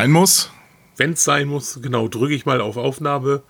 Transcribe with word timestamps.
sein 0.00 0.12
muss. 0.12 0.50
Wenn 0.96 1.12
es 1.12 1.24
sein 1.24 1.46
muss, 1.46 1.78
genau, 1.82 2.08
drücke 2.08 2.32
ich 2.32 2.46
mal 2.46 2.62
auf 2.62 2.78
Aufnahme. 2.78 3.42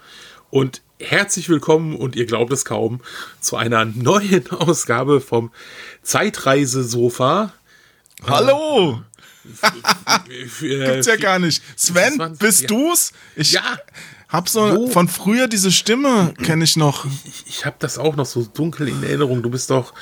Und 0.51 0.83
herzlich 0.99 1.49
willkommen, 1.49 1.95
und 1.95 2.17
ihr 2.17 2.27
glaubt 2.27 2.53
es 2.53 2.65
kaum, 2.65 3.03
zu 3.39 3.57
einer 3.57 3.85
neuen 3.85 4.51
Ausgabe 4.51 5.21
vom 5.21 5.53
Zeitreisesofa. 6.03 7.53
Hallo! 8.27 9.01
Gibt's 10.59 11.07
ja 11.07 11.17
gar 11.17 11.39
nicht. 11.39 11.63
Sven, 11.77 12.15
20, 12.15 12.39
bist 12.41 12.63
ja. 12.63 12.67
du's? 12.67 13.13
Ich 13.37 13.53
ja. 13.53 13.79
hab 14.29 14.49
so 14.49 14.75
Wo? 14.75 14.87
von 14.89 15.07
früher 15.07 15.47
diese 15.47 15.71
Stimme, 15.71 16.35
kenne 16.43 16.65
ich 16.65 16.77
noch. 16.77 17.07
Ich, 17.27 17.45
ich 17.47 17.65
habe 17.65 17.77
das 17.79 17.97
auch 17.97 18.17
noch 18.17 18.27
so 18.27 18.43
dunkel 18.43 18.89
in 18.89 19.05
Erinnerung. 19.05 19.45
Du 19.45 19.51
bist 19.51 19.71
doch 19.71 19.95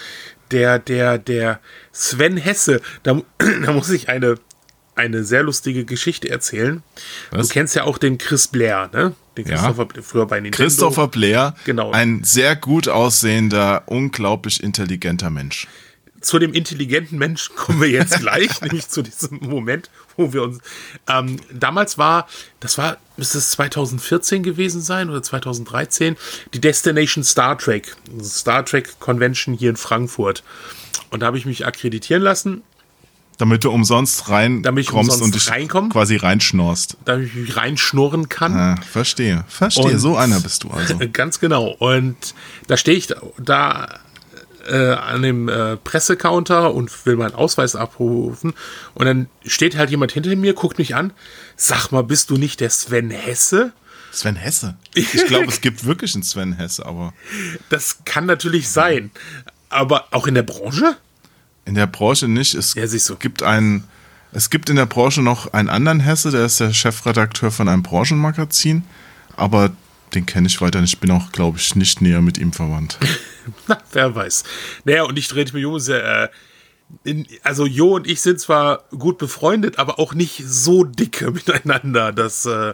der, 0.50 0.78
der, 0.78 1.18
der 1.18 1.60
Sven 1.92 2.38
Hesse. 2.38 2.80
Da, 3.02 3.20
da 3.38 3.72
muss 3.72 3.90
ich 3.90 4.08
eine, 4.08 4.36
eine 4.98 5.24
sehr 5.24 5.42
lustige 5.42 5.84
Geschichte 5.84 6.28
erzählen. 6.28 6.82
Was? 7.30 7.48
Du 7.48 7.54
kennst 7.54 7.74
ja 7.74 7.84
auch 7.84 7.98
den 7.98 8.18
Chris 8.18 8.48
Blair, 8.48 8.90
ne? 8.92 9.14
Den 9.36 9.44
Christopher 9.44 9.88
ja. 9.94 10.02
früher 10.02 10.26
bei 10.26 10.40
Nintendo. 10.40 10.64
Christopher 10.64 11.08
Blair, 11.08 11.54
genau. 11.64 11.92
ein 11.92 12.24
sehr 12.24 12.56
gut 12.56 12.88
aussehender, 12.88 13.84
unglaublich 13.86 14.62
intelligenter 14.62 15.30
Mensch 15.30 15.68
zu 16.20 16.38
dem 16.38 16.52
intelligenten 16.52 17.18
Menschen 17.18 17.54
kommen 17.56 17.80
wir 17.80 17.88
jetzt 17.88 18.18
gleich, 18.20 18.60
nämlich 18.62 18.88
zu 18.88 19.02
diesem 19.02 19.38
Moment, 19.40 19.90
wo 20.16 20.32
wir 20.32 20.42
uns. 20.42 20.58
Ähm, 21.08 21.36
damals 21.52 21.98
war, 21.98 22.28
das 22.60 22.78
war, 22.78 22.98
müsste 23.16 23.38
es 23.38 23.50
2014 23.52 24.42
gewesen 24.42 24.80
sein 24.80 25.10
oder 25.10 25.22
2013, 25.22 26.16
die 26.54 26.60
Destination 26.60 27.24
Star 27.24 27.56
Trek, 27.58 27.96
Star 28.22 28.64
Trek 28.64 28.98
Convention 28.98 29.54
hier 29.54 29.70
in 29.70 29.76
Frankfurt. 29.76 30.42
Und 31.10 31.20
da 31.20 31.26
habe 31.26 31.38
ich 31.38 31.46
mich 31.46 31.66
akkreditieren 31.66 32.22
lassen. 32.22 32.62
Damit 33.38 33.62
du 33.62 33.70
umsonst 33.70 34.28
reinkommst 34.28 35.22
und 35.22 35.34
dich 35.34 35.48
reinkomm, 35.48 35.90
quasi 35.90 36.16
reinschnorst. 36.16 36.96
Damit 37.04 37.28
ich 37.28 37.34
mich 37.34 37.56
reinschnurren 37.56 38.28
kann. 38.28 38.54
Ah, 38.54 38.80
verstehe, 38.82 39.44
verstehe. 39.48 39.92
Und 39.92 39.98
so 39.98 40.16
einer 40.16 40.40
bist 40.40 40.64
du 40.64 40.70
also. 40.70 40.98
Ganz 41.12 41.38
genau. 41.38 41.68
Und 41.78 42.34
da 42.66 42.76
stehe 42.76 42.98
ich 42.98 43.06
da, 43.06 43.16
da 43.38 44.00
äh, 44.68 44.92
an 44.92 45.22
dem 45.22 45.48
äh, 45.48 45.76
Pressecounter 45.76 46.74
und 46.74 47.06
will 47.06 47.16
meinen 47.16 47.34
Ausweis 47.34 47.76
abrufen. 47.76 48.54
Und 48.94 49.06
dann 49.06 49.28
steht 49.46 49.76
halt 49.76 49.90
jemand 49.90 50.12
hinter 50.12 50.34
mir, 50.36 50.54
guckt 50.54 50.78
mich 50.78 50.94
an. 50.94 51.12
Sag 51.56 51.90
mal, 51.90 52.02
bist 52.02 52.30
du 52.30 52.36
nicht 52.36 52.60
der 52.60 52.70
Sven 52.70 53.10
Hesse? 53.10 53.72
Sven 54.10 54.36
Hesse? 54.36 54.76
Ich 54.94 55.26
glaube, 55.26 55.46
es 55.46 55.60
gibt 55.60 55.84
wirklich 55.84 56.14
einen 56.14 56.24
Sven 56.24 56.54
Hesse, 56.54 56.84
aber. 56.86 57.14
Das 57.68 57.98
kann 58.04 58.26
natürlich 58.26 58.68
sein. 58.68 59.10
Aber 59.68 60.06
auch 60.12 60.26
in 60.26 60.34
der 60.34 60.42
Branche? 60.42 60.96
In 61.68 61.74
der 61.74 61.86
Branche 61.86 62.28
nicht. 62.28 62.54
Es 62.54 62.72
ja, 62.72 62.86
du. 62.86 63.16
gibt 63.16 63.42
einen. 63.42 63.84
Es 64.32 64.48
gibt 64.48 64.70
in 64.70 64.76
der 64.76 64.86
Branche 64.86 65.20
noch 65.20 65.52
einen 65.52 65.68
anderen 65.68 66.00
Hesse, 66.00 66.30
der 66.30 66.46
ist 66.46 66.60
der 66.60 66.72
Chefredakteur 66.72 67.50
von 67.50 67.68
einem 67.68 67.82
Branchenmagazin. 67.82 68.84
Aber 69.36 69.70
den 70.14 70.24
kenne 70.24 70.46
ich 70.46 70.62
weiter 70.62 70.80
nicht. 70.80 70.94
Ich 70.94 71.00
bin 71.00 71.10
auch, 71.10 71.30
glaube 71.30 71.58
ich, 71.58 71.76
nicht 71.76 72.00
näher 72.00 72.22
mit 72.22 72.38
ihm 72.38 72.54
verwandt. 72.54 72.98
Na, 73.68 73.78
wer 73.92 74.14
weiß. 74.14 74.44
Naja, 74.84 75.02
und 75.04 75.18
ich 75.18 75.28
trete 75.28 75.54
mir 75.54 75.60
Jungs 75.60 75.84
sehr. 75.84 76.24
Äh, 76.24 76.28
in, 77.04 77.26
also 77.42 77.66
Jo 77.66 77.96
und 77.96 78.06
ich 78.06 78.22
sind 78.22 78.40
zwar 78.40 78.84
gut 78.98 79.18
befreundet, 79.18 79.78
aber 79.78 79.98
auch 79.98 80.14
nicht 80.14 80.42
so 80.46 80.84
dicke 80.84 81.30
miteinander. 81.32 82.12
dass. 82.12 82.46
äh, 82.46 82.72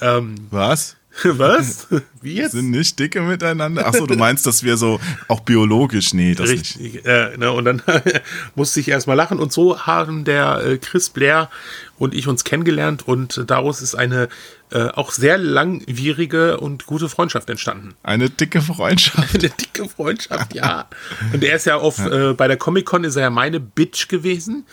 ähm, 0.00 0.34
Was? 0.50 0.96
Was? 1.24 1.86
Wie 2.20 2.34
jetzt? 2.34 2.52
Sind 2.52 2.70
nicht 2.70 2.98
dicke 2.98 3.20
miteinander? 3.20 3.86
Achso, 3.86 4.06
du 4.06 4.16
meinst, 4.16 4.46
dass 4.46 4.62
wir 4.62 4.76
so 4.76 5.00
auch 5.28 5.40
biologisch, 5.40 6.12
nee, 6.12 6.34
das 6.34 6.48
Richtig, 6.48 6.94
nicht. 6.94 7.06
Äh, 7.06 7.36
ne, 7.36 7.52
und 7.52 7.64
dann 7.64 7.82
musste 8.54 8.80
ich 8.80 8.88
erstmal 8.88 9.16
lachen 9.16 9.38
und 9.38 9.52
so 9.52 9.80
haben 9.86 10.24
der 10.24 10.62
äh, 10.64 10.78
Chris 10.78 11.10
Blair 11.10 11.50
und 11.98 12.14
ich 12.14 12.26
uns 12.26 12.42
kennengelernt 12.42 13.06
und 13.06 13.44
daraus 13.46 13.80
ist 13.80 13.94
eine 13.94 14.28
äh, 14.70 14.88
auch 14.88 15.12
sehr 15.12 15.38
langwierige 15.38 16.58
und 16.58 16.86
gute 16.86 17.08
Freundschaft 17.08 17.48
entstanden. 17.48 17.94
Eine 18.02 18.28
dicke 18.28 18.60
Freundschaft. 18.60 19.34
eine 19.34 19.50
dicke 19.50 19.88
Freundschaft, 19.88 20.54
ja. 20.54 20.88
Und 21.32 21.44
er 21.44 21.56
ist 21.56 21.66
ja 21.66 21.76
auf. 21.76 21.98
Äh, 21.98 22.32
bei 22.32 22.48
der 22.48 22.56
Comic-Con 22.56 23.04
ist 23.04 23.16
er 23.16 23.22
ja 23.22 23.30
meine 23.30 23.60
Bitch 23.60 24.08
gewesen. 24.08 24.64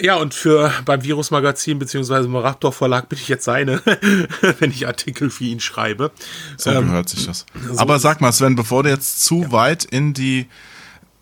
Ja, 0.00 0.16
und 0.16 0.34
für 0.34 0.72
beim 0.84 1.02
Virus-Magazin 1.02 1.78
beziehungsweise 1.78 2.26
im 2.26 2.36
Raptor 2.36 2.72
Verlag 2.72 3.08
bin 3.08 3.18
ich 3.18 3.28
jetzt 3.28 3.44
seine, 3.44 3.82
wenn 4.58 4.70
ich 4.70 4.86
Artikel 4.86 5.30
für 5.30 5.44
ihn 5.44 5.60
schreibe. 5.60 6.10
So 6.56 6.70
ähm, 6.70 6.86
gehört 6.86 7.08
sich 7.08 7.26
das. 7.26 7.46
So 7.70 7.78
Aber 7.78 7.98
sag 7.98 8.20
mal, 8.20 8.32
Sven, 8.32 8.56
bevor 8.56 8.82
du 8.82 8.90
jetzt 8.90 9.24
zu 9.24 9.42
ja. 9.42 9.52
weit 9.52 9.84
in 9.84 10.14
die 10.14 10.46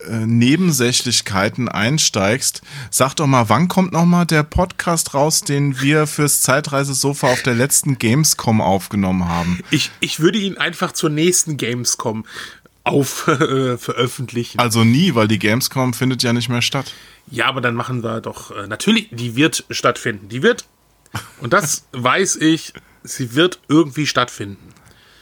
äh, 0.09 0.27
Nebensächlichkeiten 0.27 1.69
einsteigst, 1.69 2.63
sag 2.91 3.15
doch 3.15 3.27
mal, 3.27 3.49
wann 3.49 3.69
kommt 3.69 3.93
noch 3.93 4.05
mal 4.05 4.25
der 4.25 4.43
Podcast 4.43 5.15
raus, 5.15 5.43
den 5.43 5.81
wir 5.81 6.07
fürs 6.07 6.43
Zeitreisesofa 6.43 7.29
auf 7.29 7.43
der 7.43 7.55
letzten 7.55 7.99
Gamescom 7.99 8.61
aufgenommen 8.61 9.29
haben? 9.29 9.61
Ich, 9.71 9.91
ich 10.01 10.21
würde 10.21 10.39
ihn 10.39 10.59
einfach 10.59 10.93
zur 10.93 11.11
nächsten 11.11 11.57
Gamescom 11.57 12.25
auf 12.83 13.29
äh, 13.29 13.79
veröffentlichen. 13.79 14.59
Also 14.59 14.85
nie, 14.85 15.15
weil 15.15 15.29
die 15.29 15.39
Gamescom 15.39 15.95
findet 15.95 16.23
ja 16.23 16.33
nicht 16.33 16.49
mehr 16.49 16.63
statt. 16.63 16.93
Ja, 17.31 17.47
aber 17.47 17.61
dann 17.61 17.75
machen 17.75 18.03
wir 18.03 18.21
doch 18.21 18.51
äh, 18.51 18.67
natürlich, 18.67 19.09
die 19.11 19.37
wird 19.37 19.65
stattfinden. 19.71 20.29
Die 20.29 20.43
wird 20.43 20.67
und 21.41 21.53
das 21.53 21.87
weiß 21.93 22.37
ich, 22.37 22.73
sie 23.03 23.35
wird 23.35 23.61
irgendwie 23.69 24.07
stattfinden. 24.07 24.75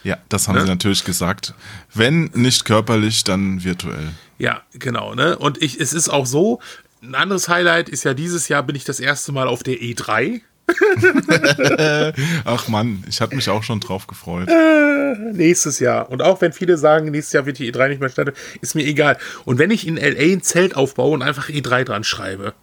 Ja, 0.05 0.19
das 0.29 0.49
haben 0.49 0.57
ne? 0.57 0.63
sie 0.63 0.69
natürlich 0.69 1.05
gesagt. 1.05 1.55
Wenn 1.95 2.25
nicht 2.35 2.65
körperlich, 2.65 3.23
dann 3.25 3.63
virtuell. 3.63 4.11
Ja, 4.39 4.63
genau. 4.73 5.15
Ne? 5.15 5.39
Und 5.39 5.63
ich, 5.63 5.81
es 5.81 5.93
ist 5.93 6.09
auch 6.09 6.27
so, 6.27 6.61
ein 7.03 7.15
anderes 7.15 7.49
Highlight 7.49 7.89
ist 7.89 8.05
ja 8.05 8.15
dieses 8.15 8.49
Jahr 8.49 8.63
bin 8.63 8.77
ich 8.77 8.85
das 8.85 9.01
erste 9.01 9.33
Mal 9.33 9.49
auf 9.49 9.63
der 9.63 9.77
E3. 9.77 10.41
Ach 12.45 12.69
Mann, 12.69 13.05
ich 13.09 13.21
hatte 13.21 13.37
mich 13.37 13.49
auch 13.49 13.63
schon 13.63 13.81
drauf 13.81 14.07
gefreut. 14.07 14.49
Äh, 14.49 15.15
nächstes 15.33 15.79
Jahr. 15.81 16.11
Und 16.11 16.23
auch 16.23 16.41
wenn 16.41 16.53
viele 16.53 16.79
sagen, 16.79 17.11
nächstes 17.11 17.33
Jahr 17.33 17.47
wird 17.47 17.59
die 17.59 17.73
E3 17.73 17.89
nicht 17.89 18.01
mehr 18.01 18.09
stattfinden, 18.09 18.41
ist 18.61 18.75
mir 18.75 18.85
egal. 18.85 19.19
Und 19.45 19.59
wenn 19.59 19.71
ich 19.71 19.87
in 19.87 19.97
LA 19.97 20.35
ein 20.35 20.43
Zelt 20.43 20.77
aufbaue 20.77 21.13
und 21.13 21.23
einfach 21.23 21.49
E3 21.49 21.85
dran 21.85 22.05
schreibe, 22.05 22.55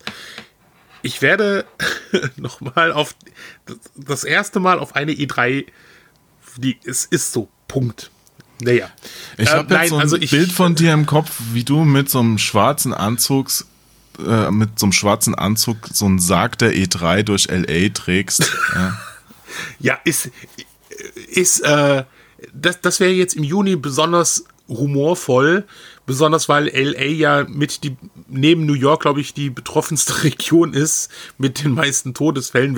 ich 1.02 1.22
werde 1.22 1.66
nochmal 2.36 2.92
auf 2.92 3.16
das 3.96 4.24
erste 4.24 4.60
Mal 4.60 4.80
auf 4.80 4.96
eine 4.96 5.12
E3, 5.12 5.66
die 6.58 6.78
es 6.86 7.06
ist 7.06 7.32
so, 7.32 7.50
Punkt. 7.68 8.12
Naja. 8.62 8.90
Ich 9.38 9.50
habe 9.52 9.74
äh, 9.74 9.80
jetzt 9.80 9.90
so 9.90 9.96
ein 9.96 10.02
also 10.02 10.18
Bild 10.18 10.52
von 10.52 10.76
dir 10.76 10.94
im 10.94 11.06
Kopf, 11.06 11.40
wie 11.54 11.64
du 11.64 11.86
mit 11.86 12.10
so 12.10 12.20
einem 12.20 12.38
schwarzen 12.38 12.94
Anzug 12.94 13.50
äh, 14.28 14.52
mit 14.52 14.80
so 14.80 14.86
einem 14.86 14.94
schwarzen 14.94 15.36
Anzug 15.36 15.90
so 15.92 16.06
einen 16.06 16.20
Sarg 16.20 16.58
der 16.58 16.74
E3 16.74 17.24
durch 17.24 17.48
LA 17.50 17.90
trägst. 17.90 18.52
ja. 18.76 19.00
ja, 19.80 20.00
ist, 20.04 20.32
ist 21.32 21.62
äh, 21.62 22.04
das, 22.54 22.82
das 22.82 23.00
wäre 23.00 23.12
jetzt 23.12 23.36
im 23.36 23.44
Juni 23.44 23.76
besonders 23.76 24.46
humorvoll, 24.68 25.66
besonders 26.06 26.48
weil 26.48 26.68
LA 26.68 27.06
ja 27.06 27.46
mit 27.48 27.84
die 27.84 27.98
neben 28.28 28.66
New 28.66 28.74
York, 28.74 29.02
glaube 29.02 29.22
ich, 29.22 29.34
die 29.34 29.50
betroffenste 29.50 30.24
Region 30.24 30.74
ist 30.74 31.10
mit 31.38 31.64
den 31.64 31.72
meisten 31.72 32.14
Todesfällen. 32.14 32.76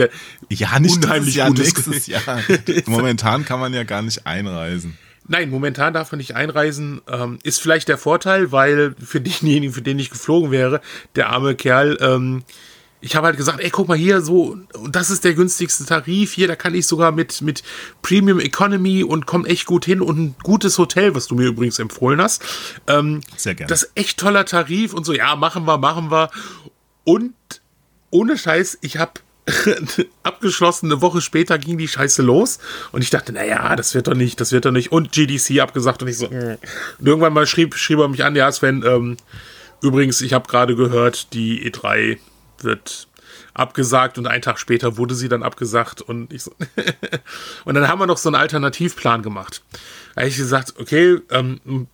Ja, 0.50 0.80
nicht 0.80 0.96
unheimlich 0.96 1.36
Jahr, 1.36 1.50
nächstes 1.50 2.08
Jahr. 2.08 2.40
Momentan 2.86 3.46
kann 3.46 3.60
man 3.60 3.74
ja 3.74 3.84
gar 3.84 4.02
nicht 4.02 4.26
einreisen. 4.26 4.98
Nein, 5.28 5.50
momentan 5.50 5.94
darf 5.94 6.12
man 6.12 6.18
nicht 6.18 6.36
einreisen. 6.36 7.02
Ähm, 7.08 7.40
ist 7.44 7.62
vielleicht 7.62 7.88
der 7.88 7.98
Vorteil, 7.98 8.52
weil 8.52 8.96
für 9.04 9.22
denjenigen, 9.22 9.74
für 9.74 9.82
den 9.82 10.00
ich 10.00 10.10
geflogen 10.10 10.52
wäre, 10.52 10.82
der 11.16 11.30
arme 11.30 11.56
Kerl, 11.56 11.98
ähm, 12.02 12.44
ich 13.02 13.16
habe 13.16 13.26
halt 13.26 13.38
gesagt, 13.38 13.60
ey, 13.60 13.70
guck 13.72 13.88
mal 13.88 13.98
hier, 13.98 14.22
so, 14.22 14.58
das 14.90 15.10
ist 15.10 15.24
der 15.24 15.34
günstigste 15.34 15.86
Tarif 15.86 16.34
hier, 16.34 16.48
da 16.48 16.56
kann 16.56 16.76
ich 16.76 16.86
sogar 16.86 17.12
mit, 17.12 17.42
mit 17.42 17.64
Premium 18.04 18.40
Economy 18.40 19.04
und 19.04 19.26
komm 19.26 19.46
echt 19.46 19.66
gut 19.66 19.86
hin 19.86 20.02
und 20.02 20.20
ein 20.20 20.36
gutes 20.44 20.78
Hotel, 20.78 21.16
was 21.16 21.26
du 21.26 21.36
mir 21.36 21.48
übrigens 21.48 21.80
empfohlen 21.80 22.22
hast. 22.22 22.44
Ähm, 22.88 23.22
Sehr 23.36 23.56
gerne. 23.56 23.70
Das 23.70 23.84
ist 23.84 23.92
echt 23.96 24.20
toller 24.20 24.46
Tarif 24.46 24.94
und 24.94 25.04
so, 25.04 25.14
ja, 25.14 25.36
machen 25.36 25.66
wir, 25.66 25.80
machen 25.80 26.12
wir. 26.12 26.30
Und 27.04 27.34
ohne 28.12 28.38
Scheiß, 28.38 28.78
ich 28.82 28.98
habe 28.98 29.14
abgeschlossen, 30.24 30.92
eine 30.92 31.02
Woche 31.02 31.22
später 31.22 31.58
ging 31.58 31.78
die 31.78 31.88
Scheiße 31.88 32.22
los 32.22 32.60
und 32.92 33.02
ich 33.02 33.10
dachte, 33.10 33.34
naja, 33.34 33.76
das 33.76 33.96
wird 33.96 34.08
doch 34.08 34.14
nicht, 34.14 34.40
das 34.40 34.52
wird 34.52 34.66
doch 34.66 34.72
nicht. 34.72 34.92
Und 34.92 35.12
GDC 35.12 35.60
abgesagt 35.60 36.02
und 36.02 36.10
ich 36.10 36.18
so, 36.18 36.28
mm. 36.28 36.58
und 37.00 37.08
irgendwann 37.08 37.34
mal 37.34 37.48
schrieb, 37.48 37.76
schrieb 37.76 38.00
er 38.00 38.08
mich 38.08 38.24
an, 38.24 38.36
ja, 38.36 38.52
Sven, 38.52 38.84
ähm, 38.86 39.18
übrigens, 39.82 40.22
ich 40.22 40.34
habe 40.34 40.48
gerade 40.48 40.76
gehört, 40.76 41.34
die 41.34 41.70
E3 41.70 42.20
wird 42.60 43.08
abgesagt 43.54 44.18
und 44.18 44.28
einen 44.28 44.42
Tag 44.42 44.60
später 44.60 44.98
wurde 44.98 45.16
sie 45.16 45.28
dann 45.28 45.44
abgesagt 45.44 46.02
und 46.02 46.32
ich 46.32 46.44
so 46.44 46.56
und 47.66 47.76
dann 47.76 47.88
haben 47.88 48.00
wir 48.00 48.06
noch 48.06 48.18
so 48.18 48.30
einen 48.30 48.36
Alternativplan 48.36 49.24
gemacht. 49.24 49.64
Da 50.16 50.22
habe 50.22 50.30
ich 50.30 50.38
gesagt, 50.38 50.76
okay, 50.80 51.20
ähm, 51.30 51.88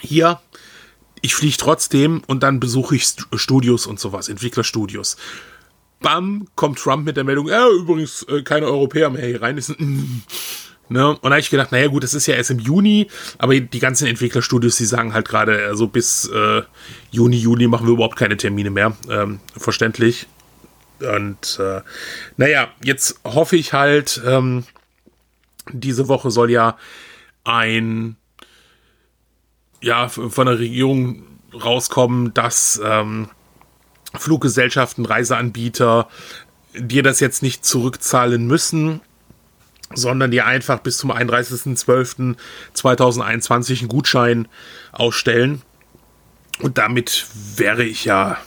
hier, 0.00 0.40
ich 1.22 1.34
fliege 1.34 1.56
trotzdem 1.56 2.22
und 2.26 2.42
dann 2.42 2.60
besuche 2.60 2.96
ich 2.96 3.06
Studios 3.36 3.86
und 3.86 4.00
sowas, 4.00 4.28
Entwicklerstudios 4.28 5.16
bam, 6.00 6.46
kommt 6.54 6.78
Trump 6.78 7.04
mit 7.04 7.16
der 7.16 7.24
Meldung, 7.24 7.48
ja, 7.48 7.68
übrigens 7.68 8.22
äh, 8.24 8.42
keine 8.42 8.66
Europäer 8.66 9.10
mehr 9.10 9.26
hier 9.26 9.42
rein. 9.42 9.58
Ist, 9.58 9.78
mm, 9.78 10.22
ne? 10.88 11.08
Und 11.08 11.24
da 11.24 11.30
habe 11.30 11.40
ich 11.40 11.50
gedacht, 11.50 11.72
naja 11.72 11.88
gut, 11.88 12.02
das 12.02 12.14
ist 12.14 12.26
ja 12.26 12.34
erst 12.34 12.50
im 12.50 12.58
Juni, 12.58 13.08
aber 13.38 13.58
die 13.58 13.78
ganzen 13.78 14.06
Entwicklerstudios, 14.06 14.76
die 14.76 14.84
sagen 14.84 15.14
halt 15.14 15.28
gerade, 15.28 15.66
also 15.66 15.88
bis 15.88 16.28
äh, 16.28 16.62
Juni, 17.10 17.36
Juli 17.36 17.68
machen 17.68 17.86
wir 17.86 17.94
überhaupt 17.94 18.16
keine 18.16 18.36
Termine 18.36 18.70
mehr. 18.70 18.96
Ähm, 19.10 19.40
verständlich. 19.56 20.26
Und 21.00 21.58
äh, 21.60 21.82
naja, 22.36 22.68
jetzt 22.82 23.20
hoffe 23.24 23.56
ich 23.56 23.72
halt, 23.72 24.20
ähm, 24.26 24.64
diese 25.72 26.08
Woche 26.08 26.30
soll 26.30 26.50
ja 26.50 26.76
ein, 27.44 28.16
ja, 29.80 30.08
von 30.08 30.46
der 30.46 30.58
Regierung 30.58 31.22
rauskommen, 31.54 32.34
dass 32.34 32.80
ähm, 32.84 33.28
Fluggesellschaften, 34.14 35.06
Reiseanbieter 35.06 36.08
dir 36.74 37.02
das 37.02 37.20
jetzt 37.20 37.42
nicht 37.42 37.64
zurückzahlen 37.64 38.46
müssen, 38.46 39.00
sondern 39.94 40.30
dir 40.30 40.44
einfach 40.46 40.80
bis 40.80 40.98
zum 40.98 41.10
31.12.2021 41.10 43.80
einen 43.80 43.88
Gutschein 43.88 44.46
ausstellen. 44.92 45.62
Und 46.60 46.78
damit 46.78 47.26
wäre 47.56 47.84
ich 47.84 48.04
ja 48.04 48.38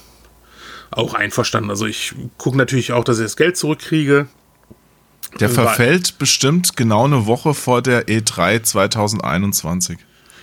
auch 0.91 1.13
einverstanden. 1.13 1.69
Also 1.69 1.85
ich 1.85 2.13
gucke 2.37 2.57
natürlich 2.57 2.91
auch, 2.91 3.03
dass 3.03 3.19
ich 3.19 3.23
das 3.23 3.37
Geld 3.37 3.57
zurückkriege. 3.57 4.27
Der 5.39 5.49
verfällt 5.49 6.19
bestimmt 6.19 6.75
genau 6.75 7.05
eine 7.05 7.25
Woche 7.25 7.53
vor 7.53 7.81
der 7.81 8.07
E3 8.07 8.63
2021. 8.63 9.97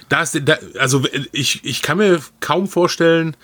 Das, 0.09 0.39
da, 0.43 0.57
also 0.79 1.05
ich, 1.33 1.63
ich 1.65 1.83
kann 1.83 1.99
mir 1.99 2.23
kaum 2.41 2.67
vorstellen, 2.67 3.37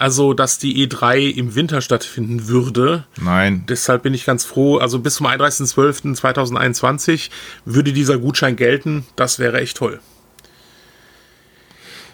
also 0.00 0.32
dass 0.32 0.58
die 0.58 0.88
E3 0.88 1.30
im 1.30 1.54
Winter 1.54 1.82
stattfinden 1.82 2.48
würde. 2.48 3.04
Nein. 3.20 3.64
Deshalb 3.68 4.02
bin 4.02 4.14
ich 4.14 4.24
ganz 4.24 4.46
froh. 4.46 4.78
Also 4.78 4.98
bis 4.98 5.16
zum 5.16 5.26
31.12.2021 5.26 7.28
würde 7.66 7.92
dieser 7.92 8.16
Gutschein 8.16 8.56
gelten. 8.56 9.04
Das 9.14 9.38
wäre 9.38 9.60
echt 9.60 9.76
toll. 9.76 10.00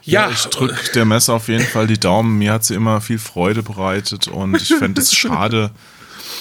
Ja, 0.03 0.27
ja 0.27 0.33
ich 0.33 0.43
drücke 0.47 0.75
der 0.95 1.05
Messe 1.05 1.33
auf 1.33 1.47
jeden 1.47 1.65
Fall 1.65 1.87
die 1.87 2.01
Daumen. 2.01 2.39
Mir 2.39 2.55
hat 2.55 2.65
sie 2.65 2.75
immer 2.75 3.01
viel 3.01 3.21
Freude 3.21 3.63
bereitet 3.63 4.27
und 4.27 4.57
ich 4.57 4.75
fände 4.79 5.01
es 5.01 5.15
schade, 5.15 5.71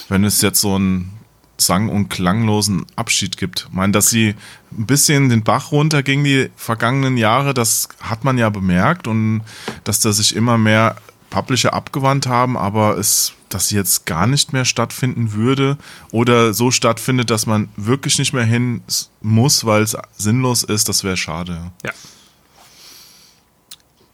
wenn 0.10 0.24
es 0.24 0.42
jetzt 0.42 0.62
so 0.62 0.80
ein 0.80 1.12
sang- 1.58 1.90
und 1.90 2.10
klanglosen 2.10 2.88
Abschied 2.96 3.38
gibt. 3.38 3.68
Ich 3.70 3.74
meine, 3.74 3.94
dass 3.94 4.10
sie 4.10 4.34
ein 4.76 4.88
bisschen 4.88 5.30
den 5.30 5.44
Bach 5.44 5.72
runterging 5.72 6.24
die 6.24 6.50
vergangenen 6.56 7.18
Jahre, 7.18 7.54
das 7.54 7.88
hat 8.02 8.24
man 8.24 8.40
ja 8.40 8.50
bemerkt 8.50 9.08
und 9.08 9.44
dass 9.84 10.00
da 10.00 10.12
sich 10.12 10.36
immer 10.36 10.58
mehr 10.58 10.96
Publisher 11.36 11.74
abgewandt 11.74 12.28
haben, 12.28 12.56
aber 12.58 12.98
es, 12.98 13.34
dass 13.50 13.68
sie 13.68 13.76
jetzt 13.76 14.06
gar 14.06 14.26
nicht 14.26 14.54
mehr 14.54 14.64
stattfinden 14.64 15.34
würde 15.34 15.78
oder 16.12 16.54
so 16.54 16.72
stattfindet, 16.72 17.30
dass 17.30 17.46
man 17.46 17.68
wirklich 17.76 18.18
nicht 18.20 18.32
mehr 18.32 18.46
hin 18.46 18.82
muss, 19.22 19.66
weil 19.66 19.82
es 19.84 19.98
sinnlos 20.16 20.64
ist, 20.64 20.88
das 20.88 21.04
wäre 21.04 21.18
schade. 21.18 21.74
Ja. 21.84 21.92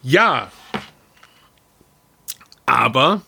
Ja. 0.02 0.50
Aber 2.66 3.22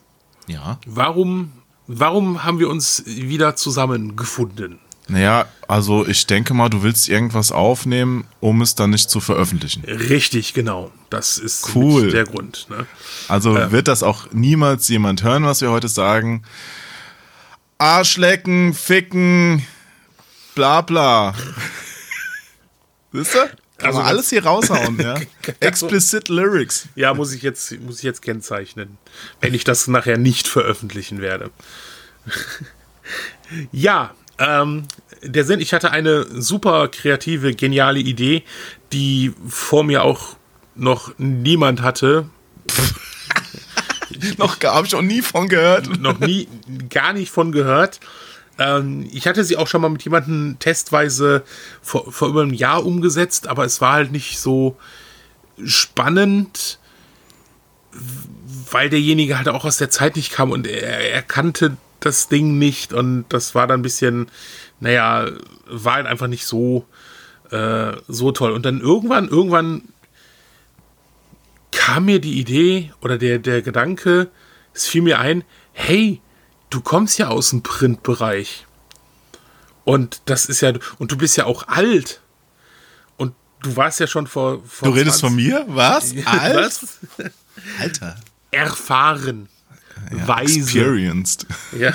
ja. 0.49 0.79
warum 0.87 1.53
Warum 1.87 2.45
haben 2.45 2.61
wir 2.61 2.71
uns 2.71 3.03
wieder 3.05 3.57
zusammengefunden? 3.57 4.79
Naja, 5.07 5.47
also 5.69 6.07
ich 6.07 6.27
denke 6.27 6.55
mal, 6.55 6.71
du 6.71 6.83
willst 6.83 7.09
irgendwas 7.09 7.53
aufnehmen, 7.53 8.27
um 8.41 8.63
es 8.63 8.75
dann 8.75 8.91
nicht 8.91 9.11
zu 9.11 9.21
veröffentlichen. 9.21 9.85
Richtig, 9.85 10.55
genau. 10.55 10.91
Das 11.11 11.39
ist 11.39 11.75
cool. 11.75 12.11
der 12.11 12.25
Grund. 12.25 12.67
Ne? 12.71 12.87
Also 13.29 13.57
äh, 13.57 13.71
wird 13.71 13.89
das 13.89 14.03
auch 14.03 14.33
niemals 14.33 14.89
jemand 14.89 15.23
hören, 15.23 15.45
was 15.45 15.61
wir 15.61 15.71
heute 15.71 15.89
sagen. 15.89 16.43
Arschlecken, 17.77 18.73
ficken, 18.73 19.67
bla 20.55 20.81
bla. 20.81 21.35
Wisst 23.13 23.35
ihr? 23.35 23.51
Kann 23.77 23.89
also 23.89 24.01
alles 24.01 24.31
hier 24.31 24.45
raushauen, 24.45 24.99
ja. 25.01 25.21
Explicit 25.61 26.29
Lyrics. 26.29 26.89
Ja, 26.95 27.13
muss 27.13 27.33
ich 27.33 27.43
jetzt, 27.43 27.79
muss 27.81 27.99
ich 27.99 28.05
jetzt 28.05 28.23
kennzeichnen, 28.23 28.99
wenn 29.41 29.53
ich 29.53 29.65
das 29.65 29.89
nachher 29.89 30.17
nicht 30.17 30.47
veröffentlichen 30.47 31.21
werde. 31.21 31.51
ja, 33.73 34.15
ähm, 34.39 34.85
der 35.23 35.45
Sinn, 35.45 35.61
ich 35.61 35.73
hatte 35.73 35.91
eine 35.91 36.25
super 36.41 36.89
kreative, 36.89 37.55
geniale 37.55 38.01
Idee, 38.01 38.43
die 38.93 39.33
vor 39.47 39.85
mir 39.85 40.03
auch 40.03 40.37
noch 40.75 41.13
niemand 41.19 41.83
hatte. 41.83 42.29
noch 44.39 44.61
habe 44.63 44.87
ich 44.87 44.95
auch 44.95 45.03
nie 45.03 45.23
von 45.23 45.49
gehört. 45.49 45.99
noch 46.01 46.19
nie, 46.19 46.49
gar 46.91 47.13
nicht 47.13 47.31
von 47.31 47.53
gehört. 47.53 48.01
Ähm, 48.59 49.09
ich 49.13 49.27
hatte 49.27 49.45
sie 49.45 49.57
auch 49.57 49.67
schon 49.67 49.81
mal 49.81 49.89
mit 49.89 50.03
jemandem 50.03 50.57
testweise 50.59 51.43
vor, 51.83 52.11
vor 52.13 52.29
über 52.29 52.43
einem 52.43 52.55
Jahr 52.55 52.85
umgesetzt, 52.85 53.49
aber 53.49 53.65
es 53.65 53.81
war 53.81 53.95
halt 53.95 54.13
nicht 54.13 54.39
so 54.39 54.77
spannend, 55.65 56.79
weil 58.71 58.91
derjenige 58.91 59.39
halt 59.39 59.49
auch 59.49 59.65
aus 59.65 59.77
der 59.77 59.91
Zeit 59.91 60.17
nicht 60.17 60.33
kam 60.33 60.51
und 60.51 60.67
er, 60.67 61.13
er 61.13 61.23
kannte 61.23 61.77
das 62.05 62.29
Ding 62.29 62.59
nicht 62.59 62.93
und 62.93 63.25
das 63.29 63.55
war 63.55 63.67
dann 63.67 63.81
ein 63.81 63.83
bisschen, 63.83 64.31
naja, 64.81 65.31
war 65.67 65.95
halt 65.95 66.07
einfach 66.07 66.27
nicht 66.27 66.47
so, 66.47 66.87
äh, 67.51 67.93
so 68.09 68.33
toll. 68.33 68.53
Und 68.53 68.65
dann 68.67 68.81
irgendwann, 68.81 69.29
irgendwann 69.29 69.83
kam 71.71 72.07
mir 72.07 72.21
die 72.21 72.39
Idee 72.39 72.93
oder 73.01 73.19
der, 73.19 73.39
der 73.39 73.63
Gedanke, 73.63 74.31
es 74.73 74.87
fiel 74.87 75.03
mir 75.03 75.19
ein, 75.19 75.45
hey, 75.73 76.21
du 76.71 76.81
kommst 76.81 77.19
ja 77.19 77.29
aus 77.29 77.51
dem 77.51 77.63
Printbereich. 77.63 78.67
Und 79.85 80.23
das 80.25 80.47
ist 80.47 80.61
ja, 80.61 80.73
und 80.99 81.13
du 81.13 81.17
bist 81.17 81.37
ja 81.37 81.45
auch 81.47 81.69
alt. 81.69 82.21
Und 83.17 83.35
du 83.61 83.77
warst 83.77 84.01
ja 84.01 84.07
schon 84.07 84.27
vor. 84.27 84.63
vor 84.67 84.89
du 84.89 84.95
redest 84.95 85.19
20, 85.19 85.21
von 85.21 85.37
mir? 85.37 85.65
Was? 85.69 86.15
Alt? 86.27 86.57
Was? 86.57 86.99
Alter. 87.79 88.17
Erfahren. 88.51 89.49
Ja, 90.17 90.29
weise. 90.29 90.61
Experienced. 90.61 91.47
Ja. 91.79 91.93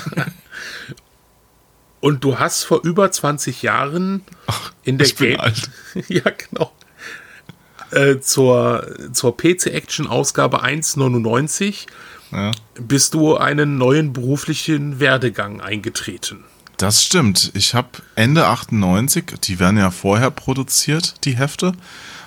Und 2.00 2.24
du 2.24 2.38
hast 2.38 2.64
vor 2.64 2.82
über 2.82 3.12
20 3.12 3.62
Jahren 3.62 4.22
Ach, 4.46 4.72
in 4.84 4.96
der 4.96 5.08
Game. 5.08 5.38
ja, 6.08 6.22
genau. 6.30 6.72
Äh, 7.90 8.20
zur, 8.20 8.86
zur 9.12 9.36
PC 9.36 9.66
Action 9.66 10.06
Ausgabe 10.06 10.64
1,99 10.64 11.86
ja. 12.32 12.52
bist 12.80 13.14
du 13.14 13.36
einen 13.36 13.76
neuen 13.76 14.12
beruflichen 14.12 15.00
Werdegang 15.00 15.60
eingetreten. 15.60 16.44
Das 16.76 17.04
stimmt. 17.04 17.50
Ich 17.54 17.74
habe 17.74 17.88
Ende 18.14 18.46
98, 18.46 19.34
die 19.42 19.58
werden 19.58 19.76
ja 19.76 19.90
vorher 19.90 20.30
produziert, 20.30 21.26
die 21.26 21.36
Hefte. 21.36 21.72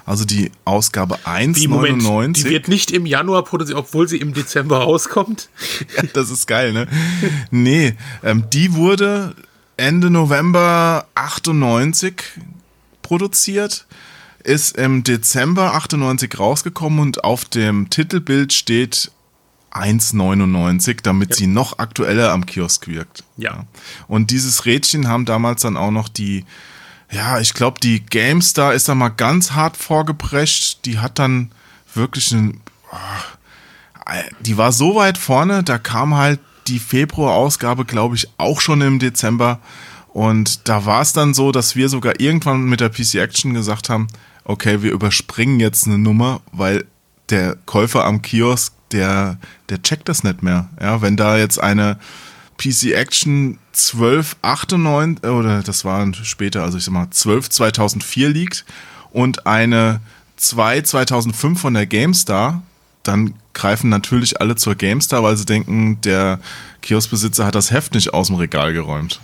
Also 0.05 0.25
die 0.25 0.51
Ausgabe 0.65 1.19
1,99. 1.25 2.33
Die 2.33 2.43
wird 2.45 2.67
nicht 2.67 2.91
im 2.91 3.05
Januar 3.05 3.43
produziert, 3.43 3.77
obwohl 3.77 4.07
sie 4.07 4.17
im 4.17 4.33
Dezember 4.33 4.77
rauskommt. 4.83 5.49
ja, 5.95 6.03
das 6.13 6.29
ist 6.29 6.47
geil, 6.47 6.73
ne? 6.73 6.87
nee, 7.51 7.95
ähm, 8.23 8.45
die 8.51 8.73
wurde 8.73 9.35
Ende 9.77 10.09
November 10.09 11.07
98 11.15 12.23
produziert, 13.01 13.85
ist 14.43 14.77
im 14.77 15.03
Dezember 15.03 15.73
98 15.73 16.37
rausgekommen 16.37 16.99
und 16.99 17.23
auf 17.23 17.45
dem 17.45 17.89
Titelbild 17.89 18.51
steht 18.53 19.11
1,99, 19.71 20.99
damit 21.01 21.31
ja. 21.31 21.35
sie 21.35 21.47
noch 21.47 21.79
aktueller 21.79 22.31
am 22.31 22.45
Kiosk 22.45 22.87
wirkt. 22.87 23.23
Ja. 23.37 23.65
Und 24.07 24.29
dieses 24.29 24.65
Rädchen 24.65 25.07
haben 25.07 25.25
damals 25.25 25.63
dann 25.63 25.77
auch 25.77 25.91
noch 25.91 26.09
die, 26.09 26.45
ja, 27.13 27.39
ich 27.39 27.53
glaube, 27.53 27.79
die 27.79 28.03
GameStar 28.03 28.73
ist 28.73 28.89
da 28.89 28.95
mal 28.95 29.09
ganz 29.09 29.51
hart 29.51 29.77
vorgeprescht. 29.77 30.85
Die 30.85 30.99
hat 30.99 31.19
dann 31.19 31.51
wirklich 31.93 32.33
einen, 32.33 32.61
oh, 32.91 34.15
die 34.41 34.57
war 34.57 34.71
so 34.71 34.95
weit 34.95 35.17
vorne, 35.17 35.63
da 35.63 35.77
kam 35.77 36.15
halt 36.15 36.39
die 36.67 36.79
Februar-Ausgabe, 36.79 37.85
glaube 37.85 38.15
ich, 38.15 38.29
auch 38.37 38.61
schon 38.61 38.81
im 38.81 38.99
Dezember. 38.99 39.59
Und 40.09 40.67
da 40.67 40.85
war 40.85 41.01
es 41.01 41.13
dann 41.13 41.33
so, 41.33 41.51
dass 41.51 41.75
wir 41.75 41.89
sogar 41.89 42.19
irgendwann 42.19 42.63
mit 42.63 42.79
der 42.79 42.89
PC 42.89 43.15
Action 43.15 43.53
gesagt 43.53 43.89
haben, 43.89 44.07
okay, 44.43 44.81
wir 44.81 44.91
überspringen 44.91 45.59
jetzt 45.59 45.85
eine 45.85 45.97
Nummer, 45.97 46.41
weil 46.51 46.85
der 47.29 47.55
Käufer 47.65 48.05
am 48.05 48.21
Kiosk 48.21 48.73
der, 48.91 49.39
der 49.69 49.81
checkt 49.81 50.09
das 50.09 50.23
nicht 50.23 50.43
mehr. 50.43 50.69
Ja, 50.79 51.01
wenn 51.01 51.17
da 51.17 51.37
jetzt 51.37 51.59
eine 51.59 51.97
PC 52.57 52.93
Action 52.93 53.57
1298 53.73 55.25
oder 55.25 55.63
das 55.63 55.83
war 55.83 56.13
später, 56.13 56.63
also 56.63 56.77
ich 56.77 56.83
sag 56.83 56.93
mal 56.93 57.09
12 57.09 57.49
2004 57.49 58.29
liegt 58.29 58.65
und 59.11 59.47
eine 59.47 59.99
2 60.37 60.81
2005 60.81 61.59
von 61.59 61.73
der 61.73 61.87
GameStar, 61.87 62.61
dann 63.01 63.33
greifen 63.53 63.89
natürlich 63.89 64.39
alle 64.41 64.55
zur 64.55 64.75
GameStar, 64.75 65.23
weil 65.23 65.37
sie 65.37 65.45
denken, 65.45 65.99
der 66.01 66.39
Kioskbesitzer 66.81 67.45
hat 67.45 67.55
das 67.55 67.71
Heft 67.71 67.93
nicht 67.93 68.13
aus 68.13 68.27
dem 68.27 68.35
Regal 68.35 68.73
geräumt. 68.73 69.19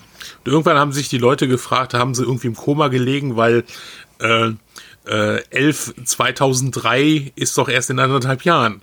Und 0.45 0.51
irgendwann 0.51 0.77
haben 0.77 0.93
sich 0.93 1.09
die 1.09 1.17
Leute 1.17 1.47
gefragt, 1.47 1.93
haben 1.93 2.15
sie 2.15 2.23
irgendwie 2.23 2.47
im 2.47 2.55
Koma 2.55 2.87
gelegen, 2.87 3.35
weil 3.35 3.63
äh, 4.19 4.51
äh, 5.07 5.43
11 5.49 5.95
2003 6.05 7.33
ist 7.35 7.57
doch 7.57 7.69
erst 7.69 7.89
in 7.89 7.99
anderthalb 7.99 8.43
Jahren. 8.43 8.81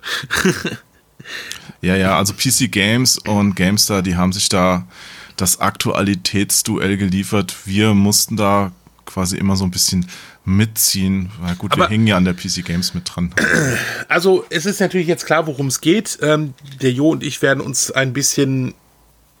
ja, 1.81 1.95
ja, 1.95 2.17
also 2.17 2.33
PC 2.33 2.71
Games 2.71 3.17
und 3.17 3.55
GameStar, 3.55 4.01
die 4.01 4.15
haben 4.15 4.33
sich 4.33 4.49
da 4.49 4.87
das 5.37 5.59
Aktualitätsduell 5.59 6.97
geliefert. 6.97 7.55
Wir 7.65 7.93
mussten 7.93 8.35
da 8.35 8.71
quasi 9.05 9.37
immer 9.37 9.55
so 9.55 9.63
ein 9.63 9.71
bisschen 9.71 10.07
mitziehen. 10.45 11.29
Weil 11.39 11.55
gut, 11.55 11.73
Aber 11.73 11.83
wir 11.83 11.89
hängen 11.89 12.07
ja 12.07 12.17
an 12.17 12.25
der 12.25 12.33
PC 12.33 12.65
Games 12.65 12.93
mit 12.93 13.09
dran. 13.13 13.33
Also 14.07 14.45
es 14.49 14.65
ist 14.65 14.79
natürlich 14.79 15.07
jetzt 15.07 15.25
klar, 15.25 15.47
worum 15.47 15.67
es 15.67 15.81
geht. 15.81 16.17
Ähm, 16.21 16.53
der 16.81 16.91
Jo 16.91 17.09
und 17.11 17.23
ich 17.23 17.41
werden 17.41 17.61
uns 17.61 17.91
ein 17.91 18.13
bisschen 18.13 18.73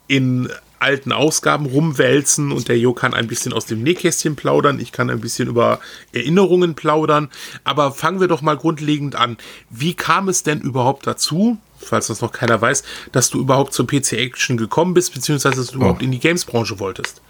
in 0.07 0.49
alten 0.79 1.11
Ausgaben 1.11 1.65
rumwälzen 1.65 2.51
und 2.51 2.67
der 2.67 2.77
Jo 2.77 2.93
kann 2.93 3.13
ein 3.13 3.27
bisschen 3.27 3.53
aus 3.53 3.65
dem 3.65 3.83
Nähkästchen 3.83 4.35
plaudern, 4.35 4.79
ich 4.79 4.91
kann 4.91 5.09
ein 5.09 5.21
bisschen 5.21 5.47
über 5.47 5.79
Erinnerungen 6.13 6.75
plaudern, 6.75 7.29
aber 7.63 7.91
fangen 7.91 8.19
wir 8.19 8.27
doch 8.27 8.41
mal 8.41 8.57
grundlegend 8.57 9.15
an. 9.15 9.37
Wie 9.69 9.93
kam 9.93 10.29
es 10.29 10.43
denn 10.43 10.61
überhaupt 10.61 11.07
dazu, 11.07 11.57
falls 11.77 12.07
das 12.07 12.21
noch 12.21 12.31
keiner 12.31 12.59
weiß, 12.61 12.83
dass 13.11 13.29
du 13.29 13.39
überhaupt 13.39 13.73
zur 13.73 13.87
PC 13.87 14.13
Action 14.13 14.57
gekommen 14.57 14.93
bist, 14.93 15.13
beziehungsweise 15.13 15.57
dass 15.57 15.67
du 15.67 15.79
oh. 15.79 15.81
überhaupt 15.81 16.01
in 16.01 16.11
die 16.11 16.19
Games-Branche 16.19 16.79
wolltest? 16.79 17.21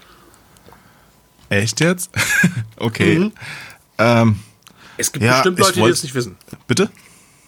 Echt 1.48 1.80
jetzt? 1.80 2.10
okay. 2.76 3.18
Mhm. 3.18 3.32
Ähm, 3.98 4.38
es 4.96 5.12
gibt 5.12 5.24
ja, 5.24 5.32
bestimmt 5.32 5.58
Leute, 5.58 5.80
wollt, 5.80 5.88
die 5.88 5.92
das 5.92 6.02
nicht 6.02 6.14
wissen. 6.14 6.36
Bitte? 6.66 6.90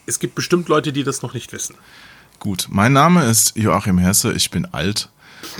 Es 0.07 0.19
gibt 0.19 0.35
bestimmt 0.35 0.69
Leute, 0.69 0.92
die 0.92 1.04
das 1.04 1.23
noch 1.23 1.35
nicht 1.35 1.52
wissen. 1.52 1.75
Gut, 2.38 2.69
mein 2.71 2.92
Name 2.92 3.25
ist 3.25 3.57
Joachim 3.57 3.99
Hesse, 3.99 4.33
ich 4.33 4.50
bin 4.50 4.64
alt. 4.66 5.11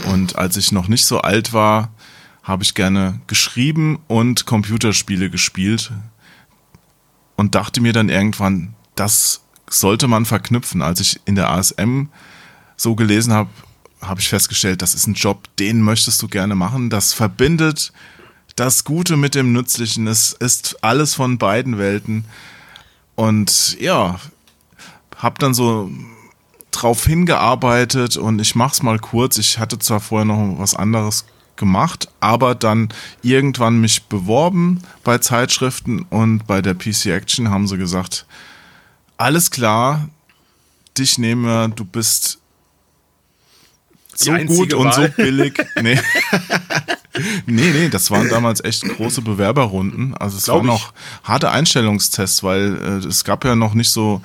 Und 0.07 0.37
als 0.37 0.57
ich 0.57 0.73
noch 0.73 0.89
nicht 0.89 1.07
so 1.07 1.21
alt 1.21 1.53
war, 1.53 1.91
habe 2.43 2.63
ich 2.63 2.75
gerne 2.75 3.21
geschrieben 3.27 3.99
und 4.09 4.47
Computerspiele 4.47 5.31
gespielt 5.31 5.93
und 7.37 7.55
dachte 7.55 7.81
mir 7.81 7.93
dann 7.93 8.09
irgendwann, 8.09 8.75
das 8.97 9.43
sollte 9.69 10.09
man 10.09 10.25
verknüpfen. 10.25 10.83
Als 10.83 11.01
ich 11.01 11.21
in 11.25 11.37
der 11.37 11.51
ASM 11.51 12.05
so 12.77 12.95
gelesen 12.95 13.33
habe, 13.33 13.51
habe 14.03 14.21
ich 14.21 14.29
festgestellt, 14.29 14.83
das 14.83 14.95
ist 14.95 15.07
ein 15.07 15.15
Job, 15.15 15.49
den 15.59 15.83
möchtest 15.83 16.23
du 16.23 16.29
gerne 16.29 16.55
machen. 16.55 16.91
Das 16.91 17.13
verbindet 17.13 17.93
das 18.57 18.85
Gute 18.85 19.17
mit 19.17 19.35
dem 19.35 19.53
Nützlichen. 19.53 20.07
Es 20.07 20.33
ist 20.33 20.83
alles 20.83 21.15
von 21.15 21.39
beiden 21.39 21.79
Welten. 21.79 22.25
Und 23.15 23.79
ja, 23.81 24.19
habe 25.17 25.39
dann 25.39 25.55
so 25.55 25.91
drauf 26.71 27.05
hingearbeitet 27.05 28.17
und 28.17 28.41
ich 28.41 28.55
mach's 28.55 28.83
mal 28.83 28.99
kurz. 28.99 29.39
Ich 29.39 29.59
hatte 29.59 29.79
zwar 29.79 30.01
vorher 30.01 30.25
noch 30.25 30.59
was 30.59 30.75
anderes 30.75 31.25
gemacht, 31.57 32.09
aber 32.21 32.55
dann 32.55 32.89
irgendwann 33.23 33.81
mich 33.81 34.05
beworben 34.05 34.83
bei 35.05 35.19
Zeitschriften 35.19 36.07
und 36.09 36.47
bei 36.47 36.63
der 36.63 36.75
PC 36.75 37.07
Action 37.07 37.51
haben 37.51 37.69
sie 37.69 37.77
gesagt, 37.77 38.27
alles 39.19 39.51
klar, 39.51 40.09
dich 40.97 41.19
nehmen 41.19 41.45
wir, 41.45 41.69
du 41.69 41.85
bist 41.85 42.39
so 44.15 44.33
gut 44.33 44.75
und 44.75 44.93
so 44.95 45.07
billig. 45.17 45.55
Nee. 45.83 46.01
nee, 47.47 47.71
nee, 47.71 47.89
das 47.89 48.11
waren 48.11 48.29
damals 48.29 48.63
echt 48.63 48.83
große 48.83 49.23
Bewerberrunden. 49.23 50.15
Also 50.15 50.37
es 50.37 50.45
Glaub 50.45 50.59
waren 50.59 50.67
noch 50.67 50.93
harte 51.25 51.51
Einstellungstests, 51.51 52.43
weil 52.43 52.77
äh, 52.77 53.07
es 53.07 53.25
gab 53.25 53.45
ja 53.45 53.57
noch 53.57 53.75
nicht 53.75 53.91
so 53.91 54.23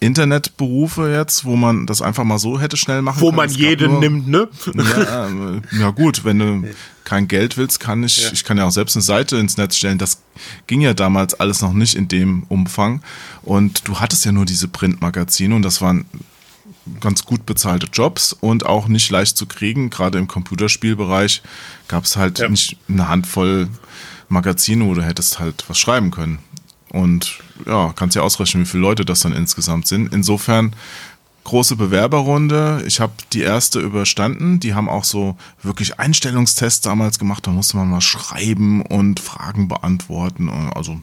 Internetberufe 0.00 1.10
jetzt, 1.10 1.44
wo 1.44 1.56
man 1.56 1.86
das 1.86 2.02
einfach 2.02 2.24
mal 2.24 2.38
so 2.38 2.60
hätte 2.60 2.76
schnell 2.76 3.02
machen 3.02 3.20
wo 3.20 3.30
kann. 3.30 3.36
Wo 3.36 3.40
man 3.40 3.50
jeden 3.50 3.92
nur, 3.92 4.00
nimmt, 4.00 4.28
ne? 4.28 4.48
Ja, 4.74 5.28
äh, 5.28 5.60
ja, 5.78 5.90
gut, 5.90 6.24
wenn 6.24 6.38
du 6.38 6.68
kein 7.04 7.28
Geld 7.28 7.56
willst, 7.56 7.80
kann 7.80 8.02
ich, 8.04 8.22
ja. 8.24 8.32
ich 8.32 8.44
kann 8.44 8.58
ja 8.58 8.64
auch 8.64 8.70
selbst 8.70 8.96
eine 8.96 9.02
Seite 9.02 9.36
ins 9.36 9.56
Netz 9.56 9.76
stellen. 9.76 9.98
Das 9.98 10.22
ging 10.66 10.80
ja 10.80 10.94
damals 10.94 11.34
alles 11.34 11.62
noch 11.62 11.72
nicht 11.72 11.94
in 11.94 12.08
dem 12.08 12.44
Umfang. 12.44 13.02
Und 13.42 13.88
du 13.88 14.00
hattest 14.00 14.24
ja 14.24 14.32
nur 14.32 14.44
diese 14.44 14.68
Printmagazine 14.68 15.54
und 15.54 15.62
das 15.62 15.80
waren 15.80 16.06
ganz 17.00 17.24
gut 17.24 17.46
bezahlte 17.46 17.86
Jobs 17.92 18.32
und 18.32 18.66
auch 18.66 18.88
nicht 18.88 19.10
leicht 19.10 19.36
zu 19.36 19.46
kriegen. 19.46 19.90
Gerade 19.90 20.18
im 20.18 20.28
Computerspielbereich 20.28 21.42
gab 21.88 22.04
es 22.04 22.16
halt 22.16 22.40
ja. 22.40 22.48
nicht 22.48 22.76
eine 22.88 23.08
Handvoll 23.08 23.68
Magazine, 24.28 24.86
wo 24.86 24.94
du 24.94 25.02
hättest 25.02 25.38
halt 25.38 25.64
was 25.68 25.78
schreiben 25.78 26.10
können. 26.10 26.38
Und 26.92 27.38
ja, 27.66 27.92
kannst 27.96 28.16
ja 28.16 28.22
ausrechnen, 28.22 28.64
wie 28.64 28.68
viele 28.68 28.82
Leute 28.82 29.04
das 29.04 29.20
dann 29.20 29.32
insgesamt 29.32 29.86
sind. 29.86 30.12
Insofern 30.12 30.76
große 31.44 31.76
Bewerberrunde. 31.76 32.84
Ich 32.86 33.00
habe 33.00 33.12
die 33.32 33.40
erste 33.40 33.80
überstanden. 33.80 34.60
Die 34.60 34.74
haben 34.74 34.88
auch 34.88 35.04
so 35.04 35.36
wirklich 35.62 35.98
Einstellungstests 35.98 36.82
damals 36.82 37.18
gemacht. 37.18 37.46
Da 37.46 37.50
musste 37.50 37.76
man 37.76 37.90
mal 37.90 38.00
schreiben 38.00 38.82
und 38.82 39.20
Fragen 39.20 39.68
beantworten. 39.68 40.48
Also 40.48 41.00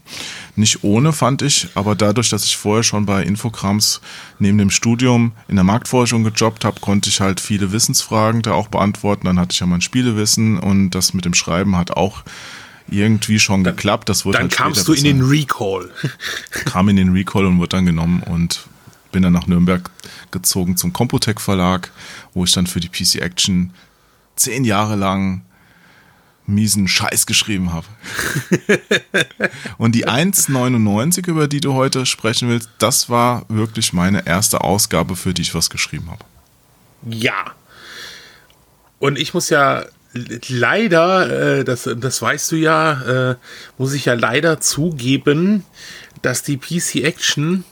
nicht 0.55 0.84
ohne, 0.84 1.12
fand 1.12 1.41
ich. 1.41 1.67
Aber 1.75 1.96
dadurch, 1.96 2.29
dass 2.29 2.46
ich 2.46 2.55
vorher 2.55 2.84
schon 2.84 3.05
bei 3.05 3.24
Infograms 3.24 4.00
neben 4.38 4.58
dem 4.58 4.69
Studium 4.69 5.34
in 5.48 5.55
der 5.55 5.65
Marktforschung 5.65 6.24
gejobbt 6.24 6.63
habe, 6.63 6.79
konnte 6.79 7.10
ich 7.10 7.19
halt 7.19 7.39
viele 7.39 7.72
Wissensfragen 7.72 8.41
da 8.41 8.53
auch 8.53 8.67
beantworten. 8.67 9.25
Dann 9.25 9.39
hatte 9.39 9.53
ich 9.53 9.60
ja 9.60 9.65
mein 9.65 9.81
Spielewissen 9.81 10.58
und 10.60 10.91
das 10.91 11.13
mit 11.13 11.25
dem 11.25 11.34
Schreiben 11.34 11.75
hat 11.75 11.91
auch 11.91 12.24
irgendwie 12.91 13.39
schon 13.39 13.63
dann, 13.63 13.75
geklappt. 13.75 14.10
Das 14.10 14.25
wurde 14.25 14.38
dann 14.38 14.43
halt 14.43 14.53
kamst 14.53 14.88
du 14.88 14.93
in 14.93 15.03
den 15.03 15.22
Recall. 15.22 15.89
Kam 16.65 16.89
in 16.89 16.96
den 16.96 17.12
Recall 17.13 17.46
und 17.46 17.60
wurde 17.60 17.69
dann 17.69 17.86
genommen 17.86 18.24
und 18.24 18.67
bin 19.12 19.24
dann 19.24 19.34
nach 19.34 19.48
Nürnberg 19.48 19.89
gezogen 20.31 20.77
zum 20.77 20.93
Computec 20.93 21.41
Verlag, 21.41 21.91
wo 22.34 22.43
ich 22.43 22.51
dann 22.51 22.67
für 22.67 22.79
die 22.79 22.89
PC 22.89 23.15
Action 23.15 23.74
zehn 24.36 24.63
Jahre 24.63 24.96
lang 24.96 25.41
miesen 26.50 26.88
Scheiß 26.88 27.25
geschrieben 27.25 27.72
habe. 27.72 27.86
und 29.77 29.93
die 29.93 30.08
1,99, 30.08 31.27
über 31.27 31.48
die 31.48 31.62
du 31.62 31.74
heute 31.74 32.05
sprechen 32.05 32.50
willst, 32.50 32.69
das 32.79 33.10
war 33.10 33.46
wirklich 33.50 33.93
meine 33.93 34.25
erste 34.25 34.62
Ausgabe, 34.62 35.15
für 35.15 35.34
die 35.34 35.43
ich 35.43 35.53
was 35.55 35.69
geschrieben 35.69 36.10
habe. 36.10 36.25
Ja. 37.08 37.53
Und 39.00 39.17
ich 39.17 39.34
muss 39.34 39.50
ja 39.50 39.86
leider, 40.13 41.60
äh, 41.60 41.63
das, 41.63 41.89
das 41.98 42.22
weißt 42.22 42.51
du 42.51 42.56
ja, 42.56 43.32
äh, 43.32 43.36
muss 43.78 43.94
ich 43.94 44.06
ja 44.06 44.13
leider 44.13 44.60
zugeben, 44.60 45.63
dass 46.22 46.44
die 46.44 46.58
PC 46.58 47.04
Action 47.04 47.63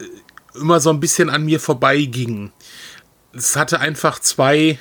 äh, 0.00 0.58
immer 0.58 0.80
so 0.80 0.90
ein 0.90 1.00
bisschen 1.00 1.30
an 1.30 1.44
mir 1.44 1.60
vorbeiging. 1.60 2.52
Es 3.32 3.56
hatte 3.56 3.80
einfach 3.80 4.18
zwei, 4.18 4.78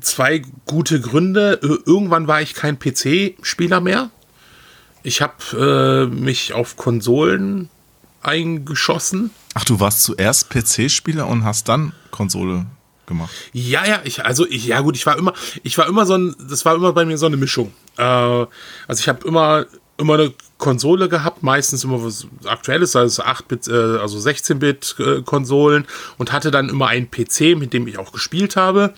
zwei 0.00 0.42
gute 0.66 1.00
Gründe. 1.00 1.58
Irgendwann 1.62 2.26
war 2.26 2.40
ich 2.40 2.54
kein 2.54 2.78
PC-Spieler 2.78 3.80
mehr. 3.80 4.10
Ich 5.02 5.20
habe 5.20 6.08
äh, 6.10 6.14
mich 6.14 6.54
auf 6.54 6.76
Konsolen 6.76 7.68
eingeschossen. 8.22 9.30
Ach, 9.52 9.64
du 9.64 9.80
warst 9.80 10.02
zuerst 10.02 10.48
PC-Spieler 10.48 11.26
und 11.26 11.44
hast 11.44 11.68
dann 11.68 11.92
Konsole 12.10 12.64
gemacht. 13.06 13.30
Ja, 13.52 13.86
ja, 13.86 14.00
ich, 14.04 14.24
also 14.24 14.46
ich, 14.46 14.66
ja 14.66 14.80
gut, 14.80 14.96
ich 14.96 15.06
war 15.06 15.16
immer, 15.18 15.32
ich 15.62 15.76
war 15.78 15.86
immer 15.86 16.06
so 16.06 16.14
ein, 16.14 16.34
das 16.48 16.64
war 16.64 16.74
immer 16.74 16.92
bei 16.92 17.04
mir 17.04 17.18
so 17.18 17.26
eine 17.26 17.36
Mischung. 17.36 17.72
Äh, 17.96 18.02
also 18.02 18.48
ich 18.88 19.08
habe 19.08 19.26
immer, 19.26 19.66
immer 19.96 20.14
eine 20.14 20.32
Konsole 20.58 21.08
gehabt, 21.08 21.42
meistens 21.42 21.84
immer 21.84 22.02
was 22.02 22.26
Aktuelles, 22.44 22.96
also 22.96 23.22
8-Bit, 23.22 23.68
äh, 23.68 23.98
also 23.98 24.18
16-Bit-Konsolen 24.18 25.86
und 26.18 26.32
hatte 26.32 26.50
dann 26.50 26.68
immer 26.68 26.88
einen 26.88 27.10
PC, 27.10 27.56
mit 27.56 27.72
dem 27.72 27.86
ich 27.86 27.98
auch 27.98 28.12
gespielt 28.12 28.56
habe. 28.56 28.94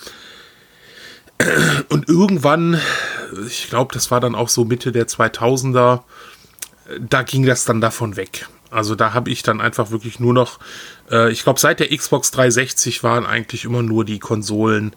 Und 1.90 2.08
irgendwann, 2.08 2.80
ich 3.46 3.68
glaube, 3.68 3.92
das 3.92 4.10
war 4.10 4.20
dann 4.20 4.34
auch 4.34 4.48
so 4.48 4.64
Mitte 4.64 4.90
der 4.90 5.06
2000er, 5.06 6.00
da 7.00 7.22
ging 7.22 7.44
das 7.44 7.64
dann 7.64 7.80
davon 7.80 8.16
weg. 8.16 8.48
Also 8.70 8.94
da 8.94 9.12
habe 9.12 9.30
ich 9.30 9.42
dann 9.42 9.60
einfach 9.60 9.90
wirklich 9.90 10.18
nur 10.20 10.32
noch, 10.32 10.58
äh, 11.10 11.30
ich 11.30 11.42
glaube, 11.42 11.60
seit 11.60 11.80
der 11.80 11.96
Xbox 11.96 12.30
360 12.30 13.02
waren 13.02 13.26
eigentlich 13.26 13.64
immer 13.64 13.82
nur 13.82 14.04
die 14.04 14.18
Konsolen 14.18 14.94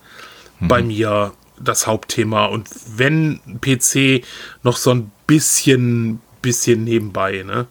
mhm. 0.59 0.67
bei 0.67 0.81
mir 0.81 1.33
das 1.59 1.87
Hauptthema. 1.87 2.45
Und 2.45 2.69
wenn 2.95 3.39
PC 3.61 4.23
noch 4.63 4.77
so 4.77 4.91
ein 4.91 5.11
bisschen, 5.27 6.21
bisschen 6.41 6.83
nebenbei, 6.83 7.43
ne? 7.43 7.67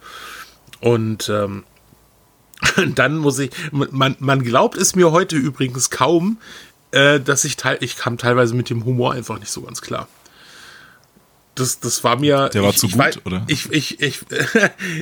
Und 0.81 1.29
ähm, 1.29 1.65
dann 2.95 3.17
muss 3.17 3.39
ich, 3.39 3.51
man, 3.73 4.17
man 4.19 4.43
glaubt 4.43 4.77
es 4.77 4.95
mir 4.95 5.11
heute 5.11 5.37
übrigens 5.37 5.91
kaum, 5.91 6.39
äh, 6.91 7.21
dass 7.21 7.45
ich 7.45 7.57
teil, 7.57 7.79
ich 7.81 7.97
kam 7.97 8.19
teilweise 8.19 8.55
mit 8.55 8.71
dem 8.71 8.85
Humor 8.85 9.13
einfach 9.13 9.39
nicht 9.39 9.51
so 9.51 9.63
ganz 9.63 9.81
klar 9.81 10.09
das, 11.59 11.81
das 11.81 12.05
war 12.05 12.17
mir. 12.17 12.49
Der 12.51 12.63
war 12.63 12.71
ich, 12.71 12.79
zu 12.79 12.89
gut, 12.89 12.99
weiß, 12.99 13.27
oder? 13.27 13.45
Ich, 13.49 13.71
ich, 13.71 14.01
ich, 14.01 14.21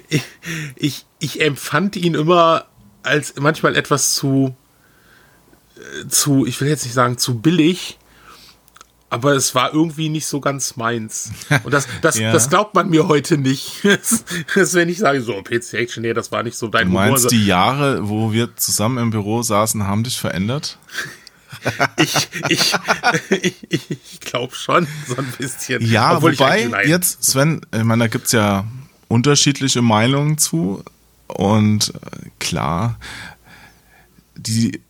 ich, 0.09 0.23
ich, 0.76 1.07
ich 1.19 1.40
empfand 1.40 1.97
ihn 1.97 2.14
immer 2.14 2.66
als 3.06 3.34
manchmal 3.38 3.76
etwas 3.76 4.14
zu, 4.14 4.54
äh, 5.76 6.08
zu, 6.08 6.46
ich 6.46 6.60
will 6.60 6.68
jetzt 6.68 6.84
nicht 6.84 6.94
sagen 6.94 7.18
zu 7.18 7.38
billig, 7.38 7.98
aber 9.08 9.34
es 9.34 9.54
war 9.54 9.72
irgendwie 9.72 10.08
nicht 10.08 10.26
so 10.26 10.40
ganz 10.40 10.76
meins. 10.76 11.30
Und 11.62 11.72
das, 11.72 11.86
das, 12.02 12.18
ja. 12.18 12.32
das 12.32 12.48
glaubt 12.48 12.75
man 12.75 12.90
mir 12.90 13.08
heute 13.08 13.38
nicht. 13.38 13.80
das, 14.54 14.75
wenn 14.75 14.88
ich 14.88 14.98
sage, 14.98 15.22
so 15.22 15.40
PC 15.42 15.75
Action, 15.75 16.02
nee, 16.02 16.12
das 16.12 16.32
war 16.32 16.42
nicht 16.42 16.58
so 16.58 16.68
dein 16.68 16.88
du 16.88 16.94
meinst, 16.94 17.25
Humor. 17.25 17.30
die 17.30 17.46
Jahre, 17.46 18.08
wo 18.08 18.32
wir 18.32 18.56
zusammen 18.56 18.98
im 18.98 19.10
Büro 19.10 19.42
saßen, 19.42 19.86
haben 19.86 20.04
dich 20.04 20.18
verändert? 20.18 20.78
ich 21.96 22.28
ich, 22.48 22.75
ich, 23.30 23.90
ich 23.90 24.20
glaube 24.20 24.54
schon, 24.54 24.86
so 25.06 25.16
ein 25.16 25.32
bisschen. 25.38 25.84
Ja, 25.84 26.16
Obwohl 26.16 26.38
wobei 26.38 26.68
jetzt, 26.84 27.25
Sven, 27.25 27.60
ich 27.75 27.84
meine, 27.84 28.04
da 28.04 28.08
gibt 28.08 28.26
es 28.26 28.32
ja 28.32 28.66
unterschiedliche 29.08 29.82
Meinungen 29.82 30.38
zu. 30.38 30.82
Und 31.26 31.95
äh, 31.95 32.28
klar, 32.38 32.99
die 34.37 34.80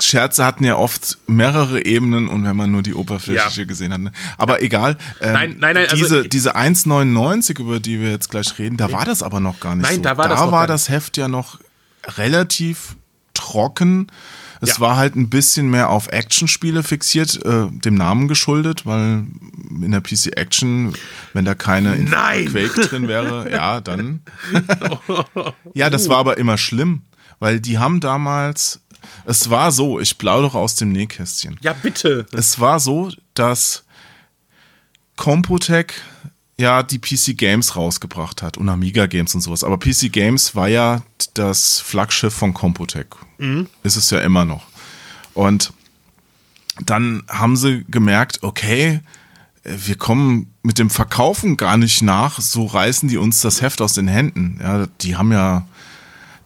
Scherze 0.00 0.44
hatten 0.44 0.64
ja 0.64 0.76
oft 0.76 1.18
mehrere 1.28 1.84
Ebenen 1.84 2.28
und 2.28 2.44
wenn 2.44 2.56
man 2.56 2.70
nur 2.70 2.82
die 2.82 2.94
oberflächliche 2.94 3.60
ja. 3.62 3.66
gesehen 3.66 3.92
hat. 3.92 4.00
Ne? 4.00 4.12
Aber 4.38 4.62
egal. 4.62 4.96
Ähm, 5.20 5.32
nein, 5.32 5.56
nein, 5.60 5.74
nein. 5.74 5.86
Diese, 5.94 6.16
also, 6.16 6.28
diese 6.28 6.56
1,99, 6.56 7.60
über 7.60 7.78
die 7.78 8.00
wir 8.00 8.10
jetzt 8.10 8.28
gleich 8.30 8.58
reden, 8.58 8.76
da 8.76 8.90
war 8.90 9.04
das 9.04 9.22
aber 9.22 9.40
noch 9.40 9.60
gar 9.60 9.76
nicht 9.76 9.86
nein, 9.86 9.96
so. 9.96 10.02
Da 10.02 10.16
war, 10.16 10.28
da 10.28 10.34
das, 10.34 10.50
war 10.52 10.66
das 10.66 10.88
Heft 10.88 11.16
ja 11.16 11.28
noch 11.28 11.60
relativ 12.16 12.96
trocken 13.34 14.08
Es 14.64 14.76
Ja. 14.76 14.80
war 14.80 14.96
halt 14.96 15.14
ein 15.16 15.30
bisschen 15.30 15.68
mehr 15.70 15.90
auf 15.90 16.08
Actionspiele 16.08 16.82
fixiert, 16.82 17.44
äh, 17.44 17.66
dem 17.70 17.94
Namen 17.94 18.28
geschuldet, 18.28 18.84
weil 18.86 19.26
in 19.70 19.90
der 19.90 20.00
PC 20.00 20.36
Action, 20.36 20.92
wenn 21.32 21.44
da 21.44 21.54
keine 21.54 21.96
Nein! 21.96 22.46
Quake 22.50 22.80
drin 22.88 23.06
wäre, 23.08 23.50
ja, 23.50 23.80
dann. 23.80 24.22
ja, 25.74 25.90
das 25.90 26.08
war 26.08 26.18
aber 26.18 26.38
immer 26.38 26.58
schlimm, 26.58 27.02
weil 27.38 27.60
die 27.60 27.78
haben 27.78 28.00
damals, 28.00 28.80
es 29.24 29.50
war 29.50 29.70
so, 29.72 30.00
ich 30.00 30.18
plaudere 30.18 30.58
aus 30.58 30.74
dem 30.76 30.90
Nähkästchen. 30.92 31.58
Ja, 31.62 31.72
bitte. 31.74 32.26
Es 32.32 32.58
war 32.60 32.80
so, 32.80 33.10
dass 33.34 33.84
Computec 35.16 35.94
ja 36.56 36.82
die 36.82 36.98
PC 36.98 37.36
Games 37.36 37.76
rausgebracht 37.76 38.42
hat 38.42 38.56
und 38.58 38.68
Amiga 38.68 39.06
Games 39.06 39.34
und 39.34 39.40
sowas. 39.40 39.64
Aber 39.64 39.78
PC 39.78 40.10
Games 40.12 40.54
war 40.54 40.68
ja 40.68 41.02
das 41.34 41.80
Flaggschiff 41.80 42.32
von 42.34 42.54
Computec. 43.38 43.68
Ist 43.82 43.96
es 43.96 44.10
ja 44.10 44.20
immer 44.20 44.44
noch. 44.44 44.66
Und 45.34 45.72
dann 46.84 47.22
haben 47.28 47.56
sie 47.56 47.84
gemerkt, 47.88 48.42
okay, 48.42 49.00
wir 49.64 49.96
kommen 49.96 50.52
mit 50.62 50.78
dem 50.78 50.90
Verkaufen 50.90 51.56
gar 51.56 51.76
nicht 51.76 52.02
nach, 52.02 52.40
so 52.40 52.66
reißen 52.66 53.08
die 53.08 53.16
uns 53.16 53.40
das 53.40 53.62
Heft 53.62 53.80
aus 53.80 53.94
den 53.94 54.08
Händen. 54.08 54.58
Ja, 54.62 54.86
die 55.00 55.16
haben 55.16 55.32
ja 55.32 55.66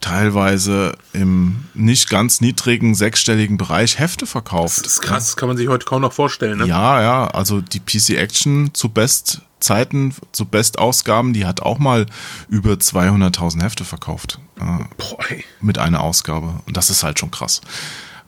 teilweise 0.00 0.96
im 1.12 1.64
nicht 1.74 2.08
ganz 2.08 2.40
niedrigen 2.40 2.94
sechsstelligen 2.94 3.56
Bereich 3.56 3.98
Hefte 3.98 4.26
verkauft. 4.26 4.84
Das 4.84 4.94
ist 4.94 5.00
krass, 5.00 5.26
das 5.26 5.36
kann 5.36 5.48
man 5.48 5.56
sich 5.56 5.68
heute 5.68 5.86
kaum 5.86 6.02
noch 6.02 6.12
vorstellen. 6.12 6.58
Ne? 6.58 6.66
Ja, 6.66 7.02
ja, 7.02 7.26
also 7.26 7.60
die 7.60 7.80
PC 7.80 8.10
Action 8.10 8.70
zu 8.74 8.90
Bestzeiten, 8.90 10.14
zu 10.30 10.46
Bestausgaben, 10.46 11.32
die 11.32 11.46
hat 11.46 11.62
auch 11.62 11.78
mal 11.78 12.06
über 12.48 12.74
200.000 12.74 13.62
Hefte 13.62 13.84
verkauft. 13.84 14.38
Boah, 14.58 15.18
mit 15.60 15.78
einer 15.78 16.00
Ausgabe. 16.00 16.60
Und 16.66 16.76
das 16.76 16.90
ist 16.90 17.02
halt 17.02 17.18
schon 17.18 17.30
krass. 17.30 17.60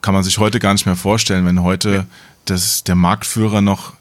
Kann 0.03 0.15
man 0.15 0.23
sich 0.23 0.39
heute 0.39 0.59
gar 0.59 0.73
nicht 0.73 0.87
mehr 0.87 0.97
vorstellen, 0.97 1.47
wenn 1.47 1.63
heute 1.63 2.07
das, 2.45 2.85
der 2.85 2.95
Marktführer 2.95 3.61
noch 3.61 3.95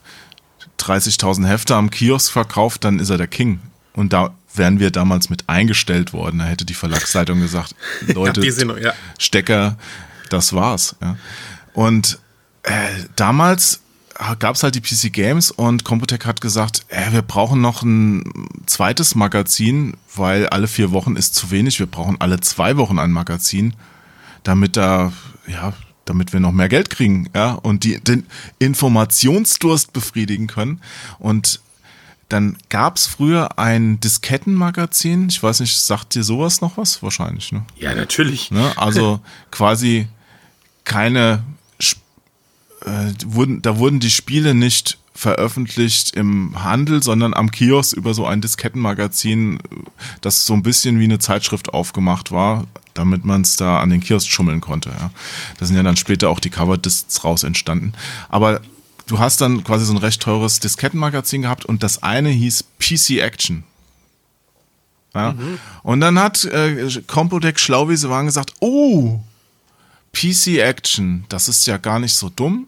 30.000 0.79 1.45
Hefte 1.45 1.75
am 1.75 1.89
Kiosk 1.89 2.31
verkauft, 2.31 2.83
dann 2.83 2.99
ist 2.99 3.09
er 3.09 3.17
der 3.17 3.27
King. 3.27 3.59
Und 3.93 4.13
da 4.13 4.33
wären 4.53 4.79
wir 4.79 4.91
damals 4.91 5.29
mit 5.29 5.49
eingestellt 5.49 6.13
worden. 6.13 6.39
Da 6.39 6.45
hätte 6.45 6.65
die 6.65 6.73
Verlagsleitung 6.73 7.41
gesagt, 7.41 7.75
Leute, 8.07 8.41
wir 8.41 8.53
sind 8.53 8.77
ja. 8.79 8.93
Stecker, 9.17 9.77
das 10.29 10.53
war's. 10.53 10.95
Ja. 11.01 11.17
Und 11.73 12.19
äh, 12.63 12.71
damals 13.15 13.81
gab 14.39 14.55
es 14.55 14.63
halt 14.63 14.75
die 14.75 14.81
PC 14.81 15.13
Games 15.13 15.51
und 15.51 15.83
Computec 15.83 16.25
hat 16.25 16.41
gesagt, 16.41 16.85
äh, 16.89 17.11
wir 17.11 17.21
brauchen 17.21 17.61
noch 17.61 17.83
ein 17.83 18.23
zweites 18.65 19.15
Magazin, 19.15 19.95
weil 20.15 20.47
alle 20.47 20.67
vier 20.67 20.91
Wochen 20.91 21.15
ist 21.15 21.35
zu 21.35 21.51
wenig. 21.51 21.79
Wir 21.79 21.87
brauchen 21.87 22.19
alle 22.19 22.39
zwei 22.41 22.77
Wochen 22.77 22.99
ein 22.99 23.11
Magazin, 23.11 23.73
damit 24.43 24.75
da, 24.75 25.13
ja, 25.47 25.73
damit 26.05 26.33
wir 26.33 26.39
noch 26.39 26.51
mehr 26.51 26.69
Geld 26.69 26.89
kriegen, 26.89 27.29
ja, 27.35 27.51
und 27.53 27.83
die, 27.83 27.99
den 27.99 28.25
Informationsdurst 28.59 29.93
befriedigen 29.93 30.47
können. 30.47 30.81
Und 31.19 31.61
dann 32.29 32.57
gab 32.69 32.97
es 32.97 33.07
früher 33.07 33.57
ein 33.57 33.99
Diskettenmagazin. 33.99 35.29
Ich 35.29 35.41
weiß 35.41 35.61
nicht, 35.61 35.79
sagt 35.79 36.13
dir 36.13 36.23
sowas 36.23 36.61
noch 36.61 36.77
was? 36.77 37.01
Wahrscheinlich, 37.01 37.51
ne? 37.51 37.65
Ja, 37.75 37.95
natürlich. 37.95 38.51
Ne? 38.51 38.71
Also 38.77 39.19
quasi 39.51 40.07
keine, 40.83 41.43
äh, 42.89 43.13
wurden, 43.25 43.61
da 43.61 43.77
wurden 43.77 43.99
die 43.99 44.09
Spiele 44.09 44.53
nicht 44.53 44.97
veröffentlicht 45.13 46.15
im 46.15 46.63
Handel, 46.63 47.03
sondern 47.03 47.33
am 47.33 47.51
Kiosk 47.51 47.95
über 47.95 48.13
so 48.13 48.25
ein 48.25 48.41
Diskettenmagazin, 48.41 49.59
das 50.21 50.45
so 50.45 50.53
ein 50.53 50.63
bisschen 50.63 50.99
wie 50.99 51.03
eine 51.03 51.19
Zeitschrift 51.19 51.73
aufgemacht 51.73 52.31
war, 52.31 52.67
damit 52.93 53.25
man 53.25 53.41
es 53.41 53.57
da 53.57 53.81
an 53.81 53.89
den 53.89 53.99
Kiosk 53.99 54.29
schummeln 54.29 54.61
konnte. 54.61 54.89
Ja. 54.89 55.11
Da 55.57 55.65
sind 55.65 55.75
ja 55.75 55.83
dann 55.83 55.97
später 55.97 56.29
auch 56.29 56.39
die 56.39 56.49
Coverdiscs 56.49 57.23
raus 57.23 57.43
entstanden. 57.43 57.93
Aber 58.29 58.61
du 59.07 59.19
hast 59.19 59.41
dann 59.41 59.63
quasi 59.63 59.85
so 59.85 59.93
ein 59.93 59.97
recht 59.97 60.21
teures 60.21 60.61
Diskettenmagazin 60.61 61.41
gehabt 61.41 61.65
und 61.65 61.83
das 61.83 62.01
eine 62.01 62.29
hieß 62.29 62.63
PC 62.79 63.19
Action. 63.19 63.63
Ja? 65.13 65.35
Und 65.83 65.99
dann 65.99 66.17
hat 66.17 66.45
äh, 66.45 66.89
Computec 67.07 67.59
schlau 67.59 67.89
wie 67.89 67.97
sie 67.97 68.09
waren 68.09 68.27
gesagt, 68.27 68.53
oh, 68.61 69.19
PC 70.13 70.59
Action, 70.59 71.25
das 71.27 71.49
ist 71.49 71.67
ja 71.67 71.75
gar 71.75 71.99
nicht 71.99 72.13
so 72.13 72.29
dumm. 72.29 72.67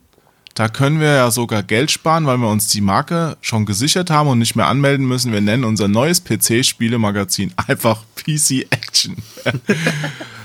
Da 0.53 0.67
können 0.67 0.99
wir 0.99 1.13
ja 1.13 1.31
sogar 1.31 1.63
Geld 1.63 1.91
sparen, 1.91 2.25
weil 2.25 2.37
wir 2.37 2.49
uns 2.49 2.67
die 2.67 2.81
Marke 2.81 3.37
schon 3.41 3.65
gesichert 3.65 4.09
haben 4.09 4.29
und 4.29 4.39
nicht 4.39 4.55
mehr 4.55 4.67
anmelden 4.67 5.07
müssen. 5.07 5.31
Wir 5.31 5.41
nennen 5.41 5.63
unser 5.63 5.87
neues 5.87 6.23
PC-Spielemagazin 6.23 7.53
einfach 7.67 8.03
PC 8.15 8.67
Action. 8.69 9.17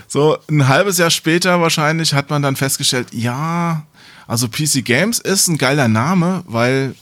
so 0.08 0.38
ein 0.48 0.68
halbes 0.68 0.98
Jahr 0.98 1.10
später 1.10 1.60
wahrscheinlich 1.60 2.14
hat 2.14 2.30
man 2.30 2.42
dann 2.42 2.56
festgestellt, 2.56 3.08
ja, 3.12 3.84
also 4.26 4.48
PC 4.48 4.84
Games 4.84 5.18
ist 5.18 5.48
ein 5.48 5.58
geiler 5.58 5.88
Name, 5.88 6.42
weil 6.46 6.94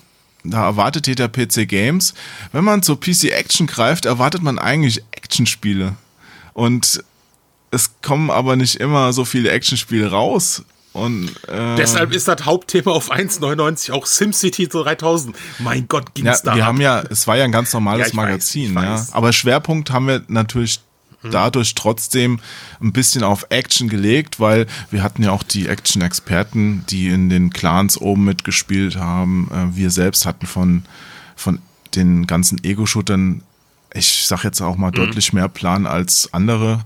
da 0.45 0.65
erwartet 0.65 1.07
jeder 1.07 1.29
PC 1.29 1.67
Games. 1.67 2.15
Wenn 2.53 2.65
man 2.65 2.83
zur 2.83 3.01
PC 3.01 3.31
Action 3.33 3.67
greift, 3.67 4.05
erwartet 4.05 4.43
man 4.43 4.59
eigentlich 4.59 5.03
Actionspiele. 5.13 5.97
Und 6.53 7.03
es 7.71 7.91
kommen 8.03 8.31
aber 8.31 8.57
nicht 8.57 8.77
immer 8.77 9.13
so 9.13 9.25
viele 9.25 9.51
Actionspiele 9.51 10.11
raus. 10.11 10.63
Und 10.95 11.29
äh, 11.49 11.77
Deshalb 11.77 12.13
ist 12.13 12.29
das 12.29 12.47
Hauptthema 12.47 12.93
auf 12.93 13.13
1,99 13.13 13.93
auch 13.93 14.07
SimCity 14.07 14.69
3000. 14.69 15.37
Mein 15.59 15.87
Gott, 15.89 16.05
ja, 16.17 16.23
ging's 16.23 16.43
da 16.43 16.55
wir 16.55 16.63
ab. 16.63 16.69
haben 16.69 16.81
ja, 16.81 17.03
es 17.11 17.27
war 17.27 17.37
ja 17.37 17.45
ein 17.45 17.53
ganz 17.53 17.73
normales 17.73 18.01
Ja, 18.01 18.07
weiß, 18.07 18.15
Magazin, 18.15 18.69
ich 18.71 18.75
ja. 18.75 18.93
weiß. 18.95 19.13
Aber 19.13 19.33
Schwerpunkt 19.33 19.91
haben 19.91 20.07
wir 20.07 20.23
natürlich 20.29 20.81
dadurch 21.31 21.75
trotzdem 21.75 22.39
ein 22.83 22.93
bisschen 22.93 23.23
auf 23.25 23.47
Action 23.49 23.89
gelegt, 23.89 24.41
weil 24.41 24.67
wir 24.91 25.03
hatten 25.03 25.23
ja 25.23 25.31
auch 25.33 25.43
die 25.43 25.69
Action-Experten, 25.69 26.85
die 26.91 27.09
in 27.09 27.31
den 27.31 27.51
Clans 27.51 27.99
oben 27.99 28.25
mitgespielt 28.25 28.97
haben. 28.97 29.51
Äh, 29.53 29.77
Wir 29.77 29.91
selbst 29.91 30.27
hatten 30.27 30.47
von, 30.47 30.85
von 31.35 31.61
den 31.95 32.27
ganzen 32.27 32.63
Ego-Shootern, 32.63 33.43
ich 33.95 34.27
sag 34.27 34.45
jetzt 34.45 34.61
auch 34.61 34.77
mal 34.77 34.91
deutlich 34.91 35.33
mehr 35.33 35.49
Plan 35.49 35.87
als 35.87 36.29
andere. 36.33 36.85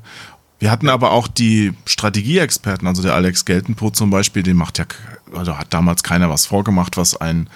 Wir 0.58 0.70
hatten 0.70 0.88
aber 0.88 1.12
auch 1.12 1.28
die 1.28 1.72
Strategieexperten, 1.84 2.88
also 2.88 3.02
der 3.02 3.14
Alex 3.14 3.44
Geltenpo 3.44 3.90
zum 3.90 4.10
Beispiel, 4.10 4.42
den 4.42 4.56
macht 4.56 4.78
ja, 4.78 4.86
also 5.34 5.56
hat 5.56 5.72
damals 5.72 6.02
keiner 6.02 6.28
was 6.30 6.46
vorgemacht, 6.46 6.96
was 6.96 7.16
ein, 7.16 7.48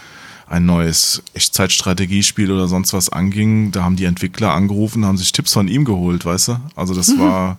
ein 0.47 0.67
neues 0.67 1.23
Echtzeitstrategiespiel 1.35 2.53
oder 2.53 2.69
sonst 2.69 2.93
was 2.93 3.09
anging. 3.09 3.73
Da 3.73 3.83
haben 3.83 3.97
die 3.97 4.05
Entwickler 4.05 4.53
angerufen, 4.53 5.05
haben 5.05 5.17
sich 5.17 5.33
Tipps 5.33 5.53
von 5.53 5.67
ihm 5.67 5.85
geholt, 5.85 6.25
weißt 6.25 6.49
du? 6.49 6.61
Also 6.77 6.95
das 6.95 7.19
war, 7.19 7.59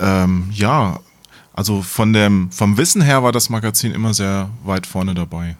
ähm, 0.00 0.50
ja, 0.52 1.00
also 1.54 1.80
von 1.80 2.12
dem, 2.12 2.50
vom 2.50 2.76
Wissen 2.76 3.00
her 3.00 3.22
war 3.22 3.32
das 3.32 3.48
Magazin 3.48 3.92
immer 3.92 4.12
sehr 4.12 4.50
weit 4.64 4.86
vorne 4.86 5.14
dabei. 5.14 5.56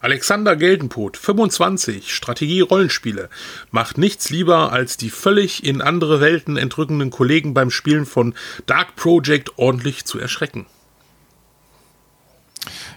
Alexander 0.00 0.56
Geldenpot, 0.56 1.16
25, 1.16 2.14
Strategie-Rollenspiele. 2.14 3.28
Macht 3.70 3.98
nichts 3.98 4.30
lieber, 4.30 4.72
als 4.72 4.96
die 4.96 5.10
völlig 5.10 5.64
in 5.64 5.82
andere 5.82 6.20
Welten 6.20 6.56
entrückenden 6.56 7.10
Kollegen 7.10 7.52
beim 7.52 7.70
Spielen 7.70 8.06
von 8.06 8.34
Dark 8.66 8.96
Project 8.96 9.58
ordentlich 9.58 10.06
zu 10.06 10.18
erschrecken. 10.18 10.66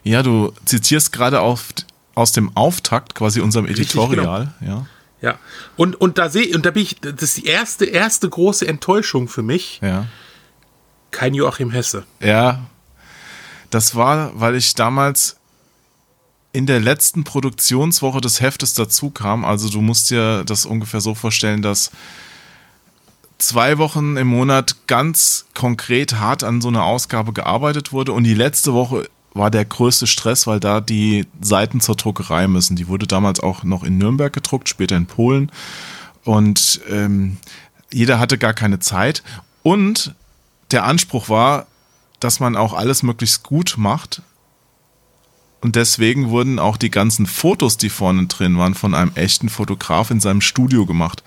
Ja, 0.03 0.23
du 0.23 0.53
zitierst 0.65 1.11
gerade 1.11 1.41
auf, 1.41 1.69
aus 2.15 2.31
dem 2.31 2.55
Auftakt 2.55 3.15
quasi 3.15 3.41
unserem 3.41 3.65
Richtig, 3.65 3.87
Editorial, 3.87 4.53
ja. 4.61 4.85
Ja. 5.21 5.39
Und, 5.77 5.99
und 5.99 6.17
da 6.17 6.29
sehe, 6.29 6.53
und 6.53 6.65
da 6.65 6.71
bin 6.71 6.83
ich, 6.83 6.99
das 6.99 7.21
ist 7.21 7.37
die 7.37 7.45
erste, 7.45 7.85
erste 7.85 8.29
große 8.29 8.67
Enttäuschung 8.67 9.29
für 9.29 9.41
mich. 9.41 9.79
Ja. 9.81 10.07
Kein 11.11 11.33
Joachim 11.33 11.71
Hesse. 11.71 12.03
Ja, 12.19 12.59
das 13.69 13.95
war, 13.95 14.31
weil 14.39 14.55
ich 14.55 14.75
damals 14.75 15.37
in 16.53 16.67
der 16.67 16.79
letzten 16.79 17.23
Produktionswoche 17.23 18.21
des 18.21 18.39
Heftes 18.39 18.75
dazu 18.75 19.09
kam. 19.09 19.43
Also 19.43 19.69
du 19.69 19.81
musst 19.81 20.11
dir 20.11 20.43
das 20.45 20.65
ungefähr 20.65 21.01
so 21.01 21.15
vorstellen, 21.15 21.63
dass 21.63 21.91
zwei 23.39 23.79
Wochen 23.79 24.15
im 24.17 24.27
Monat 24.27 24.87
ganz 24.87 25.45
konkret 25.55 26.15
hart 26.19 26.43
an 26.43 26.61
so 26.61 26.69
einer 26.69 26.83
Ausgabe 26.83 27.33
gearbeitet 27.33 27.91
wurde 27.91 28.13
und 28.13 28.23
die 28.23 28.35
letzte 28.35 28.73
Woche 28.73 29.09
war 29.33 29.49
der 29.49 29.65
größte 29.65 30.05
Stress, 30.05 30.45
weil 30.45 30.59
da 30.59 30.79
die 30.79 31.25
Seiten 31.41 31.81
zur 31.81 31.95
Druckerei 31.95 32.47
müssen. 32.47 32.75
Die 32.75 32.87
wurde 32.87 33.07
damals 33.07 33.39
auch 33.39 33.63
noch 33.63 33.83
in 33.83 33.97
Nürnberg 33.97 34.31
gedruckt, 34.31 34.69
später 34.69 34.95
in 34.95 35.07
Polen 35.07 35.51
und 36.23 36.81
ähm, 36.89 37.37
jeder 37.91 38.19
hatte 38.19 38.37
gar 38.37 38.53
keine 38.53 38.79
Zeit 38.79 39.23
und 39.63 40.13
der 40.71 40.85
Anspruch 40.85 41.29
war, 41.29 41.65
dass 42.19 42.39
man 42.39 42.55
auch 42.55 42.73
alles 42.73 43.03
möglichst 43.03 43.43
gut 43.43 43.75
macht. 43.77 44.21
Und 45.63 45.77
deswegen 45.77 46.29
wurden 46.29 46.59
auch 46.59 46.75
die 46.75 46.91
ganzen 46.91 47.25
Fotos, 47.25 47.77
die 47.77 47.89
vorne 47.89 48.27
drin 48.27 48.57
waren, 48.57 48.75
von 48.75 48.93
einem 48.93 49.11
echten 49.15 49.47
Fotograf 49.47 50.11
in 50.11 50.19
seinem 50.19 50.41
Studio 50.41 50.85
gemacht. 50.85 51.23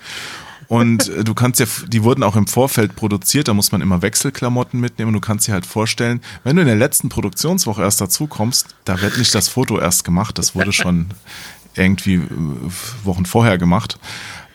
Und 0.67 1.09
äh, 1.09 1.23
du 1.23 1.33
kannst 1.33 1.59
ja, 1.59 1.65
die 1.87 2.03
wurden 2.03 2.21
auch 2.21 2.35
im 2.35 2.45
Vorfeld 2.45 2.95
produziert, 2.95 3.47
da 3.47 3.55
muss 3.55 3.71
man 3.71 3.81
immer 3.81 4.03
Wechselklamotten 4.03 4.79
mitnehmen. 4.79 5.11
Du 5.13 5.19
kannst 5.19 5.47
dir 5.47 5.53
halt 5.53 5.65
vorstellen, 5.65 6.21
wenn 6.43 6.55
du 6.55 6.61
in 6.61 6.67
der 6.67 6.75
letzten 6.75 7.09
Produktionswoche 7.09 7.81
erst 7.81 7.99
dazu 7.99 8.27
kommst, 8.27 8.75
da 8.85 9.01
wird 9.01 9.17
nicht 9.17 9.33
das 9.33 9.47
Foto 9.47 9.79
erst 9.79 10.03
gemacht, 10.03 10.37
das 10.37 10.53
wurde 10.53 10.71
schon 10.71 11.07
irgendwie 11.73 12.15
äh, 12.15 12.29
Wochen 13.03 13.25
vorher 13.25 13.57
gemacht. 13.57 13.97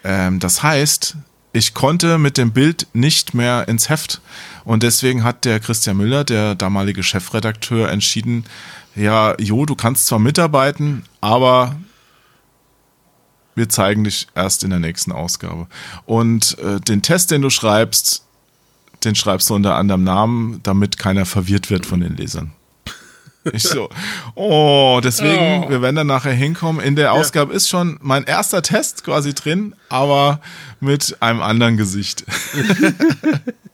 Ähm, 0.04 0.38
das 0.38 0.62
heißt, 0.62 1.16
ich 1.52 1.74
konnte 1.74 2.18
mit 2.18 2.38
dem 2.38 2.52
Bild 2.52 2.86
nicht 2.92 3.34
mehr 3.34 3.66
ins 3.66 3.88
Heft. 3.88 4.20
Und 4.64 4.84
deswegen 4.84 5.24
hat 5.24 5.44
der 5.44 5.58
Christian 5.58 5.96
Müller, 5.96 6.22
der 6.22 6.54
damalige 6.54 7.02
Chefredakteur, 7.02 7.90
entschieden, 7.90 8.44
ja, 8.94 9.34
Jo, 9.40 9.66
du 9.66 9.74
kannst 9.74 10.06
zwar 10.06 10.18
mitarbeiten, 10.18 11.04
aber 11.20 11.76
wir 13.54 13.68
zeigen 13.68 14.04
dich 14.04 14.28
erst 14.34 14.64
in 14.64 14.70
der 14.70 14.78
nächsten 14.78 15.12
Ausgabe. 15.12 15.66
Und 16.06 16.58
äh, 16.58 16.80
den 16.80 17.02
Test, 17.02 17.30
den 17.30 17.42
du 17.42 17.50
schreibst, 17.50 18.24
den 19.04 19.14
schreibst 19.14 19.50
du 19.50 19.54
unter 19.54 19.76
anderem 19.76 20.04
Namen, 20.04 20.60
damit 20.62 20.98
keiner 20.98 21.26
verwirrt 21.26 21.70
wird 21.70 21.86
von 21.86 22.00
den 22.00 22.16
Lesern. 22.16 22.52
Ich 23.52 23.64
so, 23.64 23.88
oh, 24.36 25.00
deswegen, 25.02 25.64
oh. 25.64 25.70
wir 25.70 25.82
werden 25.82 25.96
dann 25.96 26.06
nachher 26.06 26.32
hinkommen. 26.32 26.80
In 26.80 26.94
der 26.94 27.12
Ausgabe 27.12 27.52
ja. 27.52 27.56
ist 27.56 27.68
schon 27.68 27.98
mein 28.00 28.22
erster 28.22 28.62
Test 28.62 29.02
quasi 29.02 29.34
drin, 29.34 29.74
aber 29.88 30.40
mit 30.78 31.16
einem 31.20 31.42
anderen 31.42 31.76
Gesicht. 31.76 32.24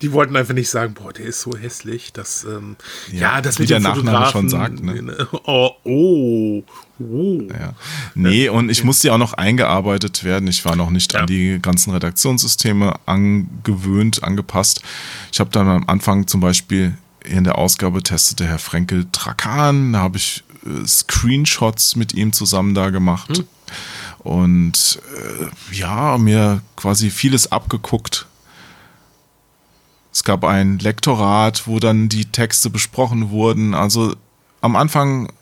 Die 0.00 0.12
wollten 0.12 0.36
einfach 0.36 0.54
nicht 0.54 0.70
sagen, 0.70 0.94
boah, 0.94 1.12
der 1.12 1.26
ist 1.26 1.40
so 1.40 1.56
hässlich, 1.56 2.12
dass 2.12 2.44
ähm, 2.44 2.76
ja, 3.10 3.20
ja, 3.20 3.40
das 3.40 3.58
wie 3.58 3.66
der 3.66 3.80
Nachname 3.80 4.26
schon 4.30 4.48
sagt. 4.48 4.82
Ne? 4.82 4.92
Oh, 5.44 5.70
oh, 5.84 6.62
oh. 6.98 7.40
Ja. 7.50 7.74
Nee, 8.14 8.48
und 8.48 8.70
ich 8.70 8.84
musste 8.84 9.08
ja 9.08 9.14
auch 9.14 9.18
noch 9.18 9.32
eingearbeitet 9.32 10.24
werden. 10.24 10.46
Ich 10.48 10.64
war 10.64 10.76
noch 10.76 10.90
nicht 10.90 11.12
ja. 11.14 11.20
an 11.20 11.26
die 11.26 11.58
ganzen 11.60 11.92
Redaktionssysteme 11.92 12.94
angewöhnt, 13.06 14.22
angepasst. 14.22 14.82
Ich 15.32 15.40
habe 15.40 15.50
dann 15.50 15.68
am 15.68 15.84
Anfang 15.88 16.26
zum 16.26 16.40
Beispiel 16.40 16.96
in 17.24 17.44
der 17.44 17.58
Ausgabe 17.58 18.02
testete 18.02 18.46
Herr 18.46 18.58
Frenkel 18.58 19.06
Trakan, 19.12 19.92
da 19.92 20.00
habe 20.00 20.16
ich 20.16 20.44
äh, 20.66 20.86
Screenshots 20.86 21.96
mit 21.96 22.14
ihm 22.14 22.32
zusammen 22.32 22.74
da 22.74 22.90
gemacht. 22.90 23.38
Hm. 23.38 23.46
Und 24.18 25.00
äh, 25.16 25.74
ja, 25.74 26.16
mir 26.18 26.62
quasi 26.76 27.10
vieles 27.10 27.50
abgeguckt. 27.50 28.26
Es 30.12 30.24
gab 30.24 30.44
ein 30.44 30.78
Lektorat, 30.78 31.66
wo 31.66 31.78
dann 31.80 32.08
die 32.08 32.26
Texte 32.26 32.68
besprochen 32.68 33.30
wurden. 33.30 33.74
Also 33.74 34.14
am 34.60 34.76
Anfang 34.76 35.32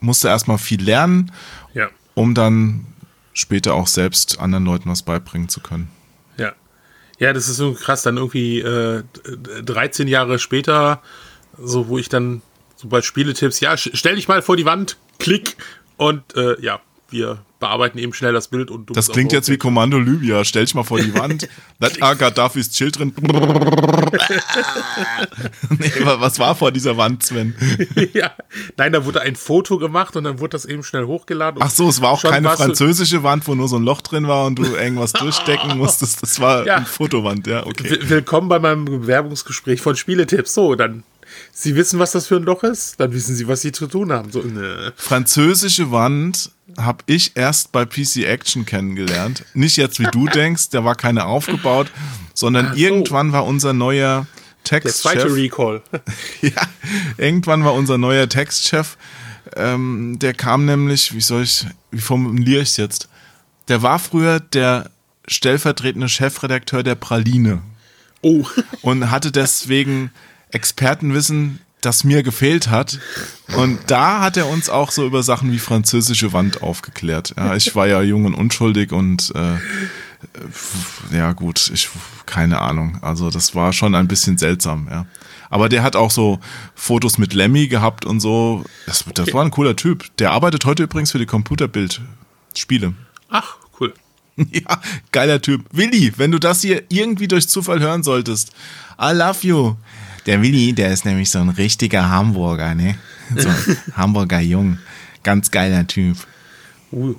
musste 0.00 0.28
erstmal 0.28 0.58
viel 0.58 0.82
lernen, 0.82 1.32
ja. 1.74 1.88
um 2.14 2.34
dann 2.34 2.86
später 3.32 3.74
auch 3.74 3.88
selbst 3.88 4.38
anderen 4.38 4.64
Leuten 4.64 4.88
was 4.88 5.02
beibringen 5.02 5.48
zu 5.48 5.60
können. 5.60 5.90
Ja. 6.36 6.52
Ja, 7.18 7.32
das 7.32 7.48
ist 7.48 7.56
so 7.56 7.74
krass, 7.74 8.02
dann 8.02 8.16
irgendwie 8.16 8.60
äh, 8.60 9.02
13 9.64 10.06
Jahre 10.08 10.38
später, 10.38 11.02
so 11.58 11.88
wo 11.88 11.98
ich 11.98 12.08
dann 12.08 12.42
so 12.76 12.88
bei 12.88 13.02
Spieletipps, 13.02 13.60
ja, 13.60 13.76
stell 13.76 14.16
dich 14.16 14.28
mal 14.28 14.42
vor 14.42 14.56
die 14.56 14.64
Wand, 14.64 14.96
klick 15.18 15.56
und 15.96 16.36
äh, 16.36 16.60
ja, 16.60 16.80
wir 17.14 17.38
bearbeiten 17.60 17.96
eben 17.96 18.12
schnell 18.12 18.32
das 18.34 18.48
Bild 18.48 18.70
und 18.70 18.90
du 18.90 18.92
Das 18.92 19.08
klingt 19.08 19.32
jetzt 19.32 19.48
wie 19.48 19.56
Kommando 19.56 19.98
Libya. 19.98 20.44
Stell 20.44 20.64
dich 20.64 20.74
mal 20.74 20.82
vor 20.82 21.00
die 21.00 21.14
Wand. 21.18 21.48
That 21.80 22.02
are 22.02 22.16
Gaddafis 22.16 22.70
Children. 22.70 23.14
nee, 25.78 25.92
was 26.02 26.38
war 26.38 26.54
vor 26.56 26.72
dieser 26.72 26.96
Wand, 26.96 27.22
Sven? 27.22 27.54
ja. 28.12 28.32
Nein, 28.76 28.92
da 28.92 29.04
wurde 29.06 29.22
ein 29.22 29.36
Foto 29.36 29.78
gemacht 29.78 30.16
und 30.16 30.24
dann 30.24 30.40
wurde 30.40 30.50
das 30.50 30.64
eben 30.66 30.82
schnell 30.82 31.04
hochgeladen. 31.04 31.62
Ach 31.62 31.70
so, 31.70 31.88
es 31.88 32.00
war 32.02 32.10
auch 32.10 32.22
keine 32.22 32.50
französische 32.50 33.22
Wand, 33.22 33.46
wo 33.46 33.54
nur 33.54 33.68
so 33.68 33.76
ein 33.76 33.84
Loch 33.84 34.02
drin 34.02 34.28
war 34.28 34.46
und 34.46 34.58
du 34.58 34.64
irgendwas 34.64 35.12
durchstecken 35.14 35.78
musstest. 35.78 36.22
Das 36.22 36.40
war 36.40 36.66
ja. 36.66 36.76
eine 36.76 36.86
Fotowand, 36.86 37.46
ja, 37.46 37.64
okay. 37.64 37.96
Willkommen 38.02 38.48
bei 38.48 38.58
meinem 38.58 38.84
Bewerbungsgespräch 38.84 39.80
von 39.80 39.96
Spieletipps. 39.96 40.52
So, 40.52 40.74
dann 40.74 41.04
Sie 41.52 41.76
wissen, 41.76 41.98
was 41.98 42.12
das 42.12 42.26
für 42.26 42.36
ein 42.36 42.42
Loch 42.42 42.62
ist, 42.62 43.00
dann 43.00 43.12
wissen 43.12 43.34
Sie, 43.34 43.48
was 43.48 43.60
Sie 43.62 43.72
zu 43.72 43.86
tun 43.86 44.12
haben. 44.12 44.30
So, 44.30 44.40
ne. 44.40 44.92
Französische 44.96 45.90
Wand 45.90 46.50
habe 46.78 47.04
ich 47.06 47.36
erst 47.36 47.72
bei 47.72 47.84
PC 47.84 48.24
Action 48.24 48.64
kennengelernt. 48.64 49.44
Nicht 49.54 49.76
jetzt, 49.76 49.98
wie 50.00 50.06
du 50.10 50.26
denkst, 50.34 50.70
der 50.70 50.84
war 50.84 50.94
keine 50.94 51.26
aufgebaut, 51.26 51.90
sondern 52.32 52.72
so. 52.72 52.76
irgendwann 52.76 53.32
war 53.32 53.44
unser 53.44 53.72
neuer 53.72 54.26
Textchef. 54.64 55.12
Der 55.12 55.20
zweite 55.22 55.34
Recall. 55.34 55.82
ja, 56.40 56.62
irgendwann 57.18 57.64
war 57.64 57.74
unser 57.74 57.98
neuer 57.98 58.28
Textchef. 58.28 58.96
Ähm, 59.56 60.18
der 60.18 60.34
kam 60.34 60.64
nämlich, 60.64 61.14
wie 61.14 61.20
soll 61.20 61.42
ich, 61.42 61.66
wie 61.90 62.00
formuliere 62.00 62.62
ich 62.62 62.70
es 62.70 62.76
jetzt? 62.78 63.08
Der 63.68 63.82
war 63.82 63.98
früher 63.98 64.40
der 64.40 64.90
stellvertretende 65.28 66.08
Chefredakteur 66.08 66.82
der 66.82 66.94
Praline. 66.94 67.62
Oh. 68.22 68.44
Und 68.82 69.10
hatte 69.10 69.30
deswegen 69.30 70.10
Expertenwissen, 70.50 71.60
das 71.84 72.04
mir 72.04 72.22
gefehlt 72.22 72.68
hat. 72.70 72.98
Und 73.56 73.78
da 73.88 74.20
hat 74.20 74.36
er 74.36 74.48
uns 74.48 74.68
auch 74.68 74.90
so 74.90 75.06
über 75.06 75.22
Sachen 75.22 75.52
wie 75.52 75.58
französische 75.58 76.32
Wand 76.32 76.62
aufgeklärt. 76.62 77.34
Ja, 77.36 77.54
ich 77.54 77.74
war 77.74 77.86
ja 77.86 78.02
jung 78.02 78.24
und 78.24 78.34
unschuldig 78.34 78.92
und 78.92 79.32
äh, 79.34 81.16
ja 81.16 81.32
gut, 81.32 81.70
ich 81.72 81.88
keine 82.26 82.60
Ahnung. 82.60 82.98
Also 83.02 83.30
das 83.30 83.54
war 83.54 83.72
schon 83.72 83.94
ein 83.94 84.08
bisschen 84.08 84.38
seltsam, 84.38 84.88
ja. 84.90 85.06
Aber 85.50 85.68
der 85.68 85.82
hat 85.82 85.94
auch 85.94 86.10
so 86.10 86.40
Fotos 86.74 87.18
mit 87.18 87.32
Lemmy 87.32 87.68
gehabt 87.68 88.04
und 88.04 88.18
so. 88.18 88.64
Das, 88.86 89.04
das 89.14 89.32
war 89.32 89.44
ein 89.44 89.50
cooler 89.50 89.76
Typ. 89.76 90.04
Der 90.18 90.32
arbeitet 90.32 90.64
heute 90.64 90.82
übrigens 90.82 91.12
für 91.12 91.18
die 91.18 91.26
Computerbild-Spiele. 91.26 92.94
Ach, 93.28 93.56
cool. 93.78 93.94
Ja, 94.50 94.80
geiler 95.12 95.40
Typ. 95.40 95.64
Willi, 95.70 96.12
wenn 96.16 96.32
du 96.32 96.40
das 96.40 96.62
hier 96.62 96.82
irgendwie 96.88 97.28
durch 97.28 97.48
Zufall 97.48 97.78
hören 97.78 98.02
solltest, 98.02 98.50
I 99.00 99.12
love 99.12 99.46
you. 99.46 99.76
Der 100.26 100.42
Willi, 100.42 100.72
der 100.72 100.92
ist 100.92 101.04
nämlich 101.04 101.30
so 101.30 101.38
ein 101.38 101.50
richtiger 101.50 102.08
Hamburger, 102.08 102.74
ne? 102.74 102.96
So 103.36 103.48
ein 103.48 103.76
Hamburger 103.96 104.40
Jung. 104.40 104.78
Ganz 105.22 105.50
geiler 105.50 105.86
Typ. 105.86 106.16
Uh, 106.92 107.14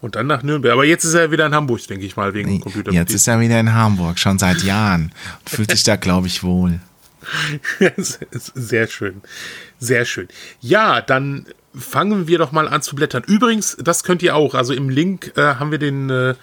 und 0.00 0.14
dann 0.14 0.26
nach 0.26 0.42
Nürnberg. 0.42 0.72
Aber 0.72 0.84
jetzt 0.84 1.04
ist 1.04 1.14
er 1.14 1.30
wieder 1.30 1.46
in 1.46 1.54
Hamburg, 1.54 1.86
denke 1.86 2.06
ich 2.06 2.16
mal, 2.16 2.34
wegen 2.34 2.60
Computer. 2.60 2.92
Jetzt 2.92 3.14
ist 3.14 3.26
er 3.26 3.40
wieder 3.40 3.58
in 3.58 3.72
Hamburg, 3.72 4.18
schon 4.18 4.38
seit 4.38 4.62
Jahren. 4.62 5.12
Und 5.40 5.50
fühlt 5.50 5.70
sich 5.70 5.84
da, 5.84 5.96
glaube 5.96 6.26
ich, 6.26 6.42
wohl. 6.42 6.80
Sehr 8.54 8.86
schön. 8.86 9.22
Sehr 9.78 10.04
schön. 10.04 10.28
Ja, 10.60 11.00
dann 11.00 11.46
fangen 11.74 12.28
wir 12.28 12.38
doch 12.38 12.52
mal 12.52 12.68
an 12.68 12.82
zu 12.82 12.94
blättern. 12.94 13.24
Übrigens, 13.26 13.76
das 13.80 14.04
könnt 14.04 14.22
ihr 14.22 14.36
auch. 14.36 14.54
Also 14.54 14.72
im 14.72 14.88
Link 14.88 15.32
äh, 15.36 15.56
haben 15.56 15.70
wir 15.70 15.78
den, 15.78 16.08
äh, 16.10 16.34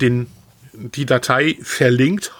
den 0.00 0.26
die 0.72 1.06
Datei 1.06 1.56
verlinkt. 1.62 2.32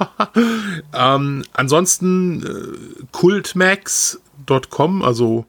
ähm, 0.95 1.45
ansonsten 1.53 2.43
äh, 2.43 3.05
kultmax.com, 3.13 5.03
also 5.03 5.47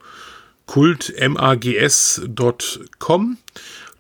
kultmags.com. 0.66 3.38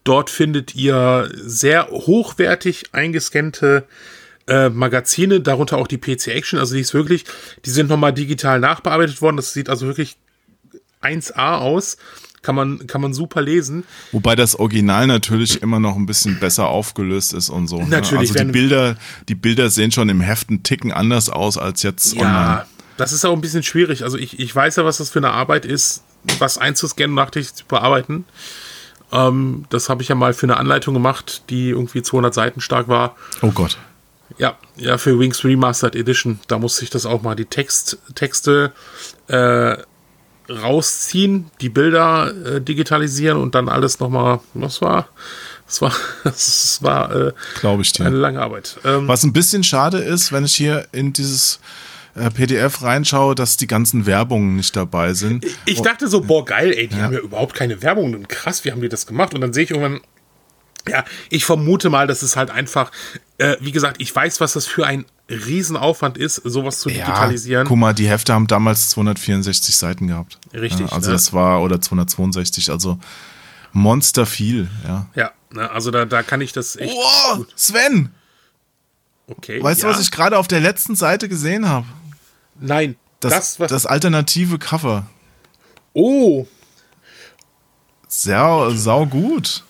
Dort 0.03 0.29
findet 0.29 0.75
ihr 0.75 1.31
sehr 1.33 1.87
hochwertig 1.89 2.83
eingescannte 2.91 3.85
äh, 4.47 4.69
Magazine, 4.69 5.39
darunter 5.39 5.77
auch 5.77 5.87
die 5.87 5.97
PC 5.97 6.27
Action. 6.27 6.59
Also 6.59 6.75
die 6.75 6.81
ist 6.81 6.93
wirklich, 6.93 7.23
die 7.65 7.69
sind 7.69 7.89
nochmal 7.89 8.13
digital 8.13 8.59
nachbearbeitet 8.59 9.21
worden. 9.21 9.37
Das 9.37 9.53
sieht 9.53 9.69
also 9.69 9.87
wirklich 9.87 10.17
1A 11.01 11.59
aus 11.59 11.97
kann 12.43 12.55
man, 12.55 12.85
kann 12.85 13.01
man 13.01 13.13
super 13.13 13.41
lesen. 13.41 13.85
Wobei 14.11 14.35
das 14.35 14.55
Original 14.59 15.07
natürlich 15.07 15.61
immer 15.63 15.79
noch 15.79 15.95
ein 15.95 16.05
bisschen 16.05 16.39
besser 16.39 16.67
aufgelöst 16.67 17.33
ist 17.33 17.49
und 17.49 17.67
so. 17.67 17.77
Ne? 17.77 17.87
Natürlich. 17.87 18.33
Ne? 18.33 18.39
Also 18.39 18.45
die 18.45 18.51
Bilder, 18.51 18.97
die 19.29 19.35
Bilder 19.35 19.69
sehen 19.69 19.91
schon 19.91 20.09
im 20.09 20.21
Heft 20.21 20.49
einen 20.49 20.61
Ticken 20.61 20.91
anders 20.91 21.29
aus 21.29 21.57
als 21.57 21.81
jetzt 21.81 22.13
ja, 22.13 22.21
online. 22.21 22.65
Das 22.97 23.13
ist 23.13 23.25
auch 23.25 23.33
ein 23.33 23.41
bisschen 23.41 23.63
schwierig. 23.63 24.03
Also 24.03 24.17
ich, 24.17 24.39
ich 24.39 24.55
weiß 24.55 24.75
ja, 24.75 24.85
was 24.85 24.97
das 24.97 25.09
für 25.09 25.19
eine 25.19 25.31
Arbeit 25.31 25.65
ist, 25.65 26.03
was 26.37 26.57
einzuscannen, 26.57 27.15
nachträglich 27.15 27.55
zu 27.55 27.65
bearbeiten. 27.65 28.25
Ähm, 29.11 29.65
das 29.69 29.89
habe 29.89 30.01
ich 30.01 30.09
ja 30.09 30.15
mal 30.15 30.33
für 30.33 30.45
eine 30.45 30.57
Anleitung 30.57 30.93
gemacht, 30.93 31.43
die 31.49 31.69
irgendwie 31.69 32.01
200 32.01 32.33
Seiten 32.33 32.61
stark 32.61 32.89
war. 32.89 33.15
Oh 33.41 33.51
Gott. 33.51 33.77
Ja, 34.37 34.57
ja, 34.75 34.97
für 34.97 35.19
Wings 35.19 35.43
Remastered 35.43 35.95
Edition. 35.95 36.39
Da 36.47 36.57
musste 36.57 36.83
ich 36.83 36.89
das 36.89 37.05
auch 37.05 37.21
mal 37.21 37.35
die 37.35 37.45
Text, 37.45 37.99
Texte 38.15 38.73
äh, 39.27 39.77
rausziehen, 40.49 41.49
die 41.61 41.69
Bilder 41.69 42.33
äh, 42.45 42.61
digitalisieren 42.61 43.37
und 43.37 43.55
dann 43.55 43.69
alles 43.69 43.99
nochmal, 43.99 44.39
was 44.53 44.81
war? 44.81 45.07
Das 45.65 45.81
war, 45.81 45.93
das 46.23 46.79
war 46.81 47.15
äh, 47.27 47.81
ich 47.81 47.93
dir. 47.93 48.05
eine 48.05 48.17
lange 48.17 48.41
Arbeit. 48.41 48.77
Ähm, 48.83 49.07
was 49.07 49.23
ein 49.23 49.33
bisschen 49.33 49.63
schade 49.63 49.97
ist, 49.97 50.31
wenn 50.31 50.45
ich 50.45 50.55
hier 50.55 50.87
in 50.91 51.13
dieses 51.13 51.59
äh, 52.15 52.29
PDF 52.29 52.83
reinschaue, 52.83 53.35
dass 53.35 53.57
die 53.57 53.67
ganzen 53.67 54.05
Werbungen 54.05 54.55
nicht 54.55 54.75
dabei 54.75 55.13
sind. 55.13 55.45
Ich 55.65 55.81
dachte 55.81 56.07
so, 56.07 56.21
boah, 56.21 56.45
geil, 56.45 56.73
ey, 56.73 56.87
die 56.87 56.97
ja. 56.97 57.03
haben 57.03 57.13
ja 57.13 57.19
überhaupt 57.19 57.55
keine 57.55 57.81
Werbung. 57.81 58.27
Krass, 58.27 58.65
wie 58.65 58.71
haben 58.71 58.81
die 58.81 58.89
das 58.89 59.07
gemacht? 59.07 59.33
Und 59.33 59.41
dann 59.41 59.53
sehe 59.53 59.63
ich 59.63 59.71
irgendwann, 59.71 60.01
ja, 60.87 61.05
ich 61.29 61.45
vermute 61.45 61.89
mal, 61.89 62.07
dass 62.07 62.21
es 62.21 62.35
halt 62.35 62.51
einfach, 62.51 62.91
äh, 63.37 63.57
wie 63.59 63.71
gesagt, 63.71 63.97
ich 63.99 64.15
weiß, 64.15 64.39
was 64.39 64.53
das 64.53 64.65
für 64.65 64.85
ein 64.85 65.05
Riesenaufwand 65.29 66.17
ist, 66.17 66.35
sowas 66.35 66.79
zu 66.79 66.89
ja, 66.89 67.05
digitalisieren. 67.05 67.67
Guck 67.67 67.77
mal, 67.77 67.93
die 67.93 68.07
Hefte 68.07 68.33
haben 68.33 68.47
damals 68.47 68.89
264 68.89 69.75
Seiten 69.75 70.07
gehabt. 70.07 70.37
Richtig. 70.53 70.87
Ja, 70.87 70.95
also 70.95 71.07
ne? 71.07 71.13
das 71.13 71.33
war, 71.33 71.61
oder 71.61 71.81
262, 71.81 72.69
also 72.69 72.99
monster 73.71 74.25
viel, 74.25 74.69
ja. 74.85 75.07
Ja, 75.15 75.31
ne, 75.51 75.69
also 75.71 75.91
da, 75.91 76.05
da 76.05 76.23
kann 76.23 76.41
ich 76.41 76.53
das 76.53 76.75
echt. 76.75 76.93
Oh, 76.95 77.45
Sven! 77.55 78.11
Okay. 79.27 79.63
Weißt 79.63 79.81
ja. 79.81 79.89
du, 79.89 79.95
was 79.95 80.01
ich 80.01 80.11
gerade 80.11 80.37
auf 80.37 80.47
der 80.47 80.59
letzten 80.59 80.95
Seite 80.95 81.29
gesehen 81.29 81.67
habe? 81.67 81.87
Nein. 82.59 82.95
Das, 83.19 83.55
das, 83.55 83.69
das 83.69 83.85
alternative 83.85 84.59
Cover. 84.59 85.07
Oh. 85.93 86.45
Sehr, 88.07 88.71
sau 88.75 89.05
gut. 89.05 89.63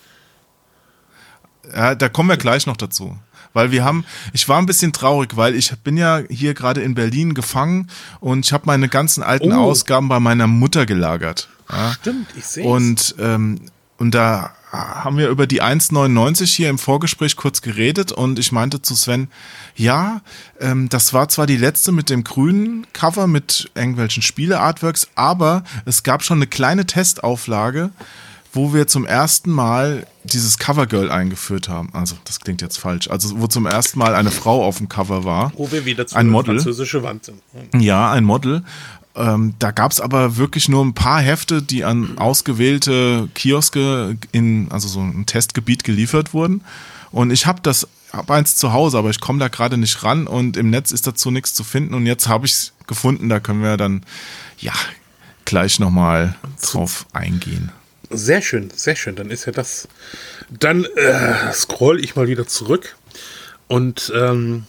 Ja, 1.72 1.94
da 1.94 2.08
kommen 2.08 2.28
wir 2.28 2.36
gleich 2.36 2.66
noch 2.66 2.76
dazu. 2.76 3.16
Weil 3.54 3.70
wir 3.70 3.84
haben, 3.84 4.04
ich 4.34 4.46
war 4.48 4.58
ein 4.58 4.66
bisschen 4.66 4.92
traurig, 4.92 5.36
weil 5.36 5.54
ich 5.54 5.72
bin 5.78 5.96
ja 5.96 6.20
hier 6.28 6.52
gerade 6.52 6.82
in 6.82 6.94
Berlin 6.94 7.32
gefangen 7.32 7.88
und 8.20 8.44
ich 8.44 8.52
habe 8.52 8.64
meine 8.66 8.88
ganzen 8.88 9.22
alten 9.22 9.52
Oh. 9.52 9.62
Ausgaben 9.70 10.08
bei 10.08 10.20
meiner 10.20 10.46
Mutter 10.46 10.84
gelagert. 10.84 11.48
Ja. 11.70 11.92
Stimmt, 11.94 12.26
ich 12.36 12.44
sehe 12.44 12.64
Und, 12.66 13.14
ähm, 13.18 13.60
und 13.96 14.14
da 14.14 14.52
haben 14.72 15.16
wir 15.18 15.28
über 15.28 15.46
die 15.46 15.62
1,99 15.62 16.46
hier 16.46 16.68
im 16.68 16.78
Vorgespräch 16.78 17.36
kurz 17.36 17.62
geredet 17.62 18.10
und 18.10 18.40
ich 18.40 18.50
meinte 18.50 18.82
zu 18.82 18.96
Sven, 18.96 19.28
ja, 19.76 20.20
ähm, 20.60 20.88
das 20.88 21.12
war 21.12 21.28
zwar 21.28 21.46
die 21.46 21.56
letzte 21.56 21.92
mit 21.92 22.10
dem 22.10 22.24
grünen 22.24 22.86
Cover 22.92 23.28
mit 23.28 23.70
irgendwelchen 23.76 24.22
Spiele-Artworks, 24.22 25.08
aber 25.14 25.62
es 25.84 26.02
gab 26.02 26.24
schon 26.24 26.38
eine 26.38 26.48
kleine 26.48 26.86
Testauflage, 26.86 27.90
wo 28.54 28.72
wir 28.72 28.86
zum 28.86 29.04
ersten 29.04 29.50
Mal 29.50 30.06
dieses 30.22 30.58
Covergirl 30.58 31.10
eingeführt 31.10 31.68
haben. 31.68 31.90
Also, 31.92 32.16
das 32.24 32.40
klingt 32.40 32.62
jetzt 32.62 32.78
falsch. 32.78 33.10
Also, 33.10 33.40
wo 33.40 33.46
zum 33.46 33.66
ersten 33.66 33.98
Mal 33.98 34.14
eine 34.14 34.30
Frau 34.30 34.64
auf 34.64 34.78
dem 34.78 34.88
Cover 34.88 35.24
war. 35.24 35.52
Wo 35.56 35.70
wir 35.70 35.84
wieder 35.84 36.06
zu 36.06 36.16
Ein 36.16 36.28
Model. 36.28 36.56
französische 36.56 37.02
Wand 37.02 37.24
sind. 37.24 37.42
Ja, 37.74 38.12
ein 38.12 38.24
Model. 38.24 38.62
Ähm, 39.16 39.54
da 39.58 39.70
gab's 39.70 40.00
aber 40.00 40.36
wirklich 40.36 40.68
nur 40.68 40.84
ein 40.84 40.94
paar 40.94 41.20
Hefte, 41.20 41.62
die 41.62 41.84
an 41.84 42.18
ausgewählte 42.18 43.28
Kioske 43.34 44.16
in, 44.32 44.70
also 44.70 44.88
so 44.88 45.00
ein 45.00 45.26
Testgebiet 45.26 45.84
geliefert 45.84 46.34
wurden. 46.34 46.62
Und 47.12 47.30
ich 47.30 47.46
habe 47.46 47.60
das, 47.62 47.86
hab 48.12 48.30
eins 48.30 48.56
zu 48.56 48.72
Hause, 48.72 48.98
aber 48.98 49.10
ich 49.10 49.20
komme 49.20 49.38
da 49.38 49.48
gerade 49.48 49.76
nicht 49.76 50.02
ran 50.02 50.26
und 50.26 50.56
im 50.56 50.70
Netz 50.70 50.90
ist 50.90 51.06
dazu 51.06 51.30
nichts 51.30 51.54
zu 51.54 51.62
finden. 51.62 51.94
Und 51.94 52.06
jetzt 52.06 52.26
habe 52.26 52.46
ich 52.46 52.52
es 52.52 52.72
gefunden, 52.88 53.28
da 53.28 53.38
können 53.38 53.62
wir 53.62 53.76
dann 53.76 54.02
ja 54.58 54.72
gleich 55.44 55.78
nochmal 55.78 56.34
drauf 56.60 57.06
eingehen. 57.12 57.70
Sehr 58.16 58.42
schön, 58.42 58.70
sehr 58.74 58.96
schön. 58.96 59.16
Dann 59.16 59.30
ist 59.30 59.44
ja 59.46 59.52
das. 59.52 59.88
Dann 60.50 60.84
äh, 60.84 61.52
scroll 61.52 62.02
ich 62.02 62.16
mal 62.16 62.28
wieder 62.28 62.46
zurück 62.46 62.96
und 63.68 64.12
ähm, 64.14 64.64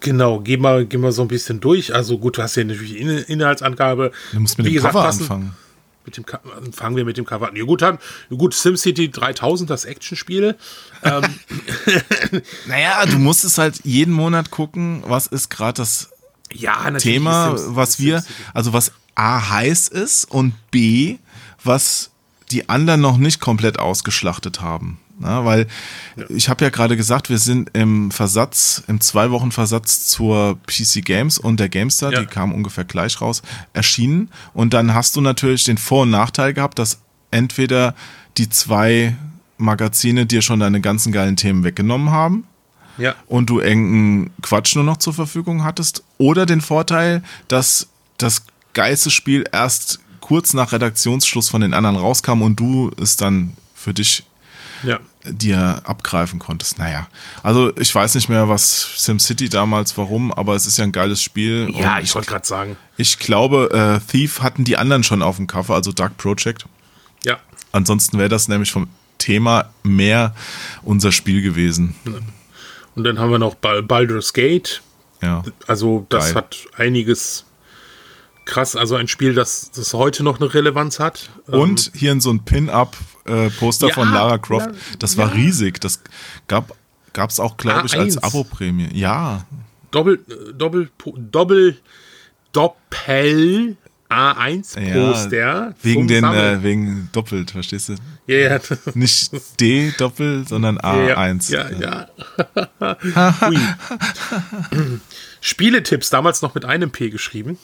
genau, 0.00 0.40
geh 0.40 0.56
mal, 0.56 0.86
geh 0.86 0.96
mal 0.98 1.12
so 1.12 1.22
ein 1.22 1.28
bisschen 1.28 1.60
durch. 1.60 1.94
Also 1.94 2.18
gut, 2.18 2.38
du 2.38 2.42
hast 2.42 2.56
ja 2.56 2.64
natürlich 2.64 2.96
In 2.98 3.08
Inhaltsangabe. 3.08 4.12
Du 4.32 4.40
musst 4.40 4.58
mit 4.58 4.66
Wie 4.66 4.70
dem 4.70 4.76
gesagt, 4.76 4.94
Cover 4.94 5.04
passend- 5.04 5.22
anfangen. 5.30 5.56
Mit 6.04 6.16
dem 6.16 6.24
fangen 6.72 6.96
wir 6.96 7.04
mit 7.04 7.16
dem 7.16 7.24
Cover 7.24 7.46
an. 7.48 7.54
Ja, 7.54 7.62
gut, 7.64 7.80
dann, 7.80 7.98
gut, 8.28 8.54
SimCity 8.54 9.12
3000, 9.12 9.70
das 9.70 9.84
Actionspiel. 9.84 10.56
Ähm, 11.04 11.22
Naja, 12.66 13.06
du 13.06 13.18
musst 13.18 13.44
es 13.44 13.56
halt 13.58 13.80
jeden 13.84 14.12
Monat 14.12 14.50
gucken, 14.50 15.02
was 15.06 15.28
ist 15.28 15.48
gerade 15.48 15.74
das 15.76 16.10
ja. 16.52 16.90
Thema, 16.98 17.54
was 17.76 18.00
wir, 18.00 18.24
also 18.52 18.72
was 18.72 18.90
A 19.14 19.50
heiß 19.50 19.86
ist 19.88 20.24
und 20.24 20.54
B, 20.72 21.18
was 21.62 22.10
die 22.52 22.68
anderen 22.68 23.00
noch 23.00 23.16
nicht 23.18 23.40
komplett 23.40 23.78
ausgeschlachtet 23.78 24.60
haben. 24.60 24.98
Na, 25.18 25.44
weil 25.44 25.66
ich 26.28 26.48
habe 26.48 26.64
ja 26.64 26.70
gerade 26.70 26.96
gesagt, 26.96 27.28
wir 27.30 27.38
sind 27.38 27.70
im 27.74 28.10
Versatz, 28.10 28.82
im 28.88 29.00
zwei 29.00 29.30
Wochen 29.30 29.52
Versatz 29.52 30.06
zur 30.08 30.58
PC 30.66 31.04
Games 31.04 31.38
und 31.38 31.60
der 31.60 31.68
GameStar, 31.68 32.12
Ja. 32.12 32.20
die 32.20 32.26
kam 32.26 32.52
ungefähr 32.52 32.84
gleich 32.84 33.20
raus, 33.20 33.42
erschienen. 33.72 34.30
Und 34.52 34.74
dann 34.74 34.94
hast 34.94 35.14
du 35.16 35.20
natürlich 35.20 35.64
den 35.64 35.78
Vor- 35.78 36.02
und 36.02 36.10
Nachteil 36.10 36.54
gehabt, 36.54 36.78
dass 36.78 36.98
entweder 37.30 37.94
die 38.36 38.48
zwei 38.48 39.14
Magazine 39.58 40.26
dir 40.26 40.42
schon 40.42 40.60
deine 40.60 40.80
ganzen 40.80 41.12
geilen 41.12 41.36
Themen 41.36 41.62
weggenommen 41.62 42.10
haben 42.10 42.44
Ja, 42.98 43.14
und 43.28 43.48
du 43.48 43.60
engen 43.60 44.30
Quatsch 44.42 44.74
nur 44.74 44.84
noch 44.84 44.96
zur 44.96 45.14
Verfügung 45.14 45.62
hattest. 45.62 46.02
Oder 46.18 46.46
den 46.46 46.60
Vorteil, 46.60 47.22
dass 47.48 47.86
das 48.18 48.42
geilste 48.74 49.10
Spiel 49.10 49.44
erst 49.52 50.00
kurz 50.22 50.54
nach 50.54 50.72
Redaktionsschluss 50.72 51.50
von 51.50 51.60
den 51.60 51.74
anderen 51.74 51.96
rauskam 51.96 52.40
und 52.40 52.58
du 52.58 52.90
es 52.98 53.16
dann 53.16 53.54
für 53.74 53.92
dich 53.92 54.24
ja. 54.82 54.98
dir 55.24 55.82
abgreifen 55.84 56.38
konntest. 56.38 56.78
Naja, 56.78 57.06
also 57.42 57.76
ich 57.76 57.94
weiß 57.94 58.14
nicht 58.14 58.28
mehr, 58.30 58.48
was 58.48 58.94
SimCity 58.96 59.50
damals, 59.50 59.98
warum, 59.98 60.32
aber 60.32 60.54
es 60.54 60.66
ist 60.66 60.78
ja 60.78 60.84
ein 60.84 60.92
geiles 60.92 61.20
Spiel. 61.22 61.70
Ja, 61.76 62.00
ich 62.00 62.14
wollte 62.14 62.30
gerade 62.30 62.46
sagen. 62.46 62.76
ich 62.96 63.18
glaube, 63.18 63.68
äh, 64.00 64.10
Thief 64.10 64.40
hatten 64.40 64.64
die 64.64 64.78
anderen 64.78 65.04
schon 65.04 65.20
auf 65.22 65.36
dem 65.36 65.46
Cover, 65.46 65.74
also 65.74 65.92
Dark 65.92 66.16
Project. 66.16 66.66
Ja, 67.24 67.38
Ansonsten 67.72 68.18
wäre 68.18 68.28
das 68.28 68.48
nämlich 68.48 68.70
vom 68.72 68.88
Thema 69.18 69.70
mehr 69.82 70.34
unser 70.82 71.12
Spiel 71.12 71.42
gewesen. 71.42 71.94
und 72.94 73.04
dann 73.04 73.18
haben 73.18 73.30
wir 73.30 73.38
noch 73.38 73.54
Bal- 73.54 73.82
Baldur's 73.82 74.32
Gate. 74.32 74.82
Ja. 75.22 75.42
Also 75.68 76.06
das 76.08 76.26
Geil. 76.26 76.34
hat 76.34 76.56
einiges 76.76 77.44
krass, 78.44 78.76
also 78.76 78.96
ein 78.96 79.08
Spiel, 79.08 79.34
das, 79.34 79.70
das 79.70 79.94
heute 79.94 80.22
noch 80.22 80.40
eine 80.40 80.52
Relevanz 80.52 80.98
hat. 80.98 81.30
Und 81.46 81.92
hier 81.94 82.12
in 82.12 82.20
so 82.20 82.30
ein 82.30 82.44
Pin-Up-Poster 82.44 83.88
Ja, 83.88 83.94
von 83.94 84.12
Lara 84.12 84.38
Croft. 84.38 84.70
Das 84.98 85.16
war 85.16 85.28
ja. 85.28 85.34
riesig. 85.34 85.80
Das 85.80 86.00
gab 86.48 86.70
es 87.14 87.40
auch, 87.40 87.56
glaube 87.56 87.86
ich, 87.86 87.96
als 87.96 88.18
A1. 88.18 88.24
Abo-Prämie. 88.24 88.90
Ja, 88.92 89.46
Doppel, 89.92 90.24
äh, 90.28 90.52
Doppel, 90.54 90.90
Doppel, 91.16 91.76
Doppel 92.52 93.76
A1 94.12 94.78
ja. 95.34 95.74
Wegen 95.82 96.06
den, 96.08 96.24
äh, 96.24 96.62
wegen 96.62 97.08
doppelt, 97.12 97.50
verstehst 97.52 97.88
du? 97.90 97.94
ja, 98.26 98.36
ja. 98.36 98.60
Nicht 98.94 99.30
D 99.60 99.92
doppelt, 99.98 100.48
sondern 100.48 100.78
A1. 100.78 101.50
Ja, 101.52 101.70
ja. 101.70 102.08
Ui. 103.48 103.58
Spieletipps, 105.40 106.10
damals 106.10 106.40
noch 106.42 106.54
mit 106.54 106.64
einem 106.64 106.90
P 106.92 107.10
geschrieben. 107.10 107.58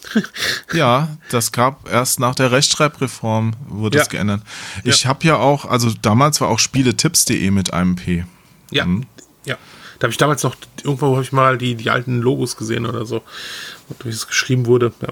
Ja, 0.72 1.16
das 1.30 1.52
gab 1.52 1.88
erst 1.90 2.18
nach 2.18 2.34
der 2.34 2.50
Rechtschreibreform 2.50 3.52
wurde 3.68 3.98
Ja. 3.98 4.02
es 4.02 4.08
geändert. 4.08 4.42
Ich 4.82 5.06
habe 5.06 5.24
ja 5.26 5.36
auch, 5.36 5.64
also 5.64 5.92
damals 6.02 6.40
war 6.40 6.48
auch 6.48 6.58
spieletipps.de 6.58 7.50
mit 7.52 7.72
einem 7.72 7.94
P. 7.96 8.24
Ja, 8.72 8.84
Mhm. 8.84 9.06
ja. 9.44 9.56
Da 10.00 10.04
habe 10.04 10.10
ich 10.12 10.16
damals 10.18 10.42
noch, 10.42 10.56
irgendwo 10.82 11.12
habe 11.14 11.22
ich 11.22 11.32
mal 11.32 11.56
die, 11.58 11.74
die 11.76 11.90
alten 11.90 12.20
Logos 12.20 12.56
gesehen 12.56 12.84
oder 12.86 13.04
so, 13.06 13.22
wie 14.02 14.08
es 14.10 14.26
geschrieben 14.26 14.66
wurde. 14.66 14.92
Ja, 15.00 15.08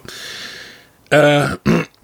äh, 1.11 1.49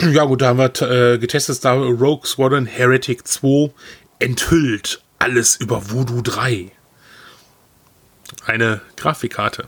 ja 0.13 0.25
gut, 0.25 0.43
da 0.43 0.49
haben 0.49 0.59
wir 0.59 0.83
äh, 0.83 1.19
getestet, 1.19 1.65
da 1.65 1.75
Rogue 1.75 2.27
Squadron 2.27 2.67
Heretic 2.67 3.27
2 3.27 3.71
enthüllt 4.19 5.03
alles 5.19 5.57
über 5.57 5.91
Voodoo 5.91 6.23
3. 6.23 6.71
Eine 8.47 8.81
Grafikkarte. 8.97 9.67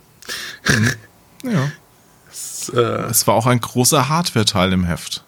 Ja. 1.43 1.71
Das, 2.27 2.69
äh, 2.75 2.81
Es 3.11 3.27
war 3.29 3.35
auch 3.35 3.47
ein 3.47 3.61
großer 3.61 4.09
Hardware-Teil 4.09 4.73
im 4.73 4.85
Heft. 4.85 5.23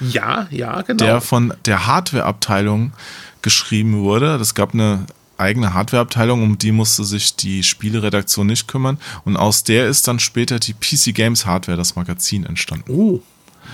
ja, 0.00 0.46
ja, 0.50 0.82
genau. 0.82 1.04
der 1.04 1.20
von 1.22 1.54
der 1.64 1.86
Hardware-Abteilung 1.86 2.92
geschrieben 3.40 4.02
wurde. 4.02 4.34
Es 4.36 4.54
gab 4.54 4.74
eine 4.74 5.06
eigene 5.38 5.72
Hardware-Abteilung, 5.72 6.42
um 6.42 6.58
die 6.58 6.72
musste 6.72 7.04
sich 7.04 7.34
die 7.36 7.62
Spieleredaktion 7.62 8.46
nicht 8.46 8.68
kümmern. 8.68 8.98
Und 9.24 9.36
aus 9.36 9.64
der 9.64 9.88
ist 9.88 10.06
dann 10.06 10.18
später 10.18 10.58
die 10.58 10.74
PC 10.74 11.14
Games 11.14 11.46
Hardware, 11.46 11.78
das 11.78 11.96
Magazin, 11.96 12.44
entstanden. 12.44 12.90
uh, 12.92 13.20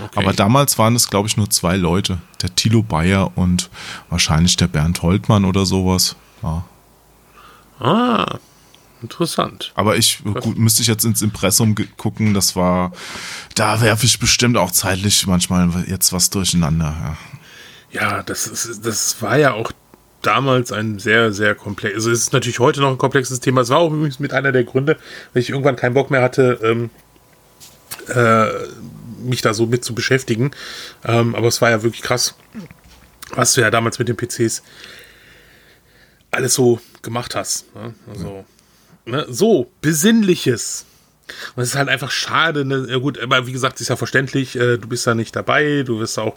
okay. 0.04 0.18
Aber 0.18 0.32
damals 0.32 0.78
waren 0.78 0.96
es, 0.96 1.08
glaube 1.08 1.28
ich, 1.28 1.36
nur 1.36 1.50
zwei 1.50 1.76
Leute. 1.76 2.18
Der 2.42 2.54
Thilo 2.54 2.82
Bayer 2.82 3.36
und 3.36 3.70
wahrscheinlich 4.10 4.56
der 4.56 4.68
Bernd 4.68 5.02
Holtmann 5.02 5.44
oder 5.44 5.66
sowas. 5.66 6.16
Ja. 6.42 6.64
ah, 7.80 8.38
interessant. 9.02 9.72
Aber 9.74 9.96
ich, 9.96 10.22
gut, 10.22 10.58
müsste 10.58 10.82
ich 10.82 10.88
jetzt 10.88 11.04
ins 11.04 11.22
Impressum 11.22 11.74
gucken, 11.96 12.34
das 12.34 12.56
war, 12.56 12.92
da 13.54 13.80
werfe 13.80 14.06
ich 14.06 14.18
bestimmt 14.18 14.56
auch 14.56 14.70
zeitlich 14.70 15.26
manchmal 15.26 15.84
jetzt 15.86 16.12
was 16.12 16.30
durcheinander. 16.30 16.94
Ja. 17.02 17.16
Ja, 17.92 18.22
das, 18.22 18.46
ist, 18.46 18.84
das 18.84 19.22
war 19.22 19.38
ja 19.38 19.54
auch 19.54 19.72
damals 20.22 20.72
ein 20.72 20.98
sehr, 20.98 21.32
sehr 21.32 21.54
komplex. 21.54 21.94
Also 21.94 22.10
es 22.10 22.20
ist 22.20 22.32
natürlich 22.32 22.58
heute 22.58 22.80
noch 22.80 22.90
ein 22.90 22.98
komplexes 22.98 23.40
Thema. 23.40 23.60
Es 23.60 23.70
war 23.70 23.78
auch 23.78 23.92
übrigens 23.92 24.18
mit 24.18 24.32
einer 24.32 24.52
der 24.52 24.64
Gründe, 24.64 24.98
weil 25.32 25.42
ich 25.42 25.50
irgendwann 25.50 25.76
keinen 25.76 25.94
Bock 25.94 26.10
mehr 26.10 26.22
hatte, 26.22 26.58
ähm, 26.62 26.90
äh, 28.08 28.46
mich 29.18 29.42
da 29.42 29.54
so 29.54 29.66
mit 29.66 29.84
zu 29.84 29.94
beschäftigen. 29.94 30.50
Ähm, 31.04 31.34
aber 31.34 31.48
es 31.48 31.60
war 31.60 31.70
ja 31.70 31.82
wirklich 31.82 32.02
krass, 32.02 32.34
was 33.30 33.54
du 33.54 33.60
ja 33.60 33.70
damals 33.70 33.98
mit 33.98 34.08
den 34.08 34.16
PCs 34.16 34.62
alles 36.30 36.54
so 36.54 36.80
gemacht 37.02 37.34
hast. 37.34 37.74
Ne? 37.74 37.94
Also, 38.08 38.44
ne? 39.04 39.26
so, 39.28 39.70
Besinnliches. 39.80 40.86
Und 41.56 41.62
es 41.62 41.70
ist 41.70 41.74
halt 41.74 41.88
einfach 41.88 42.12
schade, 42.12 42.64
ne? 42.64 42.86
ja 42.88 42.98
gut, 42.98 43.18
aber 43.18 43.46
wie 43.46 43.52
gesagt, 43.52 43.80
ist 43.80 43.88
ja 43.88 43.96
verständlich, 43.96 44.54
äh, 44.54 44.78
du 44.78 44.86
bist 44.86 45.06
da 45.06 45.14
nicht 45.14 45.34
dabei, 45.34 45.82
du 45.84 45.98
wirst 45.98 46.18
auch 46.20 46.36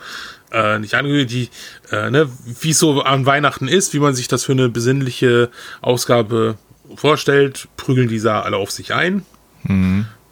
äh, 0.51 0.79
nicht 0.79 0.95
angehört, 0.95 1.29
die, 1.29 1.49
äh, 1.91 2.09
ne, 2.09 2.27
wie 2.61 2.71
es 2.71 2.79
so 2.79 3.03
an 3.03 3.27
Weihnachten 3.27 3.67
ist, 3.67 3.93
wie 3.93 3.99
man 3.99 4.15
sich 4.15 4.27
das 4.27 4.45
für 4.45 4.53
eine 4.53 4.67
besinnliche 4.67 5.51
Ausgabe 5.81 6.57
vorstellt, 6.95 7.67
prügeln 7.77 8.07
die 8.07 8.19
da 8.19 8.41
alle 8.41 8.57
auf 8.57 8.71
sich 8.71 8.93
ein. 8.93 9.25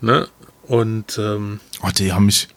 Ne? 0.02 0.28
Und 0.68 1.18
ähm, 1.18 1.60
Oh, 1.82 1.90
die 1.98 2.12
haben 2.14 2.26
mich 2.26 2.48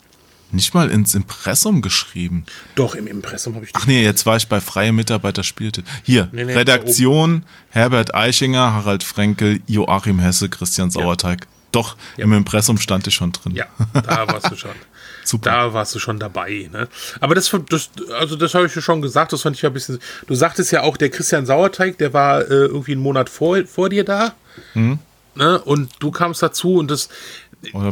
nicht 0.52 0.74
mal 0.74 0.90
ins 0.90 1.14
Impressum 1.14 1.80
geschrieben. 1.80 2.44
doch, 2.74 2.94
im 2.96 3.06
Impressum 3.06 3.54
habe 3.54 3.64
ich 3.64 3.70
Ach 3.74 3.86
nee, 3.86 4.02
jetzt 4.02 4.26
war 4.26 4.36
ich 4.36 4.48
bei 4.48 4.60
freie 4.60 4.92
Mitarbeiter 4.92 5.44
spielte. 5.44 5.84
Hier, 6.02 6.28
Nee, 6.32 6.44
nee, 6.44 6.54
Redaktion, 6.54 7.44
Herbert 7.68 8.14
Eichinger, 8.14 8.72
Harald 8.72 9.04
Frenkel, 9.04 9.60
Joachim 9.68 10.18
Hesse, 10.18 10.48
Christian 10.48 10.90
Sauerteig. 10.90 11.46
Doch, 11.70 11.96
im 12.16 12.32
Impressum 12.32 12.78
stand 12.78 13.06
ich 13.06 13.14
schon 13.14 13.30
drin. 13.30 13.54
Ja, 13.54 13.66
da 13.92 14.26
warst 14.26 14.50
du 14.50 14.56
schon. 14.56 14.72
Super. 15.24 15.50
Da 15.50 15.72
warst 15.72 15.94
du 15.94 16.00
schon 16.00 16.18
dabei. 16.18 16.68
Ne? 16.72 16.88
Aber 17.20 17.36
das, 17.36 17.54
das 17.68 17.90
also 18.18 18.34
das 18.34 18.54
habe 18.54 18.66
ich 18.66 18.74
ja 18.74 18.82
schon 18.82 19.00
gesagt, 19.02 19.32
das 19.32 19.42
fand 19.42 19.54
ich 19.54 19.62
ja 19.62 19.68
ein 19.70 19.72
bisschen. 19.72 20.00
Du 20.26 20.34
sagtest 20.34 20.72
ja 20.72 20.82
auch, 20.82 20.96
der 20.96 21.10
Christian 21.10 21.46
Sauerteig, 21.46 21.98
der 21.98 22.12
war 22.12 22.40
äh, 22.40 22.46
irgendwie 22.64 22.92
einen 22.92 23.02
Monat 23.02 23.28
vor, 23.28 23.64
vor 23.66 23.88
dir 23.88 24.02
da. 24.02 24.32
Mhm. 24.74 24.98
Ne? 25.36 25.60
Und 25.60 25.90
du 26.00 26.10
kamst 26.10 26.42
dazu 26.42 26.74
und 26.74 26.90
das. 26.90 27.08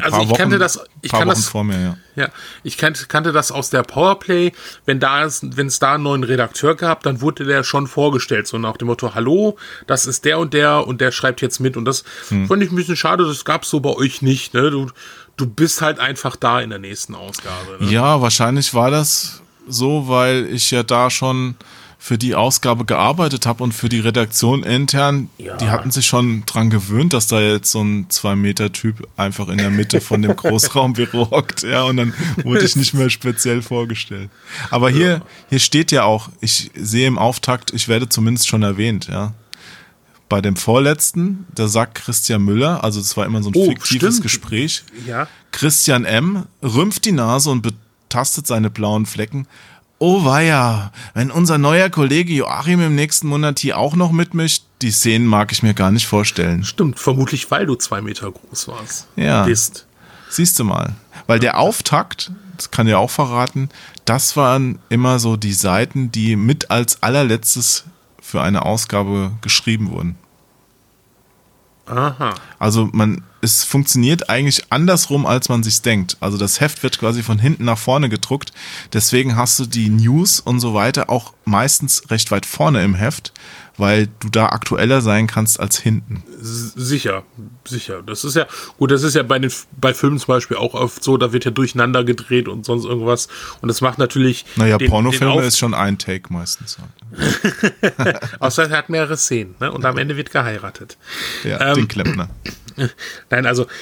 Also 0.01 0.21
ich 0.23 0.29
Wochen, 0.31 0.37
kannte 0.39 0.59
das. 0.59 0.81
Ich 1.03 1.11
kann 1.11 1.21
Wochen 1.21 1.29
das. 1.29 1.49
vor 1.49 1.63
mir, 1.65 1.81
ja. 1.81 1.97
Ja, 2.17 2.29
ich 2.63 2.79
kannte, 2.79 3.07
kannte 3.07 3.33
das 3.33 3.53
aus 3.53 3.71
der 3.71 3.83
Powerplay. 3.83 4.53
Wenn 4.87 4.99
da 4.99 5.25
ist, 5.25 5.57
wenn 5.57 5.67
es 5.67 5.79
da 5.79 5.95
einen 5.95 6.05
neuen 6.05 6.25
Redakteur 6.25 6.75
gab, 6.75 7.03
dann 7.03 7.21
wurde 7.21 7.45
der 7.45 7.63
schon 7.65 7.87
vorgestellt, 7.87 8.47
so 8.47 8.59
nach 8.59 8.77
dem 8.77 8.89
Motto, 8.89 9.15
hallo, 9.15 9.57
das 9.87 10.07
ist 10.07 10.25
der 10.25 10.39
und 10.39 10.55
der 10.55 10.87
und 10.87 11.01
der 11.01 11.13
schreibt 11.13 11.43
jetzt 11.43 11.61
mit. 11.61 11.77
Und 11.77 11.85
das 11.85 12.05
Hm. 12.29 12.47
fand 12.49 12.63
ich 12.63 12.71
ein 12.71 12.77
bisschen 12.77 12.97
schade, 12.97 13.25
das 13.27 13.45
gab's 13.45 13.69
so 13.71 13.81
bei 13.81 13.91
euch 13.91 14.23
nicht. 14.23 14.55
Ne? 14.55 14.71
Du, 14.71 14.91
du 15.37 15.47
bist 15.47 15.83
halt 15.83 15.99
einfach 16.01 16.37
da 16.37 16.61
in 16.61 16.71
der 16.71 16.79
nächsten 16.79 17.15
Ausgabe. 17.15 17.77
Ne? 17.79 17.91
Ja, 17.91 18.21
wahrscheinlich 18.21 18.75
war 18.75 18.91
das 18.91 19.43
so, 19.69 20.09
weil 20.09 20.47
ich 20.47 20.71
ja 20.71 20.83
da 20.83 21.11
schon 21.11 21.57
für 22.01 22.17
die 22.17 22.37
Ausgabe 22.37 22.85
gearbeitet 22.85 23.45
habe 23.45 23.65
und 23.65 23.73
für 23.73 23.89
die 23.89 23.99
Redaktion 23.99 24.63
intern, 24.63 25.31
Ja. 25.37 25.57
die 25.57 25.69
hatten 25.69 25.91
sich 25.91 26.07
schon 26.07 26.45
dran 26.47 26.71
gewöhnt, 26.71 27.13
dass 27.13 27.27
da 27.27 27.41
jetzt 27.41 27.73
so 27.73 27.83
ein 27.83 28.07
Zwei-Meter-Typ 28.09 29.09
einfach 29.17 29.49
in 29.49 29.59
der 29.59 29.71
Mitte 29.71 30.01
von 30.01 30.23
dem 30.23 30.37
Großraumbüro 30.37 31.31
hockt, 31.33 31.65
ja, 31.65 31.83
und 31.83 31.97
dann 31.97 32.15
wurde 32.45 32.65
ich 32.65 32.77
nicht 32.77 32.95
mehr 32.95 33.11
speziell 33.11 33.63
vorgestellt. 33.63 34.31
Aber 34.71 34.91
hier, 34.91 35.23
hier 35.51 35.59
steht 35.59 35.91
ja 35.91 36.05
auch, 36.05 36.29
ich 36.41 36.71
sehe 36.77 37.09
im 37.09 37.19
Auftakt, 37.19 37.73
ich 37.75 37.89
werde 37.89 38.09
zumindest 38.09 38.47
schon 38.49 38.63
erwähnt, 38.63 39.09
ja. 39.09 39.35
Bei 40.29 40.41
dem 40.41 40.57
vorletzten, 40.57 41.47
da 41.55 41.69
sagt 41.69 41.95
Christian 41.97 42.43
Müller, 42.43 42.85
also 42.85 43.01
es 43.01 43.17
war 43.17 43.27
immer 43.27 43.43
so 43.43 43.49
ein 43.51 43.55
Oh, 43.57 43.65
fiktives 43.71 44.15
stimmt. 44.17 44.23
Gespräch, 44.23 44.85
Ja. 45.07 45.27
Christian 45.53 46.05
M. 46.05 46.45
rümpft 46.63 47.07
die 47.07 47.13
Nase 47.13 47.51
und 47.51 47.63
betastet 47.63 48.47
seine 48.47 48.69
blauen 48.71 49.07
Flecken. 49.07 49.47
Oh 50.01 50.25
weia, 50.25 50.93
wenn 51.15 51.33
unser 51.33 51.59
neuer 51.59 51.91
Kollege 51.91 52.33
Joachim 52.33 52.81
im 52.81 52.95
nächsten 52.95 53.27
Monat 53.27 53.59
hier 53.59 53.79
auch 53.79 53.97
noch 53.97 54.13
mitmischt, 54.13 54.63
die 54.81 54.93
Szenen 54.93 55.27
mag 55.27 55.51
ich 55.51 55.65
mir 55.65 55.75
gar 55.75 55.91
nicht 55.91 56.07
vorstellen. 56.07 56.63
Stimmt, 56.63 57.01
vermutlich, 57.01 57.51
weil 57.51 57.67
du 57.67 57.75
zwei 57.75 58.01
Meter 58.01 58.31
groß 58.31 58.69
warst. 58.69 59.09
Ja. 59.17 59.45
Bist. 59.45 59.87
Siehst 60.31 60.57
du 60.59 60.65
mal. 60.65 60.95
Weil 61.27 61.41
der 61.41 61.59
Auftakt, 61.59 62.31
das 62.57 62.71
kann 62.71 62.87
ja 62.87 62.99
auch 62.99 63.11
verraten, 63.11 63.71
das 64.05 64.37
waren 64.37 64.79
immer 64.89 65.19
so 65.19 65.37
die 65.37 65.53
Seiten, 65.53 66.13
die 66.13 66.37
mit 66.37 66.71
als 66.71 67.03
allerletztes 67.03 67.85
für 68.21 68.41
eine 68.41 68.65
Ausgabe 68.65 69.33
geschrieben 69.41 69.91
wurden. 69.91 70.17
Aha. 71.89 72.35
Also 72.59 72.89
man, 72.93 73.23
es 73.41 73.65
funktioniert 73.65 74.31
eigentlich 74.31 74.71
andersrum, 74.71 75.27
als 75.27 75.49
man 75.49 75.63
sich 75.63 75.83
denkt. 75.83 76.17
Also 76.21 76.39
das 76.39 76.61
Heft 76.61 76.83
wird 76.83 76.99
quasi 76.99 77.23
von 77.23 77.39
hinten 77.39 77.65
nach 77.65 77.79
vorne 77.79 78.09
gedruckt. 78.09 78.53
Deswegen 78.93 79.37
hast 79.37 79.59
du 79.59 79.67
die 79.67 79.89
News 79.89 80.41
und 80.41 80.61
so 80.61 80.75
weiter 80.75 81.11
auch 81.11 81.33
meistens 81.45 82.11
recht 82.11 82.31
weit 82.31 82.47
vorne 82.47 82.83
im 82.85 82.95
Heft, 82.95 83.33
weil 83.79 84.09
du 84.21 84.29
da 84.29 84.47
aktueller 84.47 85.01
sein 85.01 85.27
kannst 85.27 85.59
als 85.61 85.79
hinten. 85.79 86.23
Sicher, 86.41 87.23
sicher. 87.67 88.03
Das 88.05 88.23
ist 88.25 88.37
ja, 88.37 88.47
gut, 88.79 88.91
das 88.91 89.03
ist 89.03 89.15
ja 89.15 89.23
bei 89.23 89.39
den 89.39 89.51
bei 89.81 89.95
Filmen 89.95 90.19
zum 90.19 90.35
Beispiel 90.35 90.57
auch 90.57 90.75
oft 90.75 91.03
so, 91.03 91.17
da 91.17 91.33
wird 91.33 91.45
ja 91.45 91.51
durcheinander 91.51 92.05
gedreht 92.05 92.49
und 92.49 92.65
sonst 92.67 92.85
irgendwas. 92.85 93.29
Und 93.61 93.69
das 93.69 93.81
macht 93.81 93.99
natürlich. 93.99 94.45
Naja, 94.57 94.77
den- 94.79 94.87
den 94.87 94.91
Pornofilme 94.91 95.33
Auf- 95.33 95.43
ist 95.45 95.59
schon 95.59 95.75
ein 95.75 95.99
Take 95.99 96.33
meistens. 96.33 96.77
Außer 98.41 98.71
er 98.71 98.77
hat 98.79 98.89
mehrere 98.91 99.17
Szenen, 99.17 99.55
ne? 99.61 99.73
Und 99.73 99.85
am 99.85 99.97
Ende 99.99 100.17
wird 100.17 100.31
geheiratet. 100.31 100.97
Ja, 101.45 101.61
Ähm, 101.71 101.75
den 101.75 101.89
Klempner. 101.89 102.29
Nein, 103.31 103.47
also. 103.47 103.67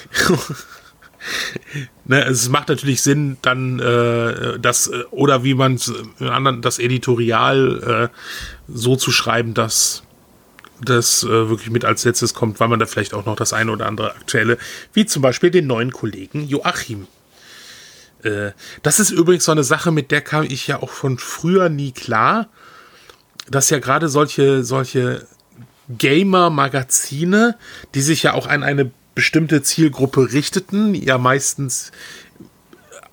ne, 2.05 2.25
es 2.25 2.49
macht 2.49 2.69
natürlich 2.69 3.03
Sinn, 3.03 3.37
dann 3.43 3.79
äh, 3.79 4.59
das, 4.59 4.89
äh, 4.89 5.05
oder 5.11 5.45
wie 5.45 5.55
man 5.55 5.75
es 5.75 5.93
anderen, 6.21 6.63
das 6.63 6.79
Editorial 6.79 8.11
äh, 8.13 8.19
so 8.69 8.97
zu 8.97 9.11
schreiben, 9.11 9.55
dass 9.55 10.03
das 10.81 11.23
äh, 11.23 11.29
wirklich 11.29 11.71
mit 11.71 11.85
als 11.85 12.05
letztes 12.05 12.35
kommt, 12.35 12.61
weil 12.61 12.69
man 12.69 12.79
da 12.79 12.87
vielleicht 12.87 13.15
auch 13.15 13.25
noch 13.25 13.37
das 13.37 13.53
eine 13.53 13.73
oder 13.73 13.87
andere 13.87 14.15
aktuelle, 14.15 14.59
wie 14.93 15.07
zum 15.07 15.23
Beispiel 15.23 15.51
den 15.51 15.67
neuen 15.67 15.93
Kollegen 15.93 16.47
Joachim. 16.47 17.07
Äh, 18.23 18.53
das 18.83 19.01
ist 19.01 19.11
übrigens 19.11 19.45
so 19.45 19.53
eine 19.53 19.65
Sache, 19.65 19.91
mit 19.93 20.11
der 20.11 20.21
kam 20.21 20.45
ich 20.45 20.67
ja 20.67 20.83
auch 20.83 20.91
von 20.91 21.19
früher 21.19 21.69
nie 21.69 21.93
klar, 21.93 22.49
dass 23.49 23.71
ja 23.71 23.79
gerade 23.79 24.09
solche, 24.09 24.65
solche 24.65 25.27
Gamer-Magazine, 25.89 27.57
die 27.95 28.01
sich 28.01 28.23
ja 28.25 28.35
auch 28.35 28.47
an 28.47 28.63
eine 28.63 28.91
bestimmte 29.17 29.63
Zielgruppe 29.63 30.33
richteten, 30.33 30.95
ja 30.95 31.19
meistens 31.19 31.91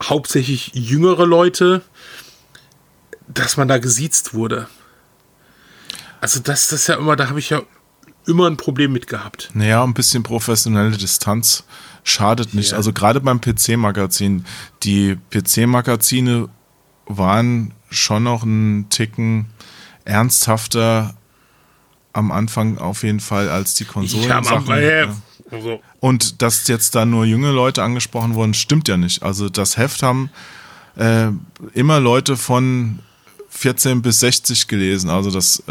hauptsächlich 0.04 0.72
jüngere 0.76 1.26
Leute, 1.26 1.82
dass 3.28 3.58
man 3.58 3.68
da 3.68 3.80
gesiezt 3.80 4.36
wurde. 4.36 4.68
Also 6.22 6.39
das, 6.42 6.68
das 6.68 6.82
ist 6.82 6.88
ja 6.88 6.96
immer, 6.96 7.16
da 7.16 7.30
habe 7.30 7.39
ich 7.39 7.50
ja 7.50 7.62
immer 8.28 8.48
ein 8.48 8.58
Problem 8.58 8.92
mit 8.92 9.08
gehabt. 9.08 9.50
Naja, 9.54 9.84
ein 9.84 9.94
bisschen 9.94 10.24
professionelle 10.24 10.98
Distanz 10.98 11.63
schadet 12.04 12.54
nicht. 12.54 12.72
Ja. 12.72 12.78
Also 12.78 12.92
gerade 12.92 13.22
beim 13.22 13.39
PC-Magazin, 13.39 14.46
die 14.84 15.18
PC-Magazine 15.32 16.50
waren 17.06 17.74
schon 17.89 18.24
noch 18.24 18.44
einen 18.44 18.89
Ticken 18.89 19.48
ernsthafter 20.04 21.16
am 22.12 22.32
Anfang 22.32 22.78
auf 22.78 23.04
jeden 23.04 23.22
Fall 23.22 23.50
als 23.50 23.74
die 23.76 23.86
Konsolen. 23.86 24.28
Ja, 24.28 24.42
man, 24.42 24.68
äh, 24.70 25.06
ja. 25.06 25.16
Also, 25.54 25.82
Und 26.00 26.42
dass 26.42 26.68
jetzt 26.68 26.96
da 26.96 27.06
nur 27.06 27.26
junge 27.26 27.52
Leute 27.52 27.84
angesprochen 27.84 28.36
wurden, 28.36 28.54
stimmt 28.54 28.88
ja 28.88 28.98
nicht. 28.98 29.24
Also 29.24 29.50
das 29.50 29.78
Heft 29.78 30.04
haben 30.04 30.30
äh, 30.96 31.28
immer 31.74 32.00
Leute 32.00 32.38
von 32.38 33.00
14 33.50 34.02
bis 34.02 34.20
60 34.20 34.68
gelesen. 34.68 35.10
Also 35.10 35.32
das, 35.32 35.60
äh, 35.60 35.63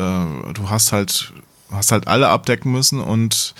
du 0.54 0.68
hast 0.70 0.92
halt, 0.92 1.32
hast 1.70 1.92
halt 1.92 2.06
alle 2.08 2.28
abdecken 2.28 2.70
müssen 2.72 3.00
und 3.00 3.54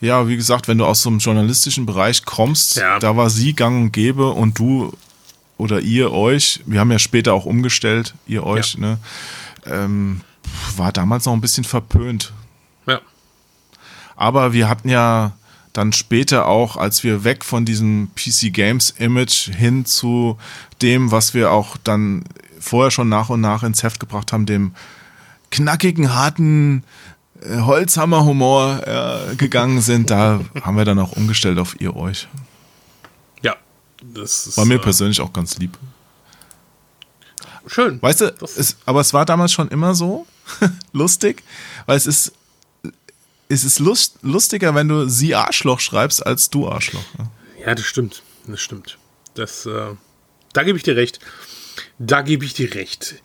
ja, 0.00 0.28
wie 0.28 0.36
gesagt, 0.36 0.68
wenn 0.68 0.78
du 0.78 0.84
aus 0.86 1.02
so 1.02 1.08
einem 1.10 1.18
journalistischen 1.18 1.84
Bereich 1.86 2.24
kommst, 2.24 2.76
Ja. 2.76 2.98
da 3.00 3.16
war 3.16 3.30
sie 3.30 3.52
gang 3.54 3.82
und 3.82 3.92
gäbe 3.92 4.30
und 4.30 4.58
du 4.58 4.92
oder 5.56 5.80
ihr 5.80 6.12
euch, 6.12 6.60
wir 6.66 6.78
haben 6.78 6.92
ja 6.92 7.00
später 7.00 7.34
auch 7.34 7.44
umgestellt, 7.46 8.14
ihr 8.28 8.44
euch, 8.44 8.74
Ja. 8.74 8.80
ne, 8.80 8.98
ähm, 9.66 10.20
war 10.76 10.92
damals 10.92 11.24
noch 11.24 11.32
ein 11.32 11.40
bisschen 11.40 11.64
verpönt. 11.64 12.32
ja. 12.86 13.00
Aber 14.16 14.52
wir 14.52 14.68
hatten 14.68 14.88
ja 14.88 15.32
dann 15.72 15.92
später 15.92 16.46
auch, 16.46 16.76
als 16.76 17.04
wir 17.04 17.24
weg 17.24 17.44
von 17.44 17.64
diesem 17.64 18.10
PC 18.14 18.52
Games 18.52 18.90
Image 18.98 19.50
hin 19.54 19.84
zu 19.84 20.38
dem, 20.82 21.10
was 21.10 21.34
wir 21.34 21.50
auch 21.50 21.76
dann 21.76 22.24
vorher 22.58 22.90
schon 22.90 23.08
nach 23.08 23.30
und 23.30 23.40
nach 23.40 23.62
ins 23.62 23.82
Heft 23.82 24.00
gebracht 24.00 24.32
haben, 24.32 24.46
dem 24.46 24.74
knackigen, 25.50 26.14
harten 26.14 26.84
äh, 27.42 27.60
Holzhammer-Humor 27.60 28.82
äh, 29.30 29.36
gegangen 29.36 29.80
sind, 29.80 30.10
da 30.10 30.40
haben 30.62 30.76
wir 30.76 30.84
dann 30.84 30.98
auch 30.98 31.12
umgestellt 31.12 31.58
auf 31.58 31.80
ihr 31.80 31.96
euch. 31.96 32.28
Ja. 33.42 33.56
Das 34.02 34.46
ist 34.46 34.56
War 34.56 34.64
mir 34.64 34.74
äh, 34.76 34.78
persönlich 34.78 35.20
auch 35.20 35.32
ganz 35.32 35.58
lieb. 35.58 35.78
schön. 37.66 38.00
Weißt 38.02 38.22
du, 38.22 38.34
es, 38.42 38.76
aber 38.86 39.00
es 39.00 39.12
war 39.12 39.24
damals 39.24 39.52
schon 39.52 39.68
immer 39.68 39.94
so 39.94 40.26
lustig, 40.92 41.42
weil 41.86 41.96
es 41.96 42.06
ist, 42.06 42.32
es 43.48 43.64
ist 43.64 43.78
lust, 43.78 44.18
lustiger, 44.22 44.74
wenn 44.74 44.88
du 44.88 45.08
sie 45.08 45.34
Arschloch 45.34 45.80
schreibst, 45.80 46.24
als 46.26 46.50
du 46.50 46.68
Arschloch. 46.68 47.04
Ja, 47.64 47.74
das 47.74 47.84
stimmt. 47.86 48.22
Das 48.46 48.60
stimmt. 48.60 48.98
Das, 49.34 49.66
äh, 49.66 49.94
da 50.52 50.62
gebe 50.62 50.76
ich 50.78 50.84
dir 50.84 50.96
recht. 50.96 51.20
Da 51.98 52.22
gebe 52.22 52.44
ich 52.44 52.54
dir 52.54 52.74
recht. 52.74 53.16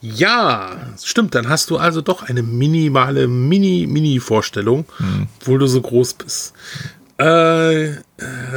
Ja, 0.00 0.76
stimmt. 1.02 1.34
Dann 1.34 1.48
hast 1.48 1.70
du 1.70 1.78
also 1.78 2.00
doch 2.02 2.22
eine 2.22 2.42
minimale, 2.42 3.28
mini, 3.28 3.86
mini 3.88 4.20
Vorstellung, 4.20 4.84
Mhm. 4.98 5.28
obwohl 5.40 5.58
du 5.58 5.66
so 5.66 5.80
groß 5.80 6.14
bist. 6.14 6.52
Äh, 7.18 7.84
äh, 7.92 7.98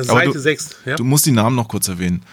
Seite 0.02 0.32
du- 0.34 0.40
6. 0.40 0.70
Ja? 0.86 0.96
Du 0.96 1.04
musst 1.04 1.26
die 1.26 1.32
Namen 1.32 1.56
noch 1.56 1.68
kurz 1.68 1.88
erwähnen. 1.88 2.24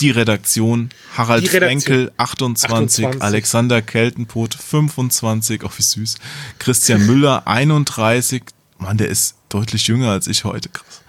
Die 0.00 0.10
Redaktion, 0.10 0.90
Harald 1.16 1.42
Die 1.42 1.48
Redaktion. 1.48 1.80
Frenkel, 1.80 2.12
28, 2.16 3.06
28. 3.06 3.22
Alexander 3.22 3.82
Keltenpot, 3.82 4.54
25, 4.54 5.64
oh 5.64 5.70
wie 5.76 5.82
süß, 5.82 6.16
Christian 6.58 7.06
Müller, 7.06 7.46
31, 7.46 8.42
Mann, 8.78 8.96
der 8.96 9.08
ist 9.08 9.36
deutlich 9.48 9.86
jünger 9.86 10.10
als 10.10 10.26
ich 10.26 10.44
heute, 10.44 10.68
krass. 10.68 11.02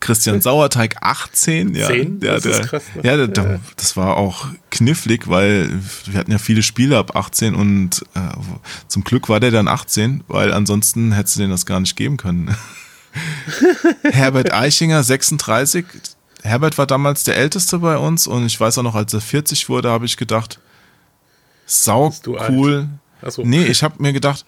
Christian 0.00 0.40
Sauerteig, 0.40 0.96
18, 1.00 1.74
ja. 1.74 1.88
10? 1.88 2.20
Der, 2.20 2.34
Das 2.34 2.42
der, 2.42 2.60
krass, 2.66 2.82
ne? 2.94 3.02
Ja, 3.04 3.16
der, 3.16 3.28
der, 3.28 3.60
das 3.76 3.96
war 3.96 4.16
auch 4.16 4.46
knifflig, 4.70 5.28
weil 5.28 5.70
wir 6.06 6.18
hatten 6.18 6.30
ja 6.30 6.38
viele 6.38 6.62
Spiele 6.62 6.96
ab 6.96 7.16
18 7.16 7.54
und 7.54 8.04
äh, 8.14 8.20
zum 8.86 9.04
Glück 9.04 9.28
war 9.28 9.40
der 9.40 9.50
dann 9.50 9.68
18, 9.68 10.24
weil 10.28 10.52
ansonsten 10.52 11.12
hättest 11.12 11.36
du 11.36 11.40
den 11.40 11.50
das 11.50 11.66
gar 11.66 11.80
nicht 11.80 11.96
geben 11.96 12.16
können. 12.16 12.54
Herbert 14.04 14.52
Eichinger, 14.52 15.02
36. 15.02 15.84
Herbert 16.42 16.78
war 16.78 16.86
damals 16.86 17.24
der 17.24 17.36
Älteste 17.36 17.78
bei 17.78 17.96
uns 17.98 18.26
und 18.26 18.46
ich 18.46 18.58
weiß 18.58 18.78
auch 18.78 18.82
noch, 18.82 18.94
als 18.94 19.12
er 19.12 19.20
40 19.20 19.68
wurde, 19.68 19.90
habe 19.90 20.06
ich 20.06 20.16
gedacht, 20.16 20.60
sau 21.66 22.14
cool. 22.48 22.88
So. 23.26 23.42
Nee, 23.44 23.64
ich 23.64 23.82
habe 23.82 24.00
mir 24.02 24.12
gedacht, 24.12 24.44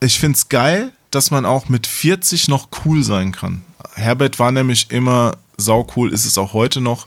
ich 0.00 0.18
find's 0.18 0.48
geil, 0.48 0.92
dass 1.10 1.30
man 1.30 1.46
auch 1.46 1.68
mit 1.68 1.86
40 1.86 2.48
noch 2.48 2.68
cool 2.84 3.02
sein 3.02 3.32
kann. 3.32 3.62
Herbert 3.94 4.38
war 4.38 4.52
nämlich 4.52 4.90
immer 4.90 5.36
sau 5.56 5.86
cool, 5.96 6.12
ist 6.12 6.24
es 6.24 6.38
auch 6.38 6.52
heute 6.52 6.80
noch. 6.80 7.06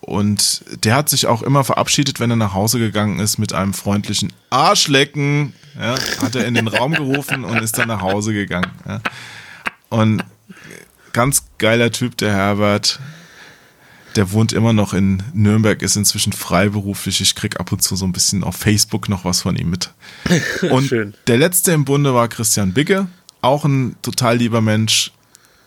Und 0.00 0.64
der 0.84 0.96
hat 0.96 1.08
sich 1.08 1.26
auch 1.26 1.42
immer 1.42 1.62
verabschiedet, 1.62 2.18
wenn 2.18 2.30
er 2.30 2.36
nach 2.36 2.54
Hause 2.54 2.80
gegangen 2.80 3.20
ist, 3.20 3.38
mit 3.38 3.52
einem 3.52 3.72
freundlichen 3.72 4.32
Arschlecken. 4.50 5.52
Ja, 5.78 5.94
hat 6.20 6.34
er 6.34 6.44
in 6.44 6.54
den 6.54 6.66
Raum 6.66 6.92
gerufen 6.92 7.44
und 7.44 7.62
ist 7.62 7.78
dann 7.78 7.88
nach 7.88 8.02
Hause 8.02 8.32
gegangen. 8.32 8.70
Ja. 8.86 9.00
Und 9.90 10.24
ganz 11.12 11.44
geiler 11.58 11.90
Typ, 11.90 12.16
der 12.16 12.32
Herbert. 12.32 13.00
Der 14.16 14.32
wohnt 14.32 14.52
immer 14.52 14.72
noch 14.72 14.92
in 14.92 15.22
Nürnberg, 15.32 15.80
ist 15.80 15.96
inzwischen 15.96 16.32
freiberuflich. 16.32 17.20
Ich 17.22 17.34
krieg 17.34 17.58
ab 17.58 17.72
und 17.72 17.82
zu 17.82 17.96
so 17.96 18.04
ein 18.04 18.12
bisschen 18.12 18.44
auf 18.44 18.56
Facebook 18.56 19.08
noch 19.08 19.24
was 19.24 19.42
von 19.42 19.56
ihm 19.56 19.70
mit. 19.70 19.90
Und 20.70 20.88
Schön. 20.88 21.14
der 21.28 21.38
letzte 21.38 21.72
im 21.72 21.86
Bunde 21.86 22.12
war 22.12 22.28
Christian 22.28 22.74
Bigge, 22.74 23.06
auch 23.40 23.64
ein 23.64 23.96
total 24.02 24.36
lieber 24.36 24.60
Mensch. 24.60 25.12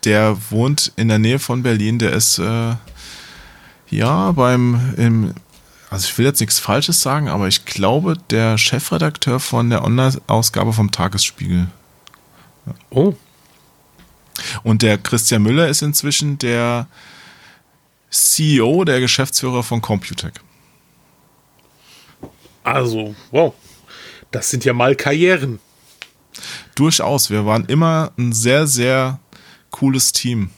Der 0.04 0.38
wohnt 0.52 0.92
in 0.96 1.08
der 1.08 1.18
Nähe 1.18 1.40
von 1.40 1.64
Berlin. 1.64 1.98
Der 1.98 2.14
ist 2.14 2.38
äh, 2.38 2.76
ja 3.90 4.32
beim 4.32 4.94
im, 4.98 5.34
also 5.90 6.08
ich 6.08 6.16
will 6.20 6.26
jetzt 6.28 6.40
nichts 6.40 6.60
Falsches 6.60 7.02
sagen, 7.02 7.28
aber 7.28 7.48
ich 7.48 7.66
glaube 7.66 8.16
der 8.30 8.60
Chefredakteur 8.60 9.40
von 9.40 9.72
der 9.72 9.84
Online-Ausgabe 9.84 10.74
vom 10.74 10.92
Tagesspiegel. 10.92 11.66
Oh, 12.92 13.16
Und 14.64 14.82
der 14.82 14.98
Christian 14.98 15.44
Müller 15.44 15.68
ist 15.68 15.82
inzwischen 15.82 16.38
der 16.38 16.88
CEO, 18.10 18.86
der 18.86 19.00
Geschäftsführer 19.00 19.64
von 19.64 19.82
Computec. 19.82 20.34
also, 22.64 23.16
wow. 23.32 23.54
Das 24.32 24.50
sind 24.50 24.66
ja 24.66 24.74
mal 24.74 24.96
Karrieren. 24.96 25.60
Durchaus, 26.76 27.30
wir 27.30 27.46
waren 27.46 27.66
immer 27.66 28.12
ein 28.18 28.34
sehr, 28.34 28.68
sehr 28.68 29.20
cooles 29.72 30.12
Team. 30.12 30.50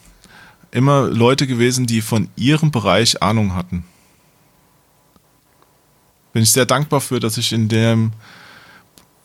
Immer 0.71 1.07
Leute 1.07 1.47
gewesen, 1.47 1.85
die 1.85 2.01
von 2.01 2.29
ihrem 2.35 2.71
Bereich 2.71 3.21
Ahnung 3.21 3.53
hatten. 3.53 3.85
Bin 6.33 6.43
ich 6.43 6.51
sehr 6.51 6.65
dankbar 6.65 7.01
für, 7.01 7.19
dass 7.19 7.37
ich 7.37 7.51
in 7.51 7.67
dem, 7.67 8.13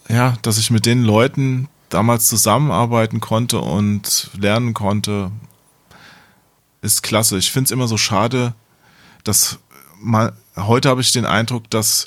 ja, 0.09 0.37
dass 0.43 0.59
ich 0.59 0.71
mit 0.71 0.87
den 0.87 1.03
Leuten 1.03 1.69
damals 1.95 2.29
zusammenarbeiten 2.29 3.21
konnte 3.21 3.61
und 3.61 4.31
lernen 4.39 4.75
konnte. 4.75 5.31
Ist 6.81 7.03
klasse. 7.03 7.39
Ich 7.39 7.53
finde 7.53 7.67
es 7.67 7.71
immer 7.71 7.89
so 7.89 7.97
schade, 7.97 8.55
dass 9.25 9.59
mal, 10.01 10.33
heute 10.57 10.89
habe 10.89 11.01
ich 11.01 11.13
den 11.13 11.27
Eindruck, 11.27 11.71
dass 11.71 12.07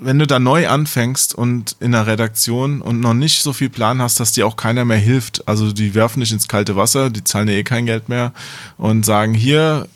wenn 0.00 0.18
du 0.20 0.26
da 0.26 0.38
neu 0.38 0.68
anfängst 0.68 1.34
und 1.34 1.76
in 1.80 1.92
der 1.92 2.06
Redaktion 2.06 2.80
und 2.80 3.00
noch 3.00 3.14
nicht 3.14 3.42
so 3.42 3.52
viel 3.52 3.68
Plan 3.68 4.00
hast, 4.00 4.20
dass 4.20 4.32
dir 4.32 4.46
auch 4.46 4.56
keiner 4.56 4.84
mehr 4.84 4.98
hilft. 4.98 5.48
Also 5.48 5.72
die 5.72 5.94
werfen 5.94 6.20
dich 6.20 6.30
ins 6.30 6.46
kalte 6.46 6.76
Wasser, 6.76 7.10
die 7.10 7.24
zahlen 7.24 7.48
dir 7.48 7.56
eh 7.56 7.64
kein 7.64 7.86
Geld 7.86 8.08
mehr 8.08 8.32
und 8.76 9.04
sagen, 9.04 9.34
hier, 9.34 9.88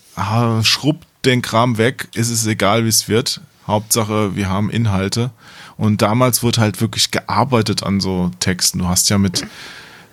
schrubb 0.63 1.07
den 1.25 1.43
Kram 1.43 1.79
weg, 1.79 2.09
ist 2.15 2.31
es 2.31 2.45
egal, 2.47 2.85
wie 2.85 2.89
es 2.89 3.09
wird. 3.09 3.41
Hauptsache, 3.67 4.37
wir 4.37 4.49
haben 4.49 4.69
Inhalte. 4.69 5.31
Und 5.77 6.03
damals 6.03 6.43
wurde 6.43 6.61
halt 6.61 6.81
wirklich 6.81 7.11
gearbeitet 7.11 7.83
an 7.83 8.01
so 8.01 8.31
Texten. 8.41 8.79
Du 8.79 8.89
hast 8.89 9.11
ja 9.11 9.19
mit, 9.19 9.45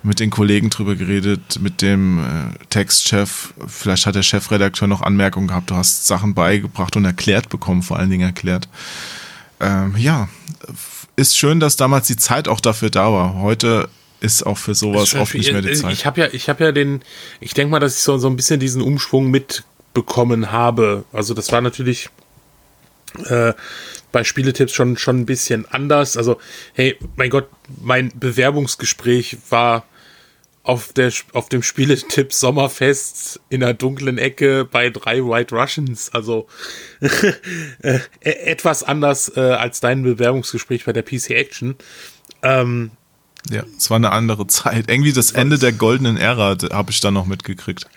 mit 0.03 0.19
den 0.19 0.29
Kollegen 0.29 0.69
drüber 0.69 0.95
geredet, 0.95 1.59
mit 1.61 1.81
dem 1.81 2.19
äh, 2.19 2.65
Textchef. 2.69 3.53
Vielleicht 3.67 4.05
hat 4.05 4.15
der 4.15 4.23
Chefredakteur 4.23 4.87
noch 4.87 5.01
Anmerkungen 5.01 5.47
gehabt. 5.47 5.69
Du 5.69 5.75
hast 5.75 6.07
Sachen 6.07 6.33
beigebracht 6.33 6.95
und 6.95 7.05
erklärt 7.05 7.49
bekommen, 7.49 7.83
vor 7.83 7.97
allen 7.97 8.09
Dingen 8.09 8.27
erklärt. 8.27 8.67
Ähm, 9.59 9.95
ja, 9.97 10.27
ist 11.15 11.37
schön, 11.37 11.59
dass 11.59 11.75
damals 11.75 12.07
die 12.07 12.17
Zeit 12.17 12.47
auch 12.47 12.59
dafür 12.59 12.89
da 12.89 13.11
war. 13.11 13.35
Heute 13.35 13.89
ist 14.21 14.45
auch 14.45 14.57
für 14.57 14.75
sowas 14.75 15.13
oft 15.15 15.33
nicht 15.33 15.51
mehr 15.51 15.61
die 15.61 15.73
Zeit. 15.73 15.93
Ich 15.93 16.05
habe 16.05 16.21
ja, 16.21 16.27
ich 16.31 16.49
habe 16.49 16.63
ja 16.63 16.71
den, 16.71 17.01
ich 17.39 17.53
denke 17.53 17.71
mal, 17.71 17.79
dass 17.79 17.97
ich 17.97 18.01
so, 18.01 18.17
so 18.17 18.27
ein 18.27 18.35
bisschen 18.35 18.59
diesen 18.59 18.81
Umschwung 18.81 19.29
mitbekommen 19.29 20.51
habe. 20.51 21.03
Also 21.11 21.33
das 21.33 21.51
war 21.51 21.61
natürlich 21.61 22.09
äh, 23.25 23.53
bei 24.11 24.23
Spieletipps 24.23 24.73
schon, 24.73 24.97
schon 24.97 25.19
ein 25.19 25.25
bisschen 25.25 25.65
anders. 25.71 26.17
Also, 26.17 26.39
hey, 26.73 26.97
mein 27.15 27.29
Gott, 27.29 27.47
mein 27.81 28.11
Bewerbungsgespräch 28.17 29.37
war 29.49 29.85
auf, 30.63 30.93
der, 30.93 31.11
auf 31.33 31.49
dem 31.49 31.63
Spieletipp 31.63 32.33
Sommerfest 32.33 33.39
in 33.49 33.61
der 33.61 33.73
dunklen 33.73 34.17
Ecke 34.17 34.65
bei 34.65 34.89
drei 34.89 35.23
White 35.23 35.55
Russians. 35.55 36.13
Also 36.13 36.47
äh, 37.81 37.99
etwas 38.19 38.83
anders 38.83 39.35
äh, 39.35 39.39
als 39.39 39.79
dein 39.79 40.03
Bewerbungsgespräch 40.03 40.85
bei 40.85 40.93
der 40.93 41.01
PC 41.01 41.31
Action. 41.31 41.75
Ähm, 42.43 42.91
ja, 43.49 43.63
es 43.75 43.89
war 43.89 43.97
eine 43.97 44.11
andere 44.11 44.45
Zeit. 44.47 44.87
Irgendwie 44.87 45.13
das 45.13 45.31
Ende 45.31 45.57
der 45.57 45.71
goldenen 45.71 46.17
Ära 46.17 46.55
habe 46.71 46.91
ich 46.91 46.99
da 46.99 47.09
noch 47.09 47.25
mitgekriegt. 47.25 47.87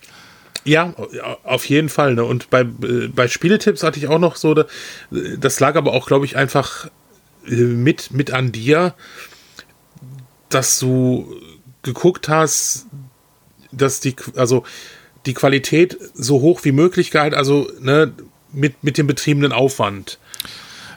Ja, 0.64 0.94
auf 1.42 1.66
jeden 1.66 1.88
Fall. 1.88 2.14
Ne? 2.14 2.24
Und 2.24 2.50
bei, 2.50 2.62
äh, 2.62 3.08
bei 3.08 3.28
Spieletipps 3.28 3.82
hatte 3.82 3.98
ich 3.98 4.08
auch 4.08 4.18
noch 4.18 4.36
so, 4.36 4.54
das 5.10 5.60
lag 5.60 5.76
aber 5.76 5.92
auch, 5.92 6.06
glaube 6.06 6.24
ich, 6.24 6.36
einfach 6.36 6.88
äh, 7.46 7.54
mit, 7.54 8.12
mit 8.12 8.32
an 8.32 8.50
dir, 8.52 8.94
dass 10.48 10.78
du 10.78 11.34
geguckt 11.82 12.28
hast, 12.28 12.86
dass 13.72 14.00
die, 14.00 14.16
also 14.36 14.64
die 15.26 15.34
Qualität 15.34 15.98
so 16.14 16.40
hoch 16.40 16.60
wie 16.64 16.72
möglich 16.72 17.10
gehalten, 17.10 17.34
also 17.34 17.70
ne, 17.80 18.12
mit, 18.52 18.82
mit 18.82 18.98
dem 18.98 19.06
betriebenen 19.06 19.52
Aufwand. 19.52 20.18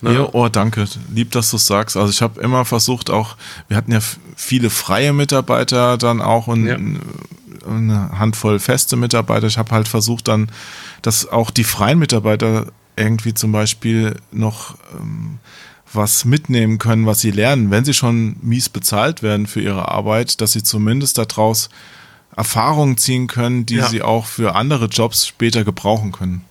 Ne? 0.02 0.14
Ja, 0.14 0.30
oh, 0.32 0.48
danke. 0.48 0.86
Lieb, 1.14 1.32
dass 1.32 1.50
du 1.50 1.58
es 1.58 1.66
sagst. 1.66 1.98
Also 1.98 2.12
ich 2.12 2.22
habe 2.22 2.40
immer 2.42 2.66
versucht, 2.66 3.10
auch, 3.10 3.36
wir 3.68 3.78
hatten 3.78 3.92
ja 3.92 4.00
viele 4.36 4.70
freie 4.70 5.14
Mitarbeiter 5.14 5.98
dann 5.98 6.22
auch 6.22 6.48
und 6.48 6.68
ja. 6.68 6.78
Eine 7.68 8.18
Handvoll 8.18 8.60
feste 8.60 8.96
Mitarbeiter. 8.96 9.48
Ich 9.48 9.58
habe 9.58 9.72
halt 9.72 9.88
versucht 9.88 10.28
dann, 10.28 10.52
dass 11.02 11.28
auch 11.28 11.52
die 11.52 11.64
freien 11.64 12.00
Mitarbeiter 12.00 12.68
irgendwie 12.96 13.34
zum 13.34 13.52
Beispiel 13.52 14.16
noch 14.32 14.78
ähm, 15.00 15.40
was 15.94 16.26
mitnehmen 16.26 16.78
können, 16.78 17.06
was 17.06 17.22
sie 17.22 17.32
lernen, 17.32 17.72
wenn 17.72 17.86
sie 17.86 17.94
schon 17.94 18.38
mies 18.42 18.70
bezahlt 18.70 19.24
werden 19.24 19.48
für 19.48 19.62
ihre 19.62 19.90
Arbeit, 19.90 20.42
dass 20.42 20.52
sie 20.52 20.64
zumindest 20.64 21.18
daraus 21.18 21.70
Erfahrungen 22.36 22.98
ziehen 22.98 23.28
können, 23.28 23.66
die 23.66 23.78
ja. 23.78 23.88
sie 23.88 24.02
auch 24.02 24.26
für 24.26 24.56
andere 24.56 24.86
Jobs 24.86 25.26
später 25.26 25.64
gebrauchen 25.64 26.12
können. 26.12 26.46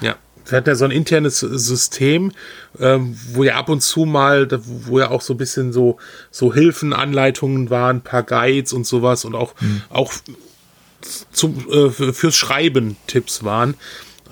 Ja. 0.00 0.16
Wir 0.46 0.58
hatten 0.58 0.68
ja 0.68 0.74
so 0.74 0.84
ein 0.84 0.90
internes 0.90 1.38
System, 1.38 2.32
ähm, 2.78 3.16
wo 3.32 3.44
ja 3.44 3.54
ab 3.54 3.68
und 3.68 3.82
zu 3.82 4.04
mal, 4.04 4.48
wo 4.50 4.98
ja 4.98 5.10
auch 5.10 5.22
so 5.22 5.34
ein 5.34 5.36
bisschen 5.36 5.72
so, 5.72 5.98
so 6.30 6.52
Hilfen, 6.52 6.92
Anleitungen 6.92 7.70
waren, 7.70 7.98
ein 7.98 8.02
paar 8.02 8.24
Guides 8.24 8.72
und 8.72 8.84
sowas 8.84 9.24
und 9.24 9.34
auch, 9.34 9.54
mhm. 9.60 9.82
auch 9.90 10.12
zum, 11.32 11.66
äh, 11.70 11.90
fürs 11.90 12.36
Schreiben 12.36 12.96
Tipps 13.06 13.44
waren. 13.44 13.74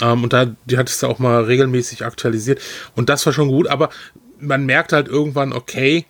Ähm, 0.01 0.25
und 0.25 0.33
da, 0.33 0.55
die 0.67 0.79
hat 0.79 0.89
es 0.89 1.01
ja 1.01 1.09
auch 1.09 1.19
mal 1.19 1.45
regelmäßig 1.45 2.05
aktualisiert. 2.05 2.61
Und 2.95 3.09
das 3.09 3.25
war 3.27 3.33
schon 3.33 3.49
gut, 3.49 3.69
aber 3.69 3.91
man 4.39 4.67
merkt 4.67 4.93
halt 4.93 5.09
irgendwann, 5.09 5.53
okay, 5.53 6.07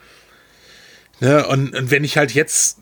ne, 1.20 1.46
und, 1.46 1.74
und 1.74 1.90
wenn 1.90 2.04
ich 2.04 2.16
halt 2.16 2.32
jetzt, 2.32 2.78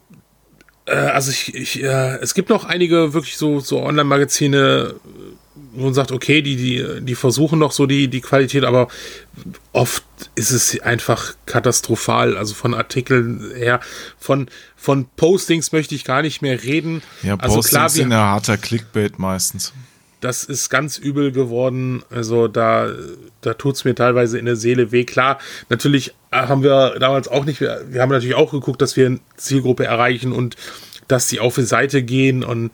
äh, 0.86 0.94
also 0.94 1.30
ich, 1.30 1.54
ich 1.54 1.82
äh, 1.82 2.16
es 2.16 2.34
gibt 2.34 2.48
noch 2.48 2.64
einige 2.64 3.14
wirklich 3.14 3.36
so, 3.36 3.60
so 3.60 3.82
Online-Magazine, 3.82 4.96
man 5.76 5.94
sagt, 5.94 6.12
okay, 6.12 6.42
die, 6.42 6.56
die, 6.56 6.84
die 7.00 7.14
versuchen 7.14 7.58
noch 7.58 7.72
so 7.72 7.86
die, 7.86 8.08
die 8.08 8.20
Qualität, 8.20 8.64
aber 8.64 8.88
oft 9.72 10.04
ist 10.34 10.50
es 10.50 10.80
einfach 10.80 11.34
katastrophal. 11.46 12.36
Also 12.36 12.54
von 12.54 12.74
Artikeln 12.74 13.52
her, 13.54 13.80
von, 14.18 14.48
von 14.76 15.06
Postings 15.16 15.72
möchte 15.72 15.94
ich 15.94 16.04
gar 16.04 16.22
nicht 16.22 16.42
mehr 16.42 16.62
reden. 16.62 17.02
Ja, 17.22 17.36
also 17.36 17.56
Postings 17.56 17.70
klar, 17.70 17.88
sind 17.88 18.10
ja 18.10 18.18
harter 18.18 18.56
Clickbait 18.56 19.18
meistens. 19.18 19.72
Das 20.20 20.44
ist 20.44 20.70
ganz 20.70 20.96
übel 20.98 21.30
geworden. 21.30 22.02
Also 22.10 22.48
da, 22.48 22.90
da 23.42 23.54
tut 23.54 23.76
es 23.76 23.84
mir 23.84 23.94
teilweise 23.94 24.38
in 24.38 24.46
der 24.46 24.56
Seele 24.56 24.90
weh. 24.90 25.04
Klar, 25.04 25.38
natürlich 25.68 26.14
haben 26.32 26.62
wir 26.62 26.96
damals 26.98 27.28
auch 27.28 27.44
nicht, 27.44 27.60
wir, 27.60 27.84
wir 27.88 28.00
haben 28.02 28.10
natürlich 28.10 28.34
auch 28.34 28.50
geguckt, 28.50 28.80
dass 28.82 28.96
wir 28.96 29.06
eine 29.06 29.20
Zielgruppe 29.36 29.84
erreichen 29.84 30.32
und 30.32 30.56
dass 31.08 31.28
die 31.28 31.40
auf 31.40 31.54
die 31.54 31.62
Seite 31.62 32.02
gehen 32.02 32.42
und 32.42 32.70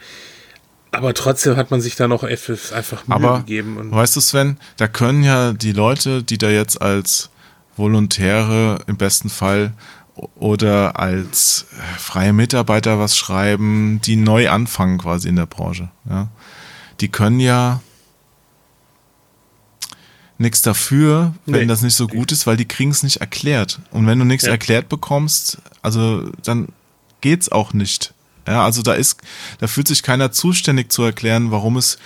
aber 0.93 1.15
trotzdem 1.15 1.57
hat 1.57 1.71
man 1.71 1.81
sich 1.81 1.97
da 1.97 2.07
noch 2.07 2.23
einfach 2.23 3.07
Mühe 3.07 3.17
aber, 3.17 3.39
gegeben. 3.39 3.79
Und 3.79 3.91
weißt 3.91 4.15
du, 4.15 4.21
Sven, 4.21 4.59
da 4.77 4.87
können 4.87 5.25
ja 5.25 5.55
die 5.55 5.73
Leute, 5.73 6.23
die 6.23 6.39
da 6.39 6.51
jetzt 6.51 6.81
als 6.81 7.31
Volontäre 7.77 8.79
im 8.87 8.99
besten 8.99 9.31
Fall 9.31 9.73
oder 10.37 11.01
als 11.01 11.67
freie 11.97 12.35
Mitarbeiter 12.35 12.99
was 12.99 13.17
schreiben, 13.17 14.01
die 14.05 14.17
neu 14.17 14.51
anfangen 14.51 14.99
quasi 14.99 15.29
in 15.29 15.37
der 15.37 15.47
Branche. 15.47 15.89
Ja? 16.09 16.29
Die 17.01 17.09
können 17.09 17.41
ja 17.41 17.81
nichts 20.37 20.61
dafür, 20.61 21.35
wenn 21.47 21.61
nee. 21.63 21.67
das 21.67 21.81
nicht 21.81 21.95
so 21.95 22.07
gut 22.07 22.33
ist, 22.33 22.47
weil 22.47 22.59
die 22.59 22.69
kriegen 22.69 22.91
es 22.91 23.03
nicht 23.03 23.19
erklärt. 23.19 23.81
Und 23.91 24.07
wenn 24.07 24.19
du 24.19 24.27
nichts 24.27 24.45
ja. 24.45 24.53
erklärt 24.53 24.91
bekommst, 24.91 25.59
also 25.81 26.29
dann 26.43 26.69
geht's 27.23 27.51
auch 27.51 27.73
nicht. 27.73 28.13
Ja, 28.47 28.65
also 28.65 28.83
da 28.83 28.95
ist, 28.95 29.21
da 29.59 29.67
fühlt 29.67 29.89
sich 29.89 30.03
keiner 30.03 30.33
zuständig 30.33 30.91
zu 30.91 31.03
erklären, 31.03 31.51
warum 31.51 31.77
es 31.77 31.99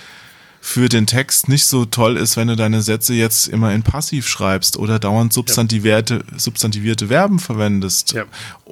für 0.59 0.89
den 0.89 1.07
Text 1.07 1.47
nicht 1.47 1.65
so 1.65 1.85
toll 1.85 2.17
ist, 2.17 2.35
wenn 2.35 2.47
du 2.49 2.55
deine 2.55 2.81
Sätze 2.81 3.13
jetzt 3.13 3.47
immer 3.47 3.73
in 3.73 3.83
Passiv 3.83 4.27
schreibst 4.27 4.75
oder 4.75 4.99
dauernd 4.99 5.31
substantivierte, 5.31 6.23
substantivierte 6.35 7.07
Verben 7.07 7.39
verwendest 7.39 8.11
Ja. 8.13 8.25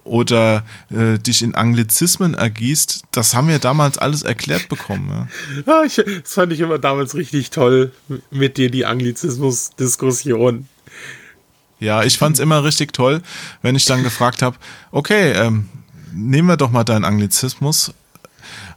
oder 0.04 0.64
äh, 0.90 1.18
dich 1.20 1.42
in 1.42 1.56
Anglizismen 1.56 2.34
ergießt. 2.34 3.04
Das 3.12 3.34
haben 3.34 3.48
wir 3.48 3.60
damals 3.60 3.98
alles 3.98 4.24
erklärt 4.24 4.68
bekommen. 4.68 5.10
Ja. 5.10 5.28
Ah, 5.74 5.84
ich, 5.86 5.96
das 5.96 6.34
fand 6.34 6.52
ich 6.52 6.60
immer 6.60 6.80
damals 6.80 7.16
richtig 7.16 7.50
toll 7.52 7.94
mit 8.30 8.58
dir, 8.58 8.70
die 8.70 8.86
Anglizismus-Diskussion. 8.86 10.68
Ja, 11.80 12.04
ich 12.04 12.18
fand's 12.18 12.40
immer 12.40 12.64
richtig 12.64 12.94
toll, 12.94 13.22
wenn 13.62 13.76
ich 13.76 13.86
dann 13.86 14.04
gefragt 14.04 14.42
habe, 14.42 14.58
okay, 14.92 15.32
ähm, 15.34 15.70
nehmen 16.16 16.48
wir 16.48 16.58
doch 16.58 16.72
mal 16.72 16.84
deinen 16.84 17.06
Anglizismus, 17.06 17.94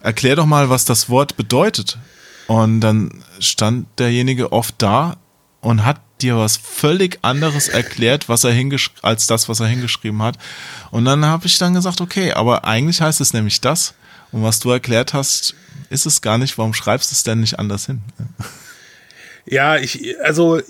erklär 0.03 0.37
doch 0.37 0.47
mal, 0.47 0.69
was 0.69 0.85
das 0.85 1.09
Wort 1.09 1.37
bedeutet. 1.37 1.99
Und 2.47 2.81
dann 2.81 3.23
stand 3.41 3.87
derjenige 3.99 4.53
oft 4.53 4.75
da 4.79 5.17
und 5.61 5.85
hat 5.85 6.01
dir 6.21 6.37
was 6.37 6.57
völlig 6.57 7.19
anderes 7.23 7.69
erklärt, 7.69 8.29
was 8.29 8.45
er 8.45 8.55
als 9.03 9.27
das, 9.27 9.49
was 9.49 9.61
er 9.61 9.67
hingeschrieben 9.67 10.23
hat. 10.23 10.39
Und 10.91 11.05
dann 11.05 11.25
habe 11.25 11.47
ich 11.47 11.59
dann 11.59 11.75
gesagt, 11.75 12.01
okay, 12.01 12.33
aber 12.33 12.65
eigentlich 12.65 13.01
heißt 13.01 13.21
es 13.21 13.33
nämlich 13.33 13.61
das. 13.61 13.95
Und 14.33 14.43
was 14.43 14.59
du 14.61 14.71
erklärt 14.71 15.15
hast, 15.15 15.55
ist 15.91 16.07
es 16.07 16.21
gar 16.21 16.39
nicht. 16.39 16.59
Warum 16.59 16.75
schreibst 16.75 17.11
du 17.11 17.15
es 17.15 17.23
denn 17.23 17.41
nicht 17.41 17.59
anders 17.59 17.87
hin? 17.87 18.03
Ja, 19.47 19.77
ich, 19.77 20.17
also 20.23 20.61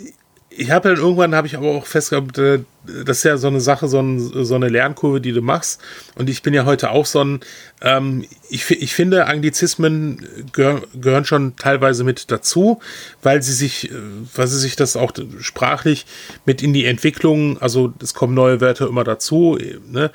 ich 0.59 0.73
habe 0.73 0.89
dann 0.89 0.99
irgendwann 0.99 1.37
habe 1.37 1.47
ich 1.47 1.57
aber 1.57 1.69
auch 1.69 1.87
festgehabt, 1.87 2.37
äh, 2.39 2.61
das 2.85 3.19
ist 3.19 3.23
ja 3.23 3.37
so 3.37 3.47
eine 3.47 3.61
Sache, 3.61 3.87
so, 3.87 4.01
ein, 4.01 4.19
so 4.19 4.55
eine 4.57 4.69
Lernkurve, 4.69 5.21
die 5.21 5.31
du 5.31 5.41
machst. 5.41 5.81
Und 6.17 6.29
ich 6.29 6.43
bin 6.43 6.53
ja 6.53 6.65
heute 6.65 6.91
auch 6.91 7.07
so 7.07 7.23
ein, 7.23 7.41
ähm, 7.81 8.25
ich, 8.51 8.69
ich 8.71 8.93
finde, 8.93 9.27
Anglizismen 9.27 10.27
gehör, 10.53 10.83
gehören 10.95 11.25
schon 11.25 11.55
teilweise 11.57 12.03
mit 12.03 12.33
dazu, 12.33 12.81
weil 13.23 13.41
sie 13.43 13.53
sich, 13.53 13.91
äh, 13.91 13.95
weil 14.35 14.49
sie 14.49 14.59
sich 14.59 14.75
das 14.75 14.97
auch 14.97 15.13
sprachlich 15.39 16.07
mit 16.45 16.61
in 16.61 16.73
die 16.73 16.87
Entwicklung, 16.87 17.63
also 17.63 17.93
es 18.03 18.15
kommen 18.15 18.35
neue 18.35 18.61
Wörter 18.61 18.89
immer 18.89 19.05
dazu, 19.05 19.59
ne? 19.87 20.11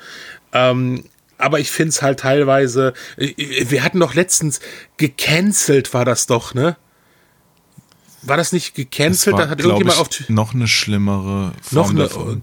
Ähm, 0.52 1.04
aber 1.38 1.58
ich 1.58 1.70
finde 1.70 1.88
es 1.90 2.02
halt 2.02 2.20
teilweise, 2.20 2.92
äh, 3.16 3.32
wir 3.36 3.82
hatten 3.82 4.00
doch 4.00 4.14
letztens 4.14 4.60
gecancelt, 4.98 5.94
war 5.94 6.04
das 6.04 6.26
doch, 6.26 6.52
ne? 6.52 6.76
War 8.26 8.36
das 8.36 8.52
nicht 8.52 8.74
gecancelt? 8.74 9.38
Da 9.38 9.48
hat 9.48 9.58
glaub 9.58 9.80
irgendjemand 9.80 10.10
ich, 10.14 10.22
auf 10.24 10.28
noch 10.28 10.54
eine 10.54 10.68
schlimmere 10.68 11.52
Form 11.62 11.74
noch 11.82 11.90
eine 11.90 11.98
davon. 12.00 12.42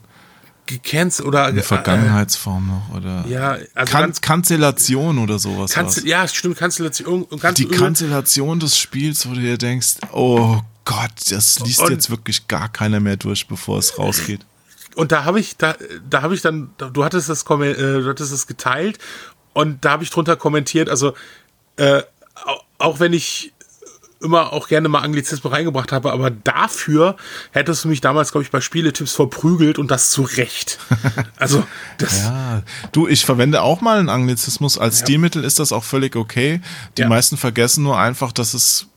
gecancelt 0.66 1.28
oder 1.28 1.46
Eine 1.46 1.64
Vergangenheitsform 1.64 2.68
noch 2.68 2.96
oder 2.98 3.26
Äh, 3.28 3.32
ja, 3.32 3.58
also 3.74 3.92
kan 3.92 4.14
Kanzellation 4.22 5.18
oder 5.20 5.40
sowas. 5.40 5.72
Kanzel, 5.72 6.08
ja, 6.08 6.28
stimmt, 6.28 6.58
Kanzellation 6.58 7.26
Die 7.58 7.66
Kanzellation 7.68 8.60
des 8.60 8.78
Spiels, 8.78 9.28
wo 9.30 9.34
du 9.34 9.42
dir 9.42 9.58
denkst, 9.58 9.96
oh 10.14 10.62
Gott, 10.86 11.12
das 11.30 11.60
liest 11.60 11.82
Und- 11.82 11.92
jetzt 11.92 12.10
wirklich 12.10 12.48
gar 12.48 12.70
keiner 12.70 13.00
mehr 13.00 13.18
durch, 13.18 13.48
bevor 13.48 13.78
es 13.80 13.98
rausgeht. 13.98 14.46
und 14.96 15.12
da 15.12 15.24
habe 15.26 15.40
ich 15.40 15.58
da 15.58 15.76
da 16.10 16.22
habe 16.22 16.36
ich 16.36 16.42
dann 16.42 16.70
du 16.78 17.04
hattest 17.06 17.30
das 17.30 17.44
äh, 17.44 17.74
du 17.76 18.08
hattest 18.10 18.32
es 18.34 18.46
geteilt 18.48 18.98
und 19.54 19.84
da 19.86 19.92
habe 19.92 20.04
ich 20.04 20.10
drunter 20.10 20.36
kommentiert, 20.36 20.90
also 20.90 21.14
äh, 21.78 22.02
au- 22.46 22.62
auch 22.78 23.00
wenn 23.00 23.14
ich 23.14 23.54
immer 24.22 24.54
auch 24.54 24.68
gerne 24.68 24.88
mal 24.90 25.00
Anglizismen 25.00 25.52
reingebracht 25.52 25.92
habe, 25.92 26.12
aber 26.12 26.30
dafür 26.30 27.16
hättest 27.52 27.84
du 27.84 27.88
mich 27.90 28.02
damals, 28.02 28.32
glaube 28.32 28.44
ich, 28.44 28.52
bei 28.52 28.62
Spieletipps 28.62 29.14
verprügelt 29.14 29.80
und 29.80 29.90
das 29.92 30.10
zu 30.12 30.22
Recht. 30.24 30.78
Also, 31.38 31.64
das, 31.98 32.20
Ja, 32.20 32.62
du, 32.92 33.08
ich 33.08 33.26
verwende 33.26 33.62
auch 33.64 33.82
mal 33.82 33.98
einen 34.00 34.10
Anglizismus. 34.10 34.78
Als 34.78 35.00
Stilmittel 35.00 35.44
ist 35.44 35.58
das 35.60 35.72
auch 35.72 35.84
völlig 35.84 36.16
okay. 36.16 36.62
Die 36.98 37.02
Ja. 37.02 37.10
meisten 37.10 37.36
vergessen 37.38 37.84
nur 37.84 37.98
einfach, 38.00 38.32
dass 38.32 38.54
es 38.54 38.88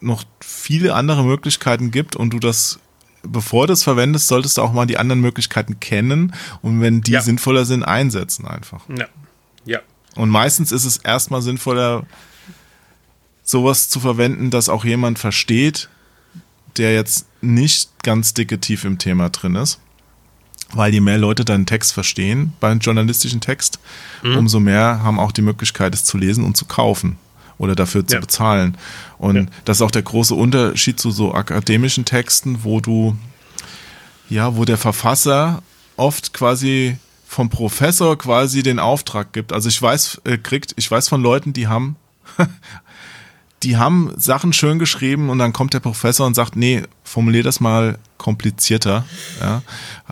noch 0.00 0.24
viele 0.40 0.94
andere 0.94 1.24
Möglichkeiten 1.24 1.90
gibt 1.90 2.14
und 2.14 2.30
du 2.30 2.38
das, 2.38 2.78
bevor 3.22 3.66
du 3.66 3.72
es 3.72 3.82
verwendest, 3.82 4.28
solltest 4.28 4.58
du 4.58 4.62
auch 4.62 4.72
mal 4.74 4.84
die 4.84 4.98
anderen 4.98 5.20
Möglichkeiten 5.22 5.80
kennen 5.80 6.34
und 6.60 6.82
wenn 6.82 7.00
die 7.00 7.12
Ja. 7.12 7.22
sinnvoller 7.22 7.64
sind, 7.64 7.84
einsetzen 7.84 8.46
einfach. 8.46 8.82
ja, 8.94 9.06
ja, 9.64 9.78
Und 10.14 10.28
meistens 10.28 10.72
ist 10.72 10.84
es 10.84 10.98
erstmal 10.98 11.40
sinnvoller, 11.40 12.04
sowas 13.44 13.88
zu 13.88 14.00
verwenden, 14.00 14.50
das 14.50 14.68
auch 14.68 14.84
jemand 14.84 15.18
versteht, 15.18 15.88
der 16.76 16.94
jetzt 16.94 17.26
nicht 17.40 17.90
ganz 18.02 18.34
dicke 18.34 18.58
tief 18.58 18.84
im 18.84 18.98
Thema 18.98 19.28
drin 19.30 19.54
ist. 19.54 19.78
Weil 20.72 20.92
je 20.92 21.00
mehr 21.00 21.18
Leute 21.18 21.44
deinen 21.44 21.66
Text 21.66 21.92
verstehen 21.92 22.52
beim 22.58 22.78
journalistischen 22.80 23.40
Text, 23.40 23.78
umso 24.22 24.58
mehr 24.60 25.02
haben 25.02 25.20
auch 25.20 25.30
die 25.30 25.42
Möglichkeit, 25.42 25.94
es 25.94 26.04
zu 26.04 26.16
lesen 26.18 26.42
und 26.42 26.56
zu 26.56 26.64
kaufen 26.64 27.16
oder 27.58 27.76
dafür 27.76 28.04
zu 28.06 28.14
Ja. 28.16 28.20
bezahlen. 28.20 28.76
Und 29.18 29.36
Ja. 29.36 29.46
das 29.66 29.76
ist 29.78 29.82
auch 29.82 29.90
der 29.92 30.02
große 30.02 30.34
Unterschied 30.34 30.98
zu 30.98 31.10
so 31.12 31.32
akademischen 31.34 32.04
Texten, 32.04 32.64
wo 32.64 32.80
du, 32.80 33.16
ja, 34.28 34.56
wo 34.56 34.64
der 34.64 34.78
Verfasser 34.78 35.62
oft 35.96 36.32
quasi 36.32 36.96
vom 37.28 37.50
Professor 37.50 38.16
quasi 38.18 38.62
den 38.64 38.78
Auftrag 38.80 39.32
gibt. 39.32 39.52
Also 39.52 39.68
ich 39.68 39.80
weiß, 39.80 40.22
äh, 40.24 40.38
kriegt, 40.38 40.72
ich 40.76 40.90
weiß 40.90 41.08
von 41.08 41.22
Leuten, 41.22 41.52
die 41.52 41.68
haben, 41.68 41.94
die 43.64 43.78
haben 43.78 44.12
Sachen 44.16 44.52
schön 44.52 44.78
geschrieben 44.78 45.30
und 45.30 45.38
dann 45.38 45.54
kommt 45.54 45.72
der 45.72 45.80
Professor 45.80 46.26
und 46.26 46.34
sagt, 46.34 46.54
nee, 46.54 46.82
formulier 47.02 47.42
das 47.42 47.60
mal 47.60 47.98
komplizierter. 48.18 49.04
Ja. 49.40 49.62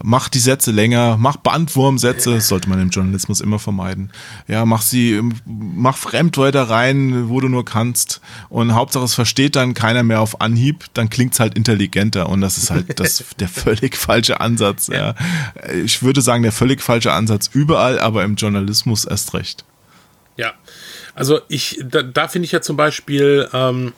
Mach 0.03 0.31
die 0.31 0.39
Sätze 0.39 0.71
länger, 0.71 1.19
mach 1.19 1.37
Bandwurmsätze, 1.37 2.41
sollte 2.41 2.69
man 2.71 2.81
im 2.81 2.89
Journalismus 2.89 3.41
immer 3.43 3.59
vermeiden. 3.59 4.11
Ja, 4.49 4.65
mach 4.65 4.81
sie, 4.81 5.21
mach 5.45 5.99
Fremdwörter 5.99 6.71
rein, 6.71 7.29
wo 7.29 7.41
du 7.41 7.49
nur 7.49 7.65
kannst. 7.65 8.23
Und 8.49 8.75
Hauptsache 8.75 9.05
es 9.05 9.15
versteht 9.15 9.55
dann 9.55 9.75
keiner 9.75 10.03
mehr 10.03 10.21
auf 10.21 10.41
Anhieb, 10.41 10.87
dann 10.95 11.11
klingt's 11.11 11.39
halt 11.39 11.55
intelligenter. 11.55 12.29
Und 12.31 12.41
das 12.41 12.57
ist 12.57 12.71
halt 12.71 12.99
das, 13.01 13.25
der 13.39 13.49
völlig 13.49 13.97
falsche 13.97 14.41
Ansatz. 14.41 14.89
Ja. 14.89 15.15
Ich 15.85 16.03
würde 16.03 16.23
sagen, 16.23 16.43
der 16.43 16.53
völlig 16.53 16.81
falsche 16.81 17.13
Ansatz 17.13 17.51
überall, 17.53 18.01
aber 18.01 18.25
im 18.25 18.37
Journalismus 18.37 19.05
erst 19.05 19.35
recht. 19.35 19.65
Ja, 20.39 20.53
also 21.15 21.41
ich, 21.49 21.81
da, 21.85 22.03
da 22.03 22.29
finde 22.29 22.47
ich 22.47 22.53
ja 22.53 22.61
zum 22.61 22.77
Beispiel, 22.77 23.49
ähm, 23.53 23.93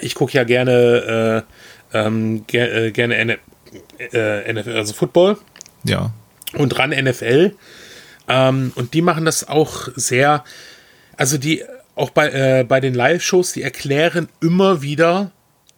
ich 0.00 0.14
gucke 0.14 0.32
ja 0.34 0.44
gerne, 0.44 1.44
äh, 1.92 1.98
ähm, 1.98 2.44
ger 2.46 2.72
äh, 2.72 2.90
gerne 2.92 3.16
N 3.16 3.36
äh, 4.12 4.52
NFL, 4.52 4.76
also 4.76 4.92
Football 4.92 5.38
Ja. 5.84 6.12
und 6.54 6.78
ran 6.78 6.90
NFL. 6.90 7.54
Ähm, 8.28 8.72
und 8.76 8.94
die 8.94 9.02
machen 9.02 9.24
das 9.24 9.48
auch 9.48 9.88
sehr, 9.96 10.44
also 11.16 11.38
die, 11.38 11.64
auch 11.96 12.10
bei, 12.10 12.28
äh, 12.30 12.64
bei 12.64 12.80
den 12.80 12.94
Live-Shows, 12.94 13.52
die 13.52 13.62
erklären 13.62 14.28
immer 14.40 14.82
wieder, 14.82 15.32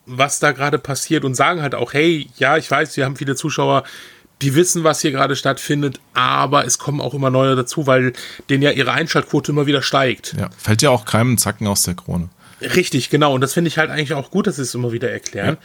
was 0.07 0.39
da 0.39 0.53
gerade 0.53 0.79
passiert 0.79 1.25
und 1.25 1.35
sagen 1.35 1.63
halt 1.63 1.75
auch, 1.75 1.93
hey, 1.95 2.29
ja, 2.37 2.57
ich 2.57 2.71
weiß, 2.71 2.97
wir 2.97 3.05
haben 3.05 3.17
viele 3.17 3.37
Zuschauer, 3.37 3.85
die 4.43 4.55
wissen, 4.55 4.85
was 4.85 5.01
hier 5.01 5.13
gerade 5.13 5.37
stattfindet, 5.37 6.01
aber 6.15 6.67
es 6.67 6.79
kommen 6.79 7.01
auch 7.01 7.15
immer 7.15 7.31
neue 7.31 7.57
dazu, 7.57 7.87
weil 7.87 8.13
denen 8.51 8.63
ja 8.63 8.71
ihre 8.73 8.93
Einschaltquote 8.93 9.53
immer 9.53 9.67
wieder 9.67 9.83
steigt. 9.83 10.35
Ja. 10.39 10.51
Fällt 10.59 10.83
ja 10.83 10.91
auch 10.91 11.05
keinem 11.05 11.39
Zacken 11.39 11.67
aus 11.67 11.83
der 11.85 11.95
Krone. 11.95 12.29
Richtig, 12.61 13.09
genau. 13.11 13.35
Und 13.35 13.41
das 13.41 13.55
finde 13.55 13.69
ich 13.69 13.79
halt 13.79 13.91
eigentlich 13.91 14.13
auch 14.15 14.31
gut, 14.31 14.47
dass 14.47 14.57
sie 14.57 14.63
es 14.63 14.75
immer 14.75 14.93
wieder 14.93 15.11
erklären. 15.11 15.57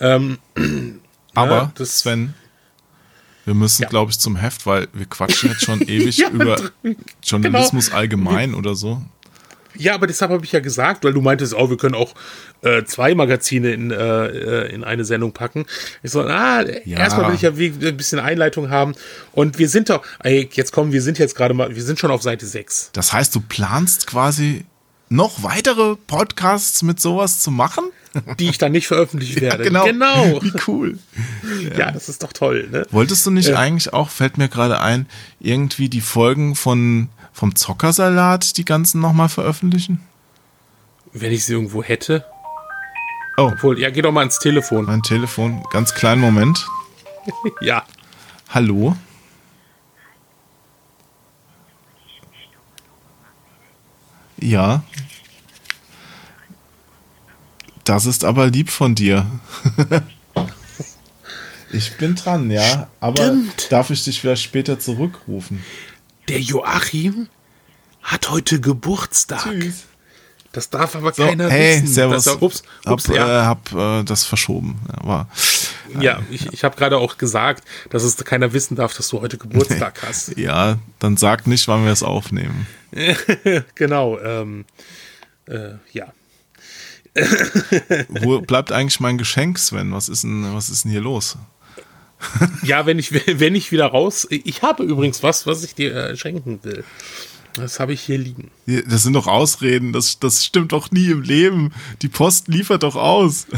Ähm, 0.00 0.38
Aber, 1.34 1.54
Ja, 1.56 1.72
das- 1.76 2.00
Sven, 2.00 2.34
wir 3.44 3.54
müssen, 3.54 3.82
Ja. 3.82 3.88
glaube 3.88 4.10
ich, 4.10 4.18
zum 4.18 4.36
Heft, 4.36 4.66
weil 4.66 4.88
wir 4.92 5.06
quatschen 5.06 5.50
jetzt 5.50 5.64
schon 5.64 5.80
ewig 5.88 6.16
Ja, 6.18 6.28
genau. 6.28 6.44
über 6.44 6.70
Journalismus 7.22 7.90
allgemein 7.92 8.54
oder 8.54 8.74
so. 8.74 9.02
Ja, 9.76 9.94
aber 9.94 10.06
deshalb 10.06 10.30
habe 10.30 10.44
ich 10.44 10.52
ja 10.52 10.60
gesagt, 10.60 11.04
weil 11.04 11.12
du 11.12 11.20
meintest, 11.20 11.54
oh, 11.54 11.70
wir 11.70 11.76
können 11.76 11.94
auch 11.94 12.14
äh, 12.62 12.84
zwei 12.84 13.14
Magazine 13.14 13.72
in, 13.72 13.90
äh, 13.90 14.26
äh, 14.26 14.72
in 14.74 14.84
eine 14.84 15.04
Sendung 15.04 15.32
packen. 15.32 15.66
Ich 16.02 16.10
so, 16.12 16.22
ah, 16.22 16.62
Ja. 16.84 16.98
erstmal 16.98 17.28
will 17.28 17.34
ich 17.34 17.42
ja 17.42 17.56
wie, 17.58 17.68
ein 17.86 17.96
bisschen 17.96 18.18
Einleitung 18.20 18.70
haben. 18.70 18.94
Und 19.32 19.58
wir 19.58 19.68
sind 19.68 19.90
doch, 19.90 20.02
ey, 20.22 20.48
jetzt 20.52 20.72
kommen, 20.72 20.92
wir 20.92 21.02
sind 21.02 21.18
jetzt 21.18 21.34
gerade 21.34 21.54
mal, 21.54 21.74
wir 21.74 21.82
sind 21.82 21.98
schon 21.98 22.10
auf 22.10 22.22
Seite 22.22 22.46
6. 22.46 22.90
Das 22.92 23.12
heißt, 23.12 23.34
du 23.34 23.40
planst 23.40 24.06
quasi 24.06 24.64
noch 25.08 25.42
weitere 25.42 25.96
Podcasts 26.06 26.82
mit 26.82 27.00
sowas 27.00 27.40
zu 27.40 27.50
machen? 27.50 27.84
Die 28.38 28.48
ich 28.50 28.58
dann 28.58 28.72
nicht 28.72 28.86
veröffentlichen 28.88 29.40
werde. 29.40 29.64
genau. 29.64 29.84
genau. 29.84 30.38
Wie 30.42 30.52
cool. 30.66 30.98
Ja, 31.78 31.90
das 31.90 32.08
ist 32.10 32.22
doch 32.22 32.32
toll, 32.32 32.68
ne? 32.70 32.86
Wolltest 32.90 33.24
du 33.26 33.30
nicht 33.30 33.48
Ja. 33.48 33.56
eigentlich 33.58 33.92
auch, 33.92 34.10
fällt 34.10 34.36
mir 34.38 34.48
gerade 34.48 34.80
ein, 34.80 35.06
irgendwie 35.40 35.88
die 35.88 36.00
Folgen 36.02 36.54
von 36.54 37.08
vom 37.32 37.54
Zockersalat, 37.54 38.56
die 38.56 38.64
ganzen 38.64 39.00
nochmal 39.00 39.28
veröffentlichen? 39.28 40.00
Wenn 41.12 41.32
ich 41.32 41.44
sie 41.44 41.52
irgendwo 41.54 41.82
hätte. 41.82 42.24
Oh, 43.36 43.50
Obwohl, 43.52 43.78
ja, 43.80 43.90
geh 43.90 44.02
doch 44.02 44.12
mal 44.12 44.20
ans 44.20 44.38
Telefon. 44.38 44.84
mein 44.84 45.02
Telefon. 45.02 45.62
Ganz 45.70 45.94
kleinen 45.94 46.20
Moment. 46.20 46.64
Ja. 47.60 47.84
Hallo? 48.48 48.96
Ja. 54.40 54.82
Das 57.84 58.06
ist 58.06 58.24
aber 58.24 58.46
lieb 58.48 58.70
von 58.70 58.94
dir. 58.94 59.26
ich 61.72 61.96
bin 61.96 62.14
dran, 62.14 62.50
ja. 62.50 62.88
Aber 63.00 63.22
Stimmt. 63.24 63.70
darf 63.72 63.90
ich 63.90 64.04
dich 64.04 64.20
vielleicht 64.20 64.42
später 64.42 64.78
zurückrufen? 64.78 65.62
Der 66.32 66.40
Joachim 66.40 67.28
hat 68.02 68.30
heute 68.30 68.58
Geburtstag. 68.58 69.52
Das 70.52 70.70
darf 70.70 70.96
aber 70.96 71.12
So, 71.12 71.26
keiner 71.26 71.50
hey, 71.50 71.76
wissen. 71.82 71.88
servus. 71.88 72.24
Das, 72.24 72.36
ups, 72.40 72.62
ups, 72.86 73.08
hab 73.08 73.14
ja. 73.14 73.42
äh, 73.42 73.44
hab 73.44 73.72
äh, 73.74 74.02
das 74.02 74.24
verschoben. 74.24 74.80
Ja, 74.88 75.06
war, 75.06 75.28
ja, 76.00 76.22
ich, 76.30 76.50
ich 76.50 76.64
habe 76.64 76.74
gerade 76.76 76.96
auch 76.96 77.18
gesagt, 77.18 77.64
dass 77.90 78.02
es 78.02 78.16
keiner 78.16 78.54
wissen 78.54 78.76
darf, 78.76 78.96
dass 78.96 79.08
du 79.10 79.20
heute 79.20 79.36
Geburtstag 79.36 80.02
hast. 80.08 80.38
ja, 80.38 80.78
dann 81.00 81.18
sag 81.18 81.46
nicht, 81.46 81.68
wann 81.68 81.84
wir 81.84 81.92
es 81.92 82.02
aufnehmen. 82.02 82.66
genau, 83.74 84.18
ähm, 84.18 84.64
äh, 85.46 85.74
ja. 85.92 86.14
Wo 88.08 88.40
bleibt 88.40 88.72
eigentlich 88.72 89.00
mein 89.00 89.18
Geschenk, 89.18 89.58
Sven? 89.58 89.92
Was 89.92 90.08
ist 90.08 90.24
denn, 90.24 90.54
was 90.54 90.70
ist 90.70 90.84
denn 90.84 90.92
hier 90.92 91.02
los? 91.02 91.36
Ja, 92.62 92.86
wenn 92.86 92.98
ich, 92.98 93.12
wenn 93.12 93.54
ich 93.54 93.72
wieder 93.72 93.86
raus. 93.86 94.26
Ich 94.30 94.62
habe 94.62 94.82
übrigens 94.84 95.22
was, 95.22 95.46
was 95.46 95.64
ich 95.64 95.74
dir 95.74 95.94
äh, 95.94 96.16
schenken 96.16 96.60
will. 96.62 96.84
Das 97.54 97.80
habe 97.80 97.92
ich 97.92 98.00
hier 98.00 98.16
liegen. 98.18 98.50
Das 98.86 99.02
sind 99.02 99.12
doch 99.12 99.26
Ausreden, 99.26 99.92
das, 99.92 100.18
das 100.18 100.44
stimmt 100.44 100.72
doch 100.72 100.90
nie 100.90 101.10
im 101.10 101.20
Leben. 101.22 101.72
Die 102.00 102.08
Post 102.08 102.48
liefert 102.48 102.82
doch 102.82 102.96
aus. 102.96 103.46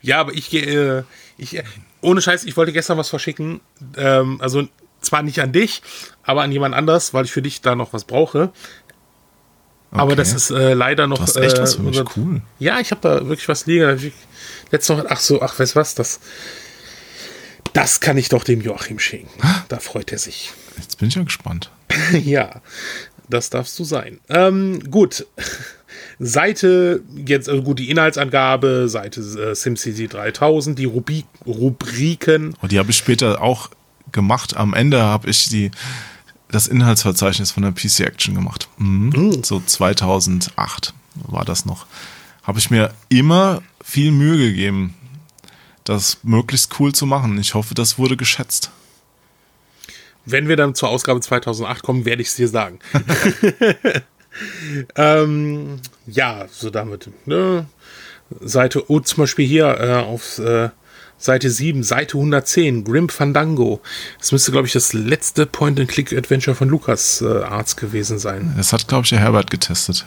Ja, 0.00 0.18
aber 0.18 0.32
ich 0.32 0.50
gehe. 0.50 0.98
Äh, 0.98 1.02
ich, 1.36 1.56
äh, 1.56 1.62
ohne 2.00 2.20
Scheiß, 2.22 2.44
ich 2.44 2.56
wollte 2.56 2.72
gestern 2.72 2.96
was 2.98 3.10
verschicken. 3.10 3.60
Ähm, 3.96 4.40
also 4.40 4.66
zwar 5.02 5.22
nicht 5.22 5.40
an 5.40 5.52
dich, 5.52 5.82
aber 6.24 6.42
an 6.42 6.50
jemand 6.50 6.74
anders, 6.74 7.12
weil 7.14 7.26
ich 7.26 7.32
für 7.32 7.42
dich 7.42 7.60
da 7.60 7.76
noch 7.76 7.92
was 7.92 8.04
brauche. 8.04 8.50
Aber 9.92 10.04
Okay. 10.04 10.16
das 10.16 10.32
ist 10.32 10.50
äh, 10.50 10.72
leider 10.72 11.06
noch. 11.06 11.18
Du 11.18 11.22
hast 11.22 11.36
echt 11.36 11.58
äh, 11.58 11.62
was 11.62 11.74
für 11.76 11.82
mich, 11.82 11.98
unser- 12.00 12.10
cool. 12.16 12.40
Ja, 12.58 12.80
ich 12.80 12.90
habe 12.90 13.02
da 13.02 13.28
wirklich 13.28 13.46
was 13.48 13.66
liegen. 13.66 14.12
Letztes 14.72 14.96
noch, 14.96 15.04
ach 15.08 15.20
so, 15.20 15.42
ach, 15.42 15.56
weißt 15.58 15.74
du 15.76 15.80
was, 15.80 15.94
das, 15.94 16.18
das 17.72 18.00
kann 18.00 18.18
ich 18.18 18.28
doch 18.28 18.44
dem 18.44 18.60
Joachim 18.60 18.98
schenken. 18.98 19.30
Da 19.68 19.78
freut 19.78 20.12
er 20.12 20.18
sich. 20.18 20.52
Jetzt 20.76 20.98
bin 20.98 21.08
ich 21.08 21.14
ja 21.14 21.22
gespannt. 21.22 21.70
ja, 22.12 22.60
das 23.28 23.50
darfst 23.50 23.78
du 23.78 23.84
sein. 23.84 24.20
Ähm, 24.28 24.90
gut. 24.90 25.26
Seite, 26.18 27.02
jetzt, 27.26 27.48
also 27.48 27.62
gut, 27.62 27.78
die 27.78 27.90
Inhaltsangabe, 27.90 28.88
Seite 28.88 29.20
äh, 29.20 29.54
SimCity 29.54 30.08
3000, 30.08 30.78
die 30.78 30.84
Rubrik, 30.84 31.26
Rubriken. 31.46 32.54
Und 32.60 32.72
die 32.72 32.78
habe 32.78 32.90
ich 32.90 32.96
später 32.96 33.42
auch 33.42 33.70
gemacht. 34.12 34.56
Am 34.56 34.74
Ende 34.74 35.02
habe 35.02 35.28
ich 35.30 35.48
die, 35.48 35.70
das 36.50 36.68
Inhaltsverzeichnis 36.68 37.50
von 37.50 37.62
der 37.62 37.72
PC 37.72 38.00
Action 38.00 38.34
gemacht. 38.34 38.68
Mhm. 38.78 39.42
So 39.42 39.60
2008 39.64 40.94
war 41.14 41.44
das 41.44 41.64
noch. 41.64 41.86
Habe 42.42 42.58
ich 42.58 42.70
mir 42.70 42.92
immer 43.08 43.62
viel 43.82 44.12
Mühe 44.12 44.50
gegeben, 44.50 44.94
das 45.84 46.18
möglichst 46.22 46.78
cool 46.80 46.92
zu 46.92 47.06
machen. 47.06 47.38
Ich 47.38 47.54
hoffe, 47.54 47.74
das 47.74 47.98
wurde 47.98 48.16
geschätzt. 48.16 48.70
Wenn 50.24 50.48
wir 50.48 50.56
dann 50.56 50.74
zur 50.74 50.88
Ausgabe 50.88 51.20
2008 51.20 51.82
kommen, 51.82 52.04
werde 52.04 52.22
ich 52.22 52.28
es 52.28 52.36
dir 52.36 52.48
sagen. 52.48 52.78
ähm, 54.96 55.80
ja, 56.06 56.46
so 56.50 56.70
damit. 56.70 57.10
Ne? 57.26 57.66
Seite, 58.40 58.88
oh, 58.90 59.00
zum 59.00 59.24
Beispiel 59.24 59.46
hier 59.46 59.78
äh, 59.80 59.94
auf 59.96 60.38
äh, 60.38 60.70
Seite 61.18 61.50
7, 61.50 61.82
Seite 61.82 62.18
110, 62.18 62.84
Grim 62.84 63.08
Fandango. 63.08 63.80
Das 64.18 64.32
müsste, 64.32 64.52
glaube 64.52 64.66
ich, 64.66 64.72
das 64.72 64.92
letzte 64.92 65.46
Point-and-Click-Adventure 65.46 66.56
von 66.56 66.68
Lukas 66.68 67.20
äh, 67.20 67.26
Arts 67.26 67.76
gewesen 67.76 68.18
sein. 68.18 68.54
Das 68.56 68.72
hat, 68.72 68.88
glaube 68.88 69.04
ich, 69.04 69.10
der 69.10 69.20
Herbert 69.20 69.50
getestet. 69.50 70.06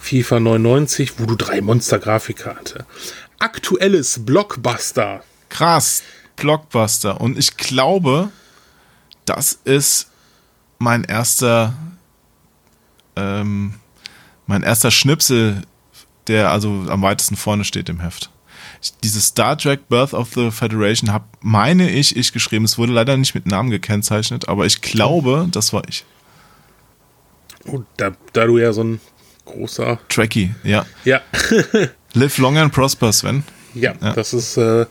FIFA 0.00 0.40
99, 0.40 1.18
wo 1.18 1.26
du 1.26 1.36
drei 1.36 1.60
Monster-Grafiker 1.60 2.56
hatte. 2.56 2.86
Aktuelles 3.40 4.24
Blockbuster. 4.24 5.24
Krass, 5.48 6.02
Blockbuster. 6.36 7.20
Und 7.20 7.38
ich 7.38 7.56
glaube, 7.56 8.30
das 9.24 9.58
ist 9.64 10.10
mein 10.78 11.04
erster, 11.04 11.74
ähm, 13.16 13.74
mein 14.46 14.62
erster 14.62 14.90
Schnipsel, 14.90 15.62
der 16.26 16.50
also 16.50 16.84
am 16.88 17.00
weitesten 17.00 17.36
vorne 17.36 17.64
steht 17.64 17.88
im 17.88 18.00
Heft. 18.00 18.30
Ich, 18.82 18.92
dieses 18.98 19.26
Star 19.26 19.56
Trek 19.56 19.88
Birth 19.88 20.12
of 20.12 20.34
the 20.34 20.50
Federation 20.50 21.10
habe, 21.10 21.24
meine 21.40 21.90
ich, 21.90 22.16
ich 22.16 22.32
geschrieben. 22.32 22.66
Es 22.66 22.76
wurde 22.76 22.92
leider 22.92 23.16
nicht 23.16 23.34
mit 23.34 23.46
Namen 23.46 23.70
gekennzeichnet, 23.70 24.48
aber 24.48 24.66
ich 24.66 24.82
glaube, 24.82 25.48
das 25.50 25.72
war 25.72 25.82
ich. 25.88 26.04
Oh, 27.66 27.82
da, 27.96 28.12
da 28.34 28.46
du 28.46 28.58
ja 28.58 28.72
so 28.74 28.84
ein 28.84 29.00
großer. 29.46 29.98
Trekkie, 30.08 30.54
ja. 30.62 30.84
Ja. 31.04 31.22
Live 32.14 32.38
long 32.38 32.58
and 32.58 32.72
prosper, 32.72 33.12
Sven. 33.12 33.44
Ja, 33.74 33.94
Ja. 34.00 34.12
das 34.14 34.32
ist 34.32 34.56
äh, 34.56 34.86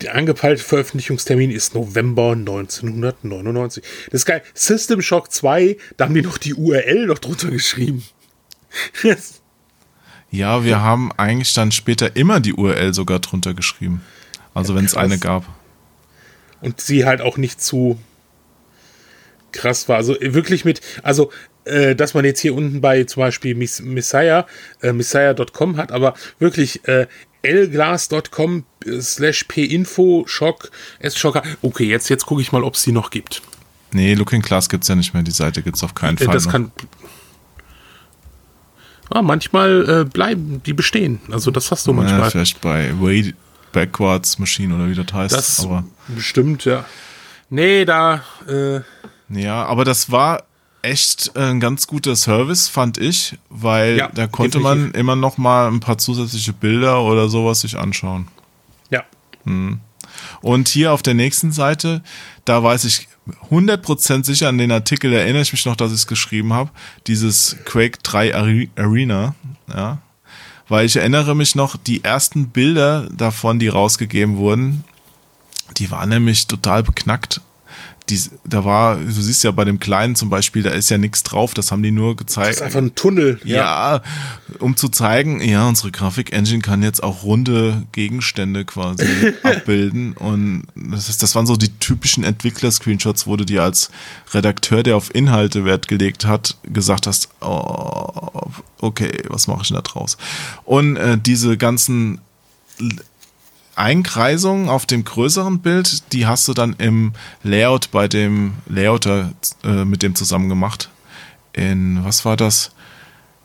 der 0.00 0.14
angepeilte 0.14 0.62
Veröffentlichungstermin 0.62 1.50
ist 1.50 1.74
November 1.74 2.32
1999. 2.32 3.82
Das 4.10 4.22
ist 4.22 4.26
geil. 4.26 4.42
System 4.54 5.00
Shock 5.02 5.32
2, 5.32 5.76
da 5.96 6.04
haben 6.06 6.14
die 6.14 6.22
noch 6.22 6.38
die 6.38 6.54
URL 6.54 7.06
noch 7.06 7.18
drunter 7.18 7.50
geschrieben. 7.50 8.04
Ja, 10.34 10.64
wir 10.64 10.80
haben 10.80 11.12
eigentlich 11.18 11.52
dann 11.52 11.72
später 11.72 12.16
immer 12.16 12.40
die 12.40 12.54
URL 12.54 12.94
sogar 12.94 13.18
drunter 13.18 13.52
geschrieben. 13.52 14.00
Also 14.54 14.74
wenn 14.74 14.86
es 14.86 14.96
eine 14.96 15.18
gab. 15.18 15.44
Und 16.62 16.80
sie 16.80 17.04
halt 17.04 17.20
auch 17.20 17.36
nicht 17.36 17.62
zu 17.62 17.98
krass 19.52 19.90
war. 19.90 19.96
Also 19.96 20.16
wirklich 20.20 20.64
mit, 20.64 20.80
also 21.02 21.30
äh, 21.64 21.94
dass 21.94 22.14
man 22.14 22.24
jetzt 22.24 22.40
hier 22.40 22.54
unten 22.54 22.80
bei 22.80 23.04
zum 23.04 23.20
Beispiel 23.22 23.54
Miss, 23.54 23.80
Messiah, 23.80 24.46
äh, 24.82 24.92
Messiah.com 24.92 25.76
hat, 25.76 25.92
aber 25.92 26.14
wirklich 26.38 26.86
äh, 26.88 27.06
lglas.com 27.42 28.64
slash 29.00 29.44
pinfo 29.44 30.24
shock 30.26 30.70
s-shocker. 31.00 31.42
Okay, 31.62 31.84
jetzt, 31.86 32.08
jetzt 32.08 32.26
gucke 32.26 32.40
ich 32.42 32.52
mal, 32.52 32.62
ob 32.64 32.74
es 32.74 32.82
die 32.82 32.92
noch 32.92 33.10
gibt. 33.10 33.42
Nee, 33.92 34.14
Looking 34.14 34.42
Class 34.42 34.68
gibt's 34.68 34.88
ja 34.88 34.94
nicht 34.94 35.12
mehr. 35.12 35.22
Die 35.22 35.30
Seite 35.32 35.62
gibt's 35.62 35.82
auf 35.84 35.94
keinen 35.94 36.16
Äh, 36.18 36.24
Fall. 36.24 36.34
das 36.34 36.46
noch. 36.46 36.52
kann. 36.52 36.72
Ah, 39.10 39.22
manchmal 39.22 39.88
äh, 39.88 40.04
bleiben 40.04 40.62
die 40.64 40.72
bestehen. 40.72 41.20
Also 41.30 41.50
das 41.50 41.70
hast 41.70 41.86
du 41.86 41.90
ja, 41.90 41.96
manchmal. 41.98 42.30
vielleicht 42.30 42.60
bei 42.62 42.92
Way 42.98 43.34
Backwards 43.72 44.38
Machine 44.38 44.74
oder 44.74 44.88
wie 44.88 44.94
das 44.94 45.12
heißt. 45.12 45.34
das 45.34 45.60
aber, 45.64 45.84
bestimmt, 46.08 46.64
ja. 46.64 46.84
Nee, 47.50 47.84
da. 47.84 48.22
Äh, 48.48 48.80
ja, 49.28 49.64
aber 49.64 49.84
das 49.84 50.10
war 50.10 50.44
echt 50.82 51.36
ein 51.36 51.60
ganz 51.60 51.86
guter 51.86 52.16
Service, 52.16 52.68
fand 52.68 52.98
ich, 52.98 53.38
weil 53.48 53.96
Ja, 53.98 54.08
da 54.12 54.26
konnte 54.26 54.58
man 54.60 54.78
definitiv. 54.78 55.00
immer 55.00 55.16
noch 55.16 55.38
mal 55.38 55.68
ein 55.68 55.80
paar 55.80 55.98
zusätzliche 55.98 56.52
Bilder 56.52 57.02
oder 57.02 57.28
sowas 57.28 57.60
sich 57.60 57.78
anschauen. 57.78 58.28
ja. 58.90 59.04
Und 60.40 60.68
hier 60.68 60.92
auf 60.92 61.02
der 61.02 61.14
nächsten 61.14 61.52
Seite, 61.52 62.02
da 62.44 62.62
weiß 62.62 62.84
ich 62.84 63.08
100% 63.50 64.24
sicher 64.24 64.48
an 64.48 64.58
den 64.58 64.70
Artikel, 64.72 65.12
erinnere 65.12 65.42
ich 65.42 65.52
mich 65.52 65.64
noch, 65.66 65.76
dass 65.76 65.90
ich 65.92 65.98
es 65.98 66.06
geschrieben 66.06 66.52
habe, 66.52 66.70
dieses 67.06 67.56
Quake 67.64 67.98
3 68.02 68.34
Are- 68.34 68.68
Arena, 68.76 69.34
ja, 69.72 69.98
weil 70.68 70.86
ich 70.86 70.96
erinnere 70.96 71.34
mich 71.34 71.54
noch, 71.54 71.76
die 71.76 72.04
ersten 72.04 72.48
Bilder 72.50 73.08
davon, 73.10 73.58
die 73.58 73.68
rausgegeben 73.68 74.36
wurden, 74.36 74.84
die 75.76 75.90
waren 75.90 76.08
nämlich 76.08 76.46
total 76.46 76.82
beknackt. 76.82 77.40
Die, 78.12 78.20
da 78.44 78.62
war, 78.64 78.96
du 78.96 79.10
siehst 79.10 79.42
ja 79.42 79.50
bei 79.52 79.64
dem 79.64 79.80
Kleinen 79.80 80.14
zum 80.16 80.28
Beispiel, 80.28 80.62
da 80.62 80.68
ist 80.70 80.90
ja 80.90 80.98
nichts 80.98 81.22
drauf, 81.22 81.54
das 81.54 81.72
haben 81.72 81.82
die 81.82 81.90
nur 81.90 82.14
Das 82.14 82.26
gezeigt. 82.26 82.56
ist 82.56 82.62
einfach 82.62 82.80
ein 82.80 82.94
Tunnel. 82.94 83.40
Ja, 83.44 84.02
um 84.58 84.76
zu 84.76 84.90
zeigen, 84.90 85.40
ja, 85.40 85.66
unsere 85.66 85.90
Grafik-Engine 85.90 86.60
kann 86.60 86.82
jetzt 86.82 87.02
auch 87.02 87.22
runde 87.22 87.84
Gegenstände 87.92 88.66
quasi 88.66 89.06
abbilden. 89.42 90.12
Und 90.12 90.64
das, 90.74 91.08
ist, 91.08 91.22
das 91.22 91.34
waren 91.34 91.46
so 91.46 91.56
die 91.56 91.70
typischen 91.78 92.22
Entwickler-Screenshots, 92.22 93.26
wo 93.26 93.36
du 93.36 93.46
dir 93.46 93.62
als 93.62 93.90
Redakteur, 94.34 94.82
der 94.82 94.96
auf 94.96 95.14
Inhalte 95.14 95.64
Wert 95.64 95.88
gelegt 95.88 96.26
hat, 96.26 96.58
gesagt 96.64 97.06
hast, 97.06 97.30
oh, 97.40 98.50
okay, 98.78 99.22
was 99.28 99.46
mache 99.46 99.62
ich 99.62 99.68
denn 99.68 99.76
da 99.76 99.82
draus? 99.82 100.18
Und 100.64 100.96
äh, 100.96 101.16
diese 101.16 101.56
ganzen 101.56 102.20
Einkreisungen 103.74 104.68
auf 104.68 104.86
dem 104.86 105.04
größeren 105.04 105.60
Bild, 105.60 106.12
die 106.12 106.26
hast 106.26 106.46
du 106.48 106.54
dann 106.54 106.74
im 106.78 107.12
Layout 107.42 107.90
bei 107.90 108.08
dem 108.08 108.54
Layouter 108.66 109.32
äh, 109.64 109.84
mit 109.84 110.02
dem 110.02 110.14
zusammen 110.14 110.48
gemacht. 110.48 110.90
In, 111.52 112.04
was 112.04 112.24
war 112.24 112.36
das? 112.36 112.72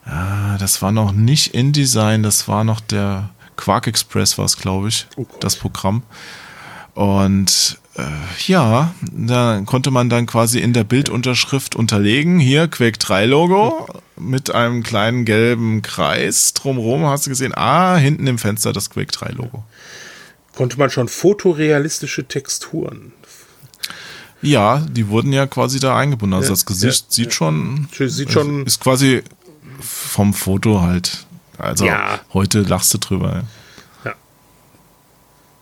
Ah, 0.06 0.58
das 0.58 0.82
war 0.82 0.92
noch 0.92 1.12
nicht 1.12 1.54
InDesign, 1.54 2.24
das 2.24 2.48
war 2.48 2.64
noch 2.64 2.80
der 2.80 3.30
Quark 3.58 3.88
Express, 3.88 4.38
war 4.38 4.46
es, 4.46 4.58
glaube 4.58 4.88
ich, 4.88 5.08
Oh 5.18 5.26
das 5.40 5.56
Programm. 5.58 6.04
Und 6.94 7.80
äh, 7.96 8.04
ja, 8.48 8.94
da 9.12 9.62
konnte 9.66 9.92
man 9.92 10.10
dann 10.10 10.26
quasi 10.26 10.60
in 10.60 10.74
der 10.74 10.84
Bildunterschrift 10.84 11.76
unterlegen, 11.76 12.40
hier 12.40 12.68
Quake 12.68 13.00
3 13.00 13.26
Logo 13.26 13.88
mit 14.16 14.52
einem 14.52 14.84
kleinen 14.84 15.26
gelben 15.26 15.82
Kreis 15.82 16.54
drumherum, 16.54 17.06
hast 17.06 17.26
du 17.26 17.30
gesehen, 17.30 17.54
ah, 17.56 17.98
hinten 17.98 18.28
im 18.28 18.38
Fenster 18.38 18.74
das 18.74 18.90
Quake 18.90 19.12
3 19.12 19.32
Logo. 19.32 19.64
Konnte 20.58 20.80
man 20.80 20.90
schon 20.90 21.08
fotorealistische 21.08 22.28
Texturen. 22.28 23.14
Ja, 24.42 24.80
die 24.90 25.08
wurden 25.08 25.32
ja 25.32 25.46
quasi 25.46 25.80
da 25.80 25.96
eingebunden. 25.96 26.34
Also 26.34 26.48
Ja, 26.48 26.54
das 26.54 26.66
Gesicht 26.66 27.06
ja, 27.10 27.12
sieht 27.14 27.26
ja. 27.28 27.32
schon. 27.32 27.88
Sieht 27.96 28.32
schon- 28.32 28.66
Ist 28.66 28.80
quasi 28.82 29.22
vom 29.80 30.34
Foto 30.34 30.82
halt. 30.82 31.26
Also 31.60 31.86
Ja. 31.86 32.22
heute 32.34 32.62
lachst 32.62 32.92
du 32.94 32.98
drüber. 32.98 33.44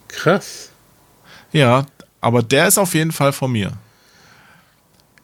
Krass. 0.08 0.70
Ja, 1.52 1.86
aber 2.22 2.41
der 2.41 2.68
ist 2.70 2.78
auf 2.78 2.93
jeden 2.93 3.12
Fall 3.12 3.34
von 3.34 3.52
mir. 3.52 3.74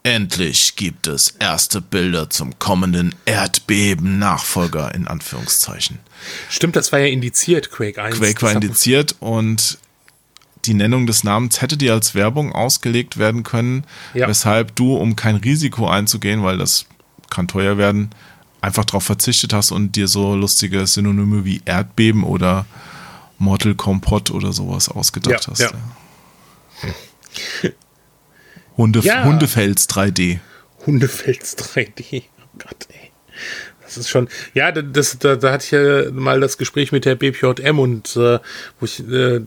Endlich 0.04 0.74
gibt 0.74 1.06
es 1.06 1.30
erste 1.38 1.80
Bilder 1.80 2.28
zum 2.28 2.58
kommenden 2.58 3.14
Erdbeben-Nachfolger 3.24 4.94
in 4.94 5.06
Anführungszeichen. 5.06 5.98
Stimmt, 6.50 6.74
das 6.76 6.90
war 6.90 6.98
ja 6.98 7.06
indiziert, 7.06 7.70
Quake 7.70 8.02
1. 8.02 8.18
Quake 8.18 8.42
war 8.42 8.52
indiziert 8.52 9.14
und 9.20 9.78
die 10.64 10.74
Nennung 10.74 11.06
des 11.06 11.22
Namens 11.24 11.60
hätte 11.60 11.76
dir 11.76 11.92
als 11.92 12.14
Werbung 12.14 12.52
ausgelegt 12.52 13.16
werden 13.18 13.42
können, 13.44 13.84
Ja. 14.14 14.28
weshalb 14.28 14.74
du, 14.76 14.96
um 14.96 15.14
kein 15.16 15.36
Risiko 15.36 15.88
einzugehen, 15.88 16.42
weil 16.42 16.58
das 16.58 16.86
kann 17.30 17.48
teuer 17.48 17.78
werden, 17.78 18.10
einfach 18.60 18.84
darauf 18.84 19.04
verzichtet 19.04 19.52
hast 19.52 19.70
und 19.72 19.96
dir 19.96 20.06
so 20.08 20.34
lustige 20.36 20.86
Synonyme 20.86 21.44
wie 21.44 21.62
Erdbeben 21.64 22.22
oder 22.24 22.66
Mortal 23.38 23.74
Kompott 23.74 24.30
oder 24.30 24.52
sowas 24.52 24.88
ausgedacht 24.88 25.44
Ja, 25.46 25.50
hast. 25.50 25.60
ja. 25.60 25.70
Hunde, 28.76 29.00
Ja. 29.00 29.24
Hundefels 29.24 29.88
3D. 29.88 30.38
Hundefels 30.86 31.56
3D. 31.58 32.22
Oh 32.40 32.58
Gott, 32.58 32.86
ey. 32.90 33.10
Das 33.84 33.96
ist 33.96 34.08
schon, 34.08 34.28
ja, 34.54 34.72
das, 34.72 35.18
da, 35.18 35.36
da 35.36 35.52
hatte 35.52 35.64
ich 35.64 35.70
ja 35.72 36.10
mal 36.12 36.40
das 36.40 36.56
Gespräch 36.56 36.92
mit 36.92 37.04
der 37.04 37.14
BPJM 37.14 37.78
und 37.78 38.16
äh, 38.16 38.38
wo 38.80 38.84
ich, 38.86 39.06
äh, 39.06 39.40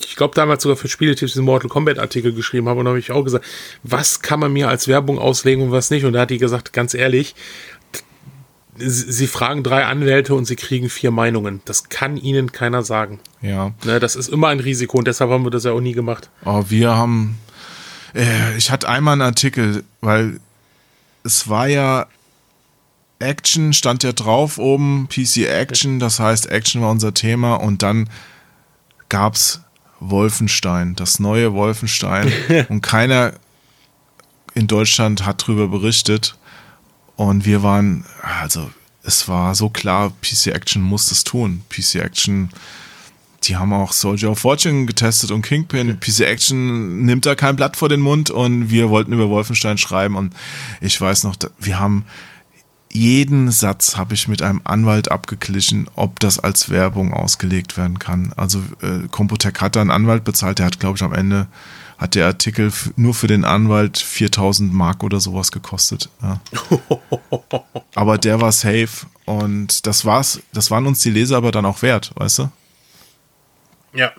ich 0.00 0.16
glaube 0.16 0.34
damals 0.34 0.64
sogar 0.64 0.76
für 0.76 0.88
Spieletipps 0.88 1.32
diesen 1.32 1.44
Mortal 1.44 1.68
Kombat 1.68 1.98
Artikel 2.00 2.32
geschrieben 2.32 2.68
habe 2.68 2.80
und 2.80 2.86
da 2.86 2.90
habe 2.90 2.98
ich 2.98 3.12
auch 3.12 3.22
gesagt, 3.22 3.44
was 3.84 4.20
kann 4.22 4.40
man 4.40 4.52
mir 4.52 4.68
als 4.68 4.88
Werbung 4.88 5.18
auslegen 5.18 5.62
und 5.64 5.70
was 5.70 5.90
nicht? 5.90 6.04
Und 6.04 6.14
da 6.14 6.20
hat 6.22 6.30
die 6.30 6.38
gesagt, 6.38 6.72
ganz 6.72 6.94
ehrlich, 6.94 7.36
sie, 8.76 9.26
fragen 9.26 9.62
drei 9.62 9.84
Anwälte 9.84 10.34
und 10.34 10.44
sie 10.44 10.56
kriegen 10.56 10.88
vier 10.88 11.10
Meinungen. 11.10 11.60
Das 11.64 11.88
kann 11.88 12.16
ihnen 12.16 12.52
keiner 12.52 12.82
sagen. 12.82 13.20
Ja. 13.42 13.72
Ne, 13.84 14.00
das 14.00 14.16
ist 14.16 14.28
immer 14.28 14.48
ein 14.48 14.60
Risiko 14.60 14.98
und 14.98 15.06
deshalb 15.08 15.30
haben 15.30 15.44
wir 15.44 15.50
das 15.50 15.64
ja 15.64 15.72
auch 15.72 15.80
nie 15.80 15.92
gemacht. 15.92 16.30
Oh, 16.44 16.64
wir 16.68 16.96
haben. 16.96 17.38
Äh, 18.14 18.56
ich 18.56 18.70
hatte 18.70 18.88
einmal 18.88 19.12
einen 19.12 19.22
Artikel, 19.22 19.84
weil 20.00 20.40
es 21.24 21.48
war 21.48 21.68
ja. 21.68 22.06
Action 23.20 23.72
stand 23.72 24.04
ja 24.04 24.12
drauf 24.12 24.58
oben, 24.58 25.08
PC 25.08 25.38
Action, 25.48 25.98
das 25.98 26.20
heißt, 26.20 26.46
Action 26.52 26.82
war 26.82 26.92
unser 26.92 27.12
Thema 27.12 27.56
und 27.56 27.82
dann 27.82 28.08
gab's 29.08 29.60
Wolfenstein, 29.98 30.94
das 30.94 31.18
neue 31.18 31.52
Wolfenstein 31.52 32.32
und 32.68 32.80
keiner 32.80 33.32
in 34.54 34.68
Deutschland 34.68 35.26
hat 35.26 35.44
drüber 35.44 35.66
berichtet 35.66 36.36
und 37.16 37.44
wir 37.44 37.64
waren, 37.64 38.04
also 38.22 38.70
es 39.02 39.26
war 39.26 39.56
so 39.56 39.70
klar, 39.70 40.12
PC 40.22 40.48
Action 40.48 40.82
muss 40.82 41.08
das 41.08 41.24
tun. 41.24 41.62
PC 41.68 41.96
Action 41.96 42.50
die 43.44 43.56
haben 43.56 43.72
auch 43.72 43.92
Soldier 43.92 44.30
of 44.32 44.38
Fortune 44.38 44.86
getestet 44.86 45.30
und 45.30 45.42
Kingpin. 45.42 45.98
PC 46.00 46.20
Action 46.20 47.04
nimmt 47.04 47.26
da 47.26 47.34
kein 47.34 47.56
Blatt 47.56 47.76
vor 47.76 47.88
den 47.88 48.00
Mund 48.00 48.30
und 48.30 48.70
wir 48.70 48.90
wollten 48.90 49.12
über 49.12 49.28
Wolfenstein 49.28 49.78
schreiben 49.78 50.16
und 50.16 50.34
ich 50.80 51.00
weiß 51.00 51.24
noch, 51.24 51.36
wir 51.58 51.78
haben 51.78 52.04
jeden 52.90 53.50
Satz 53.50 53.96
habe 53.96 54.14
ich 54.14 54.28
mit 54.28 54.40
einem 54.40 54.62
Anwalt 54.64 55.10
abgeglichen, 55.10 55.88
ob 55.94 56.20
das 56.20 56.38
als 56.38 56.70
Werbung 56.70 57.12
ausgelegt 57.12 57.76
werden 57.76 57.98
kann. 57.98 58.32
Also 58.36 58.60
äh, 58.80 59.06
Computec 59.10 59.60
hat 59.60 59.76
da 59.76 59.82
einen 59.82 59.90
Anwalt 59.90 60.24
bezahlt, 60.24 60.58
der 60.58 60.66
hat 60.66 60.80
glaube 60.80 60.96
ich 60.96 61.02
am 61.02 61.12
Ende 61.12 61.48
hat 61.98 62.14
der 62.14 62.26
Artikel 62.26 62.72
nur 62.94 63.12
für 63.12 63.26
den 63.26 63.44
Anwalt 63.44 63.98
4000 63.98 64.72
Mark 64.72 65.02
oder 65.02 65.18
sowas 65.20 65.50
gekostet. 65.50 66.08
Ja. 66.22 66.40
aber 67.94 68.18
der 68.18 68.40
war 68.40 68.52
safe 68.52 69.06
und 69.24 69.84
das 69.86 70.04
war's, 70.04 70.40
das 70.52 70.70
waren 70.70 70.86
uns 70.86 71.00
die 71.00 71.10
Leser 71.10 71.36
aber 71.36 71.50
dann 71.50 71.66
auch 71.66 71.82
wert, 71.82 72.12
weißt 72.14 72.38
du? 72.38 72.50
Ja. 73.98 74.12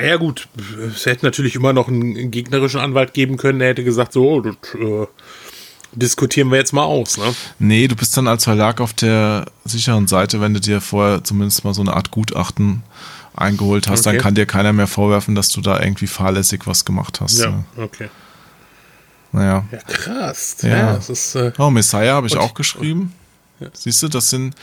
Ja 0.00 0.16
gut, 0.16 0.48
es 0.92 1.06
hätte 1.06 1.24
natürlich 1.24 1.54
immer 1.54 1.72
noch 1.72 1.86
einen 1.86 2.30
gegnerischen 2.32 2.80
Anwalt 2.80 3.14
geben 3.14 3.36
können, 3.36 3.60
der 3.60 3.68
hätte 3.68 3.84
gesagt, 3.84 4.12
so, 4.12 4.40
das 4.40 4.56
äh, 4.74 5.06
diskutieren 5.92 6.50
wir 6.50 6.58
jetzt 6.58 6.72
mal 6.72 6.82
aus. 6.82 7.16
Ne? 7.16 7.32
Nee, 7.60 7.86
du 7.86 7.94
bist 7.94 8.16
dann 8.16 8.26
als 8.26 8.42
Verlag 8.44 8.80
auf 8.80 8.92
der 8.92 9.46
sicheren 9.64 10.08
Seite, 10.08 10.40
wenn 10.40 10.52
du 10.52 10.60
dir 10.60 10.80
vorher 10.80 11.22
zumindest 11.22 11.64
mal 11.64 11.74
so 11.74 11.80
eine 11.82 11.92
Art 11.94 12.10
Gutachten 12.10 12.82
eingeholt 13.36 13.86
hast, 13.88 14.00
Okay. 14.06 14.16
dann 14.16 14.22
kann 14.22 14.34
dir 14.34 14.46
keiner 14.46 14.72
mehr 14.72 14.88
vorwerfen, 14.88 15.36
dass 15.36 15.48
du 15.50 15.60
da 15.60 15.80
irgendwie 15.80 16.08
fahrlässig 16.08 16.62
was 16.66 16.84
gemacht 16.84 17.20
hast. 17.20 17.38
Ja. 17.38 17.64
okay. 17.76 18.10
Naja. 19.30 19.64
Ja, 19.70 19.78
krass. 19.78 20.56
Ja. 20.62 20.68
Ja, 20.68 20.92
das 20.94 21.08
ist, 21.08 21.34
äh, 21.36 21.52
Oh, 21.58 21.70
Messiah 21.70 22.14
habe 22.14 22.26
ich 22.26 22.36
auch 22.36 22.54
geschrieben. 22.54 23.12
Siehst 23.72 24.02
du, 24.02 24.08
das 24.08 24.30
sind, 24.30 24.56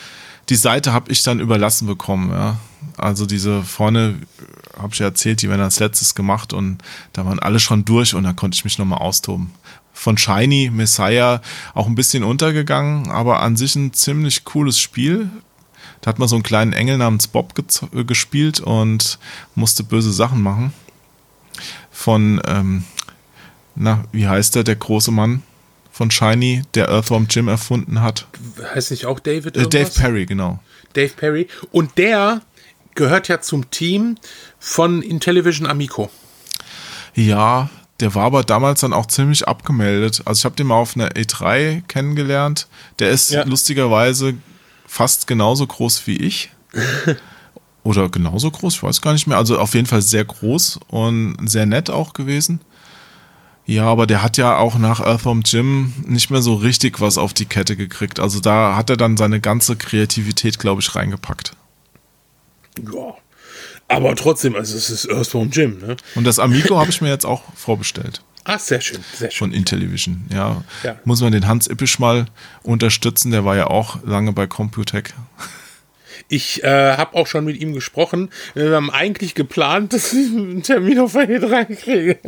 die 0.51 0.57
Seite 0.57 0.91
habe 0.91 1.09
ich 1.09 1.23
dann 1.23 1.39
überlassen 1.39 1.87
bekommen, 1.87 2.29
ja. 2.29 2.57
Also 2.97 3.25
diese 3.25 3.63
vorne, 3.63 4.19
habe 4.77 4.89
ich 4.91 4.99
ja 4.99 5.05
erzählt, 5.05 5.41
die 5.41 5.49
werden 5.49 5.61
als 5.61 5.79
letztes 5.79 6.13
gemacht 6.13 6.51
und 6.51 6.79
da 7.13 7.25
waren 7.25 7.39
alle 7.39 7.61
schon 7.61 7.85
durch 7.85 8.13
und 8.13 8.23
da 8.23 8.33
konnte 8.33 8.55
ich 8.55 8.65
mich 8.65 8.77
nochmal 8.77 8.99
austoben. 8.99 9.51
Von 9.93 10.17
Shiny, 10.17 10.69
Messiah, 10.73 11.41
auch 11.73 11.87
ein 11.87 11.95
bisschen 11.95 12.25
untergegangen, 12.25 13.09
aber 13.09 13.41
an 13.41 13.55
sich 13.55 13.77
ein 13.77 13.93
ziemlich 13.93 14.43
cooles 14.43 14.77
Spiel. 14.77 15.29
Da 16.01 16.09
hat 16.09 16.19
man 16.19 16.27
so 16.27 16.35
einen 16.35 16.43
kleinen 16.43 16.73
Engel 16.73 16.97
namens 16.97 17.27
Bob 17.27 17.53
äh, 17.93 18.03
gespielt 18.03 18.59
und 18.59 19.19
musste 19.55 19.85
böse 19.85 20.11
Sachen 20.11 20.41
machen. 20.41 20.73
Von, 21.91 22.41
ähm, 22.45 22.83
na, 23.75 24.03
wie 24.11 24.27
heißt 24.27 24.55
der, 24.55 24.65
der 24.65 24.75
große 24.75 25.11
Mann 25.11 25.43
von 26.01 26.09
Shiny, 26.09 26.63
der 26.73 26.89
Earthworm 26.89 27.27
Jim 27.29 27.47
erfunden 27.47 28.01
hat? 28.01 28.25
heißt 28.73 28.89
nicht 28.89 29.05
auch 29.05 29.19
David 29.19 29.55
Äh, 29.55 29.61
Dave 29.67 29.77
irgendwas? 29.77 29.93
Perry, 29.93 30.25
genau. 30.25 30.59
Dave 30.93 31.13
Perry. 31.15 31.47
Und 31.71 31.95
der 31.99 32.41
gehört 32.95 33.27
ja 33.27 33.39
zum 33.39 33.69
Team 33.69 34.15
von 34.59 35.03
Intellivision 35.03 35.67
Amico. 35.67 36.09
Ja, 37.13 37.69
der 37.99 38.15
war 38.15 38.23
aber 38.25 38.43
damals 38.43 38.79
dann 38.81 38.93
auch 38.93 39.05
ziemlich 39.05 39.47
abgemeldet. 39.47 40.23
Also 40.25 40.39
ich 40.39 40.45
habe 40.45 40.55
den 40.55 40.65
mal 40.67 40.75
auf 40.77 40.95
einer 40.95 41.09
E3 41.09 41.83
kennengelernt. 41.87 42.67
Der 42.97 43.11
ist 43.11 43.29
Ja. 43.29 43.43
lustigerweise 43.43 44.33
fast 44.87 45.27
genauso 45.27 45.67
groß 45.67 46.07
wie 46.07 46.17
ich. 46.17 46.49
Oder 47.83 48.09
genauso 48.09 48.49
groß, 48.49 48.73
ich 48.75 48.81
weiß 48.83 49.01
gar 49.01 49.13
nicht 49.13 49.27
mehr. 49.27 49.37
Also 49.37 49.59
auf 49.59 49.75
jeden 49.75 49.85
Fall 49.87 50.01
sehr 50.01 50.25
groß 50.25 50.79
und 50.87 51.37
sehr 51.47 51.67
nett 51.67 51.91
auch 51.91 52.13
gewesen. 52.13 52.59
Ja, 53.65 53.85
aber 53.85 54.07
der 54.07 54.21
hat 54.21 54.37
ja 54.37 54.57
auch 54.57 54.77
nach 54.77 54.99
Earthworm 54.99 55.43
Jim 55.45 55.93
nicht 56.05 56.29
mehr 56.29 56.41
so 56.41 56.55
richtig 56.55 56.99
was 56.99 57.17
auf 57.17 57.33
die 57.33 57.45
Kette 57.45 57.75
gekriegt. 57.75 58.19
Also 58.19 58.39
da 58.39 58.75
hat 58.75 58.89
er 58.89 58.97
dann 58.97 59.17
seine 59.17 59.39
ganze 59.39 59.75
Kreativität, 59.75 60.59
glaube 60.59 60.81
ich, 60.81 60.95
reingepackt. 60.95 61.53
Ja. 62.77 63.15
Aber 63.87 64.15
trotzdem, 64.15 64.55
also 64.55 64.77
es 64.77 64.89
ist 64.89 65.09
Earthworm 65.09 65.49
Jim, 65.51 65.79
ne? 65.79 65.97
Und 66.15 66.23
das 66.25 66.39
Amigo 66.39 66.79
habe 66.79 66.89
ich 66.89 67.01
mir 67.01 67.09
jetzt 67.09 67.25
auch 67.25 67.43
vorbestellt. 67.55 68.23
Ah, 68.43 68.57
sehr 68.57 68.81
schön, 68.81 69.01
sehr 69.15 69.29
schön. 69.29 69.37
von 69.37 69.53
Intellivision. 69.53 70.25
Ja. 70.33 70.63
Ja. 70.81 70.97
Muss 71.05 71.21
man 71.21 71.31
den 71.31 71.47
Hans 71.47 71.67
Ippisch 71.67 71.99
mal 71.99 72.25
unterstützen, 72.63 73.29
der 73.29 73.45
war 73.45 73.55
ja 73.55 73.67
auch 73.67 74.03
lange 74.03 74.33
bei 74.33 74.47
Computec. 74.47 75.13
Ich 76.27 76.63
äh, 76.63 76.95
habe 76.97 77.15
auch 77.17 77.27
schon 77.27 77.45
mit 77.45 77.59
ihm 77.59 77.73
gesprochen. 77.73 78.29
Wir 78.53 78.75
haben 78.75 78.89
eigentlich 78.89 79.35
geplant, 79.35 79.93
dass 79.93 80.13
ich 80.13 80.31
einen 80.31 80.63
Termin 80.63 80.99
auf 80.99 81.13
der 81.13 81.29
E3 81.29 81.75
kriege. 81.75 82.19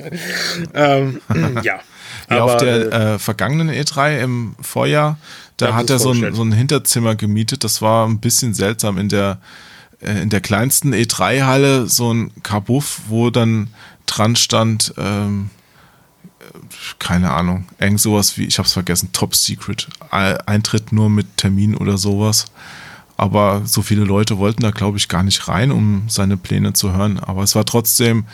ähm, 0.73 1.19
ja. 1.63 1.79
Ja, 2.29 2.43
auf 2.43 2.57
der 2.57 2.91
äh, 2.93 3.13
äh, 3.15 3.19
vergangenen 3.19 3.69
E3 3.69 4.19
im 4.19 4.55
Vorjahr, 4.61 5.17
da 5.57 5.73
hat 5.75 5.89
er 5.89 5.99
so 5.99 6.11
ein, 6.11 6.33
so 6.33 6.43
ein 6.43 6.51
Hinterzimmer 6.53 7.15
gemietet. 7.15 7.63
Das 7.63 7.81
war 7.81 8.07
ein 8.07 8.19
bisschen 8.19 8.53
seltsam 8.53 8.97
in 8.97 9.09
der 9.09 9.39
äh, 9.99 10.21
in 10.21 10.29
der 10.29 10.39
kleinsten 10.41 10.93
E3-Halle 10.93 11.87
so 11.87 12.13
ein 12.13 12.31
Kabuff, 12.43 13.01
wo 13.07 13.29
dann 13.29 13.69
dran 14.05 14.35
stand, 14.35 14.93
ähm, 14.97 15.49
äh, 16.39 16.43
keine 16.99 17.31
Ahnung, 17.31 17.65
irgend 17.79 17.99
sowas 17.99 18.37
wie, 18.37 18.45
ich 18.45 18.57
hab's 18.57 18.73
vergessen, 18.73 19.09
Top 19.11 19.35
Secret, 19.35 19.87
Ei- 20.11 20.37
Eintritt 20.45 20.91
nur 20.93 21.09
mit 21.09 21.37
Termin 21.37 21.75
oder 21.75 21.97
sowas. 21.97 22.45
Aber 23.23 23.61
so 23.63 23.81
viele 23.81 24.03
Leute 24.03 24.37
wollten 24.37 24.63
da, 24.63 24.71
glaube 24.71 24.97
ich, 24.97 25.07
gar 25.07 25.23
nicht 25.23 25.47
rein, 25.47 25.71
um 25.71 26.03
seine 26.09 26.35
Pläne 26.35 26.73
zu 26.73 26.91
hören. 26.91 27.19
Aber 27.19 27.41
es 27.41 27.55
war 27.55 27.63
trotzdem, 27.63 28.25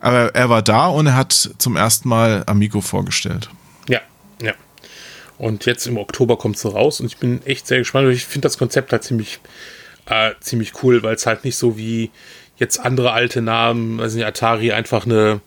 aber 0.00 0.34
er 0.34 0.50
war 0.50 0.60
da 0.60 0.88
und 0.88 1.06
er 1.06 1.14
hat 1.14 1.50
zum 1.58 1.76
ersten 1.76 2.08
Mal 2.08 2.42
Amigo 2.46 2.80
vorgestellt. 2.80 3.48
ja, 3.88 4.00
ja. 4.42 4.54
Und 5.38 5.66
jetzt 5.66 5.86
im 5.86 5.98
Oktober 5.98 6.36
kommt 6.36 6.58
sie 6.58 6.68
raus 6.68 6.98
und 6.98 7.06
ich 7.06 7.18
bin 7.18 7.46
echt 7.46 7.68
sehr 7.68 7.78
gespannt. 7.78 8.12
Ich 8.12 8.26
finde 8.26 8.46
das 8.46 8.58
Konzept 8.58 8.90
halt 8.90 9.04
ziemlich, 9.04 9.38
äh, 10.06 10.32
ziemlich 10.40 10.82
cool, 10.82 11.04
weil 11.04 11.14
es 11.14 11.24
halt 11.24 11.44
nicht 11.44 11.56
so 11.56 11.78
wie 11.78 12.10
jetzt 12.56 12.80
andere 12.80 13.12
alte 13.12 13.40
Namen, 13.40 13.98
nicht, 13.98 14.24
Atari 14.24 14.72
einfach 14.72 15.06
eine, 15.06 15.40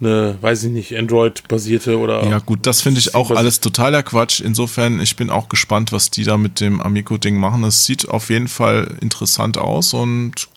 eine, 0.00 0.36
weiß 0.40 0.64
ich 0.64 0.70
nicht, 0.70 0.94
Android-basierte 0.96 1.98
oder. 1.98 2.24
Ja, 2.28 2.38
gut, 2.38 2.66
das 2.66 2.82
finde 2.82 3.00
ich 3.00 3.14
auch 3.14 3.30
alles 3.30 3.60
totaler 3.60 4.02
Quatsch. 4.02 4.40
Insofern, 4.40 5.00
ich 5.00 5.16
bin 5.16 5.30
auch 5.30 5.48
gespannt, 5.48 5.92
was 5.92 6.10
die 6.10 6.24
da 6.24 6.36
mit 6.36 6.60
dem 6.60 6.80
Amico-Ding 6.82 7.36
machen. 7.36 7.64
Es 7.64 7.84
sieht 7.84 8.08
auf 8.08 8.28
jeden 8.30 8.48
Fall 8.48 8.96
interessant 9.00 9.56
aus 9.58 9.94
und 9.94 10.48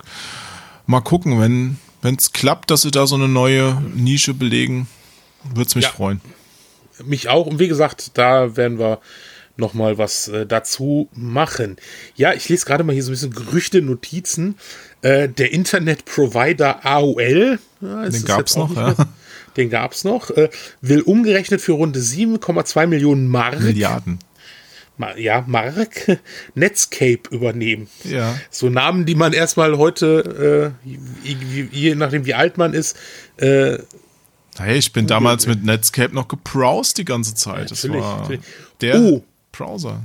mal 0.88 1.02
gucken, 1.02 1.40
wenn 1.40 2.16
es 2.16 2.34
klappt, 2.34 2.70
dass 2.72 2.82
sie 2.82 2.92
da 2.92 3.08
so 3.08 3.16
eine 3.16 3.28
neue 3.30 3.82
Nische 3.96 4.34
belegen, 4.34 4.88
würde 5.54 5.68
es 5.68 5.76
mich 5.76 5.86
Ja. 5.86 5.92
freuen. 5.92 6.22
mich 7.06 7.30
auch. 7.30 7.46
Und 7.46 7.60
wie 7.60 7.70
gesagt, 7.70 8.18
da 8.18 8.58
werden 8.58 8.78
wir 8.78 9.00
noch 9.56 9.74
mal 9.74 9.98
was 9.98 10.28
äh, 10.30 10.46
dazu 10.46 11.08
machen. 11.14 11.78
Ja, 12.16 12.34
ich 12.34 12.48
lese 12.50 12.66
gerade 12.66 12.84
mal 12.84 12.92
hier 12.94 13.04
so 13.04 13.10
ein 13.10 13.14
bisschen 13.14 13.34
Gerüchte, 13.34 13.82
Notizen. 13.82 14.56
Äh, 15.02 15.30
der 15.30 15.52
Internetprovider 15.54 16.86
AOL, 16.86 17.60
ja, 17.82 18.02
Den 18.04 18.04
es 18.08 18.22
jetzt 18.28 18.58
auch 18.58 18.70
noch, 18.70 18.76
ja. 18.76 18.88
mehr- 18.88 19.08
Den 19.60 19.70
gab 19.70 19.92
es 19.92 20.04
noch. 20.04 20.32
Äh, 20.32 20.50
will 20.82 21.02
umgerechnet 21.02 21.62
für 21.62 21.74
rund 21.74 21.96
7,2 21.96 22.88
Millionen 22.88 23.28
Mark. 23.28 23.60
Milliarden. 23.60 24.18
Ja, 25.18 25.44
Mark 25.48 26.18
Netscape 26.56 27.22
übernehmen. 27.32 27.88
Ja. 28.04 28.38
So 28.50 28.70
Namen, 28.70 29.06
die 29.06 29.16
man 29.16 29.34
erstmal 29.34 29.78
heute, 29.78 30.74
äh, 30.84 30.90
je 31.72 31.96
nachdem 31.96 32.26
wie 32.26 32.34
alt 32.34 32.58
man 32.58 32.74
ist, 32.74 32.98
äh, 33.38 33.78
Hey, 34.58 34.78
ich 34.78 34.92
bin 34.92 35.08
damals 35.08 35.48
mit 35.48 35.64
Netscape 35.64 36.14
noch 36.14 36.28
gebrowst 36.28 36.98
die 36.98 37.06
ganze 37.06 37.34
Zeit. 37.34 37.72
Das 37.72 37.88
war 37.88 38.30
der 38.82 39.00
Oh. 39.00 39.24
Browser. 39.54 40.02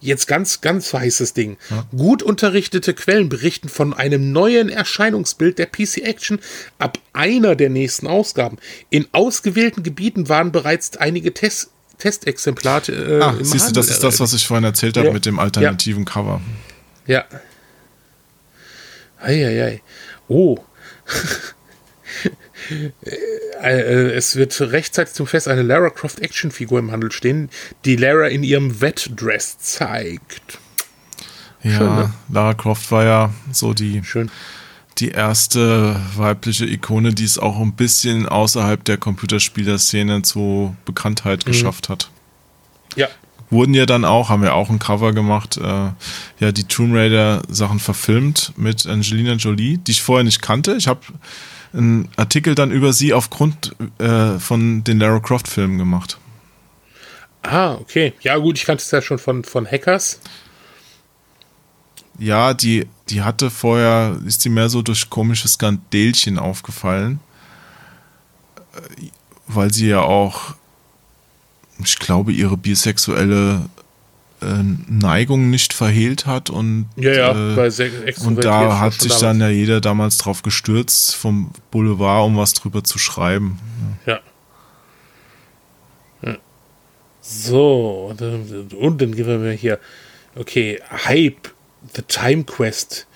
Jetzt 0.00 0.26
ganz, 0.26 0.62
ganz 0.62 0.94
heißes 0.94 1.34
Ding. 1.34 1.58
Gut 1.94 2.22
unterrichtete 2.22 2.94
Quellen 2.94 3.28
berichten 3.28 3.68
von 3.68 3.92
einem 3.92 4.32
neuen 4.32 4.70
Erscheinungsbild 4.70 5.58
der 5.58 5.66
PC 5.66 5.98
Action 5.98 6.38
ab 6.78 6.98
einer 7.12 7.54
der 7.54 7.68
nächsten 7.68 8.06
Ausgaben. 8.06 8.56
In 8.88 9.06
ausgewählten 9.12 9.82
Gebieten 9.82 10.28
waren 10.30 10.52
bereits 10.52 10.96
einige 10.96 11.34
Test 11.34 11.70
Testexemplare 11.98 12.92
äh, 12.92 13.20
Ah, 13.20 13.36
siehst 13.42 13.68
du, 13.68 13.72
das 13.74 13.90
ist 13.90 14.02
das, 14.02 14.20
was 14.20 14.32
ich 14.32 14.46
vorhin 14.46 14.64
erzählt 14.64 14.96
habe 14.96 15.08
Ja. 15.08 15.12
mit 15.12 15.26
dem 15.26 15.38
alternativen 15.38 16.06
Cover. 16.06 16.40
Ja. 17.06 17.26
Eieiei. 19.20 19.82
Oh. 20.28 20.56
Äh, 22.24 22.28
äh, 22.28 22.30
es 23.62 24.36
wird 24.36 24.58
rechtzeitig 24.60 25.14
zum 25.14 25.26
Fest 25.26 25.48
eine 25.48 25.62
Lara 25.62 25.90
Croft 25.90 26.20
Actionfigur 26.20 26.78
im 26.78 26.90
Handel 26.92 27.12
stehen, 27.12 27.50
die 27.84 27.96
Lara 27.96 28.26
in 28.28 28.42
ihrem 28.42 28.80
Wettdress 28.80 29.58
zeigt. 29.58 30.58
Ja, 31.62 31.76
Schön, 31.76 31.94
ne? 31.94 32.12
Lara 32.30 32.54
Croft 32.54 32.90
war 32.90 33.04
ja 33.04 33.34
so 33.52 33.74
die, 33.74 34.02
Schön. 34.04 34.30
die 34.98 35.10
erste 35.10 36.00
weibliche 36.16 36.64
Ikone, 36.66 37.12
die 37.12 37.24
es 37.24 37.38
auch 37.38 37.58
ein 37.60 37.74
bisschen 37.74 38.26
außerhalb 38.26 38.82
der 38.84 38.96
Computerspielerszene 38.96 40.22
zu 40.22 40.74
Bekanntheit 40.86 41.44
Mhm. 41.44 41.50
geschafft 41.50 41.88
hat. 41.88 42.10
Ja. 42.96 43.08
Wurden 43.50 43.74
ja 43.74 43.84
dann 43.84 44.04
auch, 44.04 44.28
haben 44.28 44.42
wir 44.42 44.54
auch 44.54 44.70
ein 44.70 44.78
Cover 44.78 45.12
gemacht, 45.12 45.56
äh, 45.56 45.90
ja, 46.38 46.52
die 46.52 46.64
Tomb 46.64 46.94
Raider 46.94 47.42
Sachen 47.48 47.80
verfilmt 47.80 48.52
mit 48.56 48.86
Angelina 48.86 49.32
Jolie, 49.34 49.76
die 49.78 49.90
ich 49.90 50.02
vorher 50.02 50.22
nicht 50.24 50.40
kannte. 50.40 50.76
Ich 50.76 50.86
habe 50.86 51.00
einen 51.72 52.08
Artikel 52.16 52.54
dann 52.54 52.70
über 52.70 52.92
sie 52.92 53.12
aufgrund 53.12 53.76
äh, 53.98 54.38
von 54.38 54.82
den 54.84 54.98
Lara 54.98 55.20
Croft 55.20 55.48
Filmen 55.48 55.78
gemacht. 55.78 56.18
Ah, 57.42 57.74
okay. 57.74 58.12
Ja, 58.20 58.36
gut, 58.36 58.58
ich 58.58 58.64
kannte 58.66 58.82
es 58.82 58.90
ja 58.90 59.00
schon 59.00 59.18
von, 59.18 59.44
von 59.44 59.66
Hackers. 59.66 60.20
Ja, 62.18 62.52
die, 62.52 62.86
die 63.08 63.22
hatte 63.22 63.50
vorher, 63.50 64.18
ist 64.26 64.44
die 64.44 64.50
mehr 64.50 64.68
so 64.68 64.82
durch 64.82 65.08
komische 65.08 65.48
Skandelchen 65.48 66.38
aufgefallen, 66.38 67.20
Äh, 68.74 69.06
weil 69.46 69.72
sie 69.72 69.88
ja 69.88 70.00
auch, 70.00 70.54
ich 71.82 71.98
glaube, 71.98 72.30
ihre 72.32 72.56
bisexuelle 72.56 73.62
Neigung 74.42 75.50
nicht 75.50 75.72
verhehlt 75.72 76.26
hat 76.26 76.50
und 76.50 76.86
Ja, 76.96 77.12
ja, 77.12 77.56
äh, 77.56 78.14
und 78.24 78.44
da 78.44 78.78
hat 78.78 78.94
sich 78.94 79.14
dann 79.14 79.40
ja 79.40 79.48
jeder 79.48 79.80
damals 79.80 80.18
drauf 80.18 80.42
gestürzt 80.42 81.14
vom 81.14 81.50
Boulevard, 81.70 82.26
um 82.26 82.36
was 82.36 82.54
drüber 82.54 82.82
zu 82.82 82.98
schreiben. 82.98 83.58
Ja. 84.06 84.20
Ja. 86.22 86.36
So, 87.20 88.14
und 88.78 89.00
dann 89.00 89.14
gehen 89.14 89.42
wir 89.42 89.52
hier. 89.52 89.78
Okay, 90.36 90.80
Hype, 90.90 91.52
The 91.94 92.02
Time 92.02 92.44
Quest, 92.44 93.06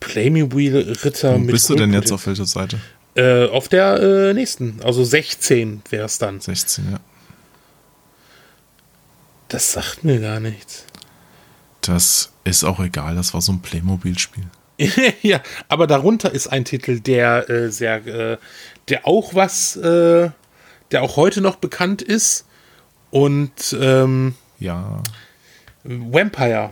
Playmobil 0.00 0.96
Ritter 1.02 1.34
Wo 1.34 1.38
mit. 1.38 1.52
bist 1.52 1.68
du 1.70 1.74
denn 1.74 1.92
jetzt 1.92 2.12
auf 2.12 2.26
welcher 2.26 2.46
Seite? 2.46 2.78
Äh, 3.14 3.46
auf 3.46 3.68
der 3.68 4.00
äh, 4.00 4.34
nächsten, 4.34 4.80
also 4.84 5.02
16 5.02 5.82
wäre 5.90 6.04
es 6.04 6.18
dann. 6.18 6.40
16, 6.40 6.92
ja. 6.92 7.00
Das 9.48 9.72
sagt 9.72 10.04
mir 10.04 10.20
gar 10.20 10.40
nichts. 10.40 10.84
Das 11.80 12.30
ist 12.44 12.64
auch 12.64 12.80
egal, 12.80 13.14
das 13.14 13.32
war 13.34 13.40
so 13.40 13.52
ein 13.52 13.60
Playmobil-Spiel. 13.60 14.44
ja, 15.22 15.40
aber 15.68 15.86
darunter 15.86 16.30
ist 16.32 16.48
ein 16.48 16.64
Titel, 16.64 17.00
der 17.00 17.48
äh, 17.50 17.70
sehr, 17.70 18.06
äh, 18.06 18.38
der 18.88 19.06
auch 19.06 19.34
was, 19.34 19.76
äh, 19.76 20.30
der 20.90 21.02
auch 21.02 21.16
heute 21.16 21.40
noch 21.40 21.56
bekannt 21.56 22.02
ist. 22.02 22.44
Und 23.10 23.76
ähm, 23.80 24.34
Ja, 24.58 25.02
Vampire. 25.82 26.70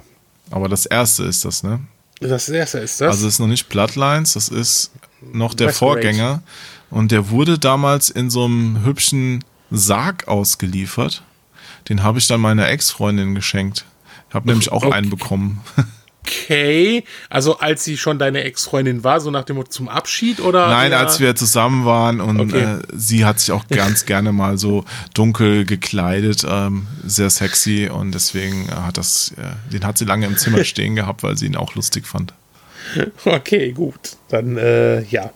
aber 0.51 0.69
das 0.69 0.85
erste 0.87 1.25
ist 1.25 1.45
das, 1.45 1.63
ne? 1.63 1.81
Das 2.21 2.49
erste 2.49 2.79
ist 2.79 3.01
das. 3.01 3.09
Also 3.09 3.27
es 3.27 3.35
ist 3.35 3.41
noch 3.41 3.47
nicht 3.47 3.69
Bloodlines, 3.69 4.35
das 4.35 4.49
ist 4.49 4.91
noch 5.21 5.55
der 5.55 5.69
Masquerade. 5.69 6.03
Vorgänger. 6.03 6.43
Und 6.91 7.11
der 7.11 7.31
wurde 7.31 7.59
damals 7.59 8.11
in 8.11 8.31
so 8.31 8.45
einem 8.45 8.85
hübschen 8.85 9.45
Sarg 9.71 10.29
ausgeliefert. 10.29 11.25
Den 11.89 12.03
habe 12.03 12.19
ich 12.19 12.27
dann 12.27 12.41
meiner 12.41 12.69
Ex-Freundin 12.69 13.35
geschenkt. 13.35 13.85
Ich 14.29 14.35
habe 14.35 14.49
nämlich 14.49 14.73
auch 14.73 14.83
Okay. 14.85 14.93
einen 14.95 15.09
bekommen. 15.11 15.63
okay, 16.27 17.05
also 17.31 17.59
als 17.61 17.85
sie 17.85 17.97
schon 17.97 18.19
deine 18.19 18.43
Ex-Freundin 18.43 19.05
war, 19.05 19.21
so 19.21 19.31
nach 19.31 19.45
dem 19.45 19.57
Motto 19.57 19.71
zum 19.71 19.89
Abschied 19.89 20.41
oder? 20.41 20.67
Nein, 20.69 20.93
als 20.93 21.21
wir 21.21 21.37
zusammen 21.37 21.85
waren 21.85 22.21
und 22.21 22.41
Okay. 22.41 22.63
äh, 22.65 22.79
sie 22.93 23.25
hat 23.25 23.39
sich 23.39 23.53
auch 23.53 23.67
ganz 23.71 24.05
gerne 24.07 24.33
mal 24.33 24.59
so 24.59 24.85
dunkel 25.15 25.65
gekleidet, 25.65 26.45
ähm, 26.49 26.89
sehr 27.05 27.31
sexy 27.31 27.89
und 27.89 28.13
deswegen 28.13 28.69
äh, 28.69 28.73
hat 28.73 28.99
das, 28.99 29.33
äh, 29.39 29.73
den 29.73 29.85
hat 29.87 29.97
sie 29.99 30.05
lange 30.05 30.27
im 30.27 30.37
Zimmer 30.37 30.65
stehen 30.65 30.97
gehabt, 30.97 31.23
weil 31.23 31.37
sie 31.39 31.47
ihn 31.47 31.57
auch 31.57 31.75
lustig 31.77 32.07
fand. 32.07 32.35
Okay, 33.25 33.71
gut. 33.73 34.17
Dann, 34.29 34.57
äh, 34.59 35.03
ja. 35.05 35.31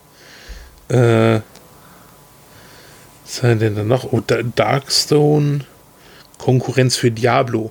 Äh, 0.88 1.40
was 3.24 3.42
haben 3.44 3.60
wir 3.60 3.68
denn 3.70 3.76
da 3.76 3.84
noch? 3.84 4.04
Oh, 4.12 4.20
Da- 4.26 4.42
Darkstone, 4.42 5.60
Konkurrenz 6.40 6.96
für 6.96 7.10
Diablo. 7.10 7.70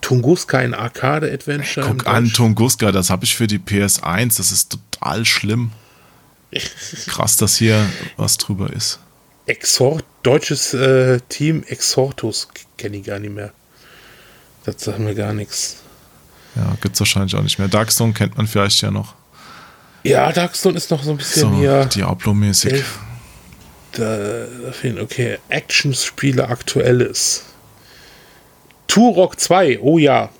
Tunguska, 0.00 0.58
ein 0.58 0.74
Arcade-Adventure. 0.74 1.86
Guck 1.86 2.06
an, 2.06 2.32
Tunguska, 2.32 2.90
das 2.90 3.08
habe 3.08 3.24
ich 3.24 3.36
für 3.36 3.46
die 3.46 3.58
PS1, 3.58 4.36
das 4.38 4.50
ist 4.50 4.76
total 4.92 5.24
schlimm. 5.24 5.70
Krass, 7.06 7.36
dass 7.36 7.56
hier 7.56 7.86
was 8.16 8.36
drüber 8.36 8.72
ist. 8.72 8.98
Exhort, 9.46 10.04
deutsches 10.24 10.74
äh, 10.74 11.20
Team 11.28 11.62
Exhortus, 11.68 12.48
kenne 12.76 12.96
ich 12.96 13.04
gar 13.04 13.20
nicht 13.20 13.32
mehr. 13.32 13.52
Das 14.64 14.82
sagt 14.82 14.98
mir 14.98 15.14
gar 15.14 15.32
nichts. 15.32 15.76
Ja, 16.56 16.76
gibt's 16.80 16.98
wahrscheinlich 16.98 17.36
auch 17.36 17.42
nicht 17.42 17.58
mehr. 17.58 17.68
Darkstone 17.68 18.12
kennt 18.12 18.36
man 18.36 18.48
vielleicht 18.48 18.82
ja 18.82 18.90
noch. 18.90 19.14
Ja, 20.02 20.32
Darkstone 20.32 20.76
ist 20.76 20.90
noch 20.90 21.04
so 21.04 21.12
ein 21.12 21.18
bisschen 21.18 21.52
So, 21.52 21.56
hier. 21.58 21.84
Diablo-mäßig. 21.84 22.82
Da, 23.92 24.16
da 24.64 24.72
fehlen, 24.72 24.98
okay, 24.98 25.38
Actionspiele 25.48 26.48
aktuelles. 26.48 27.44
Turok 28.90 29.38
2, 29.38 29.78
oh 29.80 29.98
ja. 29.98 30.30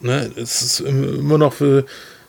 Ne, 0.00 0.30
es 0.36 0.62
ist 0.62 0.80
im- 0.80 1.18
immer 1.20 1.38
noch 1.38 1.52
für, 1.54 1.84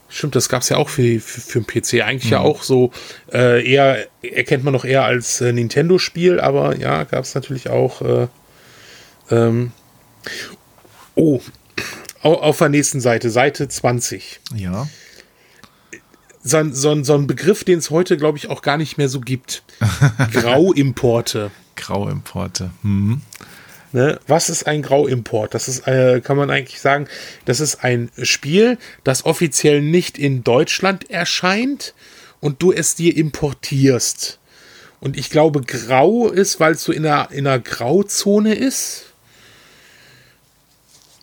stimmt, 0.09 0.35
das 0.35 0.49
gab 0.49 0.63
es 0.63 0.69
ja 0.69 0.77
auch 0.77 0.89
für, 0.89 1.19
für, 1.19 1.39
für 1.41 1.61
den 1.61 1.67
PC. 1.67 2.01
Eigentlich 2.03 2.31
ja 2.31 2.39
auch 2.39 2.63
so, 2.63 2.91
äh, 3.31 3.63
eher, 3.63 4.07
erkennt 4.23 4.63
man 4.63 4.73
noch 4.73 4.85
eher 4.85 5.03
als 5.03 5.39
äh, 5.41 5.53
Nintendo-Spiel, 5.53 6.39
aber 6.39 6.77
ja, 6.77 7.03
gab 7.03 7.23
es 7.23 7.35
natürlich 7.35 7.69
auch. 7.69 8.01
Äh, 8.01 8.27
ähm, 9.29 9.71
oh, 11.13 11.39
au- 12.23 12.33
auf 12.41 12.57
der 12.57 12.69
nächsten 12.69 12.99
Seite, 13.01 13.29
Seite 13.29 13.67
20 13.67 14.39
Ja. 14.55 14.87
so, 16.43 16.57
ein- 16.57 16.73
so, 16.73 17.03
so 17.03 17.13
ein 17.13 17.27
Begriff, 17.27 17.63
den 17.63 17.77
es 17.77 17.91
heute, 17.91 18.17
glaube 18.17 18.39
ich, 18.39 18.49
auch 18.49 18.63
gar 18.63 18.77
nicht 18.77 18.97
mehr 18.97 19.09
so 19.09 19.19
gibt. 19.21 19.61
Grauimporte. 20.33 21.51
Grauimporte. 21.75 22.71
Hm. 22.81 23.21
Ne? 23.91 24.19
Was 24.27 24.49
ist 24.49 24.67
ein 24.67 24.81
Grauimport? 24.81 25.53
Das 25.53 25.67
ist, 25.67 25.87
äh, 25.87 26.21
kann 26.21 26.37
man 26.37 26.51
eigentlich 26.51 26.79
sagen, 26.79 27.07
das 27.45 27.59
ist 27.59 27.83
ein 27.83 28.11
Spiel, 28.21 28.77
das 29.03 29.25
offiziell 29.25 29.81
nicht 29.81 30.17
in 30.17 30.43
Deutschland 30.43 31.09
erscheint 31.09 31.93
und 32.39 32.61
du 32.61 32.71
es 32.71 32.95
dir 32.95 33.15
importierst. 33.17 34.39
Und 34.99 35.17
ich 35.17 35.29
glaube, 35.29 35.61
grau 35.61 36.27
ist, 36.27 36.59
weil 36.59 36.73
es 36.73 36.83
so 36.83 36.91
in 36.91 37.05
einer, 37.05 37.31
in 37.31 37.47
einer 37.47 37.59
Grauzone 37.59 38.53
ist. 38.53 39.05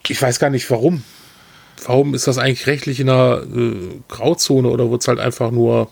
Ich 0.08 0.20
weiß 0.20 0.38
gar 0.38 0.50
nicht 0.50 0.70
warum. 0.70 1.04
Warum 1.84 2.14
ist 2.14 2.26
das 2.26 2.38
eigentlich 2.38 2.66
rechtlich 2.66 3.00
in 3.00 3.10
einer 3.10 3.42
äh, 3.42 4.00
Grauzone 4.08 4.68
oder 4.68 4.90
wird 4.90 5.02
es 5.02 5.08
halt 5.08 5.20
einfach 5.20 5.50
nur 5.50 5.90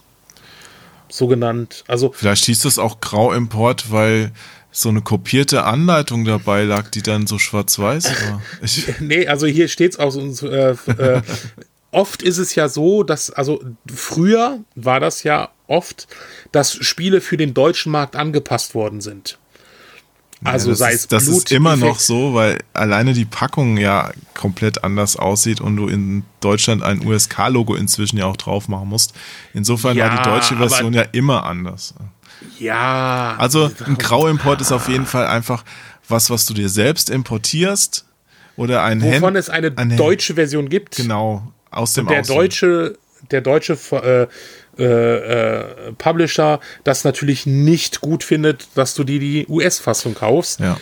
so 1.09 1.27
genannt? 1.27 1.85
Also, 1.87 2.12
Vielleicht 2.12 2.47
hieß 2.47 2.61
das 2.61 2.79
auch 2.79 3.01
Grauimport, 3.01 3.91
weil 3.93 4.33
so 4.77 4.89
eine 4.89 5.03
kopierte 5.03 5.64
Anleitung 5.64 6.25
dabei 6.25 6.64
lag, 6.64 6.91
die 6.91 7.01
dann 7.03 7.29
so 7.29 7.39
schwarz-weiß 7.39 8.07
war. 8.31 8.43
Ich, 8.61 8.87
Nee, 9.01 9.29
also 9.29 9.47
hier 9.47 9.68
steht 9.68 9.93
es 9.93 9.99
aus 10.01 10.16
uns. 10.16 10.43
Äh, 10.43 10.75
äh, 10.99 11.22
oft 11.93 12.22
ist 12.22 12.39
es 12.39 12.57
ja 12.57 12.68
so, 12.68 13.05
dass, 13.05 13.31
also 13.31 13.62
früher 13.93 14.59
war 14.75 14.99
das 14.99 15.22
ja 15.22 15.51
oft, 15.68 16.09
dass 16.51 16.75
Spiele 16.75 17.20
für 17.20 17.37
den 17.37 17.55
deutschen 17.55 17.93
Markt 17.93 18.16
angepasst 18.16 18.75
worden 18.75 19.01
sind. 19.01 19.39
Also 20.43 20.66
ja, 20.66 20.72
das 20.72 20.79
sei 20.81 20.93
ist, 20.93 21.01
es 21.03 21.09
Das 21.09 21.25
Blut, 21.27 21.37
ist 21.37 21.53
immer 21.53 21.77
noch 21.77 21.91
Effekt- 21.91 22.01
so, 22.03 22.35
weil 22.35 22.59
alleine 22.75 23.14
die 23.14 23.25
Packung 23.25 23.79
ja 23.79 24.11
komplett 24.35 24.83
anders 24.85 25.16
aussieht 25.16 25.61
und 25.61 25.77
du 25.77 25.87
in 25.87 26.25
Deutschland 26.41 26.83
ein 26.83 27.07
USK-Logo 27.07 27.77
inzwischen 27.77 28.18
ja 28.18 28.27
auch 28.27 28.37
drauf 28.37 28.68
machen 28.68 28.89
musst. 28.89 29.14
Insofern 29.55 29.97
war 29.97 30.07
Ja, 30.09 30.16
die 30.16 30.29
deutsche 30.29 30.57
Version 30.57 30.93
ja 30.93 31.03
immer 31.12 31.47
anders. 31.47 31.95
Ja. 32.59 33.36
Also 33.38 33.70
ein 33.86 33.98
Grauimport 33.98 34.61
ist 34.61 34.72
auf 34.72 34.88
jeden 34.88 35.07
Fall 35.07 35.26
einfach 35.26 35.64
was, 36.09 36.30
was 36.30 36.46
du 36.46 36.55
dir 36.55 36.68
selbst 36.68 37.11
importierst 37.11 38.05
oder 38.57 38.82
ein 38.82 39.02
Wovon 39.02 39.34
Händ- 39.34 39.36
es 39.38 39.50
eine 39.50 39.72
ein 39.76 39.96
deutsche 39.96 40.34
Version 40.34 40.68
gibt. 40.68 40.96
Genau, 40.96 41.52
aus 41.70 41.94
dem 41.94 42.07
Der 42.07 42.20
Ausland. 42.20 42.40
deutsche, 42.40 42.98
der 43.30 43.40
deutsche 43.40 43.78
äh, 43.92 44.26
äh, 44.82 44.84
äh, 44.84 45.92
Publisher 45.98 46.61
das 46.84 47.05
natürlich 47.05 47.46
nicht 47.46 48.00
gut 48.00 48.22
findet, 48.24 48.68
dass 48.74 48.94
du 48.94 49.05
dir 49.05 49.18
die 49.18 49.46
US-Fassung 49.48 50.14
kaufst. 50.14 50.61
Ja. 50.61 50.76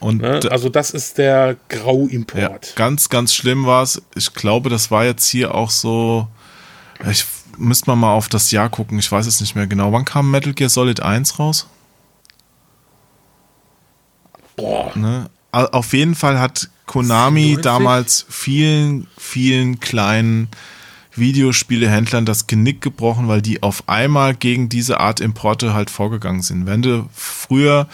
Und 0.00 0.20
Ne? 0.20 0.40
Also 0.50 0.68
das 0.68 0.90
ist 0.90 1.18
der 1.18 1.56
ja, 1.70 1.78
Grauimport. 1.78 2.72
ganz, 2.74 3.08
ganz 3.08 3.32
schlimm 3.34 3.66
war 3.66 3.84
es. 3.84 4.02
Ich 4.16 4.34
glaube, 4.34 4.68
das 4.70 4.90
war 4.90 5.04
jetzt 5.04 5.28
hier 5.28 5.54
auch 5.54 5.70
so. 5.70 6.26
Ich 7.08 7.24
müsste 7.58 7.90
mal 7.90 7.96
mal 7.96 8.12
auf 8.12 8.28
das 8.28 8.50
Jahr 8.50 8.68
gucken. 8.68 8.98
Ich 8.98 9.10
weiß 9.10 9.26
es 9.26 9.40
nicht 9.40 9.54
mehr 9.54 9.66
genau. 9.66 9.92
Wann 9.92 10.04
kam 10.04 10.30
Metal 10.30 10.52
Gear 10.54 10.70
Solid 10.70 11.00
1 11.00 11.38
raus? 11.38 11.66
Boah. 14.56 14.92
Ne? 14.96 15.30
Au- 15.52 15.64
Auf 15.66 15.92
jeden 15.92 16.14
Fall 16.14 16.38
hat 16.38 16.68
Konami 16.86 17.42
97? 17.56 17.62
damals 17.64 18.26
vielen, 18.28 19.06
vielen 19.18 19.80
kleinen 19.80 20.48
Videospielehändlern 21.14 22.24
das 22.24 22.46
Genick 22.46 22.80
gebrochen, 22.80 23.28
weil 23.28 23.42
die 23.42 23.62
auf 23.62 23.88
einmal 23.88 24.34
gegen 24.34 24.68
diese 24.68 24.98
Art 25.00 25.20
Importe 25.20 25.74
halt 25.74 25.90
vorgegangen 25.90 26.42
sind. 26.42 26.66
Wenn 26.66 26.80
du 26.82 27.06
früher 27.12 27.86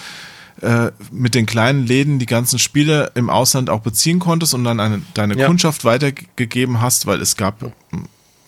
äh, 0.61 0.91
mit 1.11 1.35
den 1.35 1.47
kleinen 1.47 1.87
Läden 1.87 2.19
die 2.19 2.27
ganzen 2.27 2.59
Spiele 2.59 3.11
im 3.15 3.29
Ausland 3.31 3.71
auch 3.71 3.81
beziehen 3.81 4.19
konntest 4.21 4.55
und 4.55 4.65
dann 4.65 4.79
eine, 4.81 5.03
deine 5.15 5.37
Ja. 5.37 5.47
Kundschaft 5.47 5.85
weitergegeben 5.85 6.81
hast, 6.81 7.07
weil 7.07 7.21
es 7.21 7.37
gab 7.37 7.73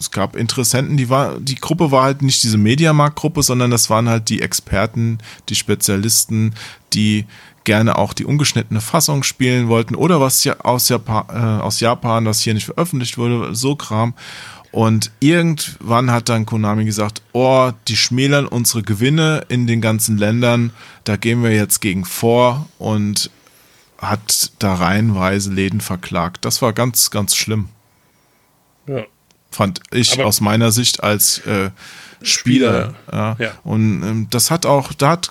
es 0.00 0.10
gab 0.10 0.34
Interessenten, 0.34 0.96
die 0.96 1.10
war, 1.10 1.38
die 1.38 1.56
Gruppe 1.56 1.90
war 1.90 2.04
halt 2.04 2.22
nicht 2.22 2.42
diese 2.42 2.56
Mediamarkt-Gruppe, 2.56 3.42
sondern 3.42 3.70
das 3.70 3.90
waren 3.90 4.08
halt 4.08 4.30
die 4.30 4.40
Experten, 4.40 5.18
die 5.50 5.54
Spezialisten, 5.54 6.54
die 6.94 7.26
gerne 7.64 7.98
auch 7.98 8.14
die 8.14 8.24
ungeschnittene 8.24 8.80
Fassung 8.80 9.22
spielen 9.22 9.68
wollten 9.68 9.94
oder 9.94 10.18
was 10.18 10.42
ja 10.44 10.58
aus 10.60 10.88
Japan, 10.88 11.24
äh, 11.28 11.62
aus 11.62 11.80
Japan, 11.80 12.24
das 12.24 12.40
hier 12.40 12.54
nicht 12.54 12.64
veröffentlicht 12.64 13.18
wurde, 13.18 13.54
so 13.54 13.76
Kram. 13.76 14.14
Und 14.72 15.10
irgendwann 15.20 16.10
hat 16.10 16.30
dann 16.30 16.46
Konami 16.46 16.86
gesagt, 16.86 17.20
oh, 17.32 17.70
die 17.88 17.96
schmälern 17.96 18.46
unsere 18.46 18.82
Gewinne 18.82 19.44
in 19.48 19.66
den 19.66 19.82
ganzen 19.82 20.16
Ländern, 20.16 20.72
da 21.04 21.16
gehen 21.16 21.42
wir 21.42 21.52
jetzt 21.52 21.80
gegen 21.80 22.06
vor 22.06 22.68
und 22.78 23.30
hat 23.98 24.52
da 24.60 24.74
reihenweise 24.74 25.52
Läden 25.52 25.82
verklagt. 25.82 26.44
Das 26.46 26.62
war 26.62 26.72
ganz, 26.72 27.10
ganz 27.10 27.36
schlimm. 27.36 27.68
Fand 29.50 29.80
ich 29.92 30.12
Aber- 30.12 30.26
aus 30.26 30.40
meiner 30.40 30.72
Sicht 30.72 31.02
als 31.02 31.38
äh, 31.46 31.70
Spieler. 32.22 32.94
Ja. 33.12 33.36
ja. 33.38 33.52
Und 33.64 34.02
ähm, 34.02 34.26
das 34.30 34.50
hat 34.50 34.66
auch, 34.66 34.92
da 34.92 35.10
hat, 35.10 35.30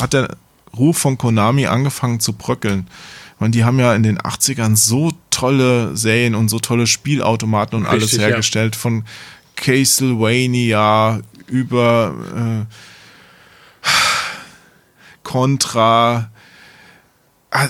hat 0.00 0.12
der 0.12 0.36
Ruf 0.76 0.98
von 0.98 1.18
Konami 1.18 1.66
angefangen 1.66 2.20
zu 2.20 2.32
bröckeln. 2.32 2.86
Ich 3.34 3.40
meine, 3.40 3.50
die 3.52 3.64
haben 3.64 3.78
ja 3.78 3.94
in 3.94 4.02
den 4.02 4.18
80ern 4.18 4.76
so 4.76 5.12
tolle 5.30 5.96
Serien 5.96 6.34
und 6.34 6.48
so 6.48 6.58
tolle 6.58 6.86
Spielautomaten 6.86 7.78
und 7.78 7.86
alles 7.86 8.04
Richtig, 8.04 8.20
ja. 8.20 8.28
hergestellt. 8.28 8.76
Von 8.76 9.04
Castlevania 9.56 11.20
über 11.46 12.66
äh, 13.84 13.84
Contra. 15.22 16.30
Ah, 17.50 17.64
äh, 17.64 17.68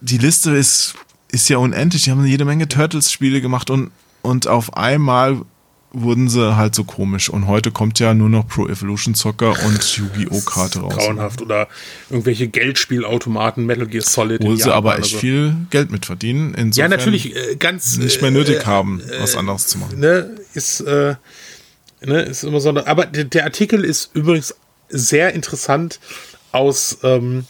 die 0.00 0.18
Liste 0.18 0.50
ist, 0.52 0.94
ist 1.30 1.48
ja 1.48 1.58
unendlich. 1.58 2.04
Die 2.04 2.10
haben 2.10 2.24
jede 2.26 2.44
Menge 2.44 2.68
Turtles-Spiele 2.68 3.40
gemacht 3.40 3.70
und, 3.70 3.90
und 4.22 4.46
auf 4.46 4.76
einmal 4.76 5.42
wurden 5.92 6.28
sie 6.28 6.56
halt 6.56 6.74
so 6.74 6.84
komisch. 6.84 7.28
Und 7.28 7.46
heute 7.46 7.70
kommt 7.70 7.98
ja 7.98 8.14
nur 8.14 8.28
noch 8.28 8.46
Pro 8.48 8.66
Evolution 8.66 9.14
Soccer 9.14 9.54
und 9.64 9.96
Yu-Gi-Oh! 9.96 10.40
Karte 10.40 10.80
raus. 10.80 10.94
Grauenhaft. 10.96 11.42
Oder 11.42 11.68
irgendwelche 12.10 12.48
Geldspielautomaten, 12.48 13.66
Metal 13.66 13.86
Gear 13.86 14.02
Solid. 14.02 14.42
Wo 14.42 14.56
sie 14.56 14.72
aber 14.72 14.98
echt 14.98 15.10
so. 15.10 15.18
viel 15.18 15.54
Geld 15.70 15.90
mit 15.90 16.06
verdienen. 16.06 16.54
Ja, 16.54 16.62
Insofern 16.62 16.90
natürlich, 16.90 17.36
äh, 17.36 17.56
ganz. 17.56 17.98
nicht 17.98 18.20
mehr 18.22 18.30
äh, 18.30 18.34
nötig 18.34 18.62
äh, 18.62 18.64
haben, 18.64 19.02
was 19.20 19.36
anderes 19.36 19.66
zu 19.66 19.78
machen. 19.78 20.00
ne, 20.00 20.30
ist, 20.54 20.80
äh, 20.80 21.14
ne, 22.00 22.22
ist 22.22 22.44
immer 22.44 22.60
so 22.60 22.70
eine, 22.70 22.86
aber 22.86 23.06
der, 23.06 23.24
der 23.24 23.44
Artikel 23.44 23.84
ist 23.84 24.10
übrigens 24.14 24.54
sehr 24.88 25.34
interessant 25.34 26.00
aus, 26.52 26.98
ähm, 27.02 27.44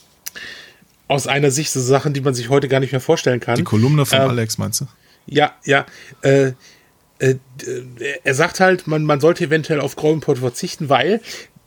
aus 1.08 1.26
einer 1.26 1.50
Sicht 1.50 1.70
so 1.70 1.80
Sachen, 1.80 2.12
die 2.12 2.20
man 2.20 2.34
sich 2.34 2.48
heute 2.48 2.68
gar 2.68 2.80
nicht 2.80 2.92
mehr 2.92 3.00
vorstellen 3.00 3.40
kann. 3.40 3.56
Die 3.56 3.64
Kolumne 3.64 4.06
von 4.06 4.18
Ähm, 4.18 4.30
Alex, 4.30 4.58
meinst 4.58 4.80
du? 4.80 4.86
Ja, 5.26 5.54
ja. 5.64 5.86
Äh, 6.22 6.52
äh, 7.18 7.36
er 8.24 8.34
sagt 8.34 8.60
halt, 8.60 8.86
man, 8.86 9.04
man 9.04 9.20
sollte 9.20 9.44
eventuell 9.44 9.80
auf 9.80 9.96
Grauimport 9.96 10.38
verzichten, 10.38 10.88
weil 10.88 11.20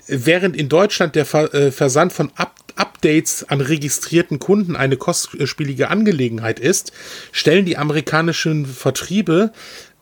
während 0.07 0.55
in 0.55 0.69
Deutschland 0.69 1.15
der 1.15 1.25
Ver, 1.25 1.53
äh, 1.53 1.71
Versand 1.71 2.13
von 2.13 2.31
Up 2.35 2.53
Updates 2.77 3.45
an 3.47 3.61
registrierten 3.61 4.39
Kunden 4.39 4.75
eine 4.75 4.97
kostspielige 4.97 5.89
Angelegenheit 5.89 6.59
ist, 6.59 6.91
stellen 7.31 7.63
die 7.63 7.77
amerikanischen 7.77 8.65
Vertriebe 8.65 9.53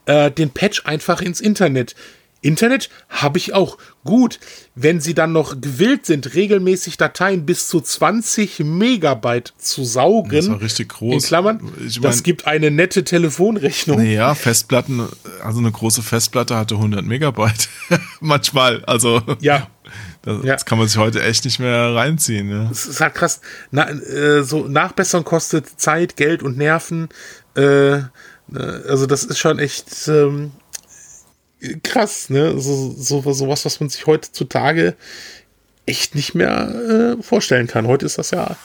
äh, 0.05 0.31
den 0.31 0.49
Patch 0.49 0.85
einfach 0.85 1.21
ins 1.21 1.39
Internet. 1.39 1.95
Internet 2.43 2.89
habe 3.09 3.37
ich 3.37 3.53
auch. 3.53 3.77
Gut, 4.03 4.39
wenn 4.75 4.99
sie 4.99 5.13
dann 5.13 5.31
noch 5.31 5.59
gewillt 5.61 6.05
sind, 6.05 6.35
regelmäßig 6.35 6.97
Dateien 6.97 7.45
bis 7.45 7.69
zu 7.69 7.79
20 7.79 8.59
Megabyte 8.59 9.53
zu 9.57 9.83
saugen. 9.85 10.29
Das 10.35 10.49
war 10.49 10.61
richtig 10.61 10.89
groß. 10.89 11.23
In 11.23 11.27
Klammern, 11.27 11.71
Ich 11.87 12.01
das 12.01 12.17
mein- 12.17 12.23
gibt 12.23 12.45
eine 12.45 12.69
nette 12.69 13.03
Telefonrechnung. 13.05 14.01
Ja, 14.05 14.35
Festplatten, 14.35 15.07
also 15.41 15.59
eine 15.59 15.71
große 15.71 16.01
Festplatte 16.03 16.57
hatte 16.57 16.75
100 16.75 17.05
Megabyte. 17.05 17.69
Manchmal, 18.19 18.83
also 18.85 19.21
Ja, 19.39 19.67
das, 20.23 20.43
ja. 20.43 20.53
das 20.53 20.65
kann 20.65 20.77
man 20.77 20.87
sich 20.87 20.97
heute 20.97 21.23
echt 21.23 21.45
nicht 21.45 21.59
mehr 21.59 21.95
reinziehen. 21.95 22.49
Ja. 22.49 22.69
es 22.69 22.85
ist 22.85 22.99
halt 22.99 23.15
krass. 23.15 23.39
Na, 23.71 23.89
äh, 23.89 24.43
so 24.43 24.67
Nachbessern 24.67 25.23
kostet 25.23 25.79
Zeit, 25.79 26.17
Geld 26.17 26.43
und 26.43 26.57
Nerven. 26.57 27.07
Äh, 27.55 27.61
äh, 27.99 28.01
also 28.89 29.05
das 29.05 29.23
ist 29.23 29.39
schon 29.39 29.59
echt 29.59 30.07
ähm, 30.09 30.51
krass, 31.83 32.29
ne? 32.29 32.59
So, 32.59 32.93
so 32.97 33.33
sowas, 33.33 33.65
was 33.65 33.79
man 33.79 33.89
sich 33.89 34.05
heutzutage 34.07 34.95
echt 35.85 36.15
nicht 36.15 36.33
mehr 36.35 37.17
äh, 37.19 37.23
vorstellen 37.23 37.67
kann. 37.67 37.87
Heute 37.87 38.05
ist 38.05 38.17
das 38.17 38.31
ja 38.31 38.55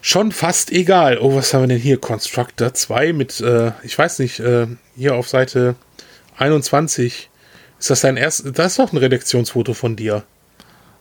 schon 0.00 0.32
fast 0.32 0.70
egal. 0.70 1.18
Oh, 1.18 1.34
was 1.34 1.52
haben 1.52 1.62
wir 1.62 1.68
denn 1.68 1.78
hier? 1.78 1.98
Constructor 1.98 2.74
2 2.74 3.12
mit, 3.12 3.40
äh, 3.40 3.72
ich 3.82 3.98
weiß 3.98 4.18
nicht, 4.18 4.40
äh, 4.40 4.66
hier 4.96 5.14
auf 5.14 5.28
Seite 5.28 5.74
21. 6.36 7.30
Ist 7.78 7.90
das 7.90 8.00
dein 8.02 8.16
erstes? 8.16 8.52
Das 8.52 8.72
ist 8.72 8.78
doch 8.78 8.92
ein 8.92 8.98
Redaktionsfoto 8.98 9.74
von 9.74 9.96
dir. 9.96 10.24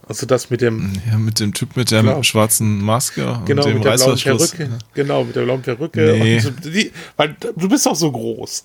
Also 0.07 0.27
das 0.27 0.51
mit 0.51 0.61
dem, 0.61 0.93
ja, 1.09 1.17
mit 1.17 1.39
dem 1.39 1.53
Typ 1.53 1.75
mit 1.75 1.89
der 1.89 2.03
Genau. 2.03 2.21
schwarzen 2.21 2.79
Maske 2.83 3.41
genau, 3.45 3.63
und 3.63 3.69
dem 3.69 3.77
mit 3.79 3.85
der 3.85 3.95
blauen. 3.95 4.17
Perücke. 4.19 4.69
Genau, 4.93 5.23
mit 5.23 5.35
der 5.35 5.41
blauen 5.43 5.61
Perücke. 5.63 6.17
Nee. 6.19 6.41
Und 6.45 6.63
die, 6.65 6.91
weil 7.17 7.35
du 7.55 7.67
bist 7.67 7.87
doch 7.87 7.95
so 7.95 8.11
groß. 8.11 8.63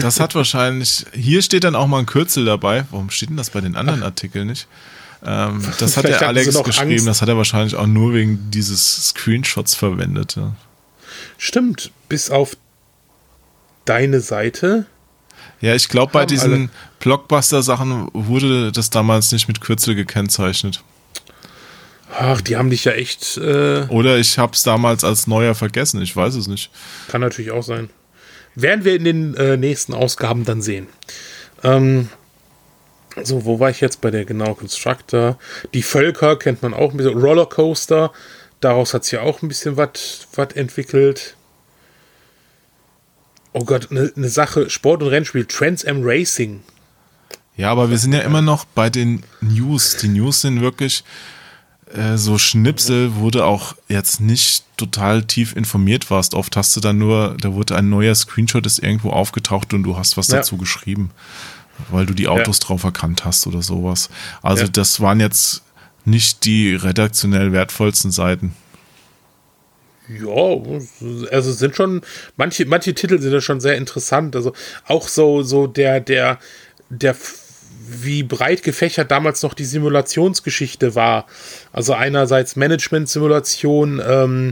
Das 0.00 0.18
hat 0.18 0.34
wahrscheinlich, 0.34 1.06
hier 1.12 1.42
steht 1.42 1.62
dann 1.62 1.76
auch 1.76 1.86
mal 1.86 2.00
ein 2.00 2.06
Kürzel 2.06 2.44
dabei. 2.44 2.86
Warum 2.90 3.10
steht 3.10 3.28
denn 3.30 3.36
das 3.36 3.50
bei 3.50 3.60
den 3.60 3.76
anderen 3.76 4.02
Artikeln 4.02 4.48
nicht? 4.48 4.66
Ähm, 5.24 5.62
das 5.78 5.96
hat 5.96 6.04
der 6.06 6.26
Alex 6.26 6.60
geschrieben, 6.62 6.92
Angst. 6.92 7.06
das 7.06 7.22
hat 7.22 7.28
er 7.28 7.36
wahrscheinlich 7.36 7.76
auch 7.76 7.86
nur 7.86 8.14
wegen 8.14 8.50
dieses 8.50 9.08
Screenshots 9.08 9.74
verwendet. 9.74 10.34
Ja. 10.36 10.54
Stimmt, 11.38 11.92
bis 12.08 12.30
auf 12.30 12.56
deine 13.84 14.20
Seite. 14.20 14.86
Ja, 15.60 15.74
ich 15.74 15.88
glaube, 15.88 16.12
bei 16.12 16.26
diesen. 16.26 16.70
Blockbuster-Sachen 17.00 18.08
wurde 18.12 18.72
das 18.72 18.90
damals 18.90 19.32
nicht 19.32 19.48
mit 19.48 19.60
Kürzel 19.60 19.94
gekennzeichnet. 19.94 20.82
Ach, 22.12 22.40
die 22.40 22.56
haben 22.56 22.70
dich 22.70 22.84
ja 22.84 22.92
echt, 22.92 23.36
äh, 23.38 23.86
Oder 23.88 24.18
ich 24.18 24.38
habe 24.38 24.52
es 24.52 24.62
damals 24.62 25.04
als 25.04 25.26
neuer 25.26 25.54
vergessen, 25.54 26.02
ich 26.02 26.14
weiß 26.14 26.34
es 26.34 26.48
nicht. 26.48 26.70
kann 27.08 27.20
natürlich 27.20 27.52
auch 27.52 27.62
sein. 27.62 27.88
Werden 28.54 28.84
wir 28.84 28.96
in 28.96 29.04
den 29.04 29.34
äh, 29.36 29.56
nächsten 29.56 29.94
Ausgaben 29.94 30.44
dann 30.44 30.60
sehen. 30.60 30.88
Ähm, 31.62 32.08
so, 33.22 33.44
wo 33.44 33.60
war 33.60 33.70
ich 33.70 33.80
jetzt 33.80 34.00
bei 34.00 34.10
der 34.10 34.24
genau 34.24 34.54
Constructor? 34.54 35.38
Die 35.72 35.82
Völker 35.82 36.36
kennt 36.36 36.62
man 36.62 36.74
auch 36.74 36.90
ein 36.90 36.96
bisschen. 36.96 37.18
Rollercoaster, 37.18 38.12
daraus 38.60 38.92
hat 38.92 39.04
sich 39.04 39.12
ja 39.12 39.22
auch 39.22 39.42
ein 39.42 39.48
bisschen 39.48 39.76
was 39.76 39.88
entwickelt. 40.54 41.36
Oh 43.52 43.64
Gott, 43.64 43.88
eine 43.90 44.12
ne 44.14 44.28
Sache, 44.28 44.70
Sport- 44.70 45.02
und 45.02 45.08
Rennspiel, 45.08 45.44
Trans 45.46 45.84
Am 45.84 46.00
Racing. 46.02 46.60
Ja, 47.56 47.70
aber 47.70 47.90
wir 47.90 47.98
sind 47.98 48.12
ja 48.12 48.20
immer 48.20 48.42
noch 48.42 48.64
bei 48.64 48.90
den 48.90 49.22
News. 49.40 49.96
Die 49.96 50.08
News 50.08 50.42
sind 50.42 50.60
wirklich 50.60 51.04
äh, 51.92 52.16
so 52.16 52.38
Schnipsel, 52.38 53.16
wo 53.16 53.30
du 53.30 53.42
auch 53.44 53.74
jetzt 53.88 54.20
nicht 54.20 54.64
total 54.76 55.24
tief 55.24 55.56
informiert 55.56 56.10
warst. 56.10 56.34
Oft 56.34 56.56
hast 56.56 56.76
du 56.76 56.80
dann 56.80 56.98
nur, 56.98 57.36
da 57.40 57.52
wurde 57.52 57.76
ein 57.76 57.90
neuer 57.90 58.14
Screenshot 58.14 58.64
ist 58.66 58.78
irgendwo 58.78 59.10
aufgetaucht 59.10 59.74
und 59.74 59.82
du 59.82 59.96
hast 59.96 60.16
was 60.16 60.28
Ja. 60.28 60.36
dazu 60.36 60.56
geschrieben, 60.56 61.10
weil 61.90 62.06
du 62.06 62.14
die 62.14 62.28
Autos 62.28 62.60
drauf 62.60 62.84
erkannt 62.84 63.24
hast 63.24 63.46
oder 63.46 63.62
sowas. 63.62 64.08
Also 64.42 64.62
Ja. 64.64 64.68
das 64.68 65.00
waren 65.00 65.20
jetzt 65.20 65.62
nicht 66.04 66.44
die 66.44 66.74
redaktionell 66.74 67.52
wertvollsten 67.52 68.10
Seiten. 68.10 68.54
Ja, 70.18 71.30
also 71.30 71.52
sind 71.52 71.76
schon, 71.76 72.02
manche, 72.36 72.64
manche 72.66 72.94
Titel 72.94 73.20
sind 73.20 73.32
ja 73.32 73.40
schon 73.40 73.60
sehr 73.60 73.76
interessant. 73.76 74.34
Also 74.34 74.52
auch 74.86 75.06
so, 75.08 75.42
so 75.42 75.66
der, 75.66 76.00
der, 76.00 76.38
der, 76.88 77.14
wie 77.86 78.22
breit 78.22 78.62
gefächert 78.62 79.10
damals 79.10 79.42
noch 79.42 79.54
die 79.54 79.64
Simulationsgeschichte 79.64 80.94
war. 80.94 81.26
Also 81.72 81.94
einerseits 81.94 82.56
Management-Simulation 82.56 84.02
ähm, 84.04 84.50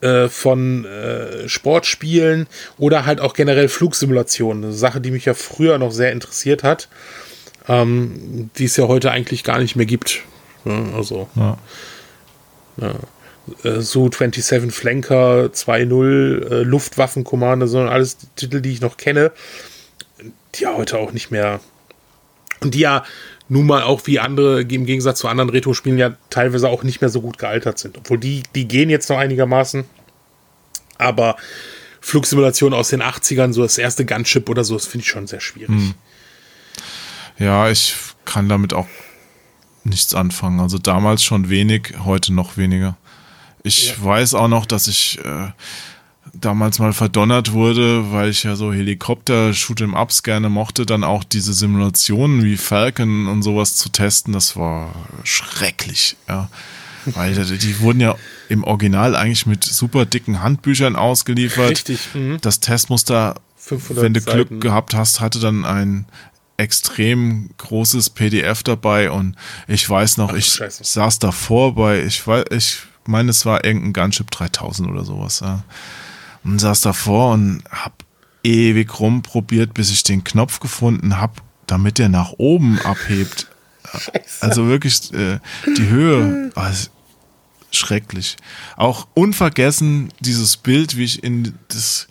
äh, 0.00 0.28
von 0.28 0.84
äh, 0.84 1.48
Sportspielen 1.48 2.46
oder 2.76 3.06
halt 3.06 3.20
auch 3.20 3.34
generell 3.34 3.68
Flugsimulationen. 3.68 4.64
Eine 4.64 4.72
Sache, 4.72 5.00
die 5.00 5.10
mich 5.10 5.24
ja 5.24 5.34
früher 5.34 5.78
noch 5.78 5.92
sehr 5.92 6.12
interessiert 6.12 6.62
hat, 6.62 6.88
ähm, 7.68 8.50
die 8.58 8.64
es 8.64 8.76
ja 8.76 8.88
heute 8.88 9.10
eigentlich 9.10 9.44
gar 9.44 9.58
nicht 9.58 9.76
mehr 9.76 9.86
gibt. 9.86 10.22
Ja, 10.64 10.84
also. 10.96 11.28
Ja. 11.36 11.58
Ja. 12.76 12.94
Äh, 13.62 13.80
Su-27 13.80 14.70
Flanker 14.70 15.50
2.0, 15.52 16.50
äh, 16.50 16.62
Luftwaffenkommande, 16.62 17.68
sondern 17.68 17.92
alles 17.92 18.16
Titel, 18.36 18.60
die 18.60 18.72
ich 18.72 18.80
noch 18.80 18.96
kenne, 18.96 19.32
die 20.54 20.62
ja 20.62 20.74
heute 20.74 20.98
auch 20.98 21.12
nicht 21.12 21.30
mehr 21.30 21.60
und 22.60 22.74
die 22.74 22.80
ja 22.80 23.04
nun 23.48 23.66
mal 23.66 23.82
auch 23.82 24.06
wie 24.06 24.18
andere, 24.18 24.62
im 24.62 24.86
Gegensatz 24.86 25.18
zu 25.18 25.28
anderen 25.28 25.50
Retro-Spielen 25.50 25.98
ja 25.98 26.16
teilweise 26.30 26.68
auch 26.68 26.82
nicht 26.82 27.02
mehr 27.02 27.10
so 27.10 27.20
gut 27.20 27.36
gealtert 27.36 27.78
sind. 27.78 27.98
Obwohl 27.98 28.18
die, 28.18 28.42
die 28.54 28.66
gehen 28.66 28.88
jetzt 28.88 29.10
noch 29.10 29.18
einigermaßen. 29.18 29.84
Aber 30.96 31.36
Flugsimulation 32.00 32.72
aus 32.72 32.88
den 32.88 33.02
80ern, 33.02 33.52
so 33.52 33.62
das 33.62 33.76
erste 33.76 34.06
Gunship 34.06 34.48
oder 34.48 34.64
so, 34.64 34.74
das 34.74 34.86
finde 34.86 35.02
ich 35.02 35.10
schon 35.10 35.26
sehr 35.26 35.40
schwierig. 35.40 35.68
Hm. 35.68 35.94
Ja, 37.38 37.68
ich 37.68 37.94
kann 38.24 38.48
damit 38.48 38.72
auch 38.72 38.88
nichts 39.84 40.14
anfangen. 40.14 40.60
Also 40.60 40.78
damals 40.78 41.22
schon 41.22 41.50
wenig, 41.50 41.94
heute 42.04 42.32
noch 42.32 42.56
weniger. 42.56 42.96
Ich 43.64 43.88
ja. 43.88 44.04
weiß 44.04 44.34
auch 44.34 44.48
noch, 44.48 44.66
dass 44.66 44.88
ich 44.88 45.18
äh, 45.24 45.48
damals 46.34 46.78
mal 46.78 46.92
verdonnert 46.92 47.52
wurde, 47.52 48.12
weil 48.12 48.28
ich 48.28 48.44
ja 48.44 48.56
so 48.56 48.72
Helikopter-Shoot'em-Ups 48.72 50.22
gerne 50.22 50.50
mochte, 50.50 50.84
dann 50.86 51.02
auch 51.02 51.24
diese 51.24 51.54
Simulationen 51.54 52.44
wie 52.44 52.58
Falcon 52.58 53.26
und 53.26 53.42
sowas 53.42 53.76
zu 53.76 53.88
testen. 53.88 54.34
Das 54.34 54.56
war 54.56 54.94
schrecklich, 55.24 56.16
ja. 56.28 56.50
Weil 57.06 57.34
die 57.34 57.80
wurden 57.80 58.00
ja 58.00 58.16
im 58.48 58.64
Original 58.64 59.14
eigentlich 59.14 59.44
mit 59.44 59.62
super 59.62 60.06
dicken 60.06 60.42
Handbüchern 60.42 60.96
ausgeliefert. 60.96 61.70
Richtig. 61.70 62.00
Mhm. 62.14 62.38
Das 62.40 62.60
Testmuster, 62.60 63.34
wenn 63.90 64.14
du 64.14 64.20
Seiten. 64.20 64.48
Glück 64.48 64.60
gehabt 64.62 64.94
hast, 64.94 65.20
hatte 65.20 65.38
dann 65.38 65.66
ein 65.66 66.06
extrem 66.56 67.50
großes 67.58 68.10
PDF 68.10 68.62
dabei 68.62 69.10
und 69.10 69.36
ich 69.66 69.88
weiß 69.88 70.16
noch, 70.16 70.30
Ach, 70.32 70.36
ich 70.36 70.46
Scheiße. 70.46 70.84
saß 70.84 71.18
davor 71.18 71.74
bei, 71.74 72.02
ich 72.04 72.26
weiß, 72.26 72.44
ich 72.52 72.78
meine, 73.08 73.30
es 73.30 73.46
war 73.46 73.64
irgendein 73.64 73.92
Gunship 73.92 74.30
3000 74.30 74.88
oder 74.88 75.04
sowas, 75.04 75.40
ja. 75.40 75.64
Und 76.42 76.58
saß 76.58 76.82
davor 76.82 77.32
und 77.32 77.62
hab 77.70 78.04
ewig 78.42 79.00
rumprobiert, 79.00 79.74
bis 79.74 79.90
ich 79.90 80.02
den 80.02 80.24
Knopf 80.24 80.60
gefunden 80.60 81.18
hab, 81.18 81.42
damit 81.66 81.98
der 81.98 82.10
nach 82.10 82.32
oben 82.36 82.78
abhebt. 82.82 83.48
Scheiße. 83.90 84.42
Also 84.42 84.66
wirklich 84.66 85.12
äh, 85.14 85.38
die 85.76 85.88
Höhe 85.88 86.50
war 86.54 86.72
schrecklich. 87.70 88.36
Auch 88.76 89.06
unvergessen 89.14 90.12
dieses 90.20 90.56
Bild, 90.56 90.96
wie 90.96 91.04
ich 91.04 91.24
in 91.24 91.54
das 91.68 92.06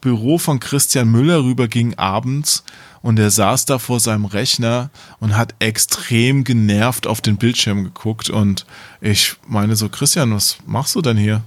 Büro 0.00 0.38
von 0.38 0.60
Christian 0.60 1.10
Müller 1.10 1.44
rüberging 1.44 1.94
abends 1.96 2.64
und 3.02 3.18
er 3.18 3.30
saß 3.30 3.64
da 3.64 3.78
vor 3.78 4.00
seinem 4.00 4.24
Rechner 4.24 4.90
und 5.18 5.36
hat 5.36 5.54
extrem 5.58 6.44
genervt 6.44 7.06
auf 7.06 7.20
den 7.20 7.36
Bildschirm 7.36 7.84
geguckt 7.84 8.30
und 8.30 8.66
ich 9.00 9.36
meine 9.46 9.76
so, 9.76 9.88
Christian, 9.88 10.34
was 10.34 10.58
machst 10.66 10.94
du 10.94 11.02
denn 11.02 11.16
hier? 11.16 11.42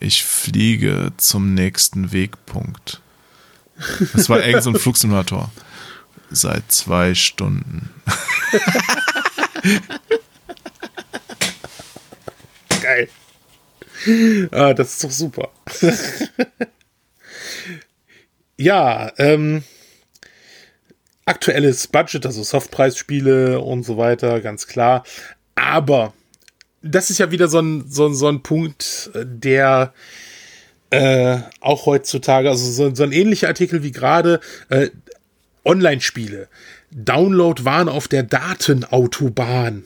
Ich 0.00 0.24
fliege 0.24 1.12
zum 1.16 1.54
nächsten 1.54 2.12
Wegpunkt. 2.12 3.00
Das 4.12 4.28
war 4.28 4.44
irgend 4.44 4.64
so 4.64 4.70
ein 4.70 4.78
Flugsimulator. 4.78 5.50
Seit 6.30 6.72
zwei 6.72 7.14
Stunden. 7.14 7.90
Geil. 12.80 13.08
Ah, 14.50 14.74
das 14.74 14.94
ist 14.94 15.04
doch 15.04 15.10
super. 15.10 15.50
ja, 18.56 19.12
ähm, 19.18 19.62
aktuelles 21.24 21.86
Budget, 21.86 22.26
also 22.26 22.42
Softpreisspiele 22.42 23.60
und 23.60 23.84
so 23.84 23.96
weiter, 23.96 24.40
ganz 24.40 24.66
klar. 24.66 25.04
Aber 25.54 26.12
das 26.82 27.10
ist 27.10 27.18
ja 27.18 27.30
wieder 27.30 27.48
so 27.48 27.60
ein, 27.60 27.84
so, 27.88 28.12
so 28.12 28.28
ein 28.28 28.42
Punkt, 28.42 29.10
der 29.14 29.92
äh, 30.90 31.38
auch 31.60 31.86
heutzutage, 31.86 32.50
also 32.50 32.70
so, 32.70 32.94
so 32.94 33.02
ein 33.02 33.12
ähnlicher 33.12 33.48
Artikel 33.48 33.82
wie 33.82 33.92
gerade 33.92 34.40
äh, 34.68 34.90
Online-Spiele. 35.64 36.48
Download 36.90 37.64
waren 37.64 37.88
auf 37.88 38.08
der 38.08 38.24
Datenautobahn. 38.24 39.84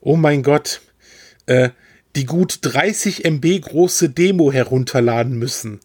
Oh 0.00 0.16
mein 0.16 0.42
Gott. 0.42 0.80
Äh, 1.46 1.70
die 2.16 2.24
gut 2.24 2.60
30 2.62 3.24
MB 3.24 3.60
große 3.60 4.08
Demo 4.08 4.50
herunterladen 4.50 5.38
müssen, 5.38 5.80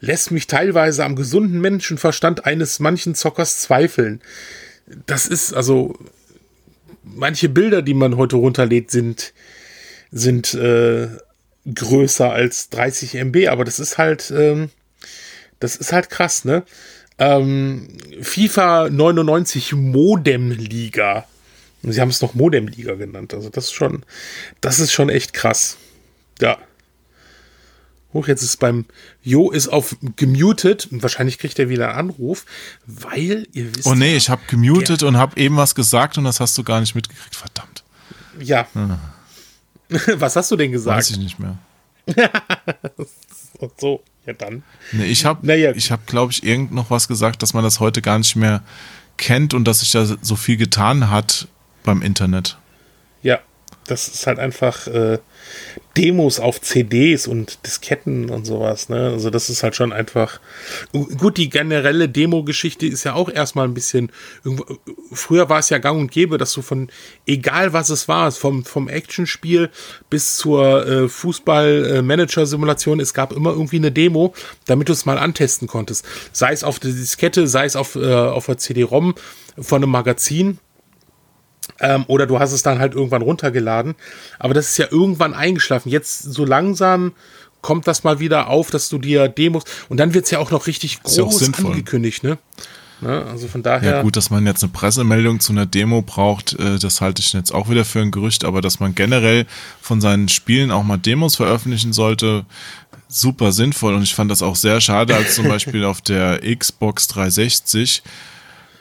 lässt 0.00 0.32
mich 0.32 0.48
teilweise 0.48 1.04
am 1.04 1.14
gesunden 1.16 1.60
Menschenverstand 1.60 2.44
eines 2.44 2.80
manchen 2.80 3.14
Zockers 3.14 3.60
zweifeln. 3.60 4.20
Das 5.06 5.26
ist 5.26 5.54
also 5.54 5.96
manche 7.04 7.48
Bilder, 7.48 7.82
die 7.82 7.94
man 7.94 8.16
heute 8.16 8.36
runterlädt, 8.36 8.90
sind 8.90 9.32
sind 10.10 10.54
äh, 10.54 11.08
größer 11.72 12.32
als 12.32 12.68
30 12.70 13.14
MB, 13.14 13.48
aber 13.48 13.64
das 13.64 13.78
ist 13.78 13.96
halt 13.96 14.32
ähm, 14.36 14.70
das 15.60 15.76
ist 15.76 15.92
halt 15.92 16.10
krass, 16.10 16.44
ne? 16.44 16.64
Ähm, 17.18 17.88
FIFA 18.20 18.90
99 18.90 19.72
Modem 19.72 20.50
Liga 20.50 21.26
Sie 21.92 22.00
haben 22.00 22.08
es 22.08 22.20
noch 22.20 22.34
Modem-Liga 22.34 22.94
genannt. 22.94 23.32
Also 23.34 23.48
das 23.48 23.66
ist 23.66 23.72
schon, 23.72 24.04
das 24.60 24.80
ist 24.80 24.92
schon 24.92 25.08
echt 25.08 25.32
krass. 25.32 25.76
Ja. 26.40 26.58
Hoch, 28.12 28.28
jetzt 28.28 28.42
ist 28.42 28.58
beim 28.58 28.86
Jo 29.22 29.50
ist 29.50 29.68
auf 29.68 29.96
gemutet 30.16 30.88
und 30.90 31.02
wahrscheinlich 31.02 31.38
kriegt 31.38 31.58
er 31.58 31.68
wieder 31.68 31.90
einen 31.90 32.10
Anruf, 32.10 32.44
weil 32.86 33.46
ihr 33.52 33.74
wisst. 33.74 33.86
Oh 33.86 33.94
nee, 33.94 34.16
ich 34.16 34.30
habe 34.30 34.42
gemutet 34.48 35.02
und 35.02 35.16
habe 35.16 35.38
eben 35.40 35.56
was 35.56 35.74
gesagt 35.74 36.18
und 36.18 36.24
das 36.24 36.40
hast 36.40 36.56
du 36.56 36.64
gar 36.64 36.80
nicht 36.80 36.94
mitgekriegt. 36.94 37.36
Verdammt. 37.36 37.84
Ja. 38.40 38.66
Hm. 38.72 38.98
Was 40.20 40.34
hast 40.34 40.50
du 40.50 40.56
denn 40.56 40.72
gesagt? 40.72 40.98
Weiß 40.98 41.10
ich 41.10 41.18
nicht 41.18 41.38
mehr. 41.38 41.58
so, 43.78 44.02
ja 44.26 44.32
dann. 44.32 44.64
Nee, 44.92 45.06
ich 45.06 45.24
habe, 45.24 45.46
naja. 45.46 45.72
ich 45.76 45.90
habe, 45.92 46.02
glaube 46.06 46.32
ich, 46.32 46.42
irgend 46.42 46.72
noch 46.72 46.90
was 46.90 47.08
gesagt, 47.08 47.42
dass 47.42 47.54
man 47.54 47.62
das 47.62 47.80
heute 47.80 48.02
gar 48.02 48.18
nicht 48.18 48.34
mehr 48.36 48.62
kennt 49.16 49.54
und 49.54 49.64
dass 49.64 49.80
sich 49.80 49.92
da 49.92 50.04
so 50.04 50.36
viel 50.36 50.56
getan 50.56 51.10
hat 51.10 51.48
beim 51.86 52.02
Internet. 52.02 52.58
Ja, 53.22 53.40
das 53.86 54.08
ist 54.08 54.26
halt 54.26 54.38
einfach 54.38 54.86
äh, 54.86 55.18
Demos 55.96 56.40
auf 56.40 56.60
CDs 56.60 57.26
und 57.26 57.64
Disketten 57.64 58.28
und 58.28 58.44
sowas. 58.44 58.88
Ne? 58.88 59.10
Also 59.12 59.30
das 59.30 59.48
ist 59.48 59.62
halt 59.62 59.76
schon 59.76 59.92
einfach. 59.92 60.40
Gut, 60.92 61.38
die 61.38 61.48
generelle 61.48 62.08
Demo-Geschichte 62.08 62.86
ist 62.86 63.04
ja 63.04 63.14
auch 63.14 63.30
erstmal 63.30 63.66
ein 63.66 63.74
bisschen. 63.74 64.10
Früher 65.12 65.48
war 65.48 65.60
es 65.60 65.70
ja 65.70 65.78
gang 65.78 65.98
und 65.98 66.10
gäbe, 66.10 66.36
dass 66.36 66.52
du 66.52 66.60
von, 66.60 66.90
egal 67.26 67.72
was 67.72 67.88
es 67.88 68.08
war, 68.08 68.30
vom, 68.32 68.64
vom 68.64 68.88
Actionspiel 68.88 69.70
bis 70.10 70.36
zur 70.36 70.86
äh, 70.86 71.08
Fußball-Manager-Simulation, 71.08 73.00
es 73.00 73.14
gab 73.14 73.32
immer 73.32 73.50
irgendwie 73.50 73.76
eine 73.76 73.92
Demo, 73.92 74.34
damit 74.66 74.88
du 74.88 74.92
es 74.92 75.06
mal 75.06 75.18
antesten 75.18 75.66
konntest. 75.66 76.04
Sei 76.32 76.52
es 76.52 76.64
auf 76.64 76.78
der 76.78 76.90
Diskette, 76.90 77.46
sei 77.46 77.64
es 77.64 77.76
auf, 77.76 77.96
äh, 77.96 78.12
auf 78.12 78.46
der 78.46 78.58
CD-ROM 78.58 79.14
von 79.58 79.82
einem 79.82 79.92
Magazin 79.92 80.58
ähm, 81.80 82.04
oder 82.08 82.26
du 82.26 82.38
hast 82.38 82.52
es 82.52 82.62
dann 82.62 82.78
halt 82.78 82.94
irgendwann 82.94 83.22
runtergeladen. 83.22 83.94
Aber 84.38 84.54
das 84.54 84.70
ist 84.70 84.78
ja 84.78 84.86
irgendwann 84.90 85.34
eingeschlafen. 85.34 85.90
Jetzt 85.90 86.22
so 86.22 86.44
langsam 86.44 87.12
kommt 87.62 87.86
das 87.86 88.04
mal 88.04 88.20
wieder 88.20 88.48
auf, 88.48 88.70
dass 88.70 88.88
du 88.88 88.98
dir 88.98 89.28
Demos. 89.28 89.64
Und 89.88 89.98
dann 89.98 90.14
wird 90.14 90.26
es 90.26 90.30
ja 90.30 90.38
auch 90.38 90.50
noch 90.50 90.66
richtig 90.66 91.02
groß 91.02 91.40
ja 91.40 91.64
angekündigt, 91.64 92.22
ne? 92.22 92.38
Ne? 93.00 93.26
Also 93.30 93.46
von 93.46 93.62
daher. 93.62 93.96
Ja, 93.96 94.02
gut, 94.02 94.16
dass 94.16 94.30
man 94.30 94.46
jetzt 94.46 94.62
eine 94.62 94.72
Pressemeldung 94.72 95.40
zu 95.40 95.52
einer 95.52 95.66
Demo 95.66 96.00
braucht, 96.00 96.58
äh, 96.58 96.78
das 96.78 97.00
halte 97.00 97.20
ich 97.20 97.32
jetzt 97.32 97.52
auch 97.52 97.68
wieder 97.68 97.84
für 97.84 98.00
ein 98.00 98.10
Gerücht, 98.10 98.44
aber 98.44 98.62
dass 98.62 98.80
man 98.80 98.94
generell 98.94 99.46
von 99.82 100.00
seinen 100.00 100.28
Spielen 100.28 100.70
auch 100.70 100.82
mal 100.82 100.96
Demos 100.96 101.36
veröffentlichen 101.36 101.92
sollte, 101.92 102.46
super 103.08 103.52
sinnvoll. 103.52 103.94
Und 103.94 104.02
ich 104.02 104.14
fand 104.14 104.30
das 104.30 104.42
auch 104.42 104.56
sehr 104.56 104.80
schade, 104.80 105.14
als 105.14 105.34
zum 105.34 105.48
Beispiel 105.48 105.84
auf 105.84 106.00
der 106.00 106.40
Xbox 106.56 107.06
360 107.08 108.02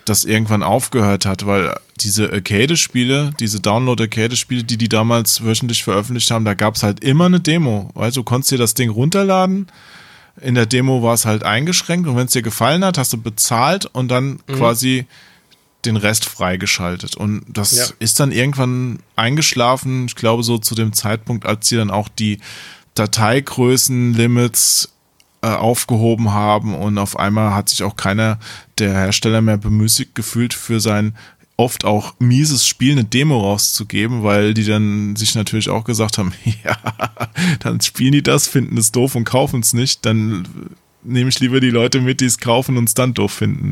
das 0.06 0.24
irgendwann 0.24 0.64
aufgehört 0.64 1.26
hat, 1.26 1.46
weil 1.46 1.76
diese 2.00 2.32
Arcade-Spiele, 2.32 3.32
diese 3.40 3.60
Download-Arcade-Spiele, 3.60 4.64
die 4.64 4.78
die 4.78 4.90
damals 4.90 5.44
wöchentlich 5.44 5.84
veröffentlicht 5.84 6.32
haben, 6.32 6.46
da 6.46 6.54
gab 6.54 6.76
es 6.76 6.84
halt 6.84 7.02
immer 7.02 7.26
eine 7.26 7.40
Demo. 7.40 7.92
Du, 8.14 8.24
konntest 8.24 8.52
dir 8.52 8.58
das 8.58 8.74
Ding 8.76 8.90
runterladen. 8.90 9.68
In 10.42 10.56
der 10.56 10.66
Demo 10.66 11.02
war 11.02 11.14
es 11.14 11.26
halt 11.26 11.44
eingeschränkt 11.44 12.08
und 12.08 12.16
wenn 12.18 12.26
es 12.28 12.34
dir 12.34 12.42
gefallen 12.42 12.84
hat, 12.84 12.98
hast 12.98 13.14
du 13.14 13.18
bezahlt 13.18 13.86
und 13.86 14.10
dann 14.10 14.40
mhm. 14.48 14.54
quasi 14.54 15.06
den 15.86 15.98
Rest 15.98 16.26
freigeschaltet. 16.26 17.16
Und 17.16 17.46
das 17.48 17.78
ja. 17.78 17.86
ist 18.00 18.20
dann 18.20 18.32
irgendwann 18.32 19.00
eingeschlafen, 19.16 20.08
ich 20.08 20.16
glaube 20.16 20.44
so 20.44 20.58
zu 20.58 20.76
dem 20.76 20.94
Zeitpunkt, 20.94 21.46
als 21.46 21.70
sie 21.70 21.78
dann 21.78 21.92
auch 21.92 22.10
die 22.10 22.40
Dateigrößen-Limits 22.96 24.90
äh, 25.46 25.56
aufgehoben 25.56 26.32
haben 26.32 26.74
und 26.74 26.98
auf 26.98 27.20
einmal 27.20 27.54
hat 27.54 27.70
sich 27.70 27.84
auch 27.84 27.96
keiner 27.96 28.40
der 28.80 28.94
Hersteller 28.94 29.42
mehr 29.42 29.58
bemüßigt 29.58 30.16
gefühlt, 30.16 30.56
für 30.56 30.80
sein 30.80 31.16
oft 31.56 31.86
auch 31.86 32.16
mieses 32.18 32.66
Spiel 32.66 32.94
eine 32.94 33.04
Demo 33.04 33.40
rauszugeben, 33.40 34.24
weil 34.24 34.56
die 34.56 34.66
dann 34.66 35.16
sich 35.16 35.36
natürlich 35.36 35.70
auch 35.70 35.84
gesagt 35.84 36.18
haben, 36.18 36.34
ja, 36.64 36.78
dann 37.60 37.80
spielen 37.82 38.14
die 38.14 38.24
das, 38.24 38.48
finden 38.48 38.76
es 38.78 38.92
doof 38.92 39.14
und 39.14 39.26
kaufen 39.26 39.60
es 39.60 39.74
nicht, 39.74 40.04
dann 40.06 40.48
nehme 41.04 41.30
ich 41.30 41.40
lieber 41.40 41.60
die 41.60 41.70
Leute 41.70 42.02
mit, 42.02 42.22
die 42.22 42.26
es 42.26 42.40
kaufen 42.40 42.76
und 42.78 42.86
es 42.86 42.96
dann 42.96 43.14
doof 43.14 43.34
finden. 43.34 43.70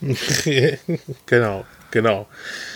Ne? 0.00 0.18
genau, 1.26 1.64
genau. 1.92 2.26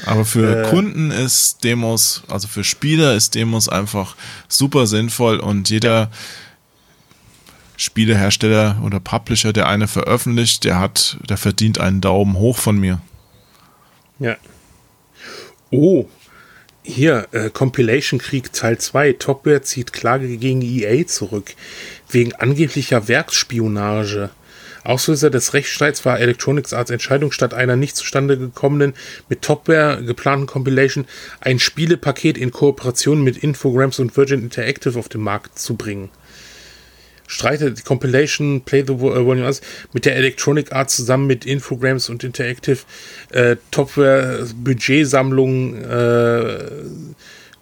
Aber 0.07 0.25
für 0.25 0.65
äh, 0.65 0.71
Kunden 0.71 1.11
ist 1.11 1.65
Demos, 1.65 2.23
also 2.29 2.47
für 2.47 2.63
Spieler 2.63 3.17
ist 3.17 3.35
Demos 3.35 3.69
einfach 3.69 4.15
super 4.47 4.87
sinnvoll 4.87 5.41
und 5.41 5.69
jeder 5.71 6.11
Spielehersteller 7.79 8.83
oder 8.85 8.99
Publisher, 8.99 9.53
der 9.53 9.69
eine 9.69 9.87
veröffentlicht, 9.87 10.65
der 10.65 10.81
hat, 10.81 11.17
der 11.29 11.37
verdient 11.37 11.79
einen 11.79 12.01
Daumen 12.01 12.37
hoch 12.37 12.59
von 12.59 12.77
mir. 12.77 13.01
Ja. 14.19 14.37
Oh, 15.71 16.07
hier, 16.83 17.29
äh, 17.31 17.51
Compilation 17.51 18.19
Krieg 18.19 18.53
Teil 18.53 18.79
2. 18.79 19.13
Topware 19.13 19.63
zieht 19.63 19.93
Klage 19.93 20.37
gegen 20.39 20.61
EA 20.61 21.07
zurück. 21.07 21.55
Wegen 22.11 22.35
angeblicher 22.35 23.07
Werksspionage. 23.07 24.31
Auslöser 24.83 25.31
des 25.31 25.55
Rechtsstreits 25.55 26.05
war 26.05 26.19
Electronics 26.19 26.73
Arts 26.73 26.91
Entscheidung, 26.91 27.31
statt 27.31 27.55
einer 27.55 27.77
nicht 27.77 27.95
zustande 27.95 28.39
gekommenen, 28.39 28.95
mit 29.29 29.43
Topware 29.43 30.03
geplanten 30.03 30.47
Compilation 30.47 31.05
ein 31.41 31.61
Spielepaket 31.61 32.37
in 32.37 32.51
Kooperation 32.51 33.23
mit 33.23 33.37
Infogrames 33.37 34.01
und 34.01 34.17
Virgin 34.17 34.43
Interactive 34.43 34.99
auf 34.99 35.09
den 35.09 35.21
Markt 35.21 35.59
zu 35.59 35.77
bringen 35.77 36.09
streitet 37.29 37.79
die 37.79 37.83
Compilation 37.83 38.63
Play 38.63 38.83
the 38.85 38.99
Volume 38.99 39.47
aus 39.47 39.61
mit 39.93 40.07
der 40.07 40.17
Electronic 40.17 40.73
Arts 40.73 40.97
zusammen 40.97 41.29
mit 41.29 41.47
Infogrames 41.47 42.09
und 42.09 42.25
Interactive 42.25 42.79
äh, 43.31 43.57
Topware 43.71 44.49
Budgetsammlung 44.57 45.77
äh, 45.77 46.59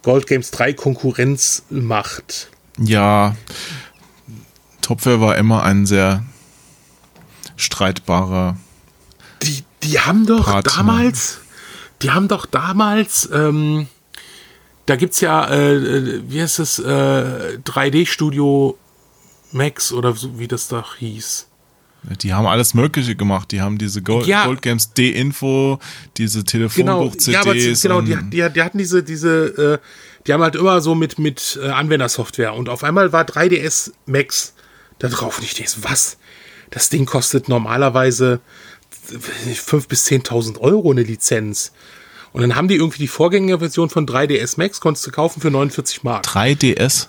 Gold 0.01 0.25
Games 0.25 0.51
3 0.51 0.73
Konkurrenz 0.73 1.63
macht. 1.69 2.49
Ja, 2.79 3.35
Topware 4.81 5.19
war 5.19 5.37
immer 5.37 5.63
ein 5.63 5.85
sehr 5.85 6.23
streitbarer. 7.57 8.55
Die, 9.43 9.63
die 9.83 9.99
haben 9.99 10.25
doch 10.25 10.45
Partner. 10.45 10.71
damals, 10.77 11.39
die 12.01 12.11
haben 12.11 12.29
doch 12.29 12.45
damals, 12.45 13.29
ähm, 13.33 13.87
da 14.85 14.95
gibt's 14.95 15.19
ja, 15.19 15.45
äh, 15.49 15.75
äh 15.75 16.21
wie 16.27 16.41
heißt 16.41 16.59
es, 16.59 16.79
äh, 16.79 17.57
3D-Studio 17.65 18.77
Max 19.51 19.91
oder 19.91 20.13
so, 20.13 20.39
wie 20.39 20.47
das 20.47 20.67
da 20.67 20.85
hieß. 20.97 21.47
Die 22.21 22.33
haben 22.33 22.45
alles 22.45 22.73
Mögliche 22.73 23.15
gemacht. 23.15 23.51
Die 23.51 23.61
haben 23.61 23.77
diese 23.77 24.01
Gold, 24.01 24.27
ja. 24.27 24.45
Gold 24.45 24.61
Games 24.61 24.93
D-Info, 24.93 25.79
diese 26.17 26.43
Telefonbuch-CDs. 26.43 27.25
Genau, 27.25 27.33
ja, 27.33 27.41
aber 27.41 27.53
genau 27.53 28.01
die, 28.01 28.29
die, 28.29 28.49
die, 28.53 28.61
hatten 28.61 28.77
diese, 28.77 29.03
diese, 29.03 29.79
äh, 29.81 29.87
die 30.25 30.33
haben 30.33 30.41
halt 30.41 30.55
immer 30.55 30.79
so 30.79 30.95
mit, 30.95 31.19
mit 31.19 31.59
äh, 31.61 31.67
Anwendersoftware. 31.69 32.53
Und 32.53 32.69
auf 32.69 32.83
einmal 32.83 33.11
war 33.11 33.23
3DS 33.23 33.91
Max 34.05 34.53
da 34.99 35.09
drauf. 35.09 35.39
Und 35.39 35.45
ich 35.45 35.55
dachte, 35.55 35.83
was? 35.83 36.17
Das 36.69 36.89
Ding 36.89 37.05
kostet 37.05 37.49
normalerweise 37.49 38.41
5.000 39.09 39.87
bis 39.87 40.07
10.000 40.07 40.59
Euro 40.59 40.91
eine 40.91 41.03
Lizenz. 41.03 41.71
Und 42.31 42.41
dann 42.41 42.55
haben 42.55 42.67
die 42.67 42.75
irgendwie 42.75 42.99
die 42.99 43.07
Vorgängerversion 43.07 43.89
von 43.89 44.05
3DS 44.05 44.55
Max, 44.57 44.79
konntest 44.79 45.07
du 45.07 45.11
kaufen 45.11 45.41
für 45.41 45.49
49 45.49 46.03
Mark. 46.03 46.25
3DS? 46.25 47.07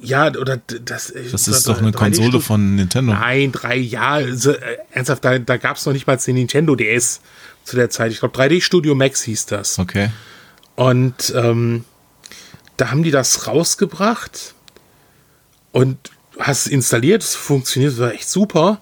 Ja, 0.00 0.28
oder 0.28 0.56
das. 0.56 1.10
Äh, 1.10 1.30
das 1.30 1.46
ist 1.46 1.68
doch 1.68 1.78
eine 1.78 1.92
Konsole 1.92 2.40
von 2.40 2.76
Nintendo. 2.76 3.12
Nein, 3.12 3.52
drei 3.52 3.76
Jahre. 3.76 4.24
Also, 4.24 4.52
äh, 4.52 4.78
ernsthaft, 4.92 5.24
da, 5.24 5.38
da 5.38 5.56
gab 5.56 5.76
es 5.76 5.86
noch 5.86 5.92
nicht 5.92 6.06
mal 6.06 6.16
den 6.16 6.34
Nintendo 6.36 6.74
DS 6.74 7.20
zu 7.64 7.76
der 7.76 7.90
Zeit. 7.90 8.12
Ich 8.12 8.20
glaube, 8.20 8.36
3D 8.36 8.62
Studio 8.62 8.94
Max 8.94 9.22
hieß 9.22 9.46
das. 9.46 9.78
Okay. 9.78 10.10
Und 10.76 11.32
ähm, 11.36 11.84
da 12.76 12.90
haben 12.90 13.02
die 13.02 13.10
das 13.10 13.46
rausgebracht 13.46 14.54
und 15.72 15.98
hast 16.38 16.66
es 16.66 16.72
installiert, 16.72 17.22
es 17.22 17.34
funktioniert, 17.34 17.92
es 17.92 17.98
war 17.98 18.12
echt 18.12 18.28
super. 18.28 18.80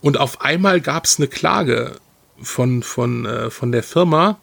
Und 0.00 0.18
auf 0.18 0.40
einmal 0.40 0.80
gab 0.80 1.04
es 1.04 1.18
eine 1.18 1.28
Klage 1.28 1.96
von, 2.40 2.82
von, 2.82 3.26
äh, 3.26 3.50
von 3.50 3.72
der 3.72 3.82
Firma, 3.82 4.38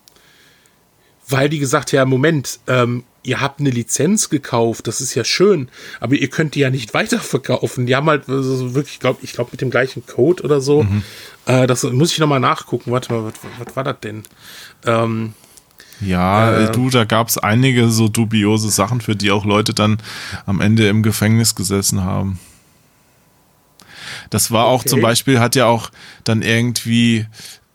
weil 1.28 1.50
die 1.50 1.60
gesagt 1.60 1.90
haben, 1.90 1.98
ja, 1.98 2.06
Moment, 2.06 2.60
ähm, 2.68 3.04
ihr 3.24 3.42
habt 3.42 3.60
eine 3.60 3.70
Lizenz 3.70 4.30
gekauft, 4.30 4.88
das 4.88 5.02
ist 5.02 5.16
ja 5.16 5.24
schön, 5.24 5.70
aber 6.00 6.16
ihr 6.16 6.30
könnt 6.30 6.56
die 6.56 6.60
ja 6.60 6.70
nicht 6.70 6.94
weiterverkaufen. 6.94 7.86
Die 7.86 7.96
haben 7.96 8.08
halt 8.08 8.24
wirklich, 8.28 9.00
glaub, 9.00 9.24
ich 9.24 9.34
glaube, 9.34 9.52
mit 9.52 9.62
dem 9.62 9.72
gleichen 9.72 10.06
Code 10.06 10.44
oder 10.44 10.62
so. 10.62 10.84
Mhm. 10.84 11.04
Äh, 11.46 11.68
das 11.68 11.84
muss 11.84 12.12
ich 12.12 12.20
nochmal 12.20 12.40
nachgucken. 12.40 12.92
Warte 12.92 13.14
mal, 13.14 13.24
was, 13.26 13.34
was 13.66 13.76
war 13.76 13.84
das 13.84 14.00
denn? 14.02 14.24
Ähm, 14.86 15.34
ja, 16.02 16.58
äh, 16.58 16.72
du, 16.72 16.90
da 16.90 17.06
gab 17.06 17.30
es 17.30 17.38
einige 17.38 17.90
so 17.90 18.08
dubiose 18.10 18.70
Sachen, 18.70 19.02
für 19.02 19.16
die 19.16 19.32
auch 19.32 19.46
Leute 19.46 19.74
dann 19.74 19.98
am 20.46 20.60
Ende 20.60 20.88
im 20.88 21.04
Gefängnis 21.04 21.56
gesessen 21.56 22.04
haben. 22.04 22.40
Das 24.30 24.52
war 24.52 24.66
okay. 24.66 24.74
auch 24.74 24.84
zum 24.84 25.02
Beispiel, 25.02 25.40
hat 25.40 25.56
ja 25.56 25.68
auch 25.68 25.92
dann 26.24 26.42
irgendwie 26.42 27.28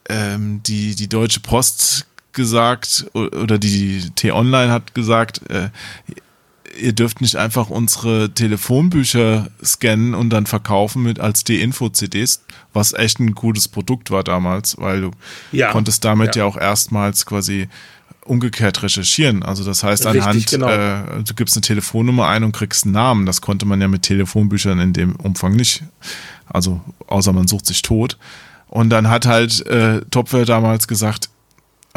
ähm, 0.09 0.61
die, 0.65 0.95
die 0.95 1.09
Deutsche 1.09 1.41
Post 1.41 2.08
gesagt, 2.39 3.06
oder 3.12 3.59
die 3.59 4.10
T-Online 4.15 4.73
hat 4.73 4.94
gesagt, 4.94 5.43
äh, 5.51 5.69
ihr 6.81 6.93
dürft 6.93 7.20
nicht 7.20 7.36
einfach 7.36 7.69
unsere 7.69 8.31
Telefonbücher 8.31 9.48
scannen 9.62 10.15
und 10.15 10.31
dann 10.31 10.47
verkaufen 10.47 11.02
mit 11.02 11.20
als 11.20 11.44
D-Info-CDs, 11.44 12.44
was 12.73 12.93
echt 12.94 13.19
ein 13.19 13.35
gutes 13.35 13.69
Produkt 13.69 14.10
war 14.10 14.23
damals, 14.23 14.78
weil 14.78 15.01
du 15.02 15.10
ja, 15.52 15.73
konntest 15.73 16.05
damit 16.05 16.36
ja. 16.36 16.43
ja 16.43 16.48
auch 16.48 16.56
erstmals 16.56 17.27
quasi 17.27 17.69
umgekehrt 18.24 18.82
recherchieren. 18.82 19.43
Also 19.43 19.65
das 19.65 19.82
heißt 19.82 20.06
anhand, 20.06 20.36
Richtig, 20.36 20.60
genau. 20.60 20.69
äh, 20.69 21.23
du 21.24 21.35
gibst 21.35 21.56
eine 21.56 21.62
Telefonnummer 21.62 22.28
ein 22.28 22.44
und 22.44 22.52
kriegst 22.52 22.85
einen 22.85 22.93
Namen. 22.93 23.27
Das 23.27 23.40
konnte 23.40 23.66
man 23.66 23.81
ja 23.81 23.89
mit 23.89 24.02
Telefonbüchern 24.02 24.78
in 24.78 24.93
dem 24.93 25.16
Umfang 25.16 25.56
nicht. 25.56 25.82
Also 26.47 26.81
außer 27.06 27.32
man 27.32 27.48
sucht 27.48 27.66
sich 27.66 27.82
tot. 27.82 28.16
Und 28.69 28.90
dann 28.90 29.09
hat 29.09 29.27
halt 29.27 29.66
äh, 29.66 30.02
Topware 30.10 30.44
damals 30.44 30.86
gesagt, 30.86 31.31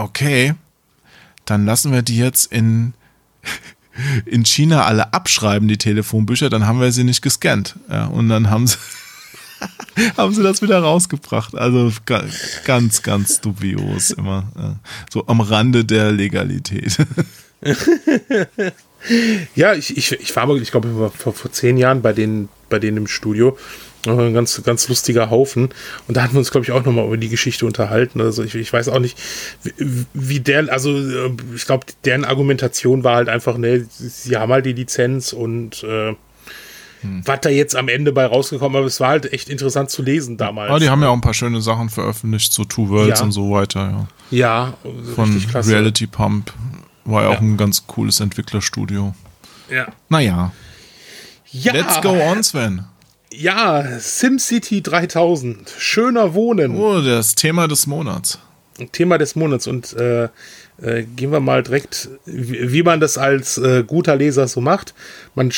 okay, 0.03 0.56
dann 1.45 1.65
lassen 1.65 1.91
wir 1.91 2.02
die 2.02 2.18
jetzt 2.18 2.52
in, 2.52 2.94
in 4.26 4.45
China 4.45 4.86
alle 4.86 5.14
abschreiben, 5.14 5.68
die 5.68 5.78
Telefonbücher, 5.78 6.49
dann 6.49 6.65
haben 6.68 6.80
wir 6.80 6.91
sie 6.91 7.03
nicht 7.03 7.22
gescannt. 7.22 7.76
Ja, 7.90 8.06
und 8.06 8.30
dann 8.30 8.49
haben 8.49 8.68
sie, 8.68 8.78
haben 10.18 10.34
sie 10.34 10.44
das 10.44 10.61
wieder 10.61 10.80
rausgebracht. 10.80 11.56
Also 11.56 11.91
ganz, 12.06 13.03
ganz 13.03 13.41
dubios 13.41 14.11
immer. 14.11 14.52
Ja. 14.57 14.76
So 15.11 15.28
am 15.28 15.41
Rande 15.41 15.86
der 15.86 16.11
Legalität. 16.11 16.98
ja, 19.56 19.73
ich, 19.73 19.98
ich, 19.98 20.11
ich 20.14 20.36
war 20.36 20.45
mal, 20.45 20.61
ich 20.61 20.72
glaube, 20.72 21.11
vor, 21.15 21.34
vor 21.34 21.52
zehn 21.52 21.78
Jahren 21.78 22.02
bei 22.02 22.14
denen, 22.14 22.49
bei 22.69 22.80
denen 22.80 22.98
im 22.98 23.07
Studio 23.07 23.57
ein 24.06 24.34
ganz, 24.34 24.61
ganz 24.64 24.88
lustiger 24.88 25.30
Haufen. 25.30 25.69
Und 26.07 26.18
da 26.18 26.23
hatten 26.23 26.34
wir 26.34 26.40
uns, 26.40 26.52
glaube 26.52 26.65
ich, 26.65 26.72
auch 26.72 26.84
nochmal 26.84 27.06
über 27.06 27.18
die 27.18 27.30
Geschichte 27.30 27.65
unterhalten. 27.65 28.22
Also 28.22 28.44
ich, 28.44 28.56
ich 28.56 28.72
weiß 28.72 28.90
auch 28.90 28.99
nicht, 28.99 29.18
wie, 29.64 30.06
wie 30.14 30.40
der, 30.40 30.72
also 30.72 30.95
äh, 30.95 31.32
ich 31.56 31.65
glaube, 31.65 31.86
deren 32.06 32.26
Argumentation 32.26 33.03
war 33.03 33.15
halt 33.15 33.30
einfach, 33.30 33.57
ne, 33.57 33.86
sie 33.90 34.38
haben 34.38 34.52
halt 34.52 34.65
die 34.65 34.73
Lizenz 34.73 35.34
und 35.34 35.84
äh, 35.84 36.15
hm. 37.02 37.22
was 37.26 37.41
da 37.41 37.49
jetzt 37.49 37.76
am 37.76 37.88
Ende 37.88 38.11
bei 38.11 38.26
rausgekommen, 38.26 38.78
aber 38.78 38.86
es 38.86 38.99
war 38.99 39.10
halt 39.10 39.32
echt 39.34 39.49
interessant 39.49 39.90
zu 39.90 40.03
lesen 40.03 40.38
damals. 40.38 40.72
Ja, 40.72 40.80
die 40.80 40.90
haben 40.90 41.02
ja 41.02 41.10
auch 41.10 41.14
ein 41.14 41.22
paar 41.22 41.34
schöne 41.34 41.61
Sachen 41.61 41.90
veröffentlicht, 41.90 42.53
so 42.53 42.64
Two 42.64 42.90
Worlds 42.90 43.19
ja. 43.19 43.26
und 43.26 43.32
so 43.32 43.52
weiter, 43.52 43.80
ja. 43.82 44.07
Ja, 44.32 44.73
von 45.15 45.36
Reality 45.53 46.07
Pump 46.07 46.53
war 47.03 47.23
ja 47.23 47.30
auch 47.30 47.41
ein 47.41 47.57
ganz 47.57 47.86
cooles 47.88 48.19
Entwicklerstudio. 48.19 49.14
Ja. 49.69 49.88
Naja. 50.10 50.52
Ja. 51.52 51.73
Let's 51.73 52.02
go 52.02 52.11
on, 52.11 52.44
Sven. 52.44 52.86
Ja, 53.32 53.99
SimCity 53.99 54.82
3000. 54.82 55.74
Schöner 55.78 56.34
Wohnen. 56.34 56.76
Oh, 56.76 57.02
das 57.02 57.36
Thema 57.36 57.68
des 57.68 57.88
Monats. 57.88 58.40
Thema 58.91 59.18
des 59.18 59.36
Monats. 59.36 59.68
Und 59.68 59.94
äh, 59.94 60.26
äh, 60.82 61.03
gehen 61.03 61.32
wir 61.32 61.40
mal 61.40 61.64
direkt, 61.64 62.10
wie, 62.26 62.72
wie 62.72 62.84
man 62.84 62.99
das 62.99 63.18
als 63.18 63.58
äh, 63.58 63.84
guter 63.86 64.16
Leser 64.16 64.48
so 64.48 64.60
macht. 64.62 64.94
Man 65.36 65.52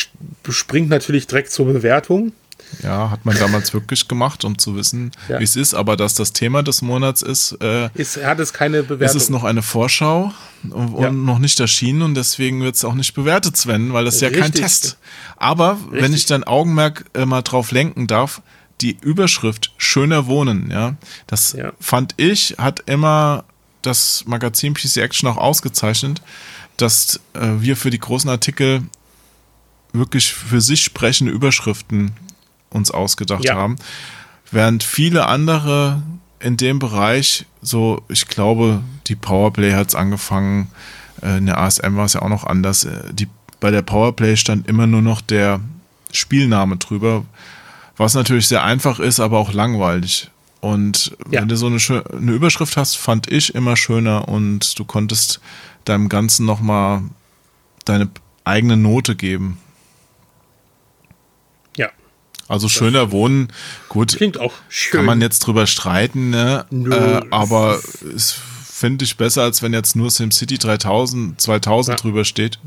springt 0.50 0.90
natürlich 0.90 1.28
direkt 1.28 1.52
zur 1.52 1.66
Bewertung. 1.66 2.34
Ja, 2.82 3.10
hat 3.10 3.26
man 3.26 3.38
damals 3.38 3.74
wirklich 3.74 4.08
gemacht, 4.08 4.44
um 4.44 4.58
zu 4.58 4.76
wissen, 4.76 5.12
ja. 5.30 5.40
wie 5.40 5.44
es 5.44 5.56
ist. 5.56 5.74
Aber 5.74 5.96
dass 5.98 6.16
das 6.16 6.34
Thema 6.34 6.64
des 6.64 6.82
Monats 6.82 7.22
ist, 7.22 7.58
äh, 7.62 7.90
ist 7.94 8.24
hat 8.24 8.40
es 8.40 8.54
keine 8.54 8.84
Bewertung. 8.84 9.06
Ist 9.06 9.22
es 9.22 9.30
noch 9.30 9.44
eine 9.44 9.62
Vorschau 9.62 10.32
und, 10.70 11.00
ja. 11.00 11.12
noch 11.12 11.40
nicht 11.40 11.60
erschienen 11.60 12.02
und 12.02 12.16
deswegen 12.16 12.62
wird 12.62 12.76
es 12.76 12.86
auch 12.86 12.94
nicht 12.94 13.14
bewertet, 13.14 13.58
Sven, 13.58 13.94
weil 13.94 14.06
das 14.06 14.16
ist 14.16 14.22
ja 14.22 14.30
Richtig. 14.30 14.44
kein 14.44 14.54
Test. 14.54 14.98
Aber 15.38 15.74
Richtig. 15.74 16.02
wenn 16.02 16.14
ich 16.14 16.26
dein 16.26 16.44
Augenmerk 16.44 17.06
äh, 17.14 17.26
mal 17.26 17.42
drauf 17.42 17.72
lenken 17.72 18.08
darf, 18.08 18.42
die 18.82 18.98
Überschrift 19.02 19.72
Schöner 19.78 20.26
Wohnen, 20.28 20.70
ja, 20.72 20.96
das 21.28 21.54
ja. 21.54 21.74
fand 21.80 22.16
ich, 22.18 22.56
hat 22.58 22.84
immer 22.86 23.46
das 23.82 24.24
Magazin 24.26 24.74
PC 24.74 24.98
Action 24.98 25.30
auch 25.30 25.38
ausgezeichnet, 25.38 26.22
dass 26.78 27.20
äh, 27.34 27.48
wir 27.60 27.78
für 27.78 27.90
die 27.90 28.00
großen 28.00 28.30
Artikel 28.30 28.84
wirklich 29.92 30.34
für 30.34 30.60
sich 30.60 30.84
sprechende 30.84 31.32
Überschriften 31.32 32.14
uns 32.74 32.92
ausgedacht 32.92 33.46
ja. 33.46 33.56
haben. 33.56 33.78
Während 34.52 34.84
viele 34.84 35.28
andere 35.28 36.04
in 36.40 36.58
dem 36.58 36.80
Bereich, 36.80 37.46
so, 37.62 38.04
ich 38.10 38.28
glaube, 38.28 38.82
die 39.08 39.16
Powerplay 39.16 39.74
hat 39.74 39.90
es 39.90 39.96
angefangen, 39.96 40.70
äh, 41.22 41.38
in 41.38 41.46
der 41.46 41.58
ASM 41.58 41.96
war 41.96 42.06
es 42.06 42.14
ja 42.14 42.22
auch 42.22 42.30
noch 42.30 42.44
anders. 42.44 42.84
Äh, 42.84 43.14
die, 43.14 43.28
bei 43.60 43.72
der 43.72 43.82
Powerplay 43.82 44.36
stand 44.36 44.68
immer 44.68 44.88
nur 44.88 45.02
noch 45.02 45.22
der 45.22 45.62
Spielname 46.12 46.78
drüber, 46.78 47.26
was 47.98 48.14
natürlich 48.14 48.48
sehr 48.48 48.64
einfach 48.64 49.00
ist, 49.00 49.20
aber 49.20 49.38
auch 49.40 49.54
langweilig. 49.54 50.30
Und 50.62 51.18
ja. 51.30 51.42
wenn 51.42 51.50
du 51.50 51.58
so 51.58 51.68
eine, 51.68 51.78
eine, 51.78 52.32
Überschrift 52.32 52.78
hast, 52.78 52.96
fand 52.96 53.30
ich 53.32 53.54
immer 53.54 53.76
schöner 53.76 54.28
und 54.30 54.80
du 54.80 54.86
konntest 54.86 55.42
deinem 55.86 56.08
Ganzen 56.08 56.46
nochmal 56.46 57.02
deine 57.86 58.10
eigene 58.46 58.78
Note 58.78 59.16
geben. 59.16 59.58
Also 62.48 62.68
schöner 62.68 63.12
Wohnen, 63.12 63.48
gut. 63.90 64.16
Klingt 64.16 64.38
auch 64.38 64.54
schön. 64.70 65.00
Kann 65.00 65.06
man 65.06 65.22
jetzt 65.22 65.40
drüber 65.40 65.66
streiten, 65.66 66.30
ne? 66.30 66.66
Äh, 66.72 67.22
aber 67.32 67.80
es 68.16 68.36
finde 68.84 69.06
ich 69.06 69.16
besser, 69.16 69.44
als 69.44 69.62
wenn 69.62 69.74
jetzt 69.74 69.96
nur 69.96 70.12
SimCity 70.12 70.58
3000, 70.58 71.40
2000 71.40 71.98
ja. 71.98 72.02
drüber 72.02 72.26
steht. 72.26 72.60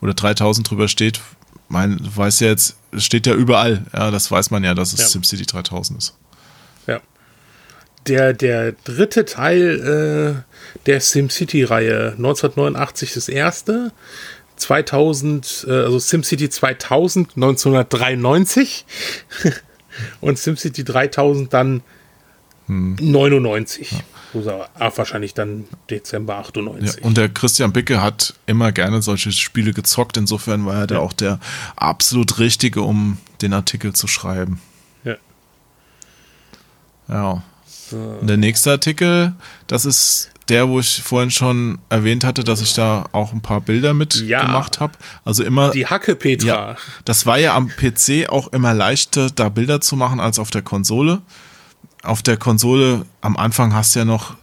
Oder 0.00 0.14
3000 0.14 0.68
drüber 0.68 0.88
steht. 0.88 1.20
Man 1.68 1.98
weiß 2.02 2.40
ja 2.40 2.48
jetzt, 2.48 2.76
es 2.90 3.04
steht 3.04 3.26
ja 3.26 3.34
überall. 3.34 3.84
Ja, 3.92 4.10
das 4.10 4.30
weiß 4.30 4.50
man 4.50 4.64
ja, 4.64 4.74
dass 4.74 4.92
es 4.92 5.00
ja. 5.00 5.06
SimCity 5.06 5.46
3000 5.46 5.98
ist. 5.98 6.16
Ja. 6.86 7.00
Der, 8.06 8.32
der 8.32 8.72
dritte 8.84 9.24
Teil 9.24 10.44
äh, 10.44 10.78
der 10.86 11.00
SimCity-Reihe, 11.00 12.14
1989 12.16 13.14
das 13.14 13.28
erste, 13.28 13.92
2000, 14.56 15.66
äh, 15.68 15.72
also 15.72 15.98
SimCity 15.98 16.48
2000 16.48 17.36
1993 17.36 18.86
und 20.20 20.38
SimCity 20.38 20.84
3000 20.84 21.52
dann 21.52 21.82
hm. 22.66 22.96
99. 23.00 23.92
Ja. 23.92 23.98
Oder 24.34 24.68
wahrscheinlich 24.96 25.32
dann 25.34 25.64
Dezember 25.90 26.36
98. 26.38 26.96
Ja, 26.96 27.06
und 27.06 27.16
der 27.16 27.28
Christian 27.28 27.72
Bicke 27.72 28.02
hat 28.02 28.34
immer 28.46 28.72
gerne 28.72 29.00
solche 29.00 29.30
Spiele 29.30 29.72
gezockt. 29.72 30.16
Insofern 30.16 30.66
war 30.66 30.74
er 30.74 30.80
ja. 30.80 30.86
da 30.86 30.98
auch 30.98 31.12
der 31.12 31.38
absolut 31.76 32.40
Richtige, 32.40 32.82
um 32.82 33.18
den 33.42 33.52
Artikel 33.52 33.92
zu 33.92 34.08
schreiben. 34.08 34.60
Ja. 35.04 35.16
Ja. 37.08 37.42
So. 37.66 37.96
Und 37.96 38.26
der 38.26 38.36
nächste 38.36 38.72
Artikel, 38.72 39.34
das 39.68 39.84
ist 39.84 40.30
der, 40.48 40.68
wo 40.68 40.80
ich 40.80 41.02
vorhin 41.02 41.30
schon 41.30 41.78
erwähnt 41.88 42.24
hatte, 42.24 42.44
dass 42.44 42.60
ich 42.60 42.74
da 42.74 43.06
auch 43.12 43.32
ein 43.32 43.40
paar 43.40 43.60
Bilder 43.60 43.94
mitgemacht 43.94 44.76
ja, 44.76 44.80
habe. 44.80 44.92
Also 45.24 45.42
immer. 45.42 45.70
Die 45.70 45.86
Hacke 45.86 46.16
Petra. 46.16 46.46
Ja, 46.46 46.76
das 47.04 47.26
war 47.26 47.38
ja 47.38 47.54
am 47.54 47.68
PC 47.68 48.28
auch 48.28 48.48
immer 48.48 48.74
leichter, 48.74 49.30
da 49.30 49.48
Bilder 49.48 49.80
zu 49.80 49.96
machen 49.96 50.20
als 50.20 50.38
auf 50.38 50.50
der 50.50 50.62
Konsole. 50.62 51.22
Auf 52.02 52.22
der 52.22 52.36
Konsole 52.36 53.06
am 53.22 53.36
Anfang 53.36 53.74
hast 53.74 53.94
du 53.94 54.00
ja 54.00 54.04
noch 54.04 54.36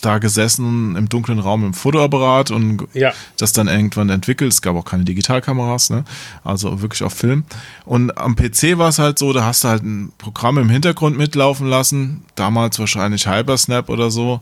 da 0.00 0.18
gesessen 0.18 0.96
im 0.96 1.08
dunklen 1.08 1.38
Raum 1.38 1.64
im 1.64 1.74
Fotoapparat 1.74 2.50
und 2.50 2.86
ja. 2.94 3.12
das 3.36 3.52
dann 3.52 3.68
irgendwann 3.68 4.08
entwickelt. 4.08 4.52
Es 4.52 4.62
gab 4.62 4.76
auch 4.76 4.84
keine 4.84 5.04
Digitalkameras, 5.04 5.90
ne? 5.90 6.04
Also 6.42 6.80
wirklich 6.80 7.02
auf 7.02 7.12
Film. 7.12 7.44
Und 7.84 8.16
am 8.16 8.34
PC 8.34 8.78
war 8.78 8.88
es 8.88 8.98
halt 8.98 9.18
so, 9.18 9.32
da 9.32 9.44
hast 9.44 9.64
du 9.64 9.68
halt 9.68 9.82
ein 9.82 10.12
Programm 10.18 10.58
im 10.58 10.70
Hintergrund 10.70 11.16
mitlaufen 11.18 11.68
lassen. 11.68 12.24
Damals 12.34 12.78
wahrscheinlich 12.78 13.26
Hypersnap 13.26 13.88
oder 13.88 14.10
so 14.10 14.40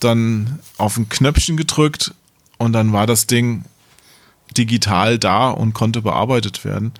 dann 0.00 0.58
auf 0.78 0.96
ein 0.96 1.08
Knöpfchen 1.08 1.56
gedrückt 1.56 2.14
und 2.58 2.72
dann 2.72 2.92
war 2.92 3.06
das 3.06 3.26
Ding 3.26 3.64
digital 4.56 5.18
da 5.18 5.50
und 5.50 5.74
konnte 5.74 6.02
bearbeitet 6.02 6.64
werden. 6.64 6.92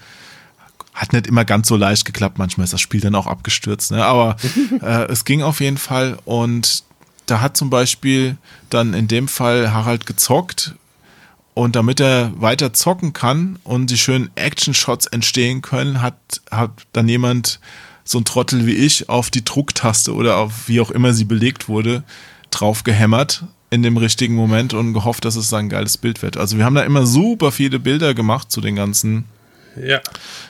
Hat 0.94 1.12
nicht 1.12 1.26
immer 1.26 1.44
ganz 1.44 1.68
so 1.68 1.76
leicht 1.76 2.04
geklappt, 2.04 2.38
manchmal 2.38 2.64
ist 2.64 2.72
das 2.72 2.80
Spiel 2.80 3.00
dann 3.00 3.14
auch 3.14 3.26
abgestürzt, 3.26 3.90
ne? 3.90 4.04
aber 4.04 4.36
äh, 4.82 5.10
es 5.10 5.24
ging 5.24 5.42
auf 5.42 5.60
jeden 5.60 5.78
Fall 5.78 6.18
und 6.24 6.84
da 7.26 7.40
hat 7.40 7.56
zum 7.56 7.70
Beispiel 7.70 8.36
dann 8.70 8.92
in 8.92 9.08
dem 9.08 9.28
Fall 9.28 9.72
Harald 9.72 10.04
gezockt 10.06 10.74
und 11.54 11.76
damit 11.76 12.00
er 12.00 12.32
weiter 12.40 12.72
zocken 12.72 13.12
kann 13.12 13.58
und 13.64 13.90
die 13.90 13.98
schönen 13.98 14.30
Action-Shots 14.34 15.06
entstehen 15.06 15.62
können, 15.62 16.02
hat, 16.02 16.16
hat 16.50 16.70
dann 16.92 17.08
jemand 17.08 17.60
so 18.04 18.18
ein 18.18 18.24
Trottel 18.24 18.66
wie 18.66 18.74
ich 18.74 19.08
auf 19.08 19.30
die 19.30 19.44
Drucktaste 19.44 20.14
oder 20.14 20.38
auf 20.38 20.68
wie 20.68 20.80
auch 20.80 20.90
immer 20.90 21.12
sie 21.12 21.24
belegt 21.24 21.68
wurde, 21.68 22.02
drauf 22.50 22.84
gehämmert 22.84 23.44
in 23.70 23.82
dem 23.82 23.96
richtigen 23.96 24.34
Moment 24.34 24.74
und 24.74 24.92
gehofft, 24.92 25.24
dass 25.24 25.36
es 25.36 25.52
ein 25.52 25.68
geiles 25.68 25.96
Bild 25.96 26.22
wird. 26.22 26.36
Also 26.36 26.58
wir 26.58 26.64
haben 26.64 26.74
da 26.74 26.82
immer 26.82 27.06
super 27.06 27.52
viele 27.52 27.78
Bilder 27.78 28.14
gemacht 28.14 28.50
zu 28.50 28.60
den 28.60 28.74
ganzen 28.76 29.24
ja. 29.76 30.00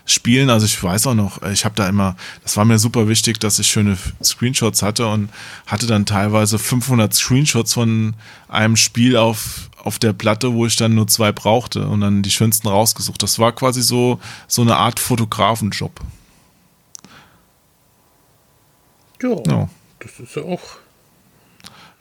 Spielen. 0.06 0.50
Also 0.50 0.66
ich 0.66 0.82
weiß 0.82 1.06
auch 1.06 1.14
noch, 1.14 1.42
ich 1.42 1.64
habe 1.64 1.74
da 1.74 1.88
immer, 1.88 2.16
das 2.42 2.56
war 2.56 2.64
mir 2.64 2.78
super 2.78 3.08
wichtig, 3.08 3.38
dass 3.38 3.58
ich 3.58 3.68
schöne 3.68 3.98
Screenshots 4.22 4.82
hatte 4.82 5.06
und 5.06 5.30
hatte 5.66 5.86
dann 5.86 6.06
teilweise 6.06 6.58
500 6.58 7.12
Screenshots 7.12 7.74
von 7.74 8.14
einem 8.48 8.76
Spiel 8.76 9.16
auf 9.16 9.68
auf 9.82 9.98
der 9.98 10.12
Platte, 10.12 10.52
wo 10.52 10.66
ich 10.66 10.76
dann 10.76 10.94
nur 10.94 11.06
zwei 11.06 11.32
brauchte 11.32 11.86
und 11.86 12.02
dann 12.02 12.22
die 12.22 12.30
schönsten 12.30 12.68
rausgesucht. 12.68 13.22
Das 13.22 13.38
war 13.38 13.52
quasi 13.52 13.80
so 13.80 14.20
so 14.46 14.60
eine 14.60 14.76
Art 14.76 15.00
Fotografenjob. 15.00 16.00
Ja, 19.22 19.36
ja. 19.46 19.68
das 20.00 20.20
ist 20.20 20.36
ja 20.36 20.42
auch 20.42 20.60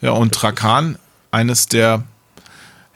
ja, 0.02 0.12
und 0.12 0.34
Trakan, 0.34 0.98
eines 1.32 1.68
der 1.68 2.04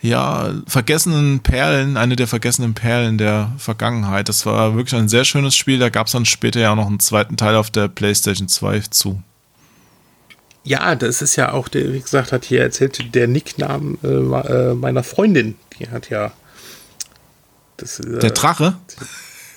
ja, 0.03 0.53
vergessenen 0.67 1.39
Perlen, 1.39 1.95
eine 1.95 2.17
der 2.17 2.27
vergessenen 2.27 2.73
Perlen 2.73 3.17
der 3.17 3.53
Vergangenheit. 3.57 4.27
Das 4.27 4.45
war 4.45 4.75
wirklich 4.75 4.99
ein 4.99 5.07
sehr 5.07 5.23
schönes 5.23 5.55
Spiel. 5.55 5.80
Da 5.80 5.89
gab 5.89 6.07
es 6.07 6.13
dann 6.13 6.25
später 6.25 6.59
ja 6.59 6.71
auch 6.71 6.75
noch 6.75 6.88
einen 6.88 6.99
zweiten 6.99 7.38
Teil 7.38 7.55
auf 7.55 7.71
der 7.71 7.88
PlayStation 7.88 8.49
2 8.49 8.81
zu. 8.89 9.23
Ja, 10.65 10.95
das 10.95 11.21
ist 11.21 11.38
ja 11.38 11.53
auch, 11.53 11.69
der, 11.69 11.93
wie 11.93 12.01
gesagt, 12.01 12.34
hat 12.34 12.43
hier 12.43 12.61
erzählt, 12.61 13.15
der 13.15 13.27
Nickname 13.27 13.97
äh, 14.03 14.07
äh 14.07 14.73
meiner 14.73 15.03
Freundin. 15.03 15.55
Die 15.80 15.89
hat 15.89 16.09
ja. 16.09 16.34
Das, 17.77 17.99
äh, 17.99 18.19
der 18.19 18.31
Drache? 18.31 18.75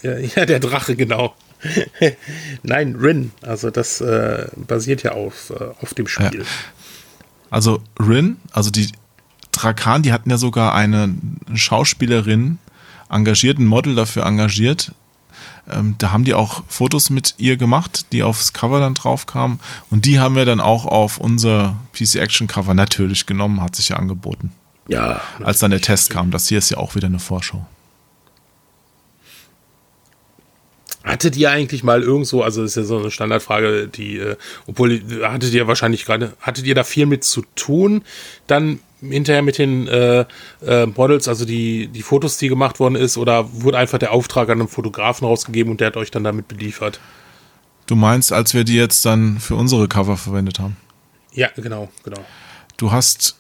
Ja, 0.03 0.17
ja, 0.37 0.47
der 0.47 0.61
Drache, 0.61 0.95
genau. 0.95 1.35
Nein, 2.63 2.95
Rin. 2.95 3.33
Also 3.43 3.71
das 3.71 4.01
äh, 4.01 4.47
basiert 4.55 5.03
ja 5.03 5.13
auf, 5.13 5.51
äh, 5.51 5.65
auf 5.81 5.95
dem 5.95 6.07
Spiel. 6.07 6.41
Ja. 6.41 6.47
Also 7.51 7.83
Rin, 7.99 8.37
also 8.53 8.71
die 8.71 8.91
Trakan, 9.53 10.03
die 10.03 10.13
hatten 10.13 10.31
ja 10.31 10.39
sogar 10.39 10.75
eine 10.75 11.15
Schauspielerin 11.55 12.59
engagiert, 13.09 13.59
ein 13.59 13.67
Model 13.67 13.95
dafür 13.95 14.27
engagiert. 14.27 14.93
Ähm, 15.71 15.97
da 15.99 16.13
haben 16.13 16.25
die 16.25 16.35
auch 16.35 16.63
Fotos 16.69 17.11
mit 17.11 17.35
ihr 17.39 17.57
gemacht, 17.57 18.07
die 18.13 18.23
aufs 18.23 18.53
Cover 18.53 18.81
dann 18.81 18.95
drauf 18.95 19.27
kamen. 19.27 19.61
Und 19.91 20.05
die 20.05 20.21
haben 20.21 20.37
wir 20.37 20.45
dann 20.45 20.61
auch 20.61 20.87
auf 20.87 21.19
unser 21.19 21.77
PC 21.93 22.17
Action 22.17 22.47
Cover 22.47 22.75
natürlich 22.75 23.27
genommen, 23.27 23.61
hat 23.61 23.77
sich 23.77 23.89
ja 23.89 23.97
angeboten. 23.97 24.53
Ja. 24.89 25.21
Als 25.43 25.59
dann 25.59 25.71
der 25.71 25.81
Test 25.81 26.11
kam. 26.11 26.31
Das 26.31 26.49
hier 26.49 26.59
ist 26.59 26.71
ja 26.71 26.77
auch 26.77 26.95
wieder 26.95 27.07
eine 27.07 27.19
Vorschau. 27.19 27.67
Hattet 31.07 31.37
ihr 31.37 31.53
eigentlich 31.53 31.85
mal 31.85 32.03
irgendwo, 32.03 32.43
also 32.43 32.63
das 32.63 32.73
ist 32.73 32.77
ja 32.77 32.83
so 32.83 32.99
eine 32.99 33.13
Standardfrage, 33.13 33.87
die, 33.87 34.19
äh, 34.19 34.37
obwohl 34.67 35.01
hattet 35.23 35.55
ihr 35.55 35.69
wahrscheinlich 35.69 36.05
gerade, 36.05 36.33
hattet 36.41 36.67
ihr 36.67 36.75
da 36.75 36.83
viel 36.83 37.07
mit 37.07 37.23
zu 37.23 37.43
tun, 37.55 38.03
dann 38.49 38.81
hinterher 39.01 39.43
mit 39.43 39.59
den 39.59 39.87
äh, 39.87 40.25
äh, 40.67 40.87
Models, 40.87 41.29
also 41.29 41.45
die, 41.45 41.87
die 41.87 42.03
Fotos, 42.03 42.39
die 42.39 42.49
gemacht 42.49 42.81
worden 42.81 42.97
ist, 42.97 43.17
oder 43.19 43.49
wurde 43.53 43.79
einfach 43.79 43.99
der 43.99 44.11
Auftrag 44.11 44.49
an 44.49 44.59
einen 44.59 44.69
Fotografen 44.69 45.27
rausgegeben 45.27 45.71
und 45.71 45.81
der 45.81 45.89
hat 45.89 45.97
euch 45.97 46.11
dann 46.11 46.25
damit 46.25 46.49
beliefert? 46.49 46.99
Du 47.87 47.95
meinst, 47.95 48.33
als 48.33 48.53
wir 48.53 48.65
die 48.65 48.75
jetzt 48.75 49.05
dann 49.05 49.39
für 49.39 49.55
unsere 49.55 49.87
Cover 49.87 50.17
verwendet 50.17 50.59
haben? 50.59 50.77
Ja, 51.33 51.51
genau, 51.55 51.89
genau. 52.03 52.25
Du 52.79 52.91
hast, 52.91 53.37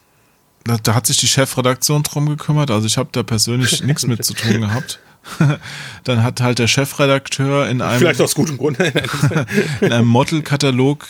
da, 0.62 0.76
da 0.80 0.94
hat 0.94 1.06
sich 1.06 1.16
die 1.16 1.26
Chefredaktion 1.26 2.04
drum 2.04 2.28
gekümmert, 2.28 2.70
also 2.70 2.86
ich 2.86 2.96
habe 2.96 3.08
da 3.10 3.24
persönlich 3.24 3.82
nichts 3.84 4.06
mit 4.06 4.24
zu 4.24 4.34
tun 4.34 4.60
gehabt. 4.60 5.00
dann 6.04 6.22
hat 6.22 6.40
halt 6.40 6.58
der 6.58 6.66
Chefredakteur 6.66 7.68
in 7.68 7.82
einem, 7.82 7.98
Vielleicht 7.98 8.20
aus 8.20 8.34
gutem 8.34 8.58
Grund. 8.58 8.78
in 9.80 9.92
einem 9.92 10.08
Modelkatalog 10.08 11.06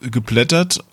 geblättert, 0.00 0.84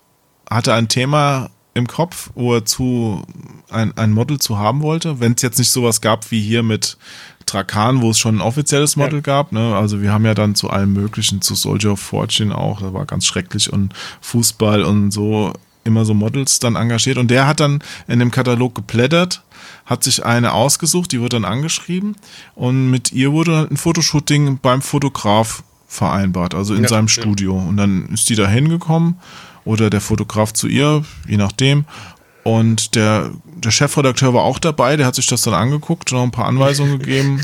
hatte 0.50 0.74
ein 0.74 0.88
Thema 0.88 1.50
im 1.74 1.86
Kopf, 1.86 2.30
wo 2.34 2.54
er 2.54 2.64
zu 2.64 3.22
ein, 3.70 3.96
ein 3.96 4.12
Model 4.12 4.38
zu 4.38 4.58
haben 4.58 4.82
wollte. 4.82 5.20
Wenn 5.20 5.32
es 5.32 5.42
jetzt 5.42 5.58
nicht 5.58 5.70
sowas 5.70 6.00
gab 6.00 6.30
wie 6.30 6.40
hier 6.40 6.62
mit 6.62 6.98
Trakan, 7.46 8.02
wo 8.02 8.10
es 8.10 8.18
schon 8.18 8.36
ein 8.36 8.40
offizielles 8.40 8.96
Model 8.96 9.16
ja. 9.16 9.22
gab. 9.22 9.52
Ne? 9.52 9.74
Also 9.74 10.02
wir 10.02 10.12
haben 10.12 10.24
ja 10.24 10.34
dann 10.34 10.54
zu 10.54 10.70
allem 10.70 10.92
Möglichen, 10.92 11.40
zu 11.40 11.54
Soldier 11.54 11.92
of 11.92 12.00
Fortune 12.00 12.56
auch, 12.56 12.80
das 12.80 12.92
war 12.92 13.06
ganz 13.06 13.26
schrecklich 13.26 13.72
und 13.72 13.94
Fußball 14.20 14.82
und 14.82 15.10
so 15.10 15.52
immer 15.84 16.04
so 16.04 16.14
Models 16.14 16.58
dann 16.58 16.76
engagiert. 16.76 17.18
Und 17.18 17.30
der 17.30 17.46
hat 17.46 17.60
dann 17.60 17.82
in 18.06 18.18
dem 18.18 18.30
Katalog 18.30 18.74
geblättert 18.74 19.42
hat 19.88 20.04
sich 20.04 20.24
eine 20.24 20.52
ausgesucht, 20.52 21.12
die 21.12 21.20
wird 21.22 21.32
dann 21.32 21.46
angeschrieben 21.46 22.16
und 22.54 22.90
mit 22.90 23.10
ihr 23.10 23.32
wurde 23.32 23.66
ein 23.70 23.78
Fotoshooting 23.78 24.58
beim 24.60 24.82
Fotograf 24.82 25.64
vereinbart, 25.86 26.54
also 26.54 26.74
in 26.74 26.82
ja, 26.82 26.88
seinem 26.88 27.08
Studio. 27.08 27.56
Und 27.56 27.78
dann 27.78 28.06
ist 28.10 28.28
die 28.28 28.34
da 28.34 28.46
hingekommen 28.46 29.16
oder 29.64 29.88
der 29.88 30.02
Fotograf 30.02 30.52
zu 30.52 30.68
ihr, 30.68 31.04
je 31.26 31.38
nachdem. 31.38 31.86
Und 32.44 32.94
der, 32.94 33.30
der 33.56 33.70
Chefredakteur 33.70 34.34
war 34.34 34.42
auch 34.42 34.58
dabei, 34.58 34.96
der 34.96 35.06
hat 35.06 35.14
sich 35.14 35.26
das 35.26 35.42
dann 35.42 35.54
angeguckt, 35.54 36.12
noch 36.12 36.22
ein 36.22 36.30
paar 36.30 36.46
Anweisungen 36.46 36.98
gegeben. 36.98 37.40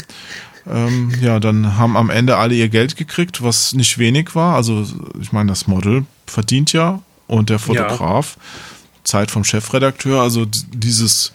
Ähm, 0.71 1.13
ja, 1.23 1.41
dann 1.41 1.79
haben 1.79 1.97
am 1.97 2.11
Ende 2.11 2.37
alle 2.37 2.55
ihr 2.55 2.69
Geld 2.69 2.97
gekriegt, 2.97 3.43
was 3.43 3.73
nicht 3.73 3.97
wenig 3.97 4.35
war. 4.35 4.55
Also, 4.55 4.87
ich 5.21 5.33
meine, 5.33 5.49
das 5.49 5.67
Model 5.67 6.05
verdient 6.27 6.75
ja 6.75 7.01
und 7.27 7.51
der 7.51 7.59
Fotograf. 7.59 8.37
Ja. 8.37 8.43
Zeit 9.05 9.31
vom 9.31 9.45
Chefredakteur, 9.45 10.23
also 10.23 10.47
dieses, 10.47 11.33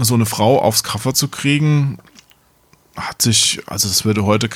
so 0.00 0.14
eine 0.14 0.24
Frau 0.24 0.58
aufs 0.58 0.82
Cover 0.82 1.12
zu 1.12 1.28
kriegen, 1.28 1.98
hat 2.96 3.22
sich, 3.22 3.60
also 3.66 3.88
das 3.88 4.04
würde 4.04 4.24
heute 4.24 4.48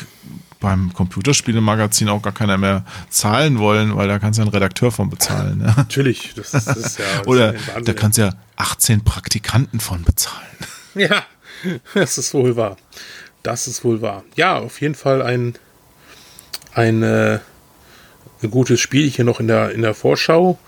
beim 0.60 0.92
Computerspielemagazin 0.92 2.08
auch 2.08 2.22
gar 2.22 2.32
keiner 2.32 2.58
mehr 2.58 2.84
zahlen 3.10 3.58
wollen, 3.58 3.96
weil 3.96 4.08
da 4.08 4.18
kannst 4.18 4.38
du 4.38 4.42
ja 4.42 4.46
einen 4.46 4.54
Redakteur 4.54 4.90
von 4.90 5.10
bezahlen. 5.10 5.62
Ja. 5.64 5.74
Natürlich, 5.76 6.34
das, 6.34 6.50
das 6.50 6.66
ist 6.76 6.98
ja. 6.98 7.04
Das 7.18 7.26
Oder 7.26 7.54
ist 7.54 7.68
da 7.84 7.92
kannst 7.92 8.18
du 8.18 8.22
ja 8.22 8.32
18 8.56 9.04
Praktikanten 9.04 9.80
von 9.80 10.02
bezahlen. 10.02 10.46
Ja, 10.98 11.24
das 11.92 12.16
ist 12.16 12.32
wohl 12.32 12.56
wahr. 12.56 12.78
Das 13.42 13.68
ist 13.68 13.84
wohl 13.84 14.00
wahr. 14.00 14.24
Ja, 14.34 14.56
auf 14.56 14.80
jeden 14.80 14.94
Fall 14.94 15.20
ein, 15.20 15.54
ein, 16.72 17.02
äh, 17.02 17.38
ein 18.42 18.50
gutes 18.50 18.80
Spiel 18.80 19.08
hier 19.08 19.24
noch 19.24 19.40
in 19.40 19.48
der, 19.48 19.72
in 19.72 19.82
der 19.82 19.94
Vorschau. 19.94 20.58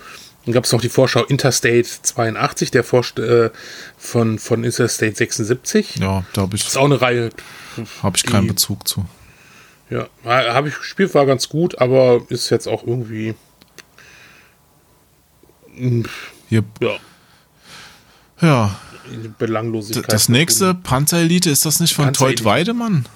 Dann 0.44 0.54
gab 0.54 0.64
es 0.64 0.72
noch 0.72 0.80
die 0.80 0.88
Vorschau 0.88 1.24
Interstate 1.24 1.84
82, 1.84 2.70
der 2.70 2.82
Vorst 2.82 3.18
äh, 3.18 3.50
von, 3.98 4.38
von 4.38 4.64
Interstate 4.64 5.14
76. 5.14 5.96
Ja, 5.96 6.24
da 6.32 6.42
habe 6.42 6.56
ich. 6.56 6.62
Das 6.62 6.72
ist 6.72 6.76
auch 6.78 6.86
eine 6.86 7.00
Reihe. 7.00 7.30
Habe 8.02 8.16
ich 8.16 8.24
keinen 8.24 8.46
Bezug 8.46 8.88
zu. 8.88 9.04
Ja, 9.90 10.08
habe 10.24 10.68
ich 10.68 10.76
gespielt, 10.76 11.14
war 11.14 11.26
ganz 11.26 11.48
gut, 11.48 11.78
aber 11.78 12.22
ist 12.28 12.50
jetzt 12.50 12.66
auch 12.66 12.86
irgendwie. 12.86 13.34
Yep. 16.50 16.64
Ja. 16.80 16.96
Ja. 18.40 18.80
Belanglosigkeit. 19.38 20.12
Das 20.12 20.28
nächste 20.28 20.74
Panzerelite, 20.74 21.50
ist 21.50 21.64
das 21.64 21.80
nicht 21.80 21.94
von 21.94 22.12
Teut 22.12 22.44
Weidemann? 22.44 23.06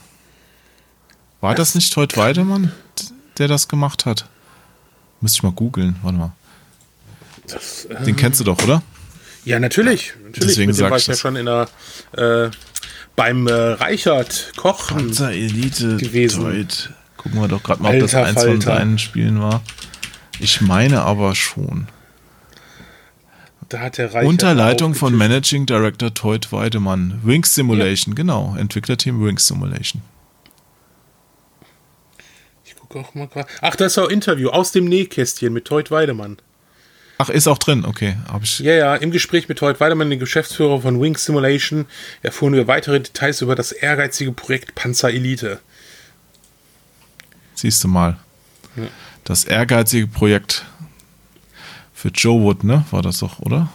War 1.40 1.54
das 1.54 1.74
nicht 1.74 1.92
Teut 1.92 2.16
Weidemann, 2.16 2.72
der 3.38 3.48
das 3.48 3.68
gemacht 3.68 4.06
hat? 4.06 4.28
Müsste 5.22 5.38
ich 5.38 5.42
mal 5.44 5.52
googeln, 5.52 5.96
warte 6.02 6.18
mal. 6.18 6.32
Das, 7.46 7.86
äh, 7.86 8.04
Den 8.04 8.16
kennst 8.16 8.40
du 8.40 8.44
doch, 8.44 8.62
oder? 8.62 8.82
Ja, 9.44 9.58
natürlich. 9.58 10.14
natürlich. 10.16 10.48
Deswegen 10.48 10.70
Mit 10.70 10.78
dem 10.78 10.90
war 10.90 10.98
ich 10.98 11.06
ja 11.06 11.14
schon 11.14 11.36
in 11.36 11.46
der 11.46 11.68
äh, 12.12 12.50
beim 13.16 13.46
äh, 13.46 13.52
Reichert 13.52 14.52
Kochen 14.56 14.96
Panzer 14.96 15.32
Elite 15.32 15.96
gewesen. 15.96 16.44
Deut. 16.44 16.90
Gucken 17.16 17.40
wir 17.40 17.48
doch 17.48 17.62
gerade 17.62 17.82
mal, 17.82 17.94
ob 17.94 18.00
das 18.00 18.14
eins 18.14 18.34
Falter. 18.34 18.50
von 18.50 18.60
seinen 18.60 18.98
Spielen 18.98 19.40
war. 19.40 19.62
Ich 20.40 20.60
meine 20.60 21.02
aber 21.02 21.34
schon. 21.34 21.86
Da 23.68 23.80
hat 23.80 23.98
der 23.98 24.12
Reichert 24.12 24.28
Unter 24.28 24.54
Leitung 24.54 24.94
von 24.94 25.16
Managing 25.16 25.66
Director 25.66 26.12
Toyd 26.12 26.50
Weidemann. 26.52 27.20
Wings 27.22 27.54
Simulation, 27.54 28.12
ja. 28.12 28.16
genau. 28.16 28.56
Entwicklerteam 28.58 29.24
Wings 29.24 29.46
Simulation. 29.46 30.02
Auch 32.94 33.14
mal 33.14 33.28
gerade. 33.28 33.48
Ach, 33.60 33.76
das 33.76 33.92
ist 33.92 33.98
auch 33.98 34.08
Interview 34.08 34.50
aus 34.50 34.72
dem 34.72 34.84
Nähkästchen 34.86 35.52
mit 35.52 35.64
Toyd 35.64 35.90
Weidemann. 35.90 36.38
Ach, 37.22 37.28
ist 37.28 37.46
auch 37.46 37.58
drin, 37.58 37.84
okay. 37.84 38.16
Ja, 38.58 38.72
ja, 38.72 38.96
im 38.96 39.12
Gespräch 39.12 39.48
mit 39.48 39.62
Hoyt 39.62 39.78
Weidemann, 39.78 40.10
dem 40.10 40.18
Geschäftsführer 40.18 40.80
von 40.80 41.00
Wings 41.00 41.24
Simulation, 41.24 41.86
erfuhren 42.22 42.54
wir 42.54 42.66
weitere 42.66 42.98
Details 42.98 43.40
über 43.42 43.54
das 43.54 43.70
ehrgeizige 43.70 44.32
Projekt 44.32 44.74
Panzer 44.74 45.10
Elite. 45.10 45.60
Siehst 47.54 47.84
du 47.84 47.88
mal. 47.88 48.18
Ja. 48.74 48.88
Das 49.22 49.44
ehrgeizige 49.44 50.08
Projekt 50.08 50.64
für 51.94 52.08
Joe 52.08 52.42
Wood, 52.42 52.64
ne? 52.64 52.84
War 52.90 53.02
das 53.02 53.18
doch, 53.18 53.38
oder? 53.38 53.70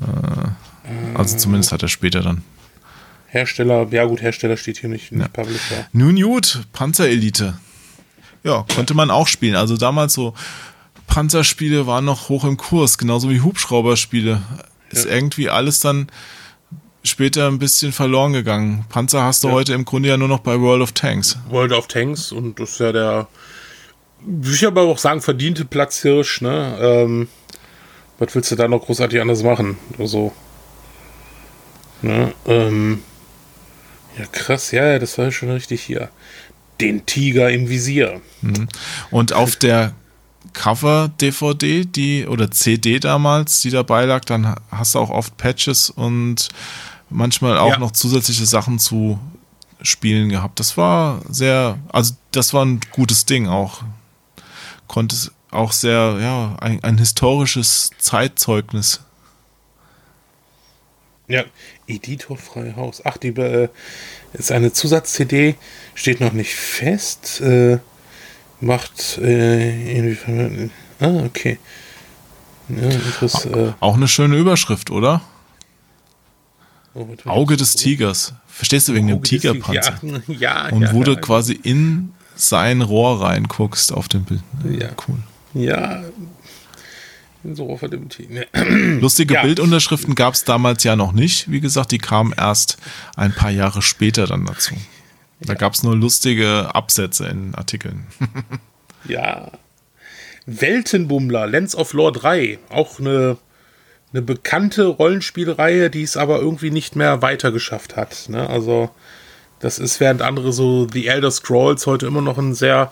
Äh, 0.00 1.16
also 1.18 1.36
zumindest 1.36 1.72
hat 1.72 1.82
er 1.82 1.88
später 1.88 2.20
dann. 2.20 2.44
Hersteller, 3.32 3.86
ja 3.90 4.04
gut, 4.04 4.20
Hersteller 4.20 4.58
steht 4.58 4.76
hier 4.76 4.90
nicht, 4.90 5.10
nicht 5.10 5.22
ja. 5.22 5.28
Publisher. 5.28 5.86
Nun 5.94 6.20
gut, 6.20 6.60
Panzer 6.74 7.08
Elite. 7.08 7.54
Ja, 8.44 8.66
konnte 8.74 8.92
man 8.92 9.10
auch 9.10 9.26
spielen. 9.26 9.56
Also 9.56 9.78
damals 9.78 10.12
so 10.12 10.34
Panzerspiele 11.06 11.86
waren 11.86 12.04
noch 12.04 12.28
hoch 12.28 12.44
im 12.44 12.58
Kurs, 12.58 12.98
genauso 12.98 13.30
wie 13.30 13.40
Hubschrauberspiele. 13.40 14.42
Ist 14.90 15.06
irgendwie 15.06 15.48
alles 15.48 15.80
dann 15.80 16.08
später 17.04 17.48
ein 17.48 17.58
bisschen 17.58 17.92
verloren 17.92 18.34
gegangen. 18.34 18.84
Panzer 18.90 19.22
hast 19.22 19.42
du 19.44 19.48
ja. 19.48 19.54
heute 19.54 19.72
im 19.72 19.86
Grunde 19.86 20.10
ja 20.10 20.18
nur 20.18 20.28
noch 20.28 20.40
bei 20.40 20.60
World 20.60 20.82
of 20.82 20.92
Tanks. 20.92 21.38
World 21.48 21.72
of 21.72 21.86
Tanks 21.86 22.32
und 22.32 22.60
das 22.60 22.72
ist 22.72 22.80
ja 22.80 22.92
der, 22.92 23.28
würde 24.20 24.54
ich 24.54 24.66
aber 24.66 24.82
auch 24.82 24.98
sagen, 24.98 25.22
verdiente 25.22 25.64
Platzhirsch, 25.64 26.42
ne? 26.42 26.76
Ähm, 26.78 27.28
was 28.18 28.34
willst 28.34 28.50
du 28.50 28.56
da 28.56 28.68
noch 28.68 28.84
großartig 28.84 29.22
anders 29.22 29.42
machen? 29.42 29.78
Also, 29.98 30.32
ne? 32.02 32.34
Ähm, 32.46 33.02
ja, 34.18 34.26
krass, 34.26 34.70
ja, 34.70 34.98
das 34.98 35.18
war 35.18 35.26
ja 35.26 35.32
schon 35.32 35.50
richtig 35.50 35.82
hier. 35.82 36.10
Den 36.80 37.06
Tiger 37.06 37.50
im 37.50 37.68
Visier. 37.68 38.20
Mhm. 38.40 38.68
Und 39.10 39.32
auf 39.32 39.56
der 39.56 39.94
Cover-DVD, 40.52 41.84
die 41.84 42.26
oder 42.26 42.50
CD 42.50 42.98
damals, 42.98 43.60
die 43.60 43.70
dabei 43.70 44.04
lag, 44.04 44.24
dann 44.24 44.54
hast 44.70 44.94
du 44.94 44.98
auch 44.98 45.10
oft 45.10 45.36
Patches 45.36 45.90
und 45.90 46.48
manchmal 47.08 47.58
auch 47.58 47.70
ja. 47.70 47.78
noch 47.78 47.92
zusätzliche 47.92 48.46
Sachen 48.46 48.78
zu 48.78 49.18
spielen 49.82 50.28
gehabt. 50.28 50.60
Das 50.60 50.76
war 50.76 51.20
sehr, 51.28 51.78
also 51.90 52.14
das 52.30 52.54
war 52.54 52.64
ein 52.64 52.80
gutes 52.90 53.26
Ding 53.26 53.48
auch. 53.48 53.82
Konnte 54.88 55.16
auch 55.50 55.72
sehr, 55.72 56.18
ja, 56.20 56.56
ein, 56.60 56.82
ein 56.82 56.98
historisches 56.98 57.90
Zeitzeugnis. 57.98 59.00
Ja, 61.32 61.44
Editorfreie 61.86 62.76
Haus. 62.76 63.00
Ach, 63.06 63.16
die 63.16 63.28
äh, 63.28 63.68
ist 64.34 64.52
eine 64.52 64.74
Zusatz-CD, 64.74 65.54
steht 65.94 66.20
noch 66.20 66.34
nicht 66.34 66.54
fest. 66.54 67.40
Äh, 67.40 67.78
macht 68.60 69.16
äh, 69.16 69.96
inwiefern. 69.98 70.70
Ah, 71.00 71.24
okay. 71.24 71.58
Ja, 72.68 72.90
das, 73.18 73.46
äh, 73.46 73.72
Auch 73.80 73.96
eine 73.96 74.08
schöne 74.08 74.36
Überschrift, 74.36 74.90
oder? 74.90 75.22
Oh, 76.92 77.08
Auge 77.24 77.56
des 77.56 77.76
Tigers. 77.76 78.34
Verstehst 78.46 78.88
du 78.88 78.94
wegen 78.94 79.06
Auge 79.06 79.20
dem 79.20 79.24
Tigerpanzer? 79.24 80.00
Ja, 80.28 80.68
ja. 80.68 80.68
Und 80.68 80.82
ja, 80.82 80.92
wo 80.92 81.02
du 81.02 81.16
quasi 81.16 81.54
in 81.54 82.12
sein 82.34 82.82
Rohr 82.82 83.22
reinguckst 83.22 83.90
auf 83.90 84.08
dem 84.08 84.24
Bild. 84.24 84.42
Ja, 84.70 84.90
cool. 85.08 85.16
Ja. 85.54 86.04
So 87.44 87.70
auf 87.70 87.80
dem 87.80 88.08
Lustige 89.00 89.34
ja. 89.34 89.42
Bildunterschriften 89.42 90.14
gab 90.14 90.34
es 90.34 90.44
damals 90.44 90.84
ja 90.84 90.96
noch 90.96 91.12
nicht. 91.12 91.50
Wie 91.50 91.60
gesagt, 91.60 91.90
die 91.90 91.98
kamen 91.98 92.32
erst 92.36 92.78
ein 93.16 93.32
paar 93.32 93.50
Jahre 93.50 93.82
später 93.82 94.26
dann 94.26 94.46
dazu. 94.46 94.74
Da 95.40 95.54
gab 95.54 95.74
es 95.74 95.82
nur 95.82 95.96
lustige 95.96 96.74
Absätze 96.74 97.26
in 97.26 97.54
Artikeln. 97.54 98.06
ja. 99.08 99.50
Weltenbummler, 100.46 101.46
Lens 101.46 101.74
of 101.74 101.92
Lore 101.92 102.12
3, 102.12 102.58
auch 102.68 103.00
eine, 103.00 103.36
eine 104.12 104.22
bekannte 104.22 104.86
Rollenspielreihe, 104.86 105.90
die 105.90 106.02
es 106.02 106.16
aber 106.16 106.38
irgendwie 106.40 106.70
nicht 106.70 106.96
mehr 106.96 107.22
weitergeschafft 107.22 107.96
hat. 107.96 108.28
Ne? 108.28 108.48
Also, 108.48 108.90
das 109.60 109.78
ist, 109.78 110.00
während 110.00 110.22
andere 110.22 110.52
so 110.52 110.88
The 110.92 111.06
Elder 111.06 111.30
Scrolls 111.30 111.86
heute 111.86 112.06
immer 112.06 112.22
noch 112.22 112.38
ein 112.38 112.54
sehr, 112.54 112.90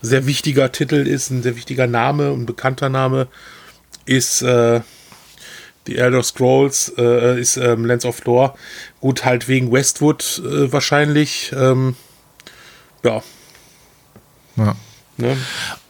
sehr 0.00 0.26
wichtiger 0.26 0.70
Titel 0.72 1.06
ist, 1.06 1.30
ein 1.30 1.42
sehr 1.42 1.56
wichtiger 1.56 1.86
Name, 1.86 2.30
ein 2.30 2.46
bekannter 2.46 2.88
Name, 2.88 3.28
ist 4.04 4.42
äh, 4.42 4.80
The 5.86 5.96
Elder 5.96 6.22
Scrolls, 6.22 6.92
äh, 6.96 7.40
ist 7.40 7.56
ähm, 7.56 7.84
Lens 7.84 8.04
of 8.04 8.24
Lore 8.24 8.54
Gut, 9.00 9.24
halt 9.24 9.48
wegen 9.48 9.72
Westwood 9.72 10.42
äh, 10.44 10.72
wahrscheinlich. 10.72 11.52
Ähm, 11.56 11.96
ja. 13.02 13.22
Ja. 14.56 14.76
Ne? 15.16 15.36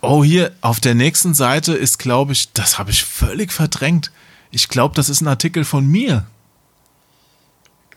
Oh, 0.01 0.24
hier 0.24 0.52
auf 0.60 0.80
der 0.80 0.94
nächsten 0.94 1.34
Seite 1.34 1.74
ist, 1.74 1.98
glaube 1.98 2.32
ich, 2.32 2.52
das 2.52 2.78
habe 2.78 2.90
ich 2.90 3.05
völlig 3.05 3.52
verdrängt. 3.52 4.10
Ich 4.51 4.68
glaube, 4.68 4.94
das 4.94 5.09
ist 5.09 5.20
ein 5.20 5.28
Artikel 5.28 5.64
von 5.64 5.86
mir. 5.86 6.26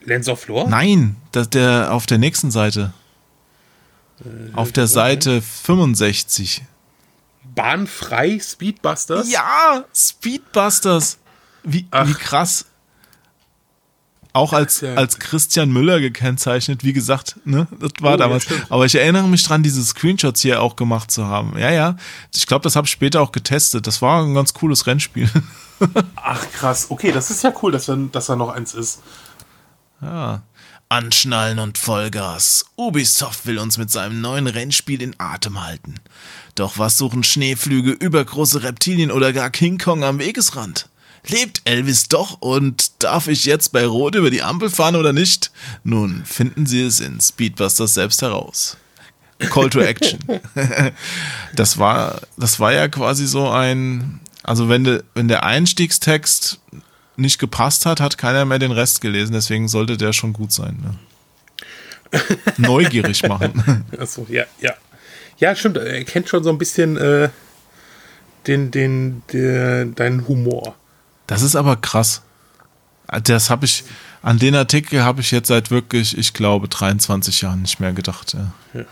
Lens 0.04 0.28
of 0.28 0.46
Lore? 0.46 0.68
Nein, 0.68 1.16
das, 1.32 1.50
der 1.50 1.92
auf 1.92 2.06
der 2.06 2.18
nächsten 2.18 2.50
Seite. 2.50 2.92
Äh, 4.20 4.54
auf 4.54 4.72
der 4.72 4.86
Seite 4.86 5.42
65. 5.42 6.62
Bahnfrei 7.56 8.38
Speedbusters? 8.38 9.28
Ja, 9.30 9.84
Speedbusters. 9.92 11.18
Wie, 11.64 11.88
wie 11.90 12.14
krass 12.14 12.66
auch 14.36 14.52
als, 14.52 14.82
ja. 14.82 14.94
als 14.94 15.18
Christian 15.18 15.72
Müller 15.72 15.98
gekennzeichnet, 15.98 16.84
wie 16.84 16.92
gesagt, 16.92 17.36
ne, 17.44 17.66
das 17.80 17.92
war 18.00 18.14
oh, 18.14 18.16
damals. 18.18 18.48
Ja, 18.48 18.56
Aber 18.68 18.84
ich 18.84 18.94
erinnere 18.94 19.26
mich 19.28 19.42
dran, 19.42 19.62
diese 19.62 19.82
Screenshots 19.82 20.42
hier 20.42 20.60
auch 20.62 20.76
gemacht 20.76 21.10
zu 21.10 21.26
haben. 21.26 21.58
Ja, 21.58 21.70
ja. 21.70 21.96
Ich 22.34 22.46
glaube, 22.46 22.62
das 22.62 22.76
habe 22.76 22.86
ich 22.86 22.90
später 22.90 23.22
auch 23.22 23.32
getestet. 23.32 23.86
Das 23.86 24.02
war 24.02 24.22
ein 24.22 24.34
ganz 24.34 24.52
cooles 24.52 24.86
Rennspiel. 24.86 25.28
Ach 26.16 26.44
krass, 26.52 26.86
okay, 26.90 27.12
das 27.12 27.30
ist 27.30 27.42
ja 27.42 27.52
cool, 27.62 27.72
dass 27.72 27.88
er, 27.88 27.96
dass 27.96 28.28
er 28.28 28.36
noch 28.36 28.50
eins 28.50 28.74
ist. 28.74 29.00
Ja. 30.02 30.42
Anschnallen 30.88 31.58
und 31.58 31.78
Vollgas. 31.78 32.66
Ubisoft 32.76 33.46
will 33.46 33.58
uns 33.58 33.78
mit 33.78 33.90
seinem 33.90 34.20
neuen 34.20 34.46
Rennspiel 34.46 35.02
in 35.02 35.16
Atem 35.18 35.64
halten. 35.64 35.94
Doch 36.56 36.78
was 36.78 36.96
suchen 36.96 37.22
Schneeflüge, 37.22 37.92
übergroße 37.92 38.62
Reptilien 38.62 39.12
oder 39.12 39.34
gar 39.34 39.50
King 39.50 39.76
Kong 39.76 40.02
am 40.02 40.18
Wegesrand? 40.18 40.88
Lebt 41.28 41.60
Elvis 41.64 42.08
doch 42.08 42.40
und 42.40 43.02
darf 43.02 43.28
ich 43.28 43.44
jetzt 43.44 43.72
bei 43.72 43.84
Rot 43.84 44.14
über 44.14 44.30
die 44.30 44.42
Ampel 44.42 44.70
fahren 44.70 44.96
oder 44.96 45.12
nicht? 45.12 45.50
Nun, 45.84 46.24
finden 46.24 46.64
Sie 46.64 46.80
es 46.80 47.00
in 47.00 47.20
Speedbusters 47.20 47.94
selbst 47.94 48.22
heraus. 48.22 48.78
Call 49.38 49.68
to 49.68 49.80
Action. 49.80 50.18
das 51.54 51.76
war, 51.76 52.22
das 52.38 52.58
war 52.58 52.72
ja 52.72 52.88
quasi 52.88 53.26
so 53.26 53.50
ein, 53.50 54.20
also 54.42 54.70
wenn, 54.70 54.84
de, 54.84 55.02
wenn 55.14 55.28
der 55.28 55.44
Einstiegstext 55.44 56.58
nicht 57.16 57.38
gepasst 57.38 57.84
hat, 57.84 58.00
hat 58.00 58.16
keiner 58.16 58.46
mehr 58.46 58.58
den 58.58 58.72
Rest 58.72 59.02
gelesen, 59.02 59.34
deswegen 59.34 59.68
sollte 59.68 59.98
der 59.98 60.14
schon 60.14 60.32
gut 60.32 60.52
sein. 60.52 60.78
Ne? 60.82 62.22
Neugierig 62.56 63.22
machen. 63.24 63.84
Achso, 63.98 64.26
ja, 64.30 64.44
ja. 64.60 64.72
Ja, 65.38 65.54
stimmt, 65.54 65.76
er 65.76 66.04
kennt 66.04 66.28
schon 66.28 66.42
so 66.44 66.50
ein 66.50 66.58
bisschen 66.58 66.96
äh, 66.96 67.28
den, 68.46 68.70
den, 68.70 69.22
den, 69.32 69.94
deinen 69.94 70.28
Humor. 70.28 70.74
Das 71.26 71.42
ist 71.42 71.56
aber 71.56 71.76
krass. 71.76 72.22
Das 73.24 73.50
habe 73.50 73.66
ich, 73.66 73.84
an 74.22 74.38
den 74.38 74.54
Artikel 74.54 75.04
habe 75.04 75.20
ich 75.20 75.30
jetzt 75.30 75.48
seit 75.48 75.70
wirklich, 75.70 76.16
ich 76.16 76.32
glaube, 76.32 76.68
23 76.68 77.42
Jahren 77.42 77.62
nicht 77.62 77.80
mehr 77.80 77.92
gedacht. 77.92 78.34
Ja. 78.34 78.52
ja. 78.80 78.84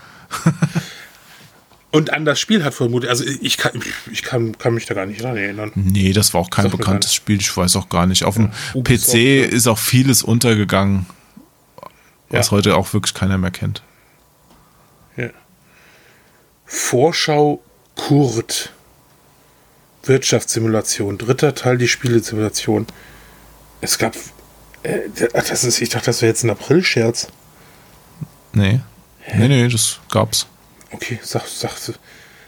Und 1.91 2.11
an 2.11 2.25
das 2.25 2.41
Spiel 2.41 2.63
hat 2.63 2.73
vermutlich, 2.73 3.09
also 3.09 3.23
ich 3.23 3.57
kann, 3.57 3.71
ich 4.11 4.21
kann, 4.21 4.57
kann 4.57 4.73
mich 4.73 4.85
da 4.85 4.93
gar 4.93 5.05
nicht 5.05 5.23
dran 5.23 5.37
erinnern. 5.37 5.71
Nee, 5.75 6.11
das 6.11 6.33
war 6.33 6.41
auch 6.41 6.49
kein 6.49 6.69
bekanntes 6.69 7.13
Spiel, 7.13 7.39
ich 7.39 7.55
weiß 7.55 7.77
auch 7.77 7.87
gar 7.87 8.05
nicht. 8.05 8.25
Auf 8.25 8.35
dem 8.35 8.51
ja, 8.73 8.81
PC 8.81 9.13
ja. 9.13 9.45
ist 9.45 9.65
auch 9.67 9.77
vieles 9.77 10.21
untergegangen, 10.21 11.05
was 12.29 12.47
ja. 12.47 12.51
heute 12.51 12.75
auch 12.75 12.91
wirklich 12.91 13.13
keiner 13.13 13.37
mehr 13.37 13.51
kennt. 13.51 13.81
Vorschau 16.65 17.61
Kurt. 17.95 18.71
Wirtschaftssimulation. 20.03 21.17
Dritter 21.17 21.55
Teil 21.55 21.77
die 21.77 21.87
Spielesimulation. 21.87 22.87
Es 23.81 23.97
gab. 23.97 24.15
Äh, 24.83 24.99
das 25.31 25.63
ist, 25.63 25.81
ich 25.81 25.89
dachte, 25.89 26.07
das 26.07 26.21
wäre 26.21 26.29
jetzt 26.29 26.43
ein 26.43 26.49
April-Scherz. 26.49 27.27
Nee. 28.53 28.81
Hä? 29.21 29.37
Nee, 29.39 29.47
nee, 29.47 29.67
das 29.67 29.99
gab's. 30.11 30.47
Okay, 30.91 31.19
sagt, 31.23 31.49
sagt, 31.49 31.99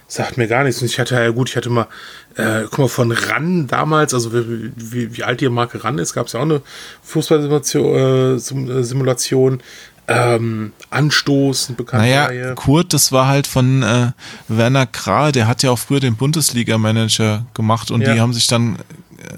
sagt 0.07 0.37
mir 0.37 0.47
gar 0.47 0.63
nichts. 0.63 0.81
Und 0.81 0.87
ich 0.87 0.99
hatte 0.99 1.15
ja 1.15 1.29
gut, 1.29 1.49
ich 1.49 1.55
hatte 1.55 1.69
mal, 1.69 1.87
äh, 2.35 2.63
guck 2.63 2.79
mal, 2.79 2.87
von 2.87 3.11
RAN 3.11 3.67
damals, 3.67 4.13
also 4.13 4.33
wie, 4.33 4.71
wie, 4.75 5.17
wie 5.17 5.23
alt 5.23 5.41
die 5.41 5.49
Marke 5.49 5.83
RAN 5.83 5.97
ist, 5.97 6.13
gab 6.13 6.27
es 6.27 6.33
ja 6.33 6.39
auch 6.39 6.45
eine 6.45 6.61
Fußballsimulation. 7.03 8.37
Äh, 8.37 8.83
Simulation. 8.83 9.61
Ähm, 10.09 10.71
Anstoß, 10.89 11.73
bekannte 11.75 12.05
naja, 12.05 12.25
Reihe. 12.27 12.55
Kurt, 12.55 12.93
das 12.93 13.11
war 13.11 13.27
halt 13.27 13.45
von 13.45 13.83
äh, 13.83 14.11
Werner 14.47 14.85
Krah, 14.85 15.33
der 15.33 15.47
hat 15.47 15.63
ja 15.63 15.71
auch 15.71 15.79
früher 15.79 15.99
den 15.99 16.15
Bundesliga-Manager 16.15 17.45
gemacht 17.53 17.91
und 17.91 18.01
ja. 18.01 18.13
die 18.13 18.21
haben 18.21 18.33
sich 18.33 18.47
dann 18.47 18.77
äh, 19.17 19.37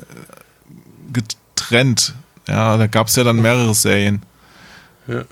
getrennt. 1.12 2.14
Ja, 2.48 2.78
da 2.78 2.86
gab 2.86 3.08
es 3.08 3.16
ja 3.16 3.24
dann 3.24 3.42
mehrere 3.42 3.74
Serien. 3.74 4.22
Ja. 5.08 5.16
ja 5.16 5.26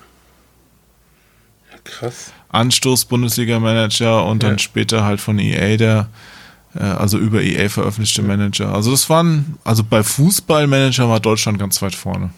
krass. 1.84 2.32
Anstoß 2.48 3.04
Bundesliga-Manager 3.04 4.24
und 4.24 4.42
ja. 4.42 4.48
dann 4.48 4.58
später 4.58 5.04
halt 5.04 5.20
von 5.20 5.38
EA 5.38 5.76
der, 5.76 6.08
äh, 6.74 6.82
also 6.82 7.16
über 7.16 7.42
EA 7.42 7.68
veröffentlichte 7.68 8.22
Manager. 8.22 8.74
Also 8.74 8.90
das 8.90 9.08
waren, 9.08 9.56
also 9.62 9.84
bei 9.84 10.02
Fußballmanager 10.02 11.08
war 11.08 11.20
Deutschland 11.20 11.60
ganz 11.60 11.80
weit 11.80 11.94
vorne. 11.94 12.30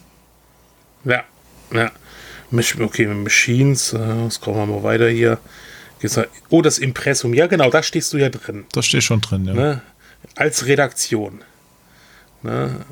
Ja, 1.03 1.23
ja. 1.73 1.89
Okay, 2.51 3.07
Machines, 3.07 3.93
äh, 3.93 4.29
scrollen 4.29 4.59
wir 4.59 4.65
mal 4.65 4.83
weiter 4.83 5.09
hier. 5.09 5.39
Oh, 6.49 6.61
das 6.61 6.79
Impressum. 6.79 7.33
Ja, 7.33 7.47
genau, 7.47 7.69
da 7.69 7.83
stehst 7.83 8.11
du 8.13 8.17
ja 8.17 8.29
drin. 8.29 8.65
Da 8.73 8.81
steht 8.81 9.03
schon 9.03 9.21
drin, 9.21 9.45
ja. 9.45 9.53
Ne? 9.53 9.81
Als 10.35 10.65
Redaktion. 10.65 11.41
Ne? 12.41 12.85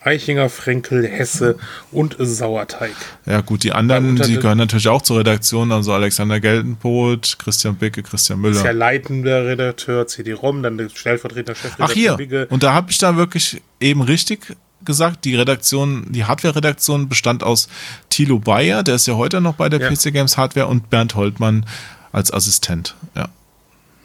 Eichinger, 0.00 0.48
Frenkel, 0.48 1.06
Hesse 1.06 1.58
und 1.90 2.16
Sauerteig. 2.18 2.94
Ja, 3.24 3.40
gut, 3.40 3.64
die 3.64 3.72
anderen, 3.72 4.16
die 4.16 4.36
gehören 4.36 4.58
natürlich 4.58 4.86
auch 4.86 5.02
zur 5.02 5.18
Redaktion, 5.18 5.72
also 5.72 5.92
Alexander 5.92 6.38
Geltenbrot, 6.38 7.36
Christian 7.40 7.74
Bicke, 7.74 8.04
Christian 8.04 8.40
Müller. 8.40 8.56
Ist 8.56 8.64
ja 8.64 8.70
leitender 8.70 9.46
Redakteur, 9.46 10.06
CD-ROM, 10.06 10.62
dann 10.62 10.78
der 10.78 10.90
stellvertretender 10.90 11.56
Chefredakteur. 11.56 11.86
Ach 11.88 11.92
hier, 11.92 12.14
Bicke. 12.14 12.46
und 12.50 12.62
da 12.62 12.72
habe 12.72 12.90
ich 12.92 12.98
da 12.98 13.16
wirklich 13.16 13.60
eben 13.80 14.00
richtig 14.00 14.56
gesagt, 14.86 15.24
die 15.24 15.36
Redaktion, 15.36 16.10
die 16.10 16.24
Hardware-Redaktion 16.24 17.08
bestand 17.08 17.42
aus 17.42 17.68
Thilo 18.08 18.38
Bayer, 18.38 18.82
der 18.82 18.94
ist 18.94 19.06
ja 19.06 19.14
heute 19.14 19.40
noch 19.40 19.54
bei 19.54 19.68
der 19.68 19.80
ja. 19.80 19.90
PC 19.90 20.12
Games 20.12 20.36
Hardware, 20.36 20.66
und 20.66 20.90
Bernd 20.90 21.14
Holtmann 21.14 21.66
als 22.12 22.32
Assistent, 22.32 22.94
ja. 23.14 23.28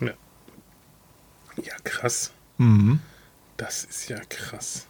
Ja, 0.01 0.11
ja 1.63 1.73
krass. 1.83 2.31
Mhm. 2.57 2.99
Das 3.57 3.83
ist 3.83 4.09
ja 4.09 4.17
krass. 4.27 4.87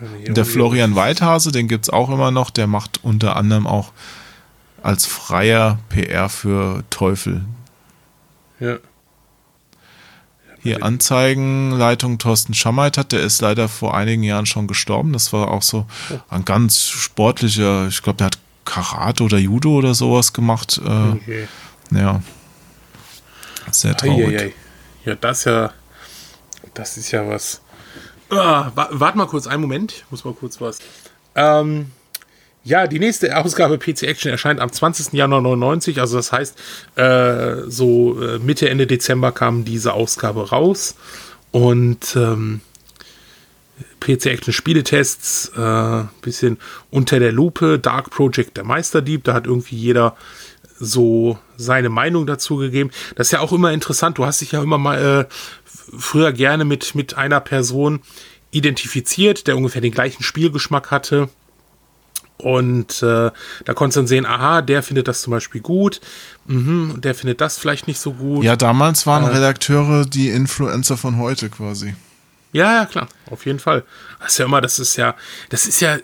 Der 0.00 0.44
Florian 0.44 0.94
Weithase, 0.94 1.52
den 1.52 1.68
gibt 1.68 1.86
es 1.86 1.90
auch 1.90 2.10
immer 2.10 2.30
noch, 2.30 2.50
der 2.50 2.66
macht 2.66 3.02
unter 3.02 3.36
anderem 3.36 3.66
auch 3.66 3.92
als 4.82 5.06
freier 5.06 5.78
PR 5.88 6.28
für 6.28 6.84
Teufel. 6.90 7.44
Ja. 8.60 8.76
Hier 10.66 10.82
Anzeigenleitung 10.82 12.18
Thorsten 12.18 12.54
Schammeitert, 12.54 13.12
der 13.12 13.20
ist 13.20 13.40
leider 13.40 13.68
vor 13.68 13.94
einigen 13.96 14.22
Jahren 14.22 14.46
schon 14.46 14.66
gestorben. 14.66 15.12
Das 15.12 15.32
war 15.32 15.50
auch 15.50 15.62
so 15.62 15.86
ein 16.28 16.44
ganz 16.44 16.82
sportlicher, 16.88 17.88
ich 17.88 18.02
glaube, 18.02 18.18
der 18.18 18.26
hat 18.26 18.38
Karate 18.64 19.22
oder 19.22 19.38
Judo 19.38 19.70
oder 19.70 19.94
sowas 19.94 20.32
gemacht. 20.32 20.80
Äh, 20.84 20.88
okay. 20.88 21.48
Ja. 21.90 22.22
Sehr 23.70 23.96
traurig. 23.96 24.40
Ei, 24.40 24.54
Ja, 25.04 25.14
das 25.14 25.44
ja, 25.44 25.72
das 26.74 26.96
ist 26.96 27.10
ja 27.10 27.26
was. 27.26 27.60
Ah, 28.30 28.72
warte 28.74 29.18
mal 29.18 29.26
kurz, 29.26 29.46
einen 29.46 29.62
Moment. 29.62 29.92
Ich 29.92 30.04
muss 30.10 30.24
mal 30.24 30.34
kurz 30.34 30.60
was. 30.60 30.78
Ähm, 31.34 31.92
ja, 32.66 32.88
die 32.88 32.98
nächste 32.98 33.36
Ausgabe 33.36 33.78
PC 33.78 34.02
Action 34.02 34.32
erscheint 34.32 34.58
am 34.58 34.72
20. 34.72 35.12
Januar 35.12 35.40
99. 35.40 36.00
Also 36.00 36.16
das 36.16 36.32
heißt, 36.32 36.58
äh, 36.96 37.62
so 37.68 38.20
äh, 38.20 38.40
Mitte, 38.40 38.68
Ende 38.68 38.88
Dezember 38.88 39.30
kam 39.30 39.64
diese 39.64 39.92
Ausgabe 39.92 40.50
raus. 40.50 40.96
Und 41.52 42.16
ähm, 42.16 42.60
PC 44.00 44.26
Action 44.26 44.52
Spieletests, 44.52 45.52
äh, 45.56 46.04
bisschen 46.22 46.58
unter 46.90 47.20
der 47.20 47.30
Lupe, 47.30 47.78
Dark 47.78 48.10
Project 48.10 48.56
der 48.56 48.64
Meisterdieb. 48.64 49.22
Da 49.22 49.34
hat 49.34 49.46
irgendwie 49.46 49.76
jeder 49.76 50.16
so 50.80 51.38
seine 51.56 51.88
Meinung 51.88 52.26
dazu 52.26 52.56
gegeben. 52.56 52.90
Das 53.14 53.28
ist 53.28 53.30
ja 53.30 53.40
auch 53.40 53.52
immer 53.52 53.72
interessant. 53.72 54.18
Du 54.18 54.26
hast 54.26 54.40
dich 54.40 54.50
ja 54.50 54.60
immer 54.60 54.78
mal 54.78 55.28
äh, 55.30 55.32
früher 55.96 56.32
gerne 56.32 56.64
mit, 56.64 56.96
mit 56.96 57.16
einer 57.16 57.38
Person 57.38 58.00
identifiziert, 58.50 59.46
der 59.46 59.56
ungefähr 59.56 59.82
den 59.82 59.92
gleichen 59.92 60.24
Spielgeschmack 60.24 60.90
hatte. 60.90 61.28
Und 62.38 63.02
äh, 63.02 63.30
da 63.64 63.74
konntest 63.74 63.96
du 63.96 64.00
dann 64.00 64.06
sehen, 64.06 64.26
aha, 64.26 64.60
der 64.60 64.82
findet 64.82 65.08
das 65.08 65.22
zum 65.22 65.30
Beispiel 65.30 65.62
gut, 65.62 66.00
mhm, 66.46 67.00
der 67.00 67.14
findet 67.14 67.40
das 67.40 67.58
vielleicht 67.58 67.86
nicht 67.86 67.98
so 67.98 68.12
gut. 68.12 68.44
Ja, 68.44 68.56
damals 68.56 69.06
waren 69.06 69.24
äh, 69.24 69.28
Redakteure 69.28 70.04
die 70.04 70.28
Influencer 70.28 70.96
von 70.96 71.18
heute 71.18 71.48
quasi. 71.48 71.94
Ja, 72.52 72.74
ja, 72.74 72.86
klar, 72.86 73.08
auf 73.30 73.46
jeden 73.46 73.58
Fall. 73.58 73.84
Das 74.20 74.32
ist 74.32 74.38
ja 74.38 74.44
immer, 74.44 74.60
das 74.60 74.78
ist 74.78 74.96
ja, 74.96 75.14
das 75.48 75.66
ist 75.66 75.80
ja, 75.80 75.96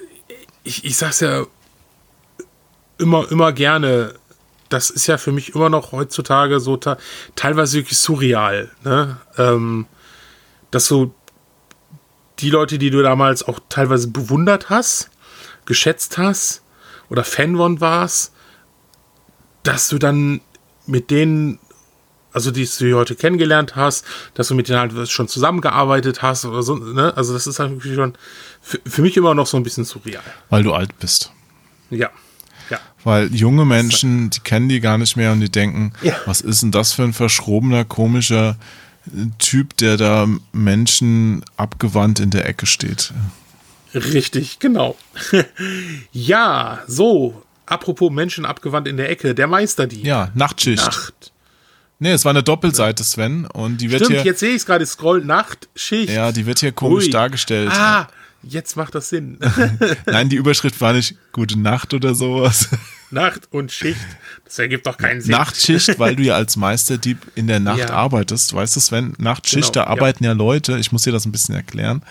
ich, 0.64 0.84
ich 0.84 0.96
sag's 0.96 1.20
ja 1.20 1.44
immer, 2.98 3.30
immer 3.30 3.52
gerne, 3.52 4.14
das 4.68 4.90
ist 4.90 5.06
ja 5.06 5.18
für 5.18 5.32
mich 5.32 5.54
immer 5.54 5.68
noch 5.68 5.92
heutzutage 5.92 6.60
so 6.60 6.78
teilweise 7.36 7.78
wirklich 7.78 7.98
surreal, 7.98 8.70
ne? 8.84 9.18
Ähm, 9.36 9.86
dass 10.70 10.86
so 10.86 11.14
die 12.38 12.50
Leute, 12.50 12.78
die 12.78 12.90
du 12.90 13.02
damals 13.02 13.46
auch 13.46 13.60
teilweise 13.68 14.08
bewundert 14.08 14.70
hast, 14.70 15.10
geschätzt 15.66 16.18
hast 16.18 16.62
oder 17.08 17.24
Fan 17.24 17.56
von 17.56 17.80
warst, 17.80 18.32
dass 19.62 19.88
du 19.88 19.98
dann 19.98 20.40
mit 20.86 21.10
denen, 21.10 21.58
also 22.32 22.50
die 22.50 22.68
du 22.78 22.96
heute 22.96 23.14
kennengelernt 23.14 23.76
hast, 23.76 24.04
dass 24.34 24.48
du 24.48 24.54
mit 24.54 24.68
denen 24.68 24.78
halt 24.78 25.10
schon 25.10 25.28
zusammengearbeitet 25.28 26.22
hast 26.22 26.44
oder 26.44 26.62
so, 26.62 26.76
ne? 26.76 27.16
Also 27.16 27.32
das 27.32 27.46
ist 27.46 27.58
halt 27.58 27.70
wirklich 27.72 27.94
schon 27.94 28.14
für, 28.60 28.80
für 28.84 29.02
mich 29.02 29.16
immer 29.16 29.34
noch 29.34 29.46
so 29.46 29.56
ein 29.56 29.62
bisschen 29.62 29.84
surreal. 29.84 30.22
Weil 30.48 30.62
du 30.62 30.72
alt 30.72 30.98
bist. 30.98 31.32
Ja. 31.90 32.10
Ja. 32.70 32.78
Weil 33.04 33.34
junge 33.34 33.64
Menschen, 33.64 34.30
die 34.30 34.40
kennen 34.40 34.68
die 34.68 34.80
gar 34.80 34.96
nicht 34.96 35.16
mehr 35.16 35.32
und 35.32 35.40
die 35.40 35.50
denken, 35.50 35.92
ja. 36.02 36.16
was 36.24 36.40
ist 36.40 36.62
denn 36.62 36.70
das 36.70 36.92
für 36.92 37.02
ein 37.02 37.12
verschrobener, 37.12 37.84
komischer 37.84 38.56
Typ, 39.38 39.76
der 39.76 39.96
da 39.96 40.26
Menschen 40.52 41.44
abgewandt 41.56 42.20
in 42.20 42.30
der 42.30 42.48
Ecke 42.48 42.66
steht. 42.66 43.12
Richtig, 43.94 44.58
genau. 44.58 44.96
ja, 46.12 46.80
so, 46.86 47.42
apropos 47.66 48.10
Menschen 48.10 48.44
abgewandt 48.44 48.88
in 48.88 48.96
der 48.96 49.10
Ecke, 49.10 49.34
der 49.34 49.46
Meister 49.46 49.86
die. 49.86 50.02
Ja, 50.02 50.30
Nachtschicht. 50.34 50.84
Nacht. 50.84 51.32
Nee, 51.98 52.12
es 52.12 52.24
war 52.24 52.30
eine 52.30 52.42
Doppelseite, 52.42 53.04
Sven. 53.04 53.46
Und 53.46 53.80
die 53.80 53.90
wird 53.90 54.04
Stimmt, 54.04 54.22
hier, 54.22 54.24
jetzt 54.24 54.40
sehe 54.40 54.50
ich 54.50 54.56
es 54.56 54.66
gerade, 54.66 54.84
Scroll 54.84 55.24
Nachtschicht. 55.24 56.12
Ja, 56.12 56.32
die 56.32 56.46
wird 56.46 56.58
hier 56.58 56.72
komisch 56.72 57.04
Ui. 57.04 57.10
dargestellt. 57.10 57.70
Ah, 57.72 58.08
jetzt 58.42 58.76
macht 58.76 58.96
das 58.96 59.08
Sinn. 59.08 59.38
Nein, 60.06 60.28
die 60.28 60.34
Überschrift 60.34 60.80
war 60.80 60.94
nicht 60.94 61.16
Gute 61.30 61.58
Nacht 61.58 61.94
oder 61.94 62.14
sowas. 62.14 62.68
Nacht 63.12 63.48
und 63.50 63.70
Schicht. 63.72 64.00
Das 64.44 64.58
ergibt 64.58 64.86
doch 64.86 64.98
keinen 64.98 65.20
Sinn. 65.20 65.32
Nachtschicht, 65.32 65.98
weil 65.98 66.16
du 66.16 66.22
ja 66.22 66.34
als 66.34 66.56
Meisterdieb 66.56 67.18
in 67.34 67.46
der 67.46 67.60
Nacht 67.60 67.78
ja. 67.78 67.90
arbeitest. 67.90 68.54
Weißt 68.54 68.76
du, 68.76 68.80
Sven? 68.80 69.14
Nachtschicht, 69.18 69.72
genau, 69.72 69.86
da 69.86 69.90
arbeiten 69.90 70.24
ja. 70.24 70.30
ja. 70.30 70.36
Leute. 70.36 70.78
Ich 70.78 70.92
muss 70.92 71.02
dir 71.02 71.12
das 71.12 71.24
ein 71.24 71.32
bisschen 71.32 71.54
erklären. 71.54 72.02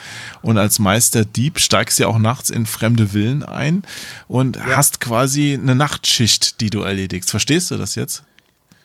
Und 0.41 0.57
als 0.57 0.79
Meisterdieb 0.79 1.59
steigst 1.59 1.99
du 1.99 2.03
ja 2.03 2.09
auch 2.09 2.19
nachts 2.19 2.49
in 2.49 2.65
fremde 2.65 3.07
Villen 3.09 3.43
ein 3.43 3.83
und 4.27 4.55
ja. 4.55 4.77
hast 4.77 4.99
quasi 4.99 5.53
eine 5.53 5.75
Nachtschicht, 5.75 6.61
die 6.61 6.69
du 6.69 6.81
erledigst. 6.81 7.29
Verstehst 7.29 7.71
du 7.71 7.77
das 7.77 7.95
jetzt? 7.95 8.23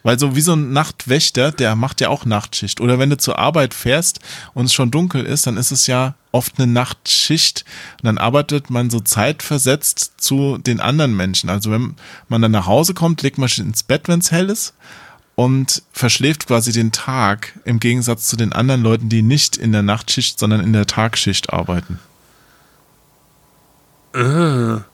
Weil 0.07 0.21
so 0.21 0.37
wie 0.37 0.41
so 0.41 0.53
ein 0.53 0.73
Nachtwächter, 0.73 1.51
der 1.51 1.75
macht 1.75 2.01
ja 2.01 2.11
auch 2.11 2.25
Nachtschicht. 2.25 2.81
Oder 2.81 3.01
wenn 3.01 3.11
du 3.11 3.17
zur 3.17 3.41
Arbeit 3.41 3.75
fährst 3.75 4.21
und 4.55 4.67
es 4.67 4.73
schon 4.73 4.93
dunkel 4.93 5.25
ist, 5.25 5.49
dann 5.49 5.57
ist 5.57 5.73
es 5.73 5.89
ja 5.89 6.15
oft 6.31 6.61
eine 6.61 6.69
Nachtschicht. 6.69 7.65
Und 7.95 8.05
dann 8.07 8.17
arbeitet 8.17 8.71
man 8.71 8.89
so 8.89 9.01
zeitversetzt 9.01 10.13
zu 10.19 10.59
den 10.59 10.79
anderen 10.79 11.17
Menschen. 11.17 11.51
Also 11.51 11.73
wenn 11.73 11.97
man 12.29 12.41
dann 12.41 12.53
nach 12.53 12.69
Hause 12.69 12.95
kommt, 12.95 13.23
legt 13.23 13.39
man 13.39 13.49
sich 13.49 13.59
ins 13.59 13.83
Bett, 13.83 14.07
wenn 14.07 14.21
es 14.21 14.31
hell 14.31 14.49
ist 14.49 14.75
und 15.35 15.83
verschläft 15.91 16.47
quasi 16.47 16.71
den 16.71 16.93
Tag 16.93 17.59
im 17.65 17.81
Gegensatz 17.81 18.29
zu 18.29 18.37
den 18.37 18.53
anderen 18.53 18.83
Leuten, 18.83 19.09
die 19.09 19.23
nicht 19.23 19.57
in 19.57 19.73
der 19.73 19.83
Nachtschicht, 19.83 20.39
sondern 20.39 20.61
in 20.61 20.73
der 20.73 20.87
Tagschicht 20.87 21.53
arbeiten. 21.53 21.99
Ah. 24.13 24.85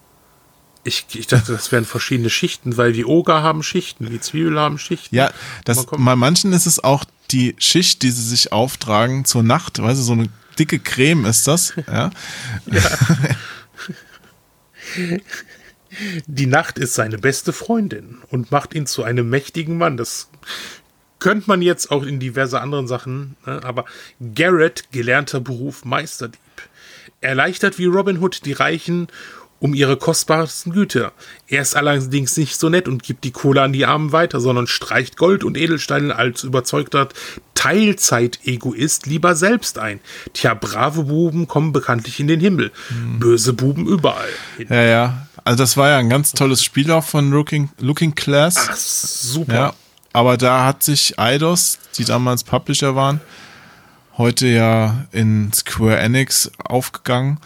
Ich, 0.84 1.06
ich 1.12 1.28
dachte, 1.28 1.52
das 1.52 1.70
wären 1.70 1.84
verschiedene 1.84 2.30
Schichten, 2.30 2.76
weil 2.76 2.92
die 2.92 3.04
Oger 3.04 3.42
haben 3.42 3.62
Schichten, 3.62 4.10
die 4.10 4.20
Zwiebel 4.20 4.58
haben 4.58 4.78
Schichten. 4.78 5.14
Ja, 5.14 5.30
das, 5.64 5.86
bei 5.86 6.16
manchen 6.16 6.52
ist 6.52 6.66
es 6.66 6.82
auch 6.82 7.04
die 7.30 7.54
Schicht, 7.58 8.02
die 8.02 8.10
sie 8.10 8.22
sich 8.22 8.52
auftragen 8.52 9.24
zur 9.24 9.42
Nacht. 9.44 9.80
Weißt 9.80 10.00
du, 10.00 10.04
so 10.04 10.12
eine 10.12 10.28
dicke 10.58 10.78
Creme 10.78 11.24
ist 11.26 11.46
das. 11.46 11.74
Ja. 11.86 12.10
ja. 12.66 12.80
Die 16.26 16.46
Nacht 16.46 16.78
ist 16.78 16.94
seine 16.94 17.18
beste 17.18 17.52
Freundin 17.52 18.18
und 18.30 18.50
macht 18.50 18.74
ihn 18.74 18.86
zu 18.86 19.04
einem 19.04 19.28
mächtigen 19.28 19.78
Mann. 19.78 19.96
Das 19.96 20.28
könnte 21.18 21.44
man 21.46 21.62
jetzt 21.62 21.90
auch 21.90 22.02
in 22.02 22.18
diverse 22.18 22.60
anderen 22.60 22.88
Sachen, 22.88 23.36
ne? 23.46 23.62
aber 23.62 23.84
Garrett, 24.34 24.90
gelernter 24.90 25.40
Beruf 25.40 25.84
Meisterdieb, 25.84 26.40
erleichtert 27.20 27.78
wie 27.78 27.86
Robin 27.86 28.18
Hood 28.18 28.44
die 28.44 28.52
Reichen 28.52 29.06
um 29.62 29.74
ihre 29.74 29.96
kostbarsten 29.96 30.72
Güter. 30.72 31.12
Er 31.46 31.62
ist 31.62 31.76
allerdings 31.76 32.36
nicht 32.36 32.58
so 32.58 32.68
nett 32.68 32.88
und 32.88 33.04
gibt 33.04 33.22
die 33.22 33.30
Kohle 33.30 33.62
an 33.62 33.72
die 33.72 33.86
Armen 33.86 34.10
weiter, 34.10 34.40
sondern 34.40 34.66
streicht 34.66 35.16
Gold 35.16 35.44
und 35.44 35.56
Edelsteine 35.56 36.16
als 36.16 36.42
überzeugter 36.42 37.08
Teilzeit-Egoist 37.54 39.06
lieber 39.06 39.36
selbst 39.36 39.78
ein. 39.78 40.00
Tja, 40.32 40.54
brave 40.54 41.04
Buben 41.04 41.46
kommen 41.46 41.72
bekanntlich 41.72 42.18
in 42.18 42.26
den 42.26 42.40
Himmel. 42.40 42.72
Hm. 42.88 43.20
Böse 43.20 43.52
Buben 43.52 43.86
überall. 43.86 44.30
Ja, 44.68 44.82
ja. 44.82 45.26
Also 45.44 45.58
das 45.58 45.76
war 45.76 45.90
ja 45.90 45.98
ein 45.98 46.10
ganz 46.10 46.32
tolles 46.32 46.64
Spiel 46.64 46.90
auch 46.90 47.04
von 47.04 47.30
Looking, 47.30 47.70
Looking 47.78 48.16
Class. 48.16 48.56
Ach, 48.68 48.74
super. 48.74 49.54
Ja, 49.54 49.74
aber 50.12 50.36
da 50.38 50.64
hat 50.64 50.82
sich 50.82 51.20
Eidos, 51.20 51.78
die 51.96 52.04
damals 52.04 52.42
Publisher 52.42 52.96
waren, 52.96 53.20
heute 54.18 54.48
ja 54.48 55.06
in 55.12 55.52
Square 55.52 55.98
Enix 55.98 56.50
aufgegangen, 56.58 57.38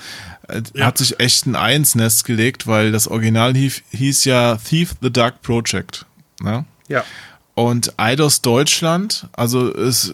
ja. 0.75 0.87
hat 0.87 0.99
sich 0.99 1.19
echt 1.21 1.47
ein 1.47 1.57
Ei 1.57 1.75
ins 1.75 1.95
Nest 1.95 2.25
gelegt, 2.25 2.67
weil 2.67 2.93
das 2.93 3.09
Original 3.09 3.55
hieß, 3.55 3.83
hieß 3.91 4.25
ja 4.25 4.57
Thief 4.57 4.95
the 5.01 5.13
Dark 5.13 5.43
Project. 5.43 6.07
Ne? 6.41 6.65
Ja. 6.89 7.05
Und 7.55 7.99
Eidos 7.99 8.43
Deutschland, 8.43 9.29
also 9.33 9.73
es 9.75 10.13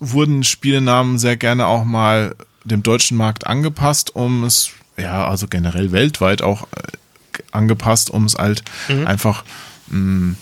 wurden 0.00 0.42
Spielenamen 0.42 1.18
sehr 1.18 1.36
gerne 1.36 1.66
auch 1.66 1.84
mal 1.84 2.34
dem 2.64 2.82
deutschen 2.82 3.16
Markt 3.16 3.46
angepasst, 3.46 4.14
um 4.14 4.44
es, 4.44 4.70
ja, 4.96 5.26
also 5.26 5.46
generell 5.46 5.92
weltweit 5.92 6.42
auch 6.42 6.64
äh, 6.64 7.42
angepasst, 7.52 8.10
um 8.10 8.24
es 8.24 8.34
halt 8.34 8.64
mhm. 8.88 9.06
einfach 9.06 9.44
mh, 9.88 9.98
mm, 9.98 10.36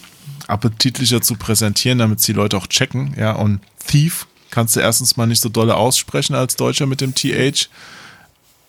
appetitlicher 0.47 1.20
zu 1.20 1.36
präsentieren, 1.36 1.98
damit 1.98 2.27
die 2.27 2.32
Leute 2.32 2.57
auch 2.57 2.66
checken, 2.66 3.15
ja, 3.19 3.32
und 3.32 3.61
Thief 3.86 4.27
kannst 4.51 4.77
du 4.77 4.81
erstens 4.81 5.16
mal 5.16 5.27
nicht 5.27 5.40
so 5.40 5.48
dolle 5.48 5.77
aussprechen 5.77 6.35
als 6.35 6.57
Deutscher 6.57 6.86
mit 6.86 7.01
dem 7.01 7.15
TH. 7.15 7.69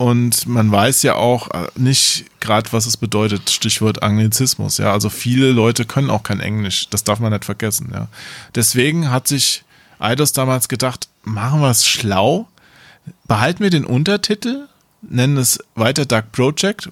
Und 0.02 0.48
man 0.48 0.72
weiß 0.72 1.04
ja 1.04 1.14
auch 1.14 1.52
äh, 1.52 1.68
nicht 1.76 2.26
gerade, 2.40 2.74
was 2.74 2.88
es 2.88 2.98
bedeutet, 2.98 3.52
Stichwort 3.52 4.02
Anglizismus. 4.02 4.80
Ja, 4.80 4.94
also 4.94 5.12
viele 5.12 5.52
Leute 5.52 5.86
können 5.86 6.10
auch 6.10 6.24
kein 6.24 6.40
Englisch. 6.40 6.90
Das 6.90 7.04
darf 7.04 7.20
man 7.20 7.32
nicht 7.32 7.46
vergessen. 7.46 7.92
Ja, 7.94 8.08
deswegen 8.56 9.12
hat 9.12 9.28
sich 9.28 9.64
Eidos 10.00 10.34
damals 10.34 10.70
gedacht, 10.70 11.08
machen 11.22 11.62
wir 11.62 11.70
es 11.70 11.88
schlau, 11.88 12.48
behalten 13.28 13.62
wir 13.62 13.70
den 13.70 13.86
Untertitel, 13.86 14.68
nennen 15.04 15.38
es 15.38 15.60
weiter 15.76 16.08
Dark 16.08 16.32
Project, 16.32 16.90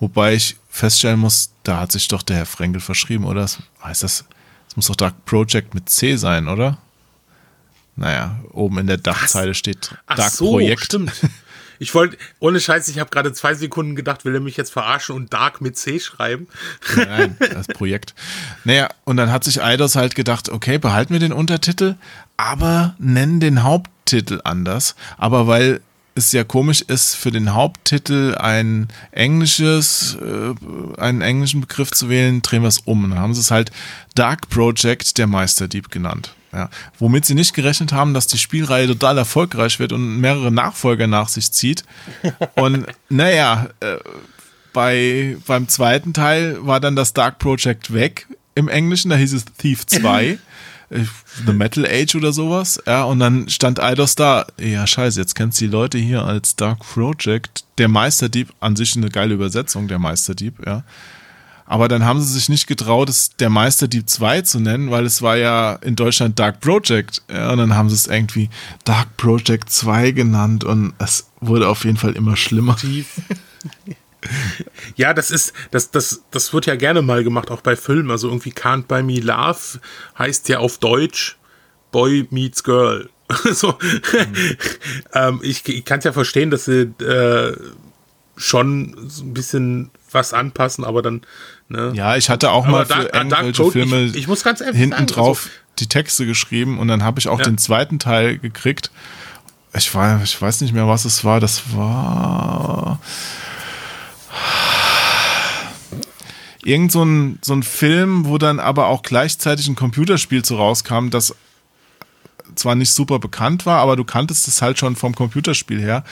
wobei 0.00 0.34
ich 0.34 0.56
feststellen 0.68 1.20
muss, 1.20 1.52
da 1.62 1.78
hat 1.78 1.92
sich 1.92 2.08
doch 2.08 2.22
der 2.22 2.38
Herr 2.38 2.46
Frenkel 2.46 2.80
verschrieben, 2.80 3.24
oder? 3.24 3.46
heißt 3.84 4.02
das, 4.02 4.24
es 4.66 4.74
muss 4.74 4.88
doch 4.88 4.96
Dark 4.96 5.24
Project 5.26 5.76
mit 5.76 5.88
C 5.88 6.16
sein, 6.16 6.48
oder? 6.48 6.78
Naja, 7.94 8.40
oben 8.50 8.78
in 8.78 8.88
der 8.88 8.96
Dachzeile 8.96 9.54
steht 9.54 9.94
Ach 10.06 10.16
Dark 10.16 10.32
so, 10.32 10.50
Projekt. 10.50 10.86
Stimmt. 10.86 11.12
Ich 11.82 11.96
wollte, 11.96 12.16
ohne 12.38 12.60
Scheiß, 12.60 12.86
ich 12.86 13.00
habe 13.00 13.10
gerade 13.10 13.32
zwei 13.32 13.54
Sekunden 13.54 13.96
gedacht, 13.96 14.24
will 14.24 14.32
er 14.36 14.40
mich 14.40 14.56
jetzt 14.56 14.72
verarschen 14.72 15.16
und 15.16 15.32
Dark 15.32 15.60
mit 15.60 15.76
C 15.76 15.98
schreiben? 15.98 16.46
Nein, 16.94 17.36
das 17.40 17.66
Projekt. 17.66 18.14
Naja, 18.62 18.88
und 19.02 19.16
dann 19.16 19.32
hat 19.32 19.42
sich 19.42 19.64
Eidos 19.64 19.96
halt 19.96 20.14
gedacht, 20.14 20.48
okay, 20.48 20.78
behalten 20.78 21.12
wir 21.12 21.18
den 21.18 21.32
Untertitel, 21.32 21.96
aber 22.36 22.94
nennen 23.00 23.40
den 23.40 23.64
Haupttitel 23.64 24.40
anders. 24.44 24.94
Aber 25.18 25.48
weil 25.48 25.80
es 26.14 26.30
ja 26.30 26.44
komisch 26.44 26.82
ist, 26.82 27.16
für 27.16 27.32
den 27.32 27.52
Haupttitel 27.52 28.36
ein 28.36 28.86
englisches, 29.10 30.16
äh, 30.20 31.00
einen 31.00 31.20
englischen 31.20 31.62
Begriff 31.62 31.90
zu 31.90 32.08
wählen, 32.08 32.42
drehen 32.42 32.62
wir 32.62 32.68
es 32.68 32.78
um. 32.78 33.02
Und 33.02 33.10
dann 33.10 33.18
haben 33.18 33.34
sie 33.34 33.40
es 33.40 33.50
halt 33.50 33.72
Dark 34.14 34.48
Project, 34.50 35.18
der 35.18 35.26
Meisterdieb 35.26 35.90
genannt. 35.90 36.32
Ja, 36.52 36.68
womit 36.98 37.24
sie 37.24 37.34
nicht 37.34 37.54
gerechnet 37.54 37.92
haben, 37.92 38.12
dass 38.12 38.26
die 38.26 38.36
Spielreihe 38.36 38.86
total 38.86 39.16
erfolgreich 39.16 39.78
wird 39.78 39.92
und 39.92 40.18
mehrere 40.20 40.52
Nachfolger 40.52 41.06
nach 41.06 41.28
sich 41.28 41.50
zieht. 41.50 41.82
Und 42.56 42.86
naja, 43.08 43.70
äh, 43.80 43.96
bei, 44.74 45.38
beim 45.46 45.68
zweiten 45.68 46.12
Teil 46.12 46.58
war 46.60 46.78
dann 46.78 46.94
das 46.94 47.14
Dark 47.14 47.38
Project 47.38 47.94
weg 47.94 48.26
im 48.54 48.68
Englischen, 48.68 49.08
da 49.08 49.16
hieß 49.16 49.32
es 49.32 49.44
Thief 49.58 49.86
2. 49.86 50.38
Äh, 50.92 51.04
The 51.46 51.54
Metal 51.54 51.86
Age 51.86 52.16
oder 52.16 52.34
sowas, 52.34 52.78
ja, 52.86 53.04
und 53.04 53.18
dann 53.18 53.48
stand 53.48 53.80
Eidos 53.80 54.14
da, 54.14 54.46
ja, 54.60 54.86
scheiße, 54.86 55.18
jetzt 55.18 55.34
kennst 55.34 55.58
du 55.58 55.64
die 55.64 55.70
Leute 55.70 55.96
hier 55.96 56.22
als 56.22 56.54
Dark 56.54 56.80
Project, 56.80 57.64
der 57.78 57.88
Meisterdieb, 57.88 58.52
an 58.60 58.76
sich 58.76 58.94
eine 58.94 59.08
geile 59.08 59.32
Übersetzung, 59.32 59.88
der 59.88 59.98
Meisterdieb, 59.98 60.54
ja. 60.66 60.84
Aber 61.72 61.88
dann 61.88 62.04
haben 62.04 62.20
sie 62.20 62.30
sich 62.30 62.50
nicht 62.50 62.66
getraut, 62.66 63.08
es 63.08 63.34
der 63.36 63.48
Meisterdieb 63.48 64.06
2 64.06 64.42
zu 64.42 64.60
nennen, 64.60 64.90
weil 64.90 65.06
es 65.06 65.22
war 65.22 65.38
ja 65.38 65.76
in 65.76 65.96
Deutschland 65.96 66.38
Dark 66.38 66.60
Project. 66.60 67.22
Ja, 67.32 67.50
und 67.50 67.56
dann 67.56 67.74
haben 67.74 67.88
sie 67.88 67.94
es 67.94 68.08
irgendwie 68.08 68.50
Dark 68.84 69.16
Project 69.16 69.70
2 69.70 70.10
genannt 70.10 70.64
und 70.64 70.92
es 70.98 71.30
wurde 71.40 71.68
auf 71.68 71.86
jeden 71.86 71.96
Fall 71.96 72.12
immer 72.12 72.36
schlimmer. 72.36 72.76
Ja, 74.96 75.14
das 75.14 75.30
ist, 75.30 75.54
das, 75.70 75.90
das, 75.90 76.22
das 76.30 76.52
wird 76.52 76.66
ja 76.66 76.76
gerne 76.76 77.00
mal 77.00 77.24
gemacht, 77.24 77.50
auch 77.50 77.62
bei 77.62 77.74
Filmen. 77.74 78.10
Also 78.10 78.28
irgendwie 78.28 78.52
Can't 78.52 78.82
Buy 78.82 79.02
Me 79.02 79.20
Love 79.20 79.80
heißt 80.18 80.50
ja 80.50 80.58
auf 80.58 80.76
Deutsch 80.76 81.38
Boy 81.90 82.28
Meets 82.28 82.64
Girl. 82.64 83.08
so. 83.50 83.78
Mhm. 83.78 84.56
ähm, 85.14 85.40
ich 85.42 85.66
ich 85.66 85.86
kann 85.86 86.00
es 86.00 86.04
ja 86.04 86.12
verstehen, 86.12 86.50
dass 86.50 86.66
sie 86.66 86.92
äh, 87.02 87.56
schon 88.36 88.94
so 89.08 89.24
ein 89.24 89.32
bisschen 89.32 89.90
was 90.10 90.34
anpassen, 90.34 90.84
aber 90.84 91.00
dann. 91.00 91.22
Ne? 91.68 91.92
Ja, 91.94 92.16
ich 92.16 92.28
hatte 92.28 92.50
auch 92.50 92.66
aber 92.66 92.78
mal 92.78 92.86
für 92.86 93.04
Dark, 93.04 93.14
irgendwelche 93.14 93.62
Dark 93.62 93.72
Filme 93.72 94.02
ich, 94.04 94.16
ich, 94.16 94.28
muss 94.28 94.44
ganz 94.44 94.60
hinten 94.60 94.76
sagen, 94.78 94.92
also 94.94 95.14
drauf 95.14 95.44
also, 95.44 95.50
die 95.78 95.86
Texte 95.86 96.26
geschrieben 96.26 96.78
und 96.78 96.88
dann 96.88 97.02
habe 97.02 97.18
ich 97.18 97.28
auch 97.28 97.38
ja. 97.38 97.44
den 97.44 97.58
zweiten 97.58 97.98
Teil 97.98 98.38
gekriegt. 98.38 98.90
Ich, 99.74 99.94
war, 99.94 100.22
ich 100.22 100.40
weiß 100.40 100.60
nicht 100.60 100.74
mehr, 100.74 100.86
was 100.86 101.06
es 101.06 101.24
war. 101.24 101.40
Das 101.40 101.74
war 101.74 103.00
irgend 106.62 106.92
so 106.92 107.04
ein, 107.04 107.38
so 107.42 107.54
ein 107.54 107.62
Film, 107.62 108.26
wo 108.26 108.38
dann 108.38 108.60
aber 108.60 108.86
auch 108.86 109.02
gleichzeitig 109.02 109.68
ein 109.68 109.74
Computerspiel 109.74 110.44
zu 110.44 110.56
rauskam, 110.56 111.08
das 111.10 111.34
zwar 112.54 112.74
nicht 112.74 112.92
super 112.92 113.18
bekannt 113.18 113.66
war, 113.66 113.78
aber 113.78 113.96
du 113.96 114.04
kanntest 114.04 114.46
es 114.48 114.62
halt 114.62 114.78
schon 114.78 114.96
vom 114.96 115.14
Computerspiel 115.14 115.80
her. 115.80 116.04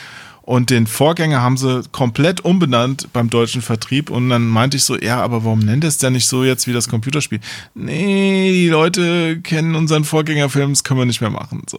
Und 0.51 0.71
den 0.71 0.89
Vorgänger 0.89 1.43
haben 1.43 1.57
sie 1.57 1.85
komplett 1.93 2.45
umbenannt 2.45 3.13
beim 3.13 3.31
deutschen 3.31 3.63
Vertrieb. 3.63 4.11
Und 4.11 4.31
dann 4.31 4.49
meinte 4.49 4.79
ich 4.79 4.83
so, 4.83 4.99
ja, 4.99 5.23
aber 5.23 5.45
warum 5.45 5.61
nennt 5.61 5.85
es 5.85 5.99
denn 5.99 6.15
nicht 6.15 6.27
so 6.27 6.43
jetzt 6.43 6.67
wie 6.67 6.73
das 6.73 6.89
Computerspiel? 6.89 7.39
Nee, 7.75 8.51
die 8.51 8.69
Leute 8.69 9.41
kennen 9.43 9.77
unseren 9.77 10.03
Vorgängerfilm, 10.03 10.71
das 10.71 10.83
können 10.83 10.99
wir 10.99 11.05
nicht 11.05 11.21
mehr 11.21 11.31
machen. 11.31 11.63
So. 11.71 11.79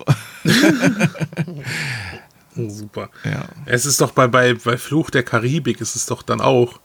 Super. 2.70 3.10
Ja. 3.26 3.44
Es 3.66 3.86
ist 3.86 4.00
doch 4.00 4.12
bei, 4.12 4.28
bei, 4.28 4.54
bei 4.54 4.78
Fluch 4.78 5.10
der 5.10 5.24
Karibik, 5.24 5.82
ist 5.82 5.98
es 5.98 6.06
doch 6.06 6.24
dann 6.24 6.40
auch. 6.40 6.80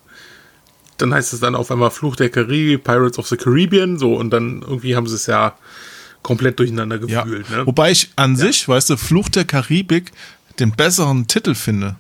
Dann 0.99 1.15
heißt 1.15 1.35
es 1.35 1.39
dann 1.39 1.55
auf 1.55 1.71
einmal 1.71 1.93
Fluch 1.93 2.17
der 2.17 2.31
Karibik, 2.31 2.83
Pirates 2.83 3.17
of 3.17 3.29
the 3.29 3.37
Caribbean, 3.37 3.97
so, 3.97 4.17
und 4.17 4.31
dann 4.31 4.63
irgendwie 4.63 4.97
haben 4.97 5.07
sie 5.07 5.15
es 5.15 5.27
ja 5.27 5.55
komplett 6.27 6.59
durcheinander 6.59 6.99
gefühlt. 6.99 7.49
Ja. 7.49 7.59
Ne? 7.59 7.67
Wobei 7.69 7.93
ich 7.93 8.11
an 8.17 8.33
ja. 8.33 8.47
sich, 8.47 8.69
weißt 8.69 8.91
du, 8.91 8.97
Fluch 8.97 9.29
der 9.29 9.45
Karibik 9.45 10.11
den 10.57 10.73
besseren 10.73 11.27
Titel 11.27 11.55
finde. 11.55 11.97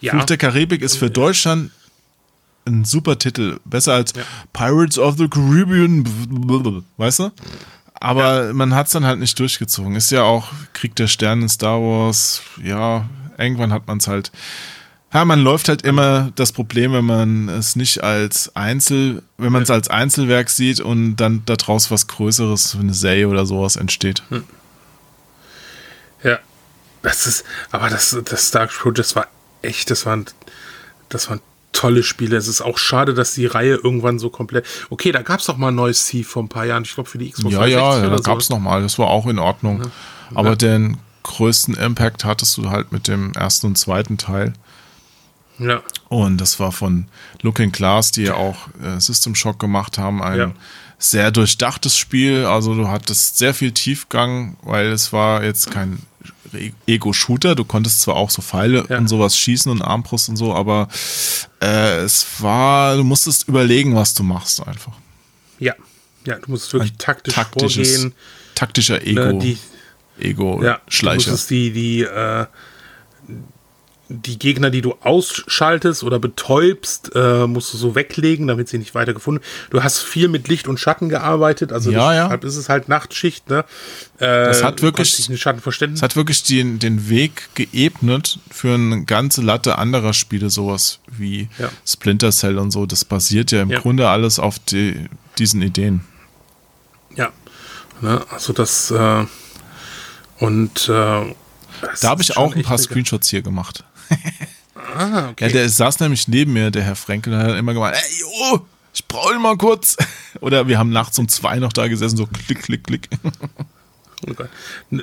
Ja. 0.00 0.12
Fluch 0.12 0.24
der 0.24 0.36
Karibik 0.36 0.82
ist 0.82 0.96
für 0.96 1.10
Deutschland 1.10 1.70
ein 2.66 2.84
super 2.84 3.18
Titel. 3.18 3.58
Besser 3.64 3.94
als 3.94 4.12
ja. 4.14 4.22
Pirates 4.52 4.98
of 4.98 5.16
the 5.16 5.28
Caribbean, 5.28 6.04
weißt 6.96 7.20
du? 7.20 7.30
Aber 7.94 8.46
ja. 8.46 8.52
man 8.52 8.74
hat 8.74 8.86
es 8.86 8.92
dann 8.92 9.04
halt 9.06 9.18
nicht 9.18 9.38
durchgezogen. 9.38 9.96
Ist 9.96 10.10
ja 10.10 10.22
auch 10.22 10.48
Krieg 10.72 10.94
der 10.96 11.06
Sterne 11.06 11.42
in 11.42 11.48
Star 11.48 11.80
Wars. 11.80 12.42
Ja, 12.62 13.08
irgendwann 13.38 13.72
hat 13.72 13.86
man 13.86 13.98
es 13.98 14.08
halt 14.08 14.30
Ja, 15.12 15.24
man 15.24 15.40
läuft 15.40 15.68
halt 15.68 15.82
immer 15.82 16.32
das 16.34 16.52
Problem, 16.52 16.92
wenn 16.92 17.04
man 17.04 17.48
es 17.48 17.76
nicht 17.76 18.02
als 18.02 18.54
Einzel, 18.56 19.22
wenn 19.38 19.52
man 19.52 19.62
es 19.62 19.70
als 19.70 19.88
Einzelwerk 19.88 20.50
sieht 20.50 20.80
und 20.80 21.16
dann 21.16 21.44
daraus 21.46 21.90
was 21.90 22.08
Größeres, 22.08 22.76
eine 22.78 22.94
Serie 22.94 23.28
oder 23.28 23.46
sowas 23.46 23.76
entsteht. 23.76 24.22
Hm. 24.28 24.44
Ja, 26.24 26.40
das 27.04 27.26
ist, 27.26 27.44
aber 27.70 27.88
das, 27.88 28.16
das 28.24 28.50
Dark 28.50 28.70
Project, 28.70 28.98
das 28.98 29.16
war 29.16 29.28
echt, 29.62 29.90
das 29.90 30.06
waren, 30.06 30.26
das 31.08 31.28
waren 31.28 31.40
tolle 31.72 32.02
Spiele. 32.02 32.36
Es 32.36 32.48
ist 32.48 32.62
auch 32.62 32.78
schade, 32.78 33.12
dass 33.12 33.34
die 33.34 33.46
Reihe 33.46 33.74
irgendwann 33.74 34.18
so 34.18 34.30
komplett. 34.30 34.64
Okay, 34.88 35.12
da 35.12 35.22
gab 35.22 35.40
es 35.40 35.46
doch 35.46 35.56
mal 35.56 35.68
ein 35.68 35.74
neues 35.74 36.06
Thief 36.06 36.28
vor 36.28 36.42
ein 36.42 36.48
paar 36.48 36.64
Jahren. 36.64 36.84
Ich 36.84 36.94
glaube 36.94 37.10
für 37.10 37.18
die 37.18 37.30
Xbox. 37.30 37.52
Ja, 37.52 37.66
ja, 37.66 37.98
ja 37.98 38.08
da 38.08 38.16
gab 38.16 38.38
es 38.38 38.48
noch 38.48 38.60
mal. 38.60 38.82
Das 38.82 38.98
war 38.98 39.08
auch 39.08 39.26
in 39.26 39.38
Ordnung. 39.38 39.82
Ja. 39.82 39.90
Aber 40.34 40.50
ja. 40.50 40.56
den 40.56 40.98
größten 41.24 41.74
Impact 41.74 42.24
hattest 42.24 42.56
du 42.56 42.70
halt 42.70 42.92
mit 42.92 43.08
dem 43.08 43.32
ersten 43.32 43.66
und 43.68 43.76
zweiten 43.76 44.16
Teil. 44.16 44.54
Ja. 45.58 45.82
Und 46.08 46.38
das 46.38 46.58
war 46.58 46.72
von 46.72 47.06
Looking 47.42 47.72
Glass, 47.72 48.10
die 48.10 48.22
ja 48.22 48.34
auch 48.34 48.68
äh, 48.82 49.00
System 49.00 49.34
Shock 49.34 49.58
gemacht 49.58 49.98
haben, 49.98 50.22
ein 50.22 50.38
ja. 50.38 50.52
sehr 50.98 51.30
durchdachtes 51.30 51.96
Spiel. 51.96 52.44
Also 52.44 52.74
du 52.74 52.88
hattest 52.88 53.38
sehr 53.38 53.54
viel 53.54 53.72
Tiefgang, 53.72 54.56
weil 54.62 54.86
es 54.86 55.12
war 55.12 55.44
jetzt 55.44 55.70
kein 55.70 56.00
Ego-Shooter. 56.86 57.54
Du 57.54 57.64
konntest 57.64 58.02
zwar 58.02 58.16
auch 58.16 58.30
so 58.30 58.42
Pfeile 58.42 58.84
ja. 58.88 58.98
und 58.98 59.08
sowas 59.08 59.38
schießen 59.38 59.70
und 59.70 59.82
Armbrust 59.82 60.28
und 60.28 60.36
so, 60.36 60.54
aber 60.54 60.88
äh, 61.60 61.98
es 61.98 62.26
war, 62.38 62.96
du 62.96 63.04
musstest 63.04 63.48
überlegen, 63.48 63.94
was 63.94 64.14
du 64.14 64.22
machst 64.22 64.66
einfach. 64.66 64.92
Ja, 65.58 65.74
ja, 66.26 66.36
du 66.36 66.50
musst 66.50 66.72
wirklich 66.72 66.92
Ein 66.92 66.98
taktisch 66.98 67.34
vorgehen. 67.34 68.14
Taktischer 68.54 68.98
ne, 68.98 69.06
Ego. 69.06 69.38
Die, 69.38 69.58
Ego-Schleicher. 70.18 70.66
Ja, 70.66 71.24
du 71.24 71.30
musstest 71.30 71.50
die, 71.50 71.72
die, 71.72 72.02
äh, 72.02 72.46
die 74.08 74.38
Gegner, 74.38 74.70
die 74.70 74.82
du 74.82 74.94
ausschaltest 75.00 76.04
oder 76.04 76.18
betäubst, 76.18 77.12
äh, 77.14 77.46
musst 77.46 77.72
du 77.72 77.78
so 77.78 77.94
weglegen, 77.94 78.46
damit 78.46 78.68
sie 78.68 78.78
nicht 78.78 78.94
weiter 78.94 79.14
gefunden. 79.14 79.42
Du 79.70 79.82
hast 79.82 80.00
viel 80.00 80.28
mit 80.28 80.46
Licht 80.48 80.68
und 80.68 80.78
Schatten 80.78 81.08
gearbeitet, 81.08 81.72
also 81.72 81.90
ja, 81.90 82.12
deshalb 82.12 82.42
ja. 82.42 82.48
ist 82.48 82.56
es 82.56 82.68
halt 82.68 82.88
Nachtschicht. 82.88 83.48
Ne? 83.48 83.64
Äh, 84.18 84.26
das 84.26 84.62
hat 84.62 84.82
wirklich, 84.82 85.26
das 85.26 86.02
hat 86.02 86.16
wirklich 86.16 86.42
den, 86.42 86.78
den 86.78 87.08
Weg 87.08 87.48
geebnet 87.54 88.38
für 88.50 88.74
eine 88.74 89.04
ganze 89.04 89.40
Latte 89.40 89.78
anderer 89.78 90.12
Spiele, 90.12 90.50
sowas 90.50 91.00
wie 91.06 91.48
ja. 91.58 91.70
Splinter 91.86 92.30
Cell 92.30 92.58
und 92.58 92.72
so. 92.72 92.84
Das 92.84 93.04
basiert 93.04 93.52
ja 93.52 93.62
im 93.62 93.70
ja. 93.70 93.80
Grunde 93.80 94.08
alles 94.08 94.38
auf 94.38 94.58
die, 94.58 95.06
diesen 95.38 95.62
Ideen. 95.62 96.02
Ja, 97.16 97.30
ne? 98.02 98.22
also 98.30 98.52
das 98.52 98.90
äh, 98.90 99.24
und 100.40 100.88
äh, 100.90 101.34
da 102.00 102.08
habe 102.08 102.22
ich 102.22 102.36
auch 102.36 102.54
ein 102.54 102.62
paar 102.62 102.78
Screenshots 102.78 103.28
hier 103.30 103.42
gemacht. 103.42 103.84
Ah, 104.96 105.30
okay. 105.30 105.46
Ja, 105.46 105.52
der 105.52 105.68
saß 105.68 106.00
nämlich 106.00 106.28
neben 106.28 106.52
mir, 106.52 106.70
der 106.70 106.82
Herr 106.82 106.96
Frenkel, 106.96 107.32
der 107.32 107.42
hat 107.42 107.56
immer 107.56 107.74
gemeint, 107.74 107.96
ey, 107.96 108.24
oh, 108.24 108.60
ich 108.92 109.06
brauche 109.06 109.38
mal 109.38 109.56
kurz. 109.56 109.96
Oder 110.40 110.68
wir 110.68 110.78
haben 110.78 110.90
nachts 110.90 111.18
um 111.18 111.28
zwei 111.28 111.58
noch 111.58 111.72
da 111.72 111.88
gesessen, 111.88 112.16
so 112.16 112.26
klick, 112.26 112.62
klick, 112.62 112.84
klick. 112.84 113.08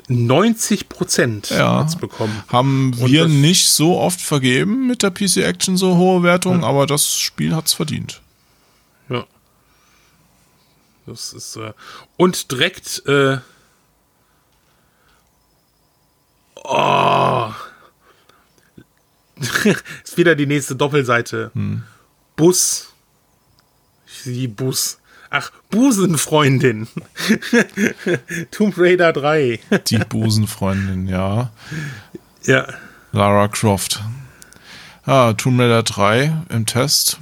90 0.07 0.90
Prozent 0.90 1.49
ja, 1.49 1.84
bekommen. 1.99 2.44
Haben 2.48 2.94
wir 2.98 3.28
nicht 3.28 3.68
so 3.68 3.99
oft 3.99 4.19
vergeben 4.19 4.88
mit 4.88 5.03
der 5.03 5.11
PC 5.11 5.38
Action 5.38 5.78
so 5.78 5.98
hohe 5.98 6.23
Wertung, 6.23 6.61
ja. 6.61 6.68
aber 6.68 6.88
das 6.88 7.18
Spiel 7.18 7.56
hat 7.56 7.68
es 7.68 7.73
verdient. 7.73 8.22
Ja. 9.10 9.26
Das 11.06 11.34
ist 11.34 11.56
äh, 11.57 11.73
und 12.18 12.52
direkt 12.52 13.03
äh, 13.06 13.38
Oh, 16.64 17.52
ist 20.03 20.18
wieder 20.18 20.35
die 20.35 20.45
nächste 20.45 20.76
Doppelseite. 20.76 21.51
Hm. 21.53 21.84
Bus. 22.35 22.93
Die 24.26 24.47
Bus. 24.47 24.99
Ach, 25.30 25.51
Busenfreundin. 25.69 26.88
Tomb 28.51 28.73
Raider 28.77 29.13
3. 29.13 29.59
Die 29.88 29.97
Busenfreundin, 29.97 31.07
ja. 31.07 31.51
Ja. 32.43 32.68
Lara 33.13 33.47
Croft. 33.47 34.01
Ja, 35.07 35.34
Tomb 35.34 35.59
Raider 35.59 35.84
3 35.84 36.43
im 36.49 36.65
Test. 36.65 37.19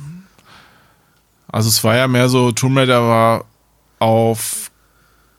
Also 1.48 1.70
es 1.70 1.84
war 1.84 1.96
ja 1.96 2.08
mehr 2.08 2.30
so, 2.30 2.52
Tomb 2.52 2.78
Raider 2.78 3.02
war 3.02 3.46
auf 4.00 4.69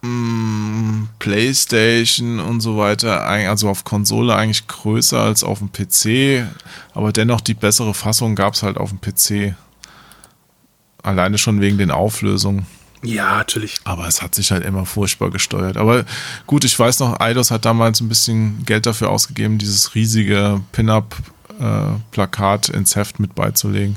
Mm, 0.02 1.08
PlayStation 1.18 2.40
und 2.40 2.60
so 2.60 2.78
weiter, 2.78 3.26
also 3.26 3.68
auf 3.68 3.84
Konsole 3.84 4.34
eigentlich 4.34 4.66
größer 4.66 5.20
als 5.20 5.44
auf 5.44 5.58
dem 5.58 5.70
PC, 5.72 6.46
aber 6.94 7.12
dennoch 7.12 7.42
die 7.42 7.52
bessere 7.54 7.92
Fassung 7.92 8.34
gab 8.34 8.54
es 8.54 8.62
halt 8.62 8.78
auf 8.78 8.90
dem 8.90 9.00
PC. 9.00 9.54
Alleine 11.02 11.36
schon 11.38 11.60
wegen 11.60 11.76
den 11.78 11.90
Auflösungen. 11.90 12.66
Ja, 13.02 13.36
natürlich. 13.38 13.76
Aber 13.84 14.06
es 14.06 14.20
hat 14.20 14.34
sich 14.34 14.50
halt 14.50 14.64
immer 14.64 14.84
furchtbar 14.84 15.30
gesteuert. 15.30 15.76
Aber 15.78 16.04
gut, 16.46 16.64
ich 16.64 16.78
weiß 16.78 17.00
noch, 17.00 17.18
Eidos 17.20 17.50
hat 17.50 17.64
damals 17.64 18.00
ein 18.00 18.08
bisschen 18.08 18.64
Geld 18.66 18.84
dafür 18.86 19.10
ausgegeben, 19.10 19.56
dieses 19.58 19.94
riesige 19.94 20.60
Pin-Up-Plakat 20.72 22.68
äh, 22.68 22.76
ins 22.76 22.96
Heft 22.96 23.18
mit 23.18 23.34
beizulegen. 23.34 23.96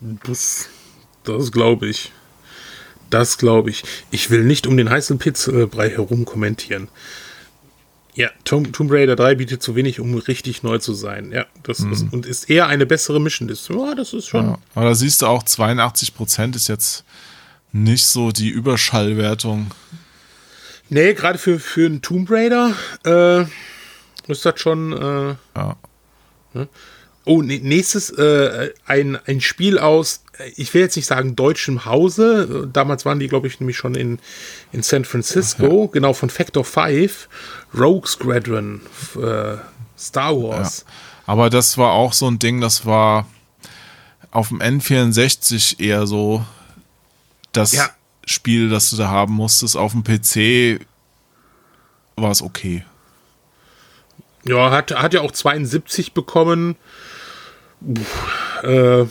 Das, 0.00 0.68
das 1.24 1.50
glaube 1.50 1.88
ich. 1.88 2.12
Das 3.10 3.38
glaube 3.38 3.70
ich. 3.70 3.84
Ich 4.10 4.30
will 4.30 4.44
nicht 4.44 4.66
um 4.66 4.76
den 4.76 4.90
heißen 4.90 5.18
Pitzbrei 5.18 5.90
herum 5.90 6.24
kommentieren. 6.24 6.88
Ja, 8.16 8.28
Tomb, 8.44 8.72
Tomb, 8.72 8.92
Raider 8.92 9.16
3 9.16 9.34
bietet 9.34 9.62
zu 9.62 9.74
wenig, 9.74 9.98
um 9.98 10.14
richtig 10.14 10.62
neu 10.62 10.78
zu 10.78 10.94
sein. 10.94 11.32
Ja, 11.32 11.46
das 11.64 11.80
mhm. 11.80 11.92
ist, 11.92 12.12
und 12.12 12.26
ist 12.26 12.48
eher 12.48 12.68
eine 12.68 12.86
bessere 12.86 13.20
Mission 13.20 13.48
List. 13.48 13.68
Ja, 13.68 13.94
das 13.94 14.12
ist 14.12 14.28
schon. 14.28 14.46
Ja, 14.46 14.58
aber 14.74 14.90
da 14.90 14.94
siehst 14.94 15.22
du 15.22 15.26
auch, 15.26 15.42
82% 15.42 16.54
ist 16.54 16.68
jetzt 16.68 17.04
nicht 17.72 18.06
so 18.06 18.30
die 18.30 18.50
Überschallwertung. 18.50 19.72
Nee, 20.90 21.14
gerade 21.14 21.38
für, 21.38 21.58
für 21.58 21.86
einen 21.86 22.02
Tomb 22.02 22.30
Raider 22.30 22.74
äh, 23.04 23.42
ist 24.30 24.44
das 24.44 24.60
schon. 24.60 24.92
Äh, 24.92 25.34
ja. 25.56 25.76
Ne? 26.52 26.68
Oh, 27.26 27.40
nächstes 27.40 28.10
äh, 28.10 28.72
ein, 28.86 29.18
ein 29.26 29.40
Spiel 29.40 29.78
aus, 29.78 30.22
ich 30.56 30.74
will 30.74 30.82
jetzt 30.82 30.96
nicht 30.96 31.06
sagen 31.06 31.36
deutschem 31.36 31.86
Hause. 31.86 32.68
Damals 32.70 33.04
waren 33.04 33.18
die, 33.18 33.28
glaube 33.28 33.46
ich, 33.46 33.60
nämlich 33.60 33.78
schon 33.78 33.94
in, 33.94 34.18
in 34.72 34.82
San 34.82 35.04
Francisco, 35.04 35.84
ja. 35.84 35.90
genau 35.90 36.12
von 36.12 36.28
Factor 36.28 36.64
5, 36.64 37.28
Rogue 37.78 38.06
Squadron, 38.06 38.82
äh, 39.16 39.56
Star 39.98 40.36
Wars. 40.36 40.84
Ja. 40.86 40.92
Aber 41.26 41.48
das 41.48 41.78
war 41.78 41.92
auch 41.92 42.12
so 42.12 42.28
ein 42.28 42.38
Ding, 42.38 42.60
das 42.60 42.84
war 42.84 43.26
auf 44.30 44.48
dem 44.48 44.60
N64 44.60 45.80
eher 45.80 46.06
so 46.06 46.44
das 47.52 47.72
ja. 47.72 47.88
Spiel, 48.26 48.68
das 48.68 48.90
du 48.90 48.96
da 48.96 49.08
haben 49.08 49.32
musstest. 49.32 49.76
Auf 49.76 49.92
dem 49.92 50.02
PC 50.02 50.84
war 52.16 52.30
es 52.30 52.42
okay. 52.42 52.84
Ja, 54.44 54.70
hat, 54.70 54.90
hat 54.90 55.14
ja 55.14 55.20
auch 55.20 55.30
72 55.30 56.12
bekommen. 56.12 56.76
Äh, 58.62 59.04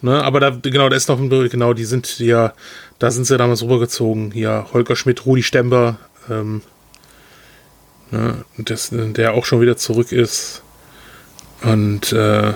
ne, 0.00 0.24
aber 0.24 0.40
da, 0.40 0.50
genau, 0.50 0.88
da 0.88 0.96
ist 0.96 1.08
noch 1.08 1.18
ein, 1.18 1.28
genau, 1.48 1.72
die 1.74 1.84
sind 1.84 2.18
ja, 2.18 2.52
da 2.98 3.10
sind 3.10 3.26
sie 3.26 3.36
damals 3.36 3.62
rübergezogen. 3.62 4.30
Hier, 4.30 4.66
Holger 4.72 4.96
Schmidt, 4.96 5.26
Rudi 5.26 5.42
Stember, 5.42 5.98
ähm, 6.30 6.62
ne, 8.10 8.44
das, 8.58 8.90
der 8.92 9.34
auch 9.34 9.44
schon 9.44 9.60
wieder 9.60 9.76
zurück 9.76 10.12
ist. 10.12 10.62
Und, 11.62 12.12
äh, 12.12 12.54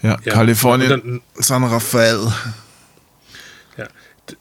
ja, 0.00 0.16
ja, 0.22 0.32
Kalifornien, 0.32 0.88
dann, 0.88 1.20
San 1.34 1.64
Rafael. 1.64 2.32
Ja, 3.76 3.86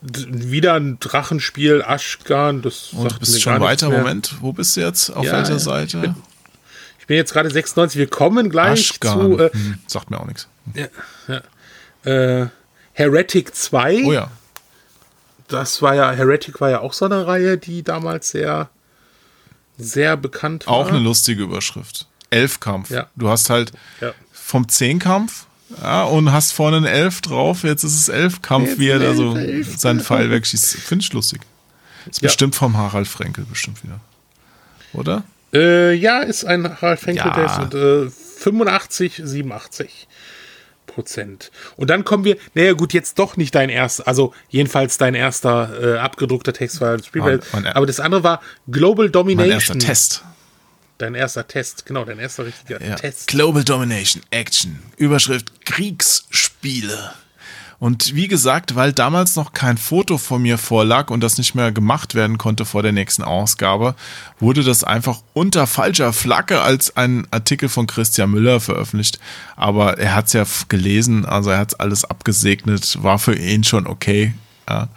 wieder 0.01 0.75
ein 0.75 0.99
Drachenspiel, 0.99 1.81
Ashkan, 1.81 2.61
das 2.61 2.93
Und 2.93 3.19
bist 3.19 3.41
schon 3.41 3.59
weiter, 3.59 3.89
Moment, 3.89 4.35
wo 4.41 4.53
bist 4.53 4.77
du 4.77 4.81
jetzt? 4.81 5.09
Auf 5.09 5.25
ja, 5.25 5.33
welcher 5.33 5.59
Seite? 5.59 6.15
Ich 7.07 7.09
bin 7.09 7.15
jetzt 7.15 7.31
gerade 7.31 7.49
96. 7.49 7.97
Wir 7.97 8.07
kommen 8.07 8.49
gleich 8.49 8.91
Aschgarn. 8.91 9.37
zu. 9.37 9.39
Äh, 9.39 9.49
hm, 9.53 9.77
sagt 9.87 10.11
mir 10.11 10.19
auch 10.19 10.25
nichts. 10.25 10.49
Ja, 10.73 10.87
ja. 12.03 12.41
Äh, 12.43 12.49
Heretic 12.91 13.55
2. 13.55 14.03
Oh 14.03 14.11
ja. 14.11 14.29
Das 15.47 15.81
war 15.81 15.95
ja, 15.95 16.11
Heretic 16.11 16.59
war 16.59 16.69
ja 16.69 16.81
auch 16.81 16.91
so 16.91 17.05
eine 17.05 17.25
Reihe, 17.25 17.57
die 17.57 17.81
damals 17.81 18.31
sehr, 18.31 18.69
sehr 19.77 20.17
bekannt 20.17 20.67
war. 20.67 20.73
Auch 20.73 20.89
eine 20.89 20.99
lustige 20.99 21.43
Überschrift. 21.43 22.07
Elfkampf. 22.29 22.89
Ja. 22.89 23.07
Du 23.15 23.29
hast 23.29 23.49
halt 23.49 23.71
ja. 24.01 24.11
vom 24.33 24.67
Zehnkampf 24.67 25.45
ja, 25.81 26.03
und 26.03 26.33
hast 26.33 26.51
vorne 26.51 26.75
einen 26.75 26.85
Elf 26.87 27.21
drauf. 27.21 27.63
Jetzt 27.63 27.85
ist 27.85 27.95
es 27.95 28.09
Elfkampf, 28.09 28.79
wie 28.79 28.89
er 28.89 28.99
da 28.99 29.15
so 29.15 29.37
seinen 29.77 30.01
Pfeil 30.01 30.29
wegschießt. 30.29 30.75
Finde 30.75 31.03
ich 31.03 31.13
lustig. 31.13 31.39
Ist 32.05 32.21
ja. 32.21 32.27
bestimmt 32.27 32.55
vom 32.55 32.75
Harald 32.75 33.07
Frenkel 33.07 33.45
bestimmt 33.45 33.81
wieder. 33.81 34.01
Oder? 34.91 35.23
Äh, 35.53 35.93
ja, 35.93 36.19
ist 36.21 36.45
ein 36.45 36.81
Harald 36.81 36.99
Frenkel-Test 36.99 37.59
und 37.59 37.73
äh, 37.73 38.09
85, 38.09 39.21
87 39.23 40.07
Prozent. 40.85 41.51
Und 41.75 41.89
dann 41.89 42.03
kommen 42.03 42.23
wir, 42.23 42.37
naja 42.53 42.73
gut, 42.73 42.93
jetzt 42.93 43.19
doch 43.19 43.37
nicht 43.37 43.53
dein 43.55 43.69
erster, 43.69 44.07
also 44.07 44.33
jedenfalls 44.49 44.97
dein 44.97 45.13
erster 45.15 45.95
äh, 45.95 45.97
abgedruckter 45.99 46.53
Text 46.53 46.81
war 46.81 47.01
Spielwelt, 47.03 47.45
aber 47.73 47.85
das 47.85 47.99
andere 47.99 48.23
war 48.23 48.41
Global 48.67 49.09
Domination. 49.09 49.47
Mein 49.47 49.59
erster 49.59 49.79
Test. 49.79 50.23
Dein 50.97 51.13
erster 51.13 51.47
Test, 51.47 51.85
genau, 51.85 52.03
dein 52.05 52.17
erster 52.17 52.45
richtiger 52.45 52.83
Ja. 52.83 52.95
Test. 52.95 53.27
Global 53.27 53.63
Domination 53.63 54.23
Action. 54.31 54.79
Überschrift 54.97 55.63
Kriegsspiele. 55.65 57.13
Und 57.79 58.15
wie 58.15 58.27
gesagt, 58.27 58.75
weil 58.75 58.91
damals 58.91 59.35
noch 59.35 59.53
kein 59.53 59.77
Foto 59.77 60.17
von 60.17 60.41
mir 60.41 60.57
vorlag 60.57 61.11
und 61.11 61.21
das 61.21 61.37
nicht 61.37 61.53
mehr 61.53 61.71
gemacht 61.71 62.15
werden 62.15 62.39
konnte 62.39 62.65
vor 62.65 62.81
der 62.81 62.91
nächsten 62.91 63.21
Ausgabe, 63.21 63.93
wurde 64.39 64.63
das 64.63 64.83
einfach 64.83 65.21
unter 65.33 65.67
falscher 65.67 66.11
Flagge 66.11 66.61
als 66.61 66.97
ein 66.97 67.27
Artikel 67.29 67.69
von 67.69 67.85
Christian 67.85 68.31
Müller 68.31 68.59
veröffentlicht. 68.59 69.19
Aber 69.55 69.99
er 69.99 70.15
hat 70.15 70.27
es 70.27 70.33
ja 70.33 70.43
gelesen, 70.69 71.25
also 71.25 71.51
er 71.51 71.59
hat 71.59 71.79
alles 71.79 72.03
abgesegnet, 72.03 73.03
war 73.03 73.19
für 73.19 73.35
ihn 73.35 73.63
schon 73.63 73.85
okay. 73.85 74.33
Ja, 74.67 74.89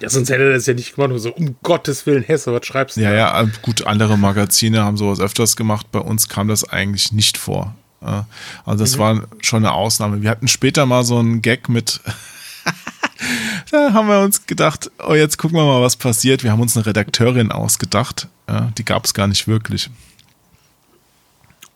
Ja, 0.00 0.08
sonst 0.08 0.30
hätte 0.30 0.44
er 0.44 0.52
das 0.52 0.66
ja 0.66 0.74
nicht 0.74 0.94
gemacht. 0.94 1.10
Und 1.10 1.18
so, 1.18 1.34
um 1.34 1.56
Gottes 1.64 2.06
Willen, 2.06 2.22
Hesse, 2.22 2.52
was 2.52 2.64
schreibst 2.64 2.96
du? 2.96 3.00
ja, 3.00 3.10
da? 3.10 3.16
ja 3.16 3.48
gut, 3.62 3.84
andere 3.84 4.16
Magazine 4.16 4.84
haben 4.84 4.96
sowas 4.96 5.18
öfters 5.18 5.56
gemacht. 5.56 5.90
Bei 5.90 5.98
uns 5.98 6.28
kam 6.28 6.46
das 6.46 6.68
eigentlich 6.68 7.10
nicht 7.10 7.36
vor. 7.36 7.74
Also 8.00 8.84
das 8.84 8.98
war 8.98 9.22
schon 9.42 9.64
eine 9.64 9.72
Ausnahme. 9.72 10.22
Wir 10.22 10.30
hatten 10.30 10.48
später 10.48 10.86
mal 10.86 11.04
so 11.04 11.18
einen 11.18 11.42
Gag 11.42 11.68
mit. 11.68 12.00
da 13.70 13.92
haben 13.92 14.08
wir 14.08 14.20
uns 14.20 14.46
gedacht, 14.46 14.90
oh, 15.06 15.14
jetzt 15.14 15.38
gucken 15.38 15.56
wir 15.56 15.64
mal, 15.64 15.82
was 15.82 15.96
passiert. 15.96 16.44
Wir 16.44 16.52
haben 16.52 16.60
uns 16.60 16.76
eine 16.76 16.86
Redakteurin 16.86 17.50
ausgedacht. 17.50 18.28
Ja, 18.48 18.72
die 18.78 18.84
gab 18.84 19.04
es 19.04 19.14
gar 19.14 19.26
nicht 19.26 19.48
wirklich. 19.48 19.90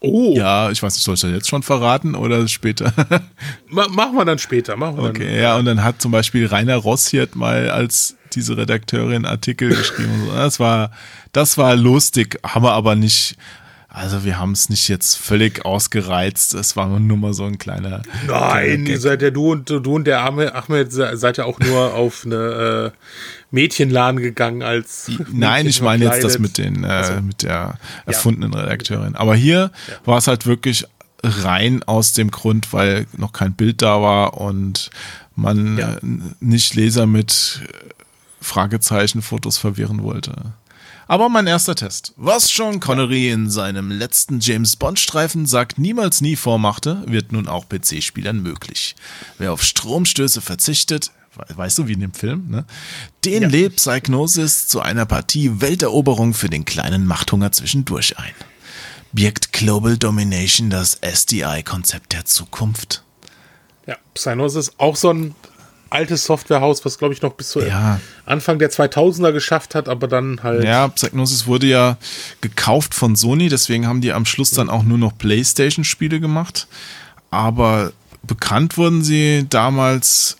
Oh, 0.05 0.35
Ja, 0.37 0.71
ich 0.71 0.83
weiß 0.83 0.95
nicht, 0.95 1.05
soll 1.05 1.15
ich 1.15 1.21
das 1.21 1.31
jetzt 1.31 1.49
schon 1.49 1.63
verraten 1.63 2.17
oder 2.17 2.49
später? 2.49 2.93
ma 3.69 3.87
machen 3.89 4.17
wir 4.17 4.25
dann 4.25 4.39
später. 4.39 4.77
Machen 4.77 4.97
wir 4.97 5.11
Okay, 5.11 5.41
ja, 5.41 5.57
und 5.57 5.65
dann 5.65 5.85
hat 5.85 6.03
zum 6.03 6.11
Beispiel 6.11 6.47
Rainer 6.47 6.77
Rossiert 6.77 7.37
mal 7.37 7.71
als 7.71 8.17
diese 8.33 8.57
Redakteurin 8.57 9.27
Artikel 9.27 9.69
geschrieben. 9.69 10.29
Das 10.35 10.59
war, 10.59 10.91
das 11.33 11.57
war 11.57 11.77
lustig, 11.77 12.41
haben 12.45 12.65
wir 12.65 12.73
aber 12.73 12.97
nicht, 12.97 13.37
also 13.95 14.25
wir 14.25 14.39
haben 14.39 14.53
es 14.53 14.69
nicht 14.69 14.89
jetzt 14.89 15.17
völlig 15.17 15.65
ausgereizt. 15.65 16.55
Es 16.55 16.77
war 16.77 16.89
nur 16.99 17.17
mal 17.17 17.35
so 17.35 17.45
ein 17.45 17.59
kleiner. 17.59 18.03
Nein, 18.27 18.87
ihr 18.87 18.95
Gag. 18.95 19.01
seid 19.01 19.23
ja 19.23 19.31
du 19.31 19.53
und 19.53 19.69
du 19.71 19.95
und 19.95 20.05
der 20.05 20.21
arme 20.21 20.55
Ahmed 20.55 20.91
se- 20.93 21.17
seid 21.17 21.37
ja 21.37 21.45
auch 21.45 21.59
nur 21.61 21.95
auf 21.95 22.25
eine 22.25 22.93
äh, 22.95 22.99
Mädchenladen 23.51 24.21
gegangen 24.21 24.63
als. 24.63 25.09
Nein, 25.31 25.65
Mädchen 25.65 25.67
ich 25.69 25.83
meine 25.83 26.05
jetzt 26.07 26.25
das 26.25 26.39
mit 26.39 26.59
den, 26.59 26.85
äh, 26.85 26.89
Ach 26.89 27.05
so. 27.17 27.21
mit 27.23 27.43
der 27.43 27.79
erfundenen 28.07 28.55
Redakteurin. 28.55 29.15
Aber 29.15 29.35
hier 29.35 29.71
war 30.05 30.19
es 30.19 30.27
halt 30.27 30.47
wirklich 30.47 30.87
rein 31.23 31.83
aus 31.85 32.15
dem 32.15 32.31
Grund, 32.31 32.73
weil 32.73 33.07
noch 33.17 33.33
kein 33.33 33.53
Bild 33.55 33.83
da 33.83 34.01
war 34.03 34.41
und 34.41 34.91
man 35.37 35.79
Ja. 35.79 35.97
nicht 36.41 36.75
Leser 36.75 37.07
mit 37.07 37.61
äh, 37.65 37.73
Fragezeichen-Fotos 38.41 39.59
verwirren 39.59 40.03
wollte. 40.03 40.33
Aber 41.13 41.29
mein 41.29 41.47
erster 41.47 41.75
Test. 41.75 42.15
Was 42.17 42.49
Sean 42.49 42.81
Connery 42.81 43.31
in 43.31 43.51
seinem 43.51 43.91
letzten 43.91 44.41
James 44.41 44.77
Bond-Streifen 44.77 45.45
sagt 45.45 45.79
niemals 45.79 46.23
nie 46.23 46.37
vormachte, 46.37 47.03
wird 47.07 47.33
nun 47.33 47.49
auch 47.49 47.67
PC-Spielern 47.69 48.41
möglich. 48.41 48.97
Wer 49.37 49.53
auf 49.53 49.63
Stromstöße 49.63 50.41
verzichtet, 50.41 51.11
we- 51.37 51.55
weißt 51.55 51.77
du, 51.77 51.87
wie 51.87 51.93
in 51.93 52.01
dem 52.01 52.15
Film, 52.15 52.49
ne? 52.49 52.65
Den 53.27 53.43
Ja. 53.43 53.49
lädt 53.51 53.77
Psygnosis 53.77 54.69
zu 54.69 54.81
einer 54.81 55.05
Partie 55.05 55.61
Welteroberung 55.61 56.33
für 56.33 56.49
den 56.49 56.65
kleinen 56.65 57.05
Machthunger 57.05 57.53
zwischendurch 57.53 58.19
ein. 58.19 58.33
Birgt 59.13 59.53
Global 59.53 59.99
Domination 59.99 60.71
das 60.71 60.95
SDI-Konzept 61.03 62.15
der 62.15 62.25
Zukunft? 62.25 63.03
Ja, 63.87 63.99
Psygnosis 64.15 64.69
ist 64.69 64.81
auch 64.81 64.97
so 64.97 65.11
ein 65.13 65.35
altes 65.93 66.25
Softwarehaus, 66.25 66.85
was 66.85 66.99
glaube 66.99 67.15
ich 67.15 67.23
noch 67.23 67.35
bis 67.35 67.51
zu 67.51 67.61
Ja. 67.61 68.01
Anfang 68.27 68.59
der 68.59 68.71
2000er 68.71 69.33
geschafft 69.33 69.75
hat, 69.75 69.89
aber 69.89 70.09
dann 70.09 70.43
halt. 70.43 70.65
Ja, 70.65 70.89
Psygnosis 70.89 71.47
wurde 71.47 71.67
ja 71.67 71.97
gekauft 72.41 72.95
von 72.95 73.17
Sony, 73.17 73.49
deswegen 73.49 73.87
haben 73.87 74.01
die 74.01 74.13
am 74.13 74.25
Schluss 74.25 74.51
dann 74.51 74.71
auch 74.71 74.83
nur 74.83 74.99
noch 74.99 75.17
PlayStation-Spiele 75.17 76.21
gemacht. 76.21 76.67
Aber 77.31 77.93
bekannt 78.23 78.77
wurden 78.77 79.03
sie 79.03 79.47
damals 79.49 80.37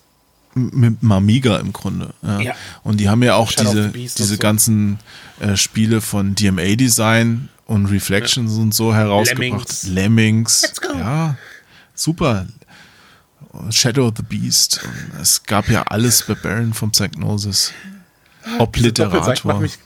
mit 0.55 1.01
dem 1.01 1.11
Amiga 1.11 1.57
im 1.57 1.73
Grunde. 1.73 2.13
Ja. 2.21 2.39
Ja. 2.39 2.53
Und 2.83 2.99
die 2.99 3.09
haben 3.09 3.23
ja 3.23 3.35
auch 3.35 3.51
Shadow 3.51 3.71
diese, 3.71 3.89
diese 3.89 4.25
so. 4.25 4.37
ganzen 4.37 4.99
äh, 5.39 5.55
Spiele 5.57 6.01
von 6.01 6.35
DMA 6.35 6.75
Design 6.75 7.49
und 7.65 7.87
Reflections 7.87 8.57
und 8.57 8.73
so 8.73 8.93
herausgebracht. 8.93 9.83
Lemmings. 9.83 9.83
Lemmings. 9.87 10.61
Let's 10.63 10.81
go. 10.81 10.93
Ja, 10.97 11.35
super. 11.95 12.45
Shadow 13.69 14.07
of 14.07 14.13
the 14.17 14.23
Beast. 14.23 14.81
Und 14.83 15.21
es 15.21 15.43
gab 15.43 15.69
ja 15.69 15.83
alles 15.83 16.23
bei 16.23 16.35
Baron 16.35 16.73
vom 16.73 16.91
Psygnosis. 16.91 17.71
Diese 18.43 18.51
macht 18.51 18.61
Obliterator. 18.61 19.59
mich, 19.59 19.77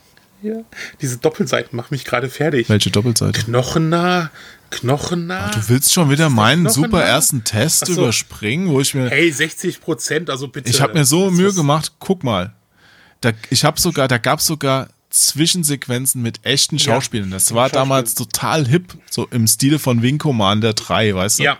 ja, 0.41 0.55
diese 1.01 1.17
Doppelseiten 1.17 1.75
macht 1.75 1.91
mich 1.91 2.05
gerade 2.05 2.29
fertig. 2.29 2.69
Welche 2.69 2.91
Doppelseite? 2.91 3.43
Knochennah, 3.43 4.31
knochennah. 4.71 5.51
Du 5.51 5.69
willst 5.69 5.93
schon 5.93 6.09
wieder 6.09 6.29
meinen 6.29 6.69
super 6.69 7.03
ersten 7.03 7.43
Test 7.43 7.83
Ach 7.83 7.87
so. 7.87 8.01
überspringen, 8.01 8.69
wo 8.69 8.79
ich 8.79 8.93
mir. 8.93 9.09
Hey, 9.09 9.31
60 9.31 9.81
Prozent, 9.81 10.29
also 10.29 10.47
bitte. 10.47 10.69
ich 10.69 10.81
habe 10.81 10.93
mir 10.93 11.05
so 11.05 11.29
Mühe 11.31 11.53
gemacht, 11.53 11.93
guck 11.99 12.23
mal. 12.23 12.53
Da, 13.21 13.31
ich 13.49 13.63
habe 13.63 13.79
sogar, 13.79 14.07
da 14.07 14.17
gab 14.17 14.39
es 14.39 14.45
sogar 14.45 14.89
Zwischensequenzen 15.09 16.21
mit 16.21 16.45
echten 16.45 16.77
Schauspielern. 16.79 17.31
Das 17.31 17.53
war 17.53 17.69
damals 17.69 18.13
total 18.13 18.67
hip, 18.67 18.95
so 19.09 19.27
im 19.31 19.47
Stile 19.47 19.79
von 19.79 20.01
Wing 20.01 20.17
Commander 20.17 20.73
3, 20.73 21.15
weißt 21.15 21.39
du? 21.39 21.43
Ja. 21.43 21.57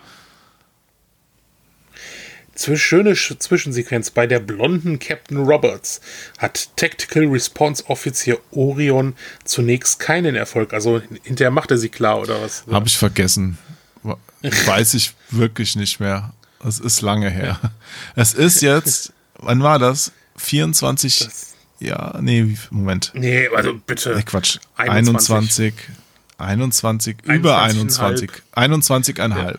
Schöne 2.58 3.12
Sch- 3.14 3.38
Zwischensequenz. 3.40 4.12
Bei 4.12 4.26
der 4.28 4.40
blonden 4.40 5.00
Captain 5.00 5.38
Roberts 5.38 6.02
hat 6.38 6.70
Tactical 6.76 7.26
Response 7.28 7.84
Offizier 7.88 8.40
Orion 8.52 9.16
zunächst 9.46 10.00
keinen 10.00 10.36
Erfolg. 10.36 10.74
Also 10.74 11.02
hinterher 11.24 11.52
macht 11.52 11.72
er 11.72 11.78
sie 11.78 11.90
klar 11.90 12.20
oder 12.20 12.42
was? 12.42 12.66
Habe 12.70 12.88
ich 12.88 12.98
vergessen. 12.98 13.58
Weiß 14.66 14.94
ich 14.94 15.14
wirklich 15.32 15.76
nicht 15.76 16.00
mehr. 16.00 16.34
Es 16.66 16.80
ist 16.80 17.02
lange 17.02 17.30
her. 17.30 17.60
Es 18.16 18.34
ist 18.34 18.62
jetzt, 18.62 19.14
wann 19.40 19.62
war 19.64 19.80
das? 19.80 20.12
24. 20.38 21.20
Das- 21.20 21.54
ja, 21.80 22.18
nee, 22.22 22.58
Moment. 22.72 23.12
Nee, 23.14 23.48
also 23.56 23.76
bitte. 23.86 24.16
Nee, 24.16 24.24
Quatsch. 24.24 24.58
21. 24.78 25.74
21, 26.40 27.18
21, 27.18 27.18
über 27.26 27.62
21, 27.62 28.32
21,5. 28.56 29.58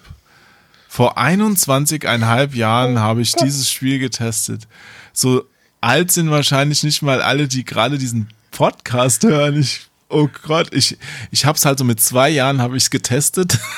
Vor 0.99 1.17
21,5 1.17 2.57
Jahren 2.57 2.99
habe 2.99 3.21
ich 3.23 3.31
dieses 3.31 3.71
Spiel 3.71 4.01
getestet. 4.01 4.67
So 5.13 5.45
alt 5.81 6.11
sind 6.11 6.29
wahrscheinlich 6.29 6.83
nicht 6.83 7.03
mal 7.03 7.23
alle, 7.23 7.47
die 7.47 7.65
gerade 7.65 7.99
diesen 7.99 8.31
Podcast 8.51 9.23
hören. 9.23 9.61
Ich, 9.61 9.87
oh 10.09 10.29
Gott, 10.43 10.75
ich, 10.75 10.99
ich 11.31 11.45
habe 11.45 11.57
es 11.57 11.65
halt 11.65 11.79
so 11.79 11.85
mit 11.85 12.01
zwei 12.01 12.29
Jahren 12.29 12.61
habe 12.61 12.77
ich 12.77 12.83
es 12.83 12.91
getestet. 12.91 13.59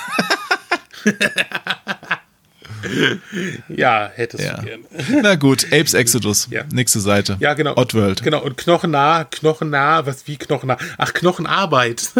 Ja, 3.68 4.10
hättest 4.14 4.42
Ja. 4.42 4.56
du 4.56 4.62
gern. 4.64 4.80
Na 5.22 5.34
gut, 5.34 5.66
Apes 5.66 5.92
Exodus. 5.92 6.48
Ja. 6.51 6.64
Nächste 6.72 7.01
Seite. 7.01 7.36
Ja, 7.38 7.52
genau. 7.52 7.76
Oddworld. 7.76 8.22
Genau, 8.22 8.40
und 8.42 8.56
knochennah, 8.56 9.24
knochennah, 9.24 10.06
was 10.06 10.26
wie 10.26 10.38
knochennah? 10.38 10.78
Ach, 10.97 11.12
Knochenarbeit. 11.12 12.10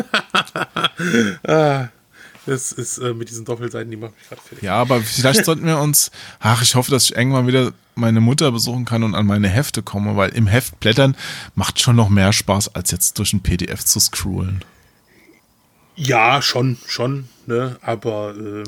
ah, 1.49 1.89
das 2.47 2.73
ist 2.73 2.99
äh, 2.99 3.13
mit 3.15 3.29
diesen 3.31 3.45
Doppelseiten, 3.45 3.91
die 3.91 3.97
machen 3.97 4.15
mich 4.19 4.29
gerade 4.29 4.41
fertig. 4.43 4.63
Ja, 4.63 4.75
aber 4.75 5.01
vielleicht 5.01 5.45
sollten 5.45 5.67
wir 5.67 5.79
uns, 5.79 6.11
ach, 6.41 6.63
ich 6.63 6.75
hoffe, 6.75 6.91
dass 6.91 7.05
ich 7.05 7.17
irgendwann 7.17 7.47
wieder 7.47 7.73
meine 7.95 8.21
Mutter 8.21 8.51
besuchen 8.51 8.85
kann 8.87 9.03
und 9.03 9.15
an 9.15 9.27
meine 9.27 9.49
Hefte 9.49 9.83
komme, 9.83 10.17
weil 10.17 10.31
im 10.31 10.47
Heft 10.47 10.81
blättern 10.81 11.17
macht 11.55 11.81
schon 11.81 11.97
noch 11.97 12.09
mehr 12.09 12.33
Spaß, 12.33 12.75
als 12.75 12.91
jetzt 12.93 13.19
durch 13.19 13.33
ein 13.33 13.41
PDF 13.43 13.85
zu 13.85 14.01
scrollen. 14.01 14.65
Ja, 15.97 16.41
schon, 16.41 16.79
schon, 16.87 17.29
ne, 17.47 17.77
aber. 17.83 18.35
Äh, 18.37 18.63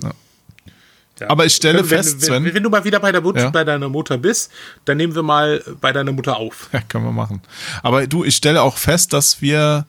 ja. 1.21 1.29
Aber 1.29 1.47
ich 1.47 1.55
stelle 1.55 1.79
wenn, 1.79 1.87
fest, 1.87 2.21
wenn, 2.23 2.43
Sven- 2.45 2.55
wenn 2.55 2.63
du 2.63 2.69
mal 2.69 2.85
wieder 2.85 2.99
bei, 2.99 3.13
der 3.13 3.21
Mut 3.21 3.37
Ja. 3.37 3.51
bei 3.51 3.63
deiner 3.65 3.89
Mutter 3.89 4.19
bist, 4.19 4.51
dann 4.85 4.97
nehmen 4.97 5.15
wir 5.15 5.23
mal 5.23 5.63
bei 5.81 5.93
deiner 5.93 6.11
Mutter 6.13 6.37
auf. 6.37 6.69
Ja, 6.73 6.81
können 6.81 7.05
wir 7.05 7.13
machen. 7.13 7.41
Aber 7.83 8.07
du, 8.07 8.25
ich 8.25 8.35
stelle 8.37 8.61
auch 8.61 8.77
fest, 8.77 9.13
dass 9.13 9.41
wir 9.41 9.87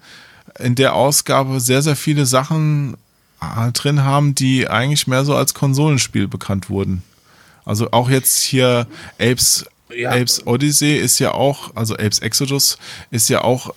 in 0.59 0.75
der 0.75 0.93
Ausgabe 0.93 1.59
sehr, 1.59 1.81
sehr 1.81 1.95
viele 1.95 2.25
Sachen 2.27 2.95
drin 3.73 4.03
haben, 4.03 4.35
die 4.35 4.67
eigentlich 4.67 5.07
mehr 5.07 5.25
so 5.25 5.35
als 5.35 5.53
Konsolenspiel 5.53 6.27
bekannt 6.27 6.69
wurden. 6.69 7.03
Also 7.65 7.91
auch 7.91 8.09
jetzt 8.09 8.41
hier 8.41 8.87
Apes, 9.19 9.65
Ja. 9.95 10.11
Apes 10.11 10.45
Odyssey 10.45 10.97
ist 10.97 11.19
ja 11.19 11.31
auch, 11.31 11.75
also 11.75 11.95
Apes 11.95 12.19
Exodus 12.19 12.77
ist 13.11 13.29
ja 13.29 13.41
auch 13.41 13.73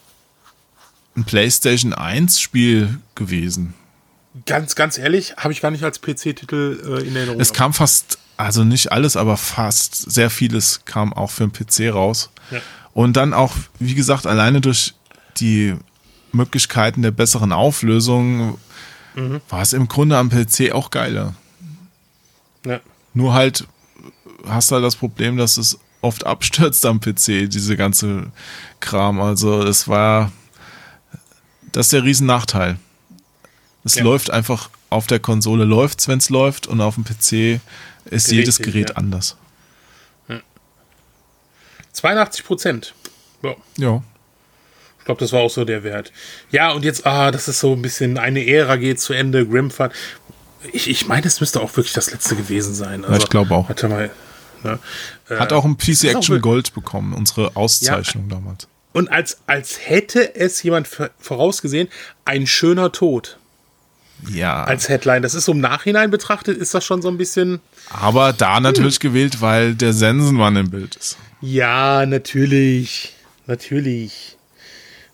ein 1.17 1.25
PlayStation 1.25 1.93
1 1.95 2.41
Spiel 2.41 2.99
gewesen. 3.15 3.75
Ganz, 4.45 4.75
ganz 4.75 4.99
ehrlich, 4.99 5.35
habe 5.39 5.53
ich 5.53 5.63
gar 5.63 5.71
nicht 5.71 5.83
als 5.85 6.01
PC-Titel 6.01 6.81
äh, 6.85 7.07
in 7.07 7.17
Erinnerung. 7.17 7.41
Es 7.41 7.53
kam 7.55 7.73
fast, 7.73 8.19
also 8.37 8.65
nicht 8.65 8.93
alles, 8.93 9.17
aber 9.17 9.37
fast 9.39 9.95
sehr 9.95 10.29
vieles 10.29 10.85
kam 10.85 11.13
auch 11.15 11.31
für 11.31 11.49
den 11.49 11.53
PC 11.53 11.95
raus. 11.95 12.31
Ja. 12.51 12.61
Und 12.93 13.17
dann 13.17 13.33
auch, 13.33 13.55
wie 13.79 13.95
gesagt, 13.95 14.27
alleine 14.27 14.61
durch 14.61 14.95
die 15.39 15.75
Möglichkeiten 16.33 17.01
der 17.03 17.13
besseren 17.13 17.53
Auflösung 17.53 18.59
war 19.49 19.63
es 19.63 19.73
im 19.73 19.89
Grunde 19.89 20.19
am 20.19 20.31
PC 20.31 20.73
auch 20.73 20.91
geiler. 20.91 21.35
Ja. 22.65 22.81
Nur 23.15 23.33
halt 23.33 23.67
hast 24.47 24.71
du 24.71 24.77
halt 24.77 24.85
das 24.85 24.97
Problem, 24.97 25.37
dass 25.37 25.57
es 25.57 25.79
oft 26.03 26.27
abstürzt 26.27 26.85
am 26.87 27.01
PC, 27.01 27.49
diese 27.49 27.77
ganze 27.77 28.31
Kram. 28.81 29.21
Also 29.21 29.65
das 29.65 29.89
war, 29.89 30.31
das 31.73 31.87
ist 31.87 31.93
der 31.93 32.05
Riesennachteil. 32.05 32.79
Es 33.85 33.97
ja. 33.97 34.05
läuft 34.05 34.31
einfach 34.31 34.71
auf 34.91 35.07
der 35.07 35.19
Konsole 35.19 35.65
läuft's, 35.65 36.09
wenn 36.09 36.19
es 36.19 36.31
läuft 36.31 36.67
und 36.67 36.81
auf 36.81 36.95
dem 36.95 37.05
PC 37.05 37.61
ist 38.05 38.29
Richtig, 38.29 38.33
jedes 38.33 38.59
Gerät 38.59 38.91
ja. 38.91 38.97
anders. 38.97 39.37
82 41.93 42.45
Prozent. 42.45 42.95
Ja. 43.43 43.57
ja. 43.79 44.03
Ich 45.07 45.09
glaube, 45.09 45.21
das 45.21 45.33
war 45.33 45.43
auch 45.43 45.51
so 45.51 45.65
der 45.65 45.85
Wert. 45.85 46.11
Ja, 46.51 46.73
und 46.73 46.85
jetzt, 46.85 47.07
ah, 47.07 47.31
das 47.31 47.47
ist 47.47 47.61
so 47.61 47.75
ein 47.75 47.81
bisschen, 47.81 48.19
eine 48.19 48.45
Ära 48.45 48.75
geht 48.75 48.99
zu 48.99 49.13
Ende, 49.13 49.47
Grimfun. 49.47 49.91
Ich, 50.73 50.91
ich 50.91 51.07
meine, 51.07 51.29
es 51.29 51.39
müsste 51.39 51.61
auch 51.61 51.77
wirklich 51.77 51.93
das 51.93 52.11
letzte 52.11 52.35
gewesen 52.35 52.75
sein. 52.75 53.05
Also, 53.05 53.13
ja, 53.13 53.19
ich 53.23 53.29
glaube 53.29 53.55
auch. 53.55 53.69
Warte 53.69 53.89
mal. 53.89 54.11
Ne? 54.65 54.81
Hat 55.31 55.53
auch 55.53 55.65
ein 55.65 55.79
PC 55.79 56.07
Action 56.07 56.41
Gold 56.41 56.75
bekommen, 56.75 57.13
unsere 57.13 57.55
Auszeichnung 57.55 58.25
ja. 58.29 58.35
damals. 58.35 58.67
Und 58.95 59.09
als, 59.09 59.39
als 59.47 59.79
hätte 59.89 60.35
es 60.35 60.61
jemand 60.65 60.89
vorausgesehen, 61.21 61.87
ein 62.25 62.49
schöner 62.49 62.91
Tod. 62.91 63.39
Ja. 64.29 64.65
Als 64.65 64.89
Headline. 64.89 65.23
Das 65.23 65.35
ist 65.35 65.45
so 65.45 65.53
im 65.53 65.61
Nachhinein 65.61 66.11
betrachtet, 66.11 66.59
ist 66.59 66.75
das 66.75 66.85
schon 66.85 67.01
so 67.01 67.07
ein 67.07 67.17
bisschen. 67.17 67.61
Aber 67.91 68.33
da 68.33 68.59
natürlich 68.59 68.97
hm. 68.97 69.03
gewählt, 69.03 69.41
weil 69.41 69.77
der 69.77 69.93
Sensenmann 69.93 70.57
im 70.57 70.71
Bild 70.71 70.97
ist. 70.97 71.17
Ja, 71.41 72.05
natürlich. 72.07 73.13
Natürlich. 73.47 74.36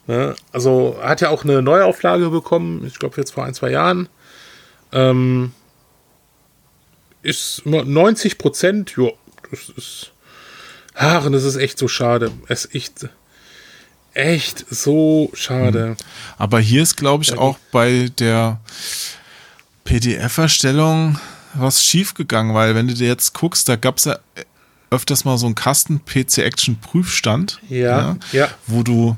Ne? 0.06 0.34
Also 0.52 0.98
hat 1.00 1.20
ja 1.20 1.30
auch 1.30 1.44
eine 1.44 1.62
Neuauflage 1.62 2.30
bekommen, 2.30 2.84
ich 2.86 2.98
glaube 2.98 3.16
jetzt 3.18 3.32
vor 3.32 3.44
ein, 3.44 3.54
zwei 3.54 3.70
Jahren. 3.70 4.08
Ähm, 4.92 5.52
ist 7.22 7.64
90 7.64 8.38
Prozent, 8.38 8.94
ja, 8.96 9.10
das 9.50 9.68
ist. 9.76 10.12
Ach, 10.94 11.30
das 11.30 11.44
ist 11.44 11.56
echt 11.56 11.78
so 11.78 11.88
schade. 11.88 12.30
Es 12.48 12.66
ist 12.66 12.74
echt, 12.74 13.08
echt 14.12 14.66
so 14.68 15.30
schade. 15.32 15.84
Hm. 15.84 15.96
Aber 16.36 16.60
hier 16.60 16.82
ist, 16.82 16.96
glaube 16.96 17.24
ich, 17.24 17.38
auch 17.38 17.58
bei 17.70 18.10
der 18.18 18.60
PDF-Erstellung 19.84 21.18
was 21.54 21.84
schiefgegangen, 21.84 22.54
weil 22.54 22.74
wenn 22.74 22.88
du 22.88 22.94
dir 22.94 23.08
jetzt 23.08 23.34
guckst, 23.34 23.68
da 23.68 23.76
gab 23.76 23.98
es 23.98 24.04
ja 24.04 24.18
öfters 24.90 25.24
mal 25.24 25.38
so 25.38 25.46
einen 25.46 25.54
Kasten 25.54 26.04
PC 26.04 26.38
Action 26.38 26.78
Prüfstand, 26.78 27.60
ja, 27.68 27.76
ja, 27.78 28.16
ja. 28.32 28.48
wo 28.66 28.82
du 28.82 29.16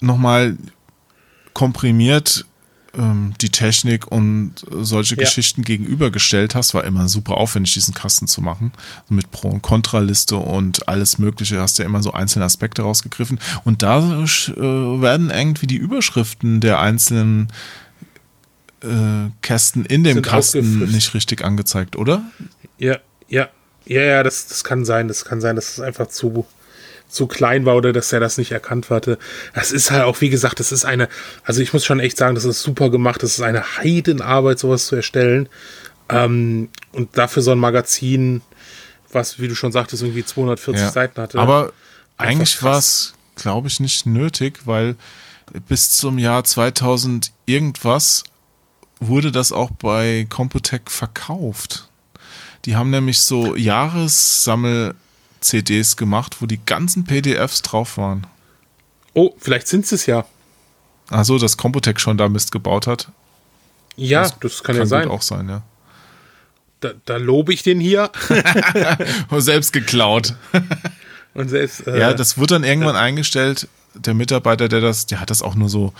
nochmal 0.00 0.56
komprimiert 1.52 2.44
ähm, 2.96 3.34
die 3.40 3.50
Technik 3.50 4.10
und 4.10 4.54
solche 4.70 5.14
ja. 5.14 5.22
Geschichten 5.22 5.62
gegenübergestellt 5.62 6.54
hast, 6.54 6.74
war 6.74 6.84
immer 6.84 7.08
super 7.08 7.36
aufwendig, 7.36 7.74
diesen 7.74 7.94
Kasten 7.94 8.26
zu 8.26 8.40
machen. 8.40 8.72
Mit 9.08 9.30
Pro- 9.30 9.48
und 9.48 9.62
Kontraliste 9.62 10.36
und 10.36 10.88
alles 10.88 11.18
Mögliche 11.18 11.60
hast 11.60 11.78
du 11.78 11.82
ja 11.82 11.88
immer 11.88 12.02
so 12.02 12.12
einzelne 12.12 12.44
Aspekte 12.44 12.82
rausgegriffen. 12.82 13.38
Und 13.64 13.82
da 13.82 13.98
äh, 13.98 14.26
werden 14.56 15.30
irgendwie 15.30 15.66
die 15.66 15.76
Überschriften 15.76 16.60
der 16.60 16.80
einzelnen 16.80 17.52
äh, 18.82 19.30
Kästen 19.42 19.84
in 19.84 20.04
dem 20.04 20.14
Sind 20.14 20.26
Kasten 20.26 20.90
nicht 20.90 21.14
richtig 21.14 21.44
angezeigt, 21.44 21.96
oder? 21.96 22.22
Ja, 22.78 22.98
ja. 23.28 23.48
Ja, 23.86 24.02
ja, 24.02 24.22
das, 24.22 24.46
das 24.46 24.62
kann 24.62 24.84
sein. 24.84 25.08
Das 25.08 25.24
kann 25.24 25.40
sein, 25.40 25.56
dass 25.56 25.72
es 25.72 25.80
einfach 25.80 26.06
zu, 26.08 26.46
zu 27.10 27.26
klein 27.26 27.66
war 27.66 27.76
oder 27.76 27.92
dass 27.92 28.12
er 28.12 28.20
das 28.20 28.38
nicht 28.38 28.52
erkannt 28.52 28.90
hatte. 28.90 29.18
Das 29.54 29.72
ist 29.72 29.90
halt 29.90 30.04
auch, 30.04 30.20
wie 30.20 30.30
gesagt, 30.30 30.60
das 30.60 30.72
ist 30.72 30.84
eine, 30.84 31.08
also 31.44 31.60
ich 31.60 31.72
muss 31.72 31.84
schon 31.84 32.00
echt 32.00 32.16
sagen, 32.16 32.34
das 32.34 32.44
ist 32.44 32.62
super 32.62 32.90
gemacht. 32.90 33.22
Das 33.22 33.32
ist 33.32 33.42
eine 33.42 33.76
Heidenarbeit, 33.78 34.58
sowas 34.58 34.86
zu 34.86 34.96
erstellen. 34.96 35.48
Ähm, 36.08 36.68
und 36.92 37.16
dafür 37.16 37.42
so 37.42 37.52
ein 37.52 37.58
Magazin, 37.58 38.42
was, 39.12 39.38
wie 39.38 39.48
du 39.48 39.54
schon 39.54 39.72
sagtest, 39.72 40.02
irgendwie 40.02 40.24
240 40.24 40.82
ja, 40.82 40.90
Seiten 40.90 41.20
hatte. 41.20 41.38
Aber 41.38 41.72
eigentlich 42.16 42.62
war 42.62 42.78
es, 42.78 43.14
glaube 43.36 43.68
ich, 43.68 43.80
nicht 43.80 44.06
nötig, 44.06 44.60
weil 44.66 44.96
bis 45.68 45.90
zum 45.90 46.18
Jahr 46.18 46.44
2000 46.44 47.32
irgendwas 47.46 48.24
wurde 49.00 49.32
das 49.32 49.52
auch 49.52 49.70
bei 49.70 50.26
Computec 50.28 50.90
verkauft. 50.90 51.88
Die 52.66 52.76
haben 52.76 52.90
nämlich 52.90 53.22
so 53.22 53.56
Jahressammel-CDs 55.40 55.96
gemacht, 55.96 56.36
wo 56.40 56.46
die 56.46 56.60
ganzen 56.64 57.04
PDFs 57.04 57.62
drauf 57.62 57.96
waren. 57.96 58.26
Oh, 59.14 59.34
vielleicht 59.38 59.68
sind 59.68 59.90
es 59.90 60.06
ja. 60.06 60.24
Achso, 61.10 61.38
dass 61.38 61.56
Computec 61.56 62.00
schon 62.00 62.16
da 62.16 62.28
Mist 62.28 62.52
gebaut 62.52 62.86
hat. 62.86 63.08
Ja, 63.96 64.22
das, 64.22 64.38
das 64.38 64.62
kann, 64.62 64.76
kann 64.76 64.82
ja 64.82 64.86
sein. 64.86 65.08
auch 65.08 65.22
sein, 65.22 65.48
ja. 65.48 65.62
Da, 66.80 66.92
da 67.04 67.16
lobe 67.16 67.52
ich 67.52 67.62
den 67.62 67.80
hier. 67.80 68.10
selbst 69.38 69.72
geklaut. 69.72 70.34
Und 71.34 71.48
selbst, 71.48 71.86
äh, 71.86 71.98
ja, 71.98 72.14
das 72.14 72.38
wird 72.38 72.52
dann 72.52 72.64
irgendwann 72.64 72.94
äh, 72.94 73.00
eingestellt. 73.00 73.68
Der 73.94 74.14
Mitarbeiter, 74.14 74.68
der 74.68 74.80
das, 74.80 75.06
der 75.06 75.20
hat 75.20 75.30
das 75.30 75.42
auch 75.42 75.54
nur 75.54 75.68
so 75.68 75.92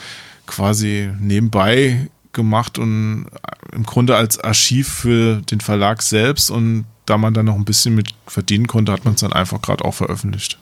quasi 0.47 1.11
nebenbei 1.19 2.09
gemacht 2.33 2.79
und 2.79 3.27
im 3.73 3.83
Grunde 3.85 4.17
als 4.17 4.39
Archiv 4.39 4.89
für 4.89 5.43
den 5.43 5.61
Verlag 5.61 6.03
selbst 6.03 6.51
und 6.51 6.87
da 7.07 7.19
man 7.19 7.35
dann 7.35 7.47
noch 7.47 7.57
ein 7.57 7.65
bisschen 7.65 7.95
mit 7.95 8.15
verdienen 8.27 8.67
konnte, 8.67 8.93
hat 8.93 9.05
man 9.05 9.15
es 9.15 9.21
dann 9.21 9.33
einfach 9.33 9.61
gerade 9.61 9.85
auch 9.85 9.95
veröffentlicht. 9.95 10.59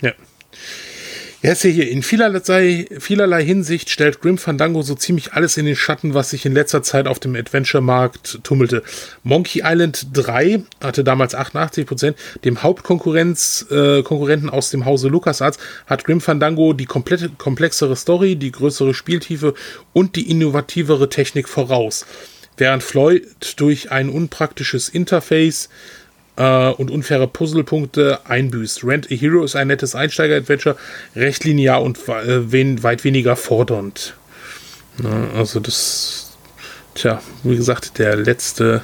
Ja. 0.00 0.12
Ja, 1.42 1.52
ist 1.52 1.62
hier, 1.62 1.88
in 1.88 2.02
vielerlei, 2.02 2.84
vielerlei 2.98 3.42
Hinsicht 3.42 3.88
stellt 3.88 4.20
Grim 4.20 4.36
Fandango 4.36 4.82
so 4.82 4.94
ziemlich 4.94 5.32
alles 5.32 5.56
in 5.56 5.64
den 5.64 5.74
Schatten, 5.74 6.12
was 6.12 6.28
sich 6.28 6.44
in 6.44 6.52
letzter 6.52 6.82
Zeit 6.82 7.06
auf 7.06 7.18
dem 7.18 7.34
Adventure-Markt 7.34 8.40
tummelte. 8.44 8.82
Monkey 9.22 9.62
Island 9.64 10.08
3 10.12 10.62
hatte 10.82 11.02
damals 11.02 11.34
88%, 11.34 12.14
dem 12.44 12.62
Hauptkonkurrenten 12.62 14.48
äh, 14.48 14.50
aus 14.50 14.68
dem 14.68 14.84
Hause 14.84 15.08
LucasArts 15.08 15.58
hat 15.86 16.04
Grim 16.04 16.20
Fandango 16.20 16.74
die 16.74 16.84
komplette, 16.84 17.30
komplexere 17.30 17.96
Story, 17.96 18.36
die 18.36 18.52
größere 18.52 18.92
Spieltiefe 18.92 19.54
und 19.94 20.16
die 20.16 20.30
innovativere 20.30 21.08
Technik 21.08 21.48
voraus. 21.48 22.04
Während 22.58 22.82
Floyd 22.82 23.24
durch 23.56 23.90
ein 23.90 24.10
unpraktisches 24.10 24.90
Interface 24.90 25.70
äh, 26.40 26.70
und 26.70 26.90
unfaire 26.90 27.26
Puzzlepunkte 27.26 28.20
einbüßt. 28.24 28.84
Rent 28.84 29.12
a 29.12 29.14
Hero 29.14 29.44
ist 29.44 29.56
ein 29.56 29.68
nettes 29.68 29.94
Einsteiger-Adventure, 29.94 30.76
recht 31.14 31.44
linear 31.44 31.82
und 31.82 31.98
äh, 32.08 32.50
wen, 32.50 32.82
weit 32.82 33.04
weniger 33.04 33.36
fordernd. 33.36 34.14
Ja, 35.02 35.38
also 35.38 35.60
das, 35.60 36.30
tja, 36.94 37.20
wie 37.42 37.56
gesagt, 37.56 37.98
der 37.98 38.16
letzte 38.16 38.82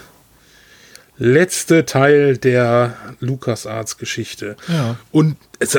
letzte 1.19 1.87
Teil 1.87 2.37
der 2.37 2.95
LucasArts-Geschichte. 3.20 4.57
Ja. 4.69 4.99
Und 5.12 5.39
es, 5.59 5.78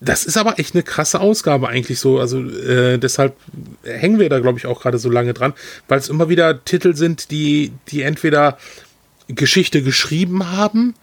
das 0.00 0.26
ist 0.26 0.36
aber 0.36 0.58
echt 0.58 0.74
eine 0.74 0.82
krasse 0.82 1.20
Ausgabe 1.20 1.68
eigentlich 1.68 1.98
so. 1.98 2.20
Also 2.20 2.42
äh, 2.42 2.98
deshalb 2.98 3.36
hängen 3.84 4.18
wir 4.18 4.28
da, 4.28 4.40
glaube 4.40 4.58
ich, 4.58 4.66
auch 4.66 4.82
gerade 4.82 4.98
so 4.98 5.08
lange 5.08 5.32
dran, 5.32 5.54
weil 5.88 5.98
es 5.98 6.10
immer 6.10 6.28
wieder 6.28 6.62
Titel 6.62 6.94
sind, 6.94 7.30
die, 7.30 7.72
die 7.88 8.02
entweder 8.02 8.58
Geschichte 9.28 9.82
geschrieben 9.82 10.50
haben. 10.50 10.94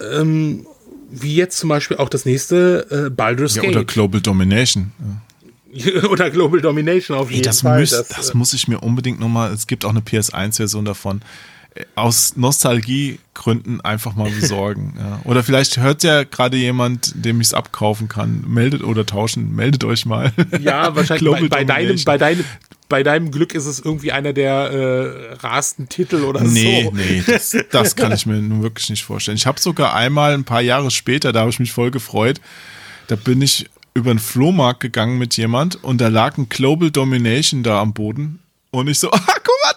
Ähm, 0.00 0.66
wie 1.10 1.34
jetzt 1.34 1.58
zum 1.58 1.68
Beispiel 1.68 1.98
auch 1.98 2.08
das 2.08 2.24
nächste 2.24 3.06
äh, 3.06 3.10
Baldur's 3.10 3.54
ja, 3.56 3.62
Gate. 3.62 3.72
Oder 3.72 3.84
Global 3.84 4.20
Domination. 4.20 4.92
Ja. 4.98 5.22
oder 6.10 6.30
Global 6.30 6.60
Domination 6.60 7.16
auf 7.16 7.30
jeden 7.30 7.44
das 7.44 7.62
Fall. 7.62 7.80
Müsst, 7.80 7.92
das, 7.92 8.08
das 8.08 8.30
äh, 8.30 8.36
muss 8.36 8.52
ich 8.52 8.68
mir 8.68 8.80
unbedingt 8.80 9.20
nochmal, 9.20 9.52
es 9.52 9.66
gibt 9.66 9.84
auch 9.84 9.90
eine 9.90 10.00
PS1-Version 10.00 10.84
davon, 10.84 11.22
aus 11.94 12.36
Nostalgiegründen 12.36 13.80
einfach 13.80 14.14
mal 14.14 14.30
besorgen. 14.30 14.94
ja. 14.98 15.20
Oder 15.24 15.42
vielleicht 15.42 15.78
hört 15.78 16.02
ja 16.02 16.24
gerade 16.24 16.56
jemand, 16.56 17.12
dem 17.14 17.40
ich 17.40 17.48
es 17.48 17.54
abkaufen 17.54 18.08
kann. 18.08 18.44
Meldet 18.46 18.82
oder 18.82 19.06
tauschen, 19.06 19.54
meldet 19.54 19.84
euch 19.84 20.04
mal. 20.04 20.32
Ja, 20.60 20.94
wahrscheinlich 20.96 21.30
bei, 21.30 21.48
bei, 21.48 21.64
deinem, 21.64 22.04
bei, 22.04 22.18
deinem, 22.18 22.44
bei 22.88 23.02
deinem 23.02 23.30
Glück 23.30 23.54
ist 23.54 23.66
es 23.66 23.80
irgendwie 23.80 24.12
einer 24.12 24.32
der 24.32 24.52
äh, 24.52 25.32
rasten 25.34 25.88
Titel 25.88 26.24
oder 26.24 26.42
nee, 26.42 26.84
so. 26.84 26.90
Nee, 26.92 27.02
nee, 27.04 27.22
das, 27.26 27.56
das 27.70 27.96
kann 27.96 28.12
ich 28.12 28.26
mir 28.26 28.36
nun 28.36 28.62
wirklich 28.62 28.90
nicht 28.90 29.04
vorstellen. 29.04 29.36
Ich 29.36 29.46
habe 29.46 29.60
sogar 29.60 29.94
einmal 29.94 30.34
ein 30.34 30.44
paar 30.44 30.60
Jahre 30.60 30.90
später, 30.90 31.32
da 31.32 31.40
habe 31.40 31.50
ich 31.50 31.58
mich 31.58 31.72
voll 31.72 31.90
gefreut, 31.90 32.40
da 33.06 33.16
bin 33.16 33.40
ich 33.40 33.70
über 33.94 34.10
einen 34.10 34.18
Flohmarkt 34.18 34.80
gegangen 34.80 35.18
mit 35.18 35.36
jemand 35.36 35.82
und 35.82 36.00
da 36.00 36.08
lag 36.08 36.36
ein 36.38 36.48
Global 36.48 36.90
Domination 36.90 37.62
da 37.62 37.80
am 37.80 37.92
Boden 37.92 38.40
und 38.70 38.88
ich 38.88 38.98
so, 38.98 39.10
ah, 39.12 39.18
guck 39.18 39.54
mal 39.64 39.72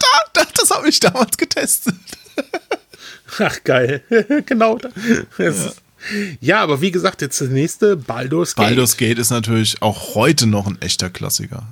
das 0.57 0.71
habe 0.71 0.89
ich 0.89 0.99
damals 0.99 1.37
getestet. 1.37 1.95
Ach 3.39 3.63
geil, 3.63 4.01
genau. 4.45 4.77
Ja. 5.37 5.53
ja. 6.39 6.61
aber 6.61 6.81
wie 6.81 6.91
gesagt, 6.91 7.21
jetzt 7.21 7.41
das 7.41 7.49
nächste 7.49 7.97
Baldur's 7.97 8.55
Gate. 8.55 8.67
Baldur's 8.67 8.97
Gate 8.97 9.19
ist 9.19 9.31
natürlich 9.31 9.81
auch 9.81 10.15
heute 10.15 10.47
noch 10.47 10.67
ein 10.67 10.81
echter 10.81 11.09
Klassiker. 11.09 11.63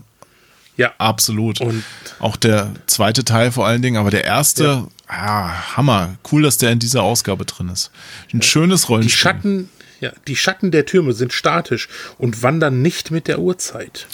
Ja. 0.76 0.94
Absolut. 0.98 1.62
Und 1.62 1.84
auch 2.20 2.36
der 2.36 2.72
zweite 2.88 3.24
Teil 3.24 3.52
vor 3.52 3.68
allen 3.68 3.82
Dingen, 3.82 3.98
aber 3.98 4.10
der 4.10 4.24
erste, 4.24 4.64
ja. 4.64 4.88
ah, 5.08 5.78
Hammer. 5.78 6.16
Cool, 6.32 6.42
dass 6.42 6.58
der 6.58 6.72
in 6.72 6.80
dieser 6.80 7.04
Ausgabe 7.04 7.46
drin 7.46 7.70
ist. 7.70 7.92
Ein 8.34 8.40
ja. 8.40 8.44
schönes 8.44 8.90
Rollenspiel. 8.90 9.14
Die 9.14 9.18
Schatten, 9.18 9.70
ja, 10.00 10.12
die 10.28 10.36
Schatten 10.36 10.72
der 10.72 10.86
Türme 10.86 11.14
sind 11.14 11.32
statisch 11.32 11.90
und 12.18 12.42
wandern 12.42 12.82
nicht 12.82 13.12
mit 13.12 13.28
der 13.28 13.40
Uhrzeit. 13.40 14.08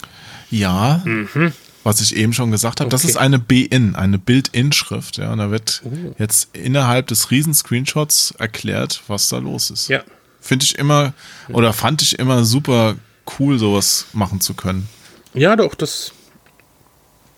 Ja. 0.52 1.02
Mhm. 1.06 1.54
Was 1.84 2.02
ich 2.02 2.16
eben 2.16 2.34
schon 2.34 2.52
gesagt 2.52 2.82
habe, 2.82 2.88
okay. 2.88 2.92
das 2.92 3.06
ist 3.06 3.18
eine 3.18 3.40
B-In, 3.40 3.96
eine 3.96 4.20
Bild-In-Schrift. 4.20 5.18
Ja, 5.18 5.32
und 5.32 5.38
da 5.38 5.50
wird 5.50 5.82
oh. 5.86 6.14
jetzt 6.18 6.50
innerhalb 6.54 7.08
des 7.08 7.32
Riesen-Screenshots 7.32 8.34
erklärt, 8.38 9.02
was 9.08 9.30
da 9.30 9.38
los 9.38 9.70
ist. 9.70 9.88
Ja. 9.88 10.04
Finde 10.42 10.66
ich 10.66 10.78
immer, 10.78 11.14
oder 11.50 11.74
fand 11.74 12.02
ich 12.02 12.20
immer 12.20 12.44
super 12.44 12.96
cool, 13.40 13.60
sowas 13.60 14.08
machen 14.14 14.42
zu 14.42 14.54
können. 14.54 14.88
Ja, 15.34 15.56
doch, 15.56 15.76
das 15.76 16.12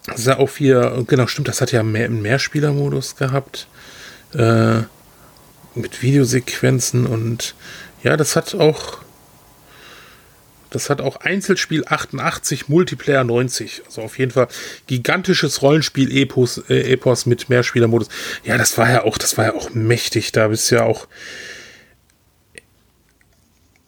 Das 0.05 0.19
ist 0.19 0.27
ja 0.27 0.39
auch 0.39 0.49
viel, 0.49 1.03
genau, 1.07 1.27
stimmt, 1.27 1.47
das 1.47 1.61
hat 1.61 1.71
ja 1.71 1.83
mehr, 1.83 2.05
einen 2.05 2.21
Mehrspielermodus 2.21 3.15
gehabt. 3.15 3.67
Äh, 4.33 4.83
mit 5.75 6.01
Videosequenzen 6.01 7.05
und 7.05 7.55
ja, 8.03 8.17
das 8.17 8.35
hat 8.35 8.55
auch. 8.55 8.99
Das 10.71 10.89
hat 10.89 11.01
auch 11.01 11.17
Einzelspiel 11.17 11.83
88, 11.85 12.69
Multiplayer 12.69 13.23
90. 13.23 13.83
Also 13.85 14.01
auf 14.01 14.17
jeden 14.17 14.31
Fall 14.31 14.47
gigantisches 14.87 15.61
Rollenspiel-Epos 15.61 16.69
äh, 16.69 16.93
Epos 16.93 17.25
mit 17.25 17.49
Mehrspielermodus. 17.49 18.07
Ja, 18.43 18.57
das 18.57 18.77
war 18.77 18.89
ja 18.89 19.03
auch, 19.03 19.17
das 19.17 19.37
war 19.37 19.45
ja 19.45 19.53
auch 19.53 19.69
mächtig. 19.73 20.31
Da 20.31 20.47
bist 20.47 20.71
du 20.71 20.75
ja 20.75 20.83
auch. 20.83 21.07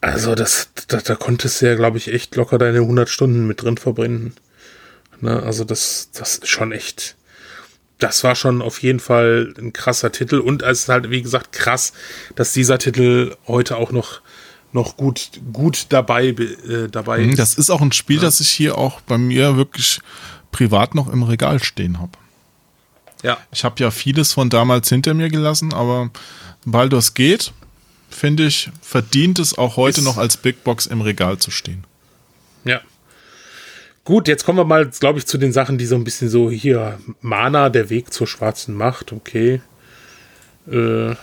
Also, 0.02 0.36
das, 0.36 0.70
da, 0.88 0.98
da 0.98 1.16
konntest 1.16 1.62
du 1.62 1.68
ja, 1.68 1.76
glaube 1.76 1.98
ich, 1.98 2.14
echt 2.14 2.36
locker 2.36 2.58
deine 2.58 2.80
100 2.80 3.08
Stunden 3.08 3.48
mit 3.48 3.64
drin 3.64 3.78
verbrennen. 3.78 4.34
Ne? 5.22 5.42
Also, 5.42 5.64
das, 5.64 6.10
das 6.12 6.36
ist 6.36 6.50
schon 6.50 6.74
echt 6.74 7.16
das 8.04 8.24
war 8.26 8.36
schon 8.36 8.62
auf 8.62 8.82
jeden 8.82 9.00
Fall 9.00 9.54
ein 9.58 9.72
krasser 9.72 10.12
Titel 10.12 10.40
und 10.40 10.62
es 10.62 10.82
ist 10.82 10.90
halt, 10.90 11.10
wie 11.10 11.22
gesagt, 11.22 11.54
krass, 11.54 11.94
dass 12.36 12.52
dieser 12.52 12.78
Titel 12.78 13.36
heute 13.48 13.78
auch 13.78 13.94
noch, 13.94 14.22
noch 14.74 14.98
gut, 14.98 15.32
gut 15.52 15.88
dabei, 15.90 16.28
äh, 16.28 16.90
dabei 16.92 17.20
mhm, 17.20 17.32
ist. 17.32 17.40
Das 17.40 17.54
ist 17.56 17.70
auch 17.70 17.82
ein 17.82 17.92
Spiel, 17.92 18.18
ja. 18.18 18.24
das 18.24 18.40
ich 18.40 18.50
hier 18.50 18.78
auch 18.78 19.02
bei 19.02 19.18
mir 19.18 19.56
wirklich 19.58 20.00
privat 20.52 20.96
noch 20.96 21.12
im 21.12 21.24
Regal 21.24 21.64
stehen 21.64 22.00
habe. 22.00 22.12
Ja. 23.22 23.38
Ich 23.52 23.64
habe 23.64 23.76
ja 23.80 23.92
vieles 23.92 24.34
von 24.34 24.50
damals 24.50 24.90
hinter 24.90 25.14
mir 25.14 25.30
gelassen, 25.30 25.74
aber 25.74 26.10
Baldur's 26.66 27.14
geht, 27.14 27.54
finde 28.10 28.46
ich, 28.46 28.70
verdient 28.82 29.40
es 29.40 29.58
auch 29.58 29.78
heute 29.78 30.02
ist 30.02 30.06
noch 30.06 30.18
als 30.18 30.38
Big 30.38 30.64
Box 30.64 30.86
im 30.86 31.02
Regal 31.02 31.38
zu 31.38 31.52
stehen. 31.52 31.86
Ja, 32.66 32.82
Gut, 34.06 34.28
jetzt 34.28 34.44
kommen 34.44 34.58
wir 34.58 34.66
mal, 34.66 34.88
glaube 34.88 35.20
ich, 35.20 35.26
zu 35.26 35.38
den 35.38 35.54
Sachen, 35.54 35.78
die 35.78 35.86
so 35.86 35.96
ein 35.96 36.04
bisschen 36.04 36.28
so 36.28 36.52
hier 36.52 37.00
Mana, 37.22 37.70
der 37.70 37.90
Weg 37.90 38.12
zur 38.12 38.28
schwarzen 38.28 38.76
Macht, 38.76 39.14
okay. 39.14 39.62
Äh, 40.70 41.16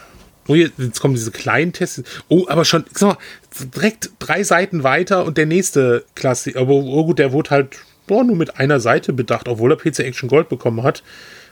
oh, 0.50 0.54
jetzt, 0.54 1.00
kommen 1.00 1.14
diese 1.14 1.30
kleinen 1.30 1.72
Tests. 1.72 2.02
Oh, 2.28 2.46
aber 2.48 2.64
schon, 2.64 2.84
sag 2.92 3.08
mal, 3.08 3.18
direkt 3.74 4.10
drei 4.18 4.42
Seiten 4.42 4.82
weiter 4.82 5.24
und 5.24 5.38
der 5.38 5.46
nächste 5.46 6.04
Klasse. 6.14 6.52
Aber 6.56 6.72
oh 6.72 7.06
gut, 7.06 7.18
der 7.18 7.32
wurde 7.32 7.50
halt 7.50 7.78
oh, 8.08 8.22
nur 8.22 8.36
mit 8.36 8.56
einer 8.58 8.80
Seite 8.80 9.12
bedacht, 9.12 9.48
obwohl 9.48 9.72
er 9.72 9.76
PC 9.76 10.00
Action 10.00 10.28
Gold 10.28 10.48
bekommen 10.48 10.82
hat. 10.82 11.02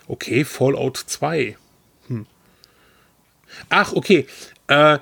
Okay, 0.09 0.45
Fallout 0.45 0.97
2. 0.97 1.57
Hm. 2.09 2.27
Ach, 3.69 3.93
okay. 3.93 4.27
Äh, 4.67 4.99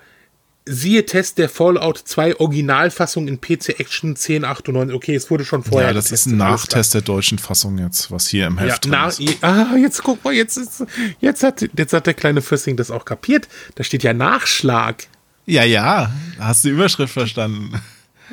Siehe 0.69 1.07
Test 1.07 1.39
der 1.39 1.49
Fallout 1.49 1.97
2 1.97 2.41
Originalfassung 2.41 3.29
in 3.29 3.41
PC 3.41 3.79
Action 3.79 4.11
1098. 4.11 4.95
Okay, 4.97 5.15
es 5.15 5.31
wurde 5.31 5.45
schon 5.45 5.63
vorher. 5.63 5.91
Ja, 5.91 5.95
das 5.95 6.11
ist 6.11 6.27
ein 6.27 6.39
Nachtest 6.39 6.93
der 6.93 7.03
deutschen 7.03 7.39
Fassung 7.39 7.79
jetzt, 7.79 8.11
was 8.11 8.27
hier 8.27 8.49
im 8.49 8.59
Heft 8.59 8.85
ja, 8.85 8.91
drin 8.91 9.27
ist. 9.29 9.45
Ah, 9.45 9.77
jetzt 9.77 10.03
guck 10.03 10.25
mal, 10.25 10.35
jetzt, 10.35 10.57
ist, 10.57 10.85
jetzt, 11.21 11.45
hat, 11.45 11.65
jetzt 11.77 11.93
hat 11.93 12.09
der 12.09 12.15
kleine 12.15 12.43
Fürsting 12.43 12.77
das 12.77 12.91
auch 12.91 13.05
kapiert. 13.05 13.47
Da 13.77 13.85
steht 13.85 14.03
ja 14.03 14.13
Nachschlag. 14.13 15.07
Ja, 15.47 15.63
ja, 15.63 16.11
hast 16.41 16.65
du 16.65 16.69
die 16.69 16.75
Überschrift 16.75 17.13
verstanden. 17.13 17.81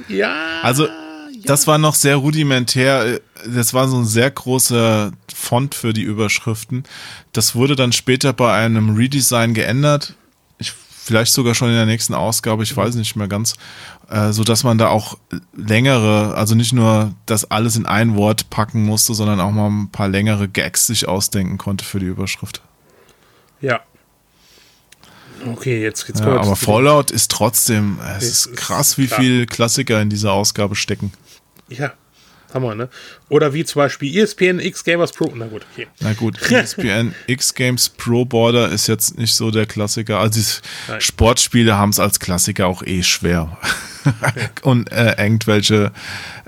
Ja. 0.08 0.36
Also, 0.64 0.88
das 1.46 1.68
war 1.68 1.78
noch 1.78 1.94
sehr 1.94 2.16
rudimentär. 2.16 3.22
Das 3.46 3.76
war 3.76 3.88
so 3.88 3.98
ein 3.98 4.06
sehr 4.06 4.32
großer 4.32 5.12
Font 5.32 5.76
für 5.76 5.94
die 5.94 6.02
Überschriften. 6.02 6.84
Das 7.32 7.54
wurde 7.54 7.76
dann 7.76 7.92
später 7.92 8.34
bei 8.34 8.56
einem 8.56 8.96
Redesign 8.96 9.54
geändert 9.54 10.16
vielleicht 11.04 11.34
sogar 11.34 11.54
schon 11.54 11.70
in 11.70 11.76
der 11.76 11.86
nächsten 11.86 12.14
Ausgabe, 12.14 12.64
ich 12.64 12.76
weiß 12.76 12.96
nicht 12.96 13.16
mehr 13.16 13.28
ganz, 13.28 13.56
äh, 14.10 14.32
so 14.32 14.44
dass 14.44 14.64
man 14.64 14.78
da 14.78 14.88
auch 14.88 15.18
längere, 15.56 16.36
also 16.36 16.56
nicht 16.56 16.74
nur 16.74 17.14
das 17.26 17.50
alles 17.52 17.76
in 17.76 17.86
ein 17.86 18.16
Wort 18.16 18.50
packen 18.50 18.84
musste, 18.84 19.14
sondern 19.14 19.40
auch 19.42 19.52
mal 19.52 19.70
ein 19.70 19.90
paar 19.90 20.08
längere 20.08 20.48
Gags 20.48 20.88
sich 20.88 21.08
ausdenken 21.08 21.58
konnte 21.58 21.84
für 21.84 22.00
die 22.00 22.06
Überschrift. 22.06 22.62
Ja. 23.60 23.82
Okay, 25.46 25.82
jetzt 25.82 26.08
geht's 26.08 26.22
ja, 26.22 26.28
Aber 26.28 26.56
Fallout 26.56 27.12
ist 27.12 27.30
trotzdem, 27.30 28.00
es 28.18 28.24
ist 28.24 28.56
krass, 28.56 28.98
wie 28.98 29.08
viel 29.08 29.46
Klassiker 29.46 30.02
in 30.02 30.10
dieser 30.10 30.32
Ausgabe 30.32 30.76
stecken. 30.76 31.12
Ja, 31.68 31.92
Hammer, 32.54 32.76
ne? 32.76 32.90
Oder 33.30 33.54
wie 33.54 33.66
zum 33.66 33.82
Beispiel 33.82 34.18
ESPN 34.18 34.60
X 34.60 34.84
Gamers 34.84 35.12
Pro. 35.12 35.32
Na 35.36 35.48
gut, 35.48 35.66
okay. 35.72 35.88
Na 36.00 36.14
gut, 36.14 36.42
ESPN 36.52 37.14
X 37.28 37.54
Games 37.54 37.90
Pro 37.90 38.26
Border 38.26 38.70
ist 38.70 38.88
jetzt 38.88 39.18
nicht 39.18 39.36
so 39.36 39.52
der 39.52 39.66
Klassiker. 39.66 40.20
Also 40.20 40.40
die 40.40 41.02
Sportspiele 41.02 41.78
haben 41.78 41.90
es 41.90 42.00
als 42.00 42.20
Klassiker 42.20 42.68
auch 42.68 42.84
eh 42.84 43.04
schwer. 43.04 43.58
Und 44.62 44.92
äh, 44.92 45.16
irgendwelche 45.18 45.92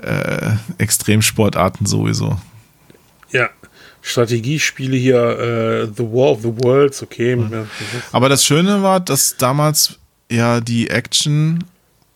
äh, 0.02 0.50
Extremsportarten 0.78 1.86
sowieso. 1.86 2.38
Ja. 3.30 3.50
Strategiespiele 4.02 4.96
hier, 4.96 5.16
äh, 5.16 5.86
The 5.86 6.04
War 6.04 6.30
of 6.30 6.42
the 6.42 6.52
Worlds, 6.62 7.02
okay. 7.02 7.34
Mhm. 7.34 7.66
Aber 8.12 8.28
das 8.28 8.44
Schöne 8.44 8.82
war, 8.82 9.00
dass 9.00 9.36
damals 9.36 9.98
ja 10.30 10.60
die 10.60 10.90
Action, 10.90 11.64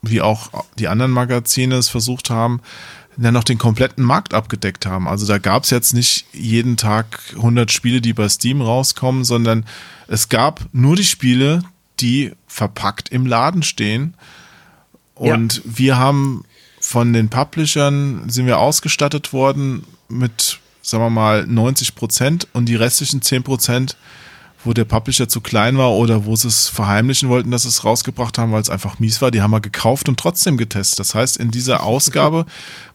wie 0.00 0.20
auch 0.20 0.64
die 0.78 0.86
anderen 0.86 1.10
Magazine 1.10 1.74
es 1.74 1.88
versucht 1.88 2.30
haben, 2.30 2.60
ja 3.16 3.32
noch 3.32 3.44
den 3.44 3.58
kompletten 3.58 4.04
Markt 4.04 4.34
abgedeckt 4.34 4.86
haben. 4.86 5.08
Also 5.08 5.26
da 5.26 5.38
gab 5.38 5.64
es 5.64 5.70
jetzt 5.70 5.92
nicht 5.94 6.26
jeden 6.32 6.76
Tag 6.76 7.20
100 7.36 7.70
Spiele, 7.70 8.00
die 8.00 8.12
bei 8.12 8.28
Steam 8.28 8.62
rauskommen, 8.62 9.24
sondern 9.24 9.66
es 10.08 10.28
gab 10.28 10.60
nur 10.72 10.96
die 10.96 11.04
Spiele, 11.04 11.62
die 12.00 12.32
verpackt 12.46 13.10
im 13.10 13.26
Laden 13.26 13.62
stehen. 13.62 14.14
Und 15.14 15.56
ja. 15.56 15.62
wir 15.64 15.98
haben 15.98 16.44
von 16.80 17.12
den 17.12 17.28
Publishern 17.28 18.28
sind 18.30 18.46
wir 18.46 18.58
ausgestattet 18.58 19.32
worden 19.32 19.84
mit, 20.08 20.58
sagen 20.80 21.04
wir 21.04 21.10
mal, 21.10 21.46
90 21.46 21.94
Prozent 21.94 22.48
und 22.54 22.66
die 22.66 22.76
restlichen 22.76 23.20
10 23.20 23.42
Prozent 23.42 23.96
wo 24.64 24.74
der 24.74 24.84
Publisher 24.84 25.28
zu 25.28 25.40
klein 25.40 25.78
war 25.78 25.92
oder 25.92 26.26
wo 26.26 26.36
sie 26.36 26.48
es 26.48 26.68
verheimlichen 26.68 27.28
wollten, 27.28 27.50
dass 27.50 27.62
sie 27.62 27.68
es 27.68 27.84
rausgebracht 27.84 28.36
haben, 28.36 28.52
weil 28.52 28.60
es 28.60 28.68
einfach 28.68 28.98
mies 28.98 29.22
war. 29.22 29.30
Die 29.30 29.40
haben 29.40 29.52
wir 29.52 29.60
gekauft 29.60 30.08
und 30.08 30.20
trotzdem 30.20 30.56
getestet. 30.56 30.98
Das 30.98 31.14
heißt, 31.14 31.38
in 31.38 31.50
dieser 31.50 31.82
Ausgabe, 31.84 32.44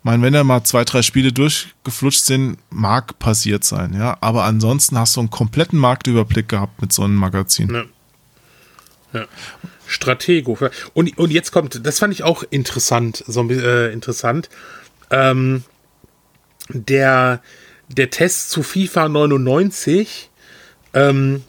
mein, 0.03 0.21
wenn 0.21 0.33
da 0.33 0.43
mal 0.43 0.63
zwei, 0.63 0.83
drei 0.83 1.01
Spiele 1.01 1.33
durchgeflutscht 1.33 2.23
sind, 2.23 2.57
mag 2.69 3.17
passiert 3.17 3.63
sein, 3.63 3.93
ja. 3.93 4.17
Aber 4.21 4.43
ansonsten 4.43 4.97
hast 4.97 5.15
du 5.15 5.21
einen 5.21 5.31
kompletten 5.31 5.79
Marktüberblick 5.79 6.47
gehabt 6.47 6.81
mit 6.81 6.93
so 6.93 7.03
einem 7.03 7.15
Magazin. 7.15 7.73
Ja. 7.73 9.19
ja. 9.19 9.25
Stratego. 9.87 10.57
Und, 10.93 11.17
und 11.17 11.31
jetzt 11.31 11.51
kommt, 11.51 11.85
das 11.85 11.99
fand 11.99 12.13
ich 12.13 12.23
auch 12.23 12.43
interessant, 12.49 13.23
so 13.27 13.47
äh, 13.49 13.91
interessant. 13.91 14.49
Ähm, 15.11 15.63
der, 16.69 17.41
der 17.89 18.09
Test 18.09 18.49
zu 18.49 18.63
FIFA 18.63 19.09
99 19.09 20.29
ähm, 20.93 21.43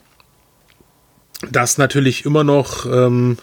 das 1.51 1.77
natürlich 1.77 2.25
immer 2.25 2.43
noch. 2.43 2.85
Ähm, 2.85 3.37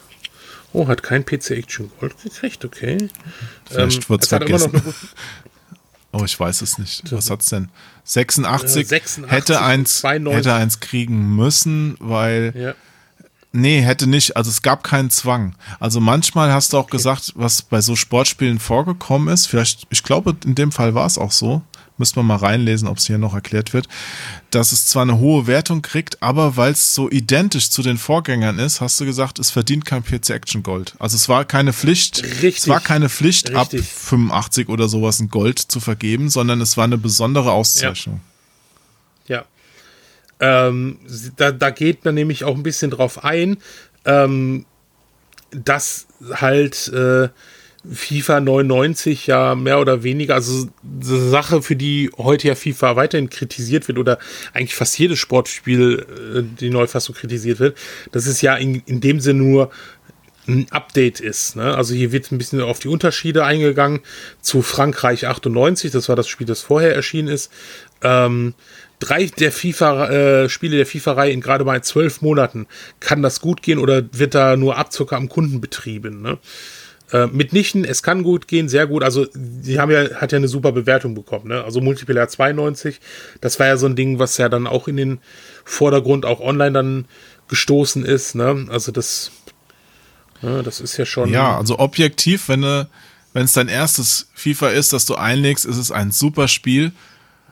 oh, 0.72 0.88
hat 0.88 1.02
kein 1.02 1.24
PC 1.24 1.52
Action 1.52 1.90
Gold 2.00 2.14
gekriegt, 2.22 2.64
okay. 2.64 3.08
Vielleicht 3.66 4.02
ähm, 4.02 4.08
wird 4.08 4.22
es 4.22 4.28
vergessen. 4.28 4.82
oh, 6.12 6.24
ich 6.24 6.38
weiß 6.38 6.62
es 6.62 6.78
nicht. 6.78 7.10
Was 7.12 7.30
hat 7.30 7.42
es 7.42 7.48
denn? 7.48 7.70
86, 8.04 8.82
äh, 8.82 8.84
86 8.84 9.30
hätte, 9.30 9.62
eins, 9.62 10.02
hätte 10.02 10.54
eins 10.54 10.80
kriegen 10.80 11.36
müssen, 11.36 11.96
weil. 12.00 12.52
Ja. 12.56 12.74
Nee, 13.56 13.80
hätte 13.82 14.08
nicht. 14.08 14.36
Also 14.36 14.50
es 14.50 14.62
gab 14.62 14.82
keinen 14.82 15.10
Zwang. 15.10 15.54
Also 15.78 16.00
manchmal 16.00 16.52
hast 16.52 16.72
du 16.72 16.78
auch 16.78 16.84
okay. 16.84 16.96
gesagt, 16.96 17.34
was 17.36 17.62
bei 17.62 17.80
so 17.80 17.94
Sportspielen 17.94 18.58
vorgekommen 18.58 19.32
ist. 19.32 19.46
Vielleicht, 19.46 19.86
ich 19.90 20.02
glaube, 20.02 20.36
in 20.44 20.56
dem 20.56 20.72
Fall 20.72 20.96
war 20.96 21.06
es 21.06 21.18
auch 21.18 21.30
so 21.30 21.62
müssen 21.96 22.16
wir 22.16 22.22
mal 22.22 22.36
reinlesen, 22.36 22.88
ob 22.88 22.98
es 22.98 23.06
hier 23.06 23.18
noch 23.18 23.34
erklärt 23.34 23.72
wird, 23.72 23.88
dass 24.50 24.72
es 24.72 24.86
zwar 24.86 25.02
eine 25.02 25.18
hohe 25.18 25.46
Wertung 25.46 25.82
kriegt, 25.82 26.22
aber 26.22 26.56
weil 26.56 26.72
es 26.72 26.94
so 26.94 27.10
identisch 27.10 27.70
zu 27.70 27.82
den 27.82 27.98
Vorgängern 27.98 28.58
ist, 28.58 28.80
hast 28.80 29.00
du 29.00 29.04
gesagt, 29.04 29.38
es 29.38 29.50
verdient 29.50 29.84
kein 29.84 30.02
PC 30.02 30.30
Action 30.30 30.62
Gold. 30.62 30.94
Also 30.98 31.16
es 31.16 31.28
war 31.28 31.44
keine 31.44 31.72
Pflicht, 31.72 32.22
Richtig. 32.22 32.58
es 32.58 32.68
war 32.68 32.80
keine 32.80 33.08
Pflicht 33.08 33.50
Richtig. 33.50 33.80
ab 33.80 33.86
85 33.86 34.68
oder 34.68 34.88
sowas 34.88 35.20
ein 35.20 35.28
Gold 35.28 35.58
zu 35.58 35.80
vergeben, 35.80 36.30
sondern 36.30 36.60
es 36.60 36.76
war 36.76 36.84
eine 36.84 36.98
besondere 36.98 37.52
Auszeichnung. 37.52 38.20
Ja. 39.26 39.44
ja. 40.40 40.68
Ähm, 40.68 40.98
da, 41.36 41.52
da 41.52 41.70
geht 41.70 42.04
man 42.04 42.14
nämlich 42.14 42.44
auch 42.44 42.56
ein 42.56 42.64
bisschen 42.64 42.90
drauf 42.90 43.22
ein, 43.24 43.58
ähm, 44.04 44.66
dass 45.52 46.06
halt 46.32 46.88
äh, 46.88 47.28
FIFA 47.90 48.40
99 48.40 49.26
ja 49.26 49.54
mehr 49.54 49.78
oder 49.78 50.02
weniger, 50.02 50.34
also 50.34 50.68
eine 50.82 51.28
Sache, 51.28 51.62
für 51.62 51.76
die 51.76 52.10
heute 52.16 52.48
ja 52.48 52.54
FIFA 52.54 52.96
weiterhin 52.96 53.30
kritisiert 53.30 53.88
wird 53.88 53.98
oder 53.98 54.18
eigentlich 54.52 54.74
fast 54.74 54.98
jedes 54.98 55.18
Sportspiel 55.18 56.06
äh, 56.36 56.42
die 56.60 56.70
Neufassung 56.70 57.14
kritisiert 57.14 57.60
wird, 57.60 57.76
das 58.12 58.26
ist 58.26 58.40
ja 58.40 58.56
in, 58.56 58.82
in 58.86 59.00
dem 59.00 59.20
Sinne 59.20 59.40
nur 59.40 59.70
ein 60.46 60.66
Update 60.70 61.20
ist. 61.20 61.56
Ne? 61.56 61.74
Also 61.74 61.94
hier 61.94 62.12
wird 62.12 62.30
ein 62.30 62.38
bisschen 62.38 62.60
auf 62.60 62.78
die 62.78 62.88
Unterschiede 62.88 63.44
eingegangen 63.44 64.00
zu 64.40 64.62
Frankreich 64.62 65.26
98, 65.26 65.90
das 65.90 66.08
war 66.08 66.16
das 66.16 66.28
Spiel, 66.28 66.46
das 66.46 66.60
vorher 66.60 66.94
erschienen 66.94 67.28
ist. 67.28 67.50
Ähm, 68.02 68.54
drei 68.98 69.26
der 69.26 69.52
FIFA, 69.52 70.08
äh, 70.08 70.48
Spiele 70.48 70.76
der 70.76 70.86
FIFA-Reihe 70.86 71.32
in 71.32 71.40
gerade 71.40 71.64
mal 71.64 71.82
zwölf 71.82 72.22
Monaten. 72.22 72.66
Kann 73.00 73.22
das 73.22 73.40
gut 73.40 73.62
gehen 73.62 73.78
oder 73.78 74.02
wird 74.12 74.34
da 74.34 74.56
nur 74.56 74.76
Abzucker 74.76 75.16
am 75.16 75.28
Kunden 75.28 75.60
betrieben? 75.60 76.22
Ne? 76.22 76.38
Äh, 77.14 77.28
mitnichten, 77.28 77.84
es 77.84 78.02
kann 78.02 78.24
gut 78.24 78.48
gehen, 78.48 78.68
sehr 78.68 78.88
gut. 78.88 79.04
Also, 79.04 79.26
die 79.34 79.78
haben 79.78 79.92
ja, 79.92 80.16
hat 80.16 80.32
ja 80.32 80.36
eine 80.38 80.48
super 80.48 80.72
Bewertung 80.72 81.14
bekommen, 81.14 81.46
ne? 81.46 81.62
Also 81.62 81.80
Multiplayer 81.80 82.26
92, 82.26 83.00
das 83.40 83.60
war 83.60 83.68
ja 83.68 83.76
so 83.76 83.86
ein 83.86 83.94
Ding, 83.94 84.18
was 84.18 84.36
ja 84.36 84.48
dann 84.48 84.66
auch 84.66 84.88
in 84.88 84.96
den 84.96 85.18
Vordergrund 85.64 86.26
auch 86.26 86.40
online 86.40 86.72
dann 86.72 87.04
gestoßen 87.46 88.04
ist, 88.04 88.34
ne? 88.34 88.66
Also 88.68 88.90
das, 88.90 89.30
ja, 90.42 90.62
das 90.62 90.80
ist 90.80 90.96
ja 90.96 91.06
schon. 91.06 91.30
Ja, 91.30 91.56
also 91.56 91.78
objektiv, 91.78 92.48
wenn 92.48 92.64
es 93.34 93.52
dein 93.52 93.68
erstes 93.68 94.28
FIFA 94.34 94.70
ist, 94.70 94.92
das 94.92 95.06
du 95.06 95.14
einlegst, 95.14 95.66
ist 95.66 95.76
es 95.76 95.92
ein 95.92 96.10
super 96.10 96.48
Spiel. 96.48 96.90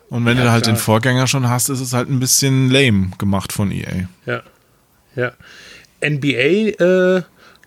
Und 0.09 0.25
wenn 0.27 0.39
Ja, 0.39 0.45
du 0.45 0.51
halt 0.51 0.65
klar. 0.65 0.75
den 0.75 0.81
Vorgänger 0.81 1.29
schon 1.29 1.49
hast, 1.49 1.69
ist 1.69 1.81
es 1.81 1.93
halt 1.93 2.11
ein 2.11 2.19
bisschen 2.19 2.69
lame 2.69 3.11
gemacht 3.17 3.53
von 3.53 3.71
EA. 3.71 4.09
Ja. 4.27 4.43
Ja. 5.15 5.33
NBA 6.05 6.83
äh, 7.19 7.23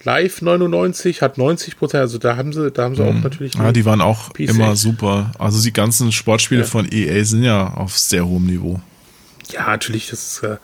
Live 0.05 0.41
99 0.41 1.21
hat 1.21 1.37
90 1.37 1.77
Prozent, 1.77 2.01
also 2.01 2.17
da 2.19 2.37
haben 2.37 2.53
sie, 2.53 2.71
da 2.71 2.83
haben 2.83 2.95
sie 2.95 3.03
auch 3.03 3.13
natürlich. 3.13 3.57
Mhm. 3.57 3.63
Ja, 3.63 3.71
die 3.71 3.83
waren 3.85 4.01
auch 4.01 4.31
PC. 4.33 4.39
immer 4.51 4.75
super. 4.75 5.31
Also 5.39 5.61
die 5.61 5.73
ganzen 5.73 6.11
Sportspiele 6.11 6.61
Ja. 6.61 6.67
von 6.67 6.87
EA 6.91 7.23
sind 7.25 7.43
ja 7.43 7.73
auf 7.73 7.97
sehr 7.97 8.25
hohem 8.25 8.45
Niveau. 8.45 8.79
Ja, 9.51 9.67
natürlich, 9.67 10.09
das 10.09 10.23
ist, 10.37 10.43
äh, 10.43 10.57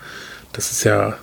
das 0.53 0.71
ist 0.71 0.83
ja 0.83 1.15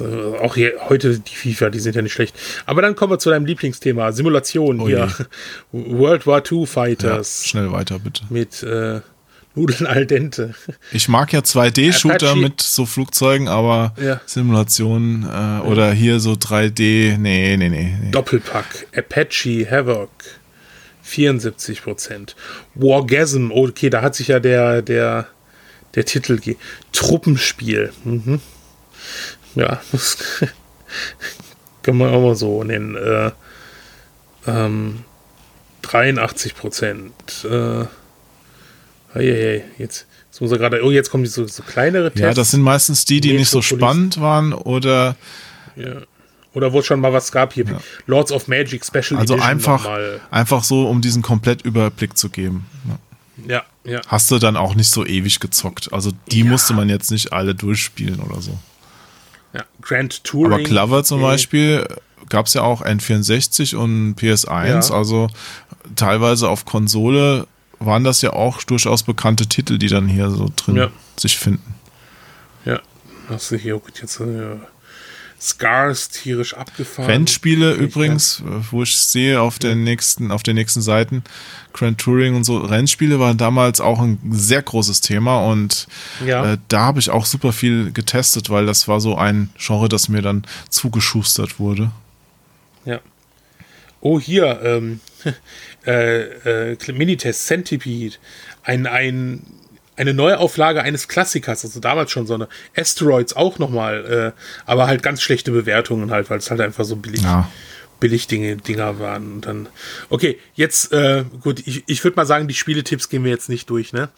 äh, 0.00 0.38
auch 0.42 0.54
hier, 0.54 0.72
heute 0.88 1.18
die 1.18 1.34
FIFA, 1.34 1.70
die 1.70 1.78
sind 1.78 1.94
ja 1.96 2.02
nicht 2.02 2.12
schlecht. 2.12 2.36
Aber 2.66 2.82
dann 2.82 2.94
kommen 2.96 3.12
wir 3.12 3.18
zu 3.18 3.30
deinem 3.30 3.46
Lieblingsthema, 3.46 4.12
Simulation 4.12 4.80
Oh 4.80 4.86
hier. 4.86 5.08
World 5.72 6.26
War 6.26 6.42
II 6.50 6.60
Ja, 6.60 6.66
Fighters 6.66 7.46
schnell 7.46 7.70
weiter, 7.72 7.98
bitte. 8.00 8.22
mit 8.28 8.62
äh, 8.62 9.00
Nudeln 9.54 9.86
al 9.86 10.04
dente. 10.06 10.54
Ich 10.90 11.08
mag 11.08 11.32
ja 11.32 11.40
2D-Shooter 11.40 12.30
Apache- 12.32 12.40
mit 12.40 12.60
so 12.60 12.86
Flugzeugen, 12.86 13.46
aber 13.48 13.94
Ja. 14.02 14.20
Simulationen 14.26 15.22
äh, 15.24 15.60
oder 15.66 15.92
hier 15.92 16.18
so 16.18 16.32
3D, 16.32 17.16
nee, 17.18 17.56
nee, 17.56 17.68
nee. 17.68 17.96
nee. 18.00 18.10
Doppelpack, 18.10 18.86
Apache 18.96 19.66
Havoc 19.70 20.10
74 21.02 21.82
Prozent. 21.82 22.34
Wargasm, 22.74 23.50
okay, 23.52 23.90
da 23.90 24.02
hat 24.02 24.14
sich 24.16 24.28
ja 24.28 24.40
der, 24.40 24.82
der, 24.82 25.28
der 25.94 26.04
Titel 26.04 26.38
ge 26.38 26.56
Truppenspiel. 26.92 27.92
Mhm. 28.04 28.40
Ja, 29.54 29.80
das 29.92 30.16
kann 31.82 31.96
man 31.96 32.12
auch 32.12 32.22
mal 32.22 32.34
so 32.34 32.64
nennen. 32.64 32.96
Äh, 32.96 33.30
ähm, 34.46 35.04
83 35.82 36.56
Prozent. 36.56 37.12
Äh, 37.44 37.84
hey, 39.20 39.62
jetzt, 39.78 40.06
jetzt 40.30 40.40
muss 40.40 40.50
er 40.52 40.58
gerade, 40.58 40.82
oh, 40.84 40.90
jetzt 40.90 41.10
kommen 41.10 41.24
die 41.24 41.30
so, 41.30 41.46
so 41.46 41.62
kleinere 41.62 42.10
Tests. 42.10 42.20
Ja, 42.20 42.34
das 42.34 42.50
sind 42.50 42.62
meistens 42.62 43.04
die, 43.04 43.20
die 43.20 43.32
nicht 43.34 43.48
so 43.50 43.62
spannend 43.62 44.20
waren 44.20 44.52
oder 44.52 45.16
Ja. 45.76 46.02
Oder 46.54 46.72
wo 46.72 46.78
es 46.78 46.86
schon 46.86 47.00
mal 47.00 47.12
was 47.12 47.32
gab 47.32 47.52
hier. 47.52 47.64
Lords 48.06 48.30
of 48.30 48.46
Magic 48.46 48.84
Special 48.84 49.18
also 49.18 49.34
Edition 49.34 49.40
einfach, 49.40 49.82
nochmal. 49.82 50.20
einfach 50.30 50.62
so, 50.62 50.86
um 50.86 51.00
diesen 51.00 51.20
Komplettüberblick 51.20 52.16
zu 52.16 52.28
geben. 52.30 52.66
Ja. 52.88 52.98
Ja, 53.46 53.64
ja. 53.84 54.00
Hast 54.06 54.30
du 54.30 54.38
dann 54.38 54.56
auch 54.56 54.76
nicht 54.76 54.88
so 54.88 55.04
ewig 55.04 55.40
gezockt. 55.40 55.92
Also 55.92 56.12
die 56.30 56.40
Ja. 56.40 56.44
musste 56.44 56.72
man 56.72 56.88
jetzt 56.88 57.10
nicht 57.10 57.32
alle 57.32 57.56
durchspielen 57.56 58.20
oder 58.20 58.40
so. 58.40 58.56
ja. 59.52 59.64
Grand 59.82 60.22
Touring. 60.22 60.52
Aber 60.52 60.62
Clover 60.62 61.02
zum. 61.02 61.20
Beispiel 61.20 61.84
gab 62.28 62.46
es 62.46 62.54
ja 62.54 62.62
auch 62.62 62.82
N64 62.84 63.74
und 63.74 64.14
PS1, 64.14 64.90
Ja. 64.90 64.94
also 64.96 65.28
teilweise 65.96 66.48
auf 66.48 66.64
Konsole 66.64 67.48
waren 67.86 68.04
das 68.04 68.22
ja 68.22 68.32
auch 68.32 68.62
durchaus 68.62 69.02
bekannte 69.02 69.46
Titel, 69.46 69.78
die 69.78 69.88
dann 69.88 70.08
hier 70.08 70.30
so 70.30 70.50
drin 70.54 70.76
Ja. 70.76 70.88
sich 71.16 71.36
finden. 71.38 71.74
Ja, 72.64 72.80
hast 73.28 73.50
du 73.50 73.56
hier 73.56 73.74
gut 73.78 74.00
jetzt 74.00 74.20
äh, 74.20 74.56
Scars 75.40 76.08
tierisch 76.08 76.54
abgefahren. 76.54 77.10
Rennspiele 77.10 77.72
übrigens, 77.74 78.40
äh, 78.40 78.44
wo 78.70 78.82
ich 78.82 78.96
sehe 78.96 79.40
auf 79.40 79.58
den 79.58 79.84
nächsten, 79.84 80.30
auf 80.30 80.42
den 80.42 80.54
nächsten 80.54 80.80
Seiten, 80.80 81.22
Grand 81.74 81.98
Touring 81.98 82.34
und 82.34 82.44
so, 82.44 82.58
Rennspiele 82.58 83.20
waren 83.20 83.36
damals 83.36 83.80
auch 83.80 84.00
ein 84.00 84.18
sehr 84.30 84.62
großes 84.62 85.00
Thema 85.02 85.44
und 85.44 85.86
Ja. 86.24 86.52
äh, 86.54 86.58
da 86.68 86.80
habe 86.86 87.00
ich 87.00 87.10
auch 87.10 87.26
super 87.26 87.52
viel 87.52 87.92
getestet, 87.92 88.48
weil 88.48 88.64
das 88.64 88.88
war 88.88 89.00
so 89.00 89.16
ein 89.18 89.50
Genre, 89.58 89.88
das 89.90 90.08
mir 90.08 90.22
dann 90.22 90.46
zugeschustert 90.70 91.58
wurde. 91.58 91.90
Ja. 92.86 93.00
Oh, 94.04 94.20
hier, 94.20 94.60
ähm, 94.62 95.00
äh, 95.86 96.72
äh, 96.72 96.92
Minitest 96.92 97.46
Centipede. 97.46 98.16
Ein, 98.62 98.86
ein, 98.86 99.42
eine 99.96 100.12
Neuauflage 100.12 100.82
eines 100.82 101.08
Klassikers, 101.08 101.64
also 101.64 101.80
damals 101.80 102.10
schon 102.10 102.26
so 102.26 102.34
eine 102.34 102.48
Asteroids 102.76 103.34
auch 103.34 103.58
nochmal, 103.58 104.34
äh, 104.36 104.40
aber 104.66 104.88
halt 104.88 105.02
ganz 105.02 105.22
schlechte 105.22 105.52
Bewertungen 105.52 106.10
halt, 106.10 106.28
weil 106.28 106.36
es 106.36 106.50
halt 106.50 106.60
einfach 106.60 106.84
so 106.84 106.96
billig, 106.96 107.22
Ja. 107.22 107.48
Billig 108.00 108.26
Dinge, 108.26 108.56
Dinger 108.56 108.98
waren. 108.98 109.34
Und 109.34 109.46
dann, 109.46 109.68
okay, 110.10 110.38
jetzt, 110.54 110.92
äh, 110.92 111.24
gut, 111.40 111.62
ich, 111.66 111.84
ich 111.86 112.02
würde 112.04 112.16
mal 112.16 112.26
sagen, 112.26 112.48
die 112.48 112.54
Spieletipps 112.54 113.08
gehen 113.08 113.24
wir 113.24 113.30
jetzt 113.30 113.48
nicht 113.48 113.70
durch, 113.70 113.92
ne? 113.92 114.08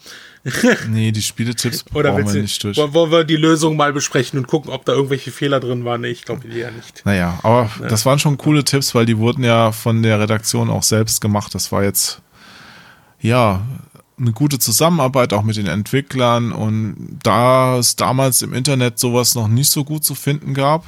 Nee, 0.89 1.11
die 1.11 1.21
Spieletipps 1.21 1.85
Oder 1.93 2.11
brauchen 2.11 2.33
wir 2.33 2.41
nicht 2.41 2.63
durch. 2.63 2.77
wollen 2.77 3.11
wir 3.11 3.23
die 3.23 3.35
Lösung 3.35 3.75
mal 3.75 3.91
besprechen 3.93 4.39
und 4.39 4.47
gucken, 4.47 4.71
ob 4.71 4.85
da 4.85 4.93
irgendwelche 4.93 5.31
Fehler 5.31 5.59
drin 5.59 5.83
waren? 5.85 6.01
Nee, 6.01 6.09
ich 6.09 6.23
glaube 6.23 6.47
eher 6.47 6.71
nicht. 6.71 7.05
Naja, 7.05 7.39
aber 7.43 7.69
das 7.87 8.05
waren 8.05 8.19
schon 8.19 8.37
coole 8.37 8.63
Tipps, 8.63 8.95
weil 8.95 9.05
die 9.05 9.17
wurden 9.17 9.43
ja 9.43 9.71
von 9.71 10.03
der 10.03 10.19
Redaktion 10.19 10.69
auch 10.69 10.83
selbst 10.83 11.21
gemacht. 11.21 11.53
Das 11.53 11.71
war 11.71 11.83
jetzt, 11.83 12.21
ja, 13.19 13.65
eine 14.19 14.31
gute 14.31 14.57
Zusammenarbeit 14.57 15.33
auch 15.33 15.43
mit 15.43 15.57
den 15.57 15.67
Entwicklern 15.67 16.51
und 16.51 17.19
da 17.21 17.77
es 17.77 17.95
damals 17.95 18.41
im 18.41 18.53
Internet 18.53 18.97
sowas 18.97 19.35
noch 19.35 19.47
nicht 19.47 19.71
so 19.71 19.83
gut 19.83 20.03
zu 20.03 20.15
finden 20.15 20.53
gab, 20.53 20.85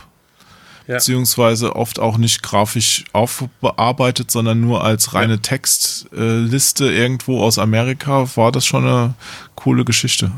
Ja. 0.90 0.96
beziehungsweise 0.96 1.76
oft 1.76 2.00
auch 2.00 2.18
nicht 2.18 2.42
grafisch 2.42 3.06
aufbearbeitet, 3.14 4.32
sondern 4.32 4.60
nur 4.60 4.84
als 4.84 5.14
reine 5.14 5.40
Textliste 5.40 6.92
irgendwo 6.92 7.42
aus 7.44 7.60
Amerika, 7.60 8.28
war 8.36 8.52
das 8.52 8.66
schon 8.66 8.88
eine 8.88 9.14
coole 9.56 9.86
Geschichte. 9.86 10.32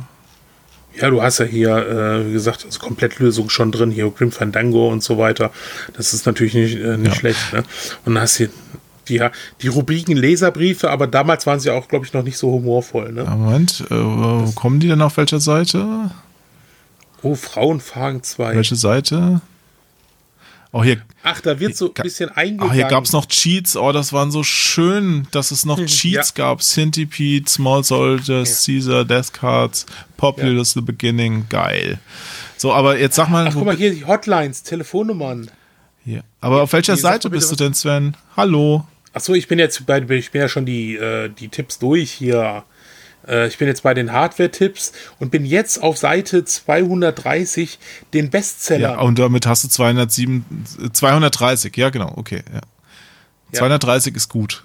Ja, 1.00 1.10
du 1.10 1.22
hast 1.22 1.40
ja 1.40 1.46
hier, 1.46 1.78
äh, 1.78 2.28
wie 2.28 2.34
gesagt, 2.34 2.66
also 2.66 2.80
Komplettlösung 2.80 3.50
schon 3.50 3.72
drin, 3.72 3.92
hier 3.92 4.10
Grim 4.12 4.34
Fandango 4.34 4.90
und 4.90 5.02
so 5.02 5.18
weiter. 5.18 5.52
Das 5.96 6.14
ist 6.14 6.26
natürlich 6.26 6.54
nicht, 6.54 6.76
äh, 6.76 6.98
nicht 6.98 7.14
Ja. 7.14 7.16
schlecht. 7.16 7.54
Ne? 7.54 7.64
Und 8.04 8.16
dann 8.16 8.24
hast 8.24 8.42
du 8.42 8.50
die, 9.08 9.26
die 9.62 9.68
Rubriken 9.70 10.18
Leserbriefe, 10.18 10.90
aber 10.92 11.08
damals 11.08 11.48
waren 11.48 11.62
sie 11.62 11.70
auch, 11.70 11.88
glaube 11.88 12.06
ich, 12.06 12.12
noch 12.12 12.24
nicht 12.24 12.38
so 12.38 12.52
humorvoll. 12.52 13.14
Ne? 13.14 13.24
Ja, 13.24 13.36
Moment, 13.38 13.86
äh, 13.90 13.96
wo 13.96 14.52
kommen 14.54 14.82
die 14.82 14.90
denn 14.90 15.02
auf 15.02 15.16
welcher 15.16 15.40
Seite? 15.40 16.12
Oh, 17.24 17.36
Frauenfragen 17.36 18.22
2. 18.22 18.56
Welche 18.56 18.76
Seite? 18.76 19.40
Oh, 20.74 20.84
hier, 20.84 21.02
Ach, 21.24 21.42
da 21.42 21.60
wird 21.60 21.76
so 21.76 21.88
ein 21.94 22.04
bisschen 22.04 22.30
eingegangen. 22.30 22.72
Ach, 22.72 22.74
hier 22.74 22.88
gab 22.88 23.04
es 23.04 23.12
noch 23.12 23.26
Cheats. 23.26 23.76
Oh, 23.76 23.92
das 23.92 24.14
waren 24.14 24.32
so 24.32 24.42
schön, 24.42 25.28
dass 25.32 25.52
es 25.52 25.66
noch 25.66 25.78
Cheats 25.86 26.34
ja. 26.36 26.46
gab. 26.46 26.62
Centipede, 26.62 27.50
Small 27.50 27.84
Soldiers, 27.84 28.66
Caesar, 28.66 29.04
Death 29.04 29.34
Cards, 29.34 29.86
Populous 30.16 30.72
The 30.74 30.82
Beginning. 30.82 31.46
Geil. 31.50 32.00
So, 32.56 32.72
aber 32.72 32.98
jetzt 32.98 33.16
sag 33.16 33.28
mal, 33.30 33.48
Ach, 33.48 33.54
guck 33.54 33.66
mal 33.66 33.76
hier, 33.76 33.92
die 33.92 34.06
Hotlines, 34.06 34.64
Telefonnummern. 34.64 35.52
hier. 36.06 36.24
aber 36.40 36.62
auf 36.62 36.72
welcher 36.72 36.96
sag 36.96 37.14
Seite 37.14 37.30
bist 37.30 37.52
du 37.52 37.56
denn, 37.58 37.74
Sven? 37.74 38.16
Hallo. 38.38 38.86
Ach 39.14 39.20
so, 39.20 39.34
ich 39.34 39.50
bin 39.50 39.60
jetzt 39.60 39.86
bei, 39.86 40.00
ich 40.00 40.32
bin 40.32 40.42
ja 40.42 40.48
schon 40.48 40.66
die, 40.66 40.96
äh, 40.96 41.28
die 41.28 41.50
Tipps 41.50 41.80
durch 41.80 42.12
hier. 42.12 42.64
Äh, 43.28 43.48
ich 43.48 43.58
bin 43.58 43.68
jetzt 43.68 43.84
bei 43.84 43.94
den 43.94 44.12
Hardware-Tipps 44.12 44.94
und 45.20 45.32
bin 45.32 45.46
jetzt 45.46 45.82
auf 45.82 45.98
Seite 45.98 46.46
230, 46.46 47.80
den 48.14 48.30
Bestseller. 48.30 48.92
Ja, 48.94 49.00
und 49.00 49.20
damit 49.20 49.46
hast 49.46 49.64
du 49.64 49.68
207, 49.68 50.46
äh, 50.84 50.90
230. 50.92 51.76
Ja, 51.78 51.90
genau, 51.90 52.14
okay. 52.16 52.44
Ja. 52.54 52.62
230 53.54 54.16
ist 54.16 54.30
gut. 54.30 54.64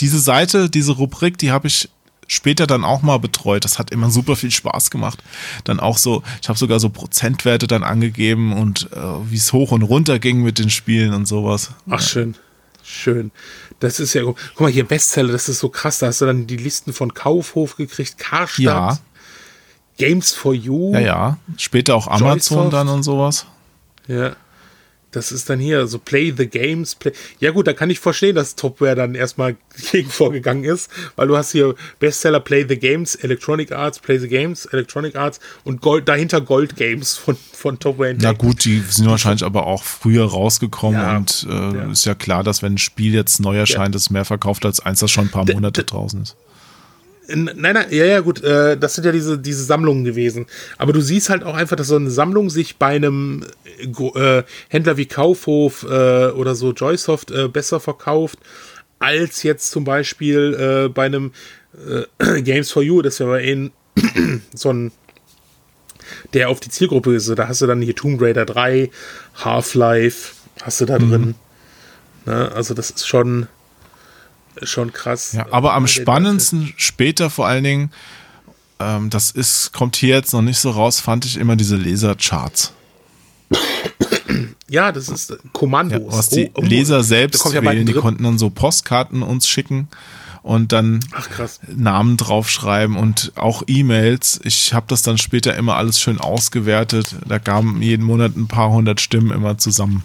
Diese 0.00 0.18
Seite, 0.18 0.70
diese 0.70 0.92
Rubrik, 0.92 1.38
die 1.38 1.50
habe 1.50 1.66
ich 1.66 1.88
später 2.26 2.66
dann 2.66 2.84
auch 2.84 3.02
mal 3.02 3.18
betreut. 3.18 3.64
Das 3.64 3.78
hat 3.78 3.90
immer 3.90 4.10
super 4.10 4.36
viel 4.36 4.50
Spaß 4.50 4.90
gemacht. 4.90 5.22
Dann 5.64 5.80
auch 5.80 5.98
so, 5.98 6.22
ich 6.40 6.48
habe 6.48 6.58
sogar 6.58 6.78
so 6.78 6.88
Prozentwerte 6.88 7.66
dann 7.66 7.82
angegeben 7.82 8.52
und 8.52 8.90
äh, 8.92 8.96
wie 9.30 9.36
es 9.36 9.52
hoch 9.52 9.72
und 9.72 9.82
runter 9.82 10.18
ging 10.18 10.42
mit 10.42 10.58
den 10.58 10.70
Spielen 10.70 11.12
und 11.12 11.26
sowas. 11.26 11.72
Ach, 11.88 12.00
schön. 12.00 12.36
Schön. 12.82 13.30
Das 13.80 13.98
ist 13.98 14.14
ja, 14.14 14.22
guck 14.22 14.60
mal 14.60 14.70
hier, 14.70 14.86
Bestseller, 14.86 15.32
das 15.32 15.48
ist 15.48 15.58
so 15.60 15.68
krass. 15.68 15.98
Da 15.98 16.06
hast 16.06 16.20
du 16.20 16.26
dann 16.26 16.46
die 16.46 16.56
Listen 16.56 16.92
von 16.92 17.12
Kaufhof 17.14 17.76
gekriegt, 17.76 18.18
Karstadt, 18.18 18.58
Ja. 18.64 18.98
Games 19.98 20.32
for 20.32 20.54
You. 20.54 20.92
Ja, 20.94 21.00
ja. 21.00 21.38
Später 21.56 21.94
auch 21.94 22.06
Amazon 22.06 22.28
Joysoft. 22.58 22.72
dann 22.72 22.88
und 22.88 23.02
sowas. 23.02 23.46
Ja. 24.06 24.36
Das 25.12 25.32
ist 25.32 25.50
dann 25.50 25.58
hier, 25.58 25.88
so 25.88 25.98
Play 25.98 26.32
the 26.36 26.46
Games. 26.46 26.94
Play. 26.94 27.12
Ja, 27.40 27.50
gut, 27.50 27.66
da 27.66 27.72
kann 27.72 27.90
ich 27.90 27.98
verstehen, 27.98 28.36
dass 28.36 28.54
Topware 28.54 28.94
dann 28.94 29.16
erstmal 29.16 29.56
gegen 29.90 30.08
vorgegangen 30.08 30.62
ist, 30.64 30.88
weil 31.16 31.26
du 31.26 31.36
hast 31.36 31.50
hier 31.50 31.74
Bestseller 31.98 32.38
Play 32.38 32.64
the 32.68 32.78
Games, 32.78 33.16
Electronic 33.16 33.72
Arts, 33.72 33.98
Play 33.98 34.18
the 34.18 34.28
Games, 34.28 34.66
Electronic 34.66 35.16
Arts 35.16 35.40
und 35.64 35.80
Gold, 35.80 36.08
dahinter 36.08 36.40
Gold 36.40 36.76
Games 36.76 37.16
von, 37.16 37.36
von 37.52 37.78
Topware. 37.80 38.14
Na 38.20 38.32
gut, 38.32 38.64
die 38.64 38.78
sind 38.88 39.08
wahrscheinlich 39.08 39.42
aber 39.44 39.66
auch 39.66 39.82
früher 39.82 40.26
rausgekommen 40.26 41.00
Ja, 41.00 41.16
und 41.16 41.46
äh, 41.50 41.52
ja. 41.52 41.90
ist 41.90 42.04
ja 42.04 42.14
klar, 42.14 42.44
dass 42.44 42.62
wenn 42.62 42.74
ein 42.74 42.78
Spiel 42.78 43.12
jetzt 43.12 43.40
neu 43.40 43.58
erscheint, 43.58 43.94
es 43.96 44.10
mehr 44.10 44.24
verkauft 44.24 44.64
als 44.64 44.78
eins, 44.78 45.00
das 45.00 45.10
schon 45.10 45.24
ein 45.24 45.30
paar 45.30 45.44
Monate 45.52 45.82
d- 45.82 45.86
draußen 45.90 46.22
ist. 46.22 46.36
Nein, 47.34 47.74
nein, 47.74 47.86
ja, 47.90 48.04
ja, 48.04 48.20
gut, 48.20 48.42
äh, 48.42 48.76
das 48.76 48.94
sind 48.94 49.04
ja 49.04 49.12
diese, 49.12 49.38
diese 49.38 49.64
Sammlungen 49.64 50.04
gewesen. 50.04 50.46
Aber 50.78 50.92
du 50.92 51.00
siehst 51.00 51.30
halt 51.30 51.44
auch 51.44 51.54
einfach, 51.54 51.76
dass 51.76 51.88
so 51.88 51.96
eine 51.96 52.10
Sammlung 52.10 52.50
sich 52.50 52.76
bei 52.76 52.96
einem 52.96 53.44
äh, 53.78 54.42
Händler 54.68 54.96
wie 54.96 55.06
Kaufhof 55.06 55.84
äh, 55.84 56.28
oder 56.30 56.54
so 56.54 56.72
Joysoft 56.72 57.30
äh, 57.30 57.48
besser 57.48 57.80
verkauft, 57.80 58.38
als 58.98 59.42
jetzt 59.42 59.70
zum 59.70 59.84
Beispiel 59.84 60.86
äh, 60.86 60.88
bei 60.88 61.06
einem 61.06 61.32
äh, 62.18 62.42
Games 62.42 62.70
for 62.70 62.82
You, 62.82 63.02
das 63.02 63.18
ja 63.18 63.26
bei 63.26 63.42
ihnen 63.42 63.72
so 64.54 64.72
ein 64.72 64.92
der 66.32 66.48
auf 66.48 66.60
die 66.60 66.70
Zielgruppe 66.70 67.14
ist. 67.14 67.28
Da 67.28 67.48
hast 67.48 67.62
du 67.62 67.66
dann 67.66 67.82
hier 67.82 67.94
Tomb 67.94 68.20
Raider 68.20 68.44
3, 68.44 68.90
Half-Life, 69.36 70.34
hast 70.62 70.80
du 70.80 70.86
da 70.86 70.98
mhm. 70.98 71.10
drin. 71.10 71.34
Ne? 72.26 72.52
Also 72.52 72.74
das 72.74 72.90
ist 72.90 73.06
schon, 73.06 73.46
schon 74.62 74.92
krass. 74.92 75.32
Ja, 75.32 75.46
aber 75.50 75.74
am 75.74 75.86
spannendsten 75.86 76.72
später 76.76 77.30
vor 77.30 77.46
allen 77.46 77.64
Dingen, 77.64 77.92
ähm, 78.78 79.10
das 79.10 79.30
ist, 79.30 79.72
kommt 79.72 79.96
hier 79.96 80.16
jetzt 80.16 80.32
noch 80.32 80.42
nicht 80.42 80.58
so 80.58 80.70
raus, 80.70 81.00
fand 81.00 81.24
ich 81.24 81.36
immer 81.36 81.56
diese 81.56 81.76
Lasercharts. 81.76 82.72
Ja, 84.68 84.92
das 84.92 85.08
ist 85.08 85.36
Kommandos. 85.52 86.12
Ja, 86.12 86.18
was 86.18 86.28
die 86.28 86.50
oh, 86.54 86.60
oh, 86.60 86.62
Leser 86.62 87.02
selbst 87.02 87.44
ja 87.52 87.62
wählen, 87.62 87.86
die 87.86 87.92
konnten 87.92 88.22
dann 88.22 88.38
so 88.38 88.50
Postkarten 88.50 89.22
uns 89.22 89.48
schicken 89.48 89.88
und 90.42 90.72
dann 90.72 91.00
Namen 91.66 92.16
draufschreiben 92.16 92.96
und 92.96 93.32
auch 93.34 93.64
E-Mails. 93.66 94.40
Ich 94.44 94.72
habe 94.72 94.86
das 94.88 95.02
dann 95.02 95.18
später 95.18 95.56
immer 95.56 95.76
alles 95.76 96.00
schön 96.00 96.20
ausgewertet. 96.20 97.16
Da 97.26 97.38
kamen 97.38 97.82
jeden 97.82 98.06
Monat 98.06 98.36
ein 98.36 98.46
paar 98.46 98.70
hundert 98.70 99.00
Stimmen 99.00 99.32
immer 99.32 99.58
zusammen. 99.58 100.04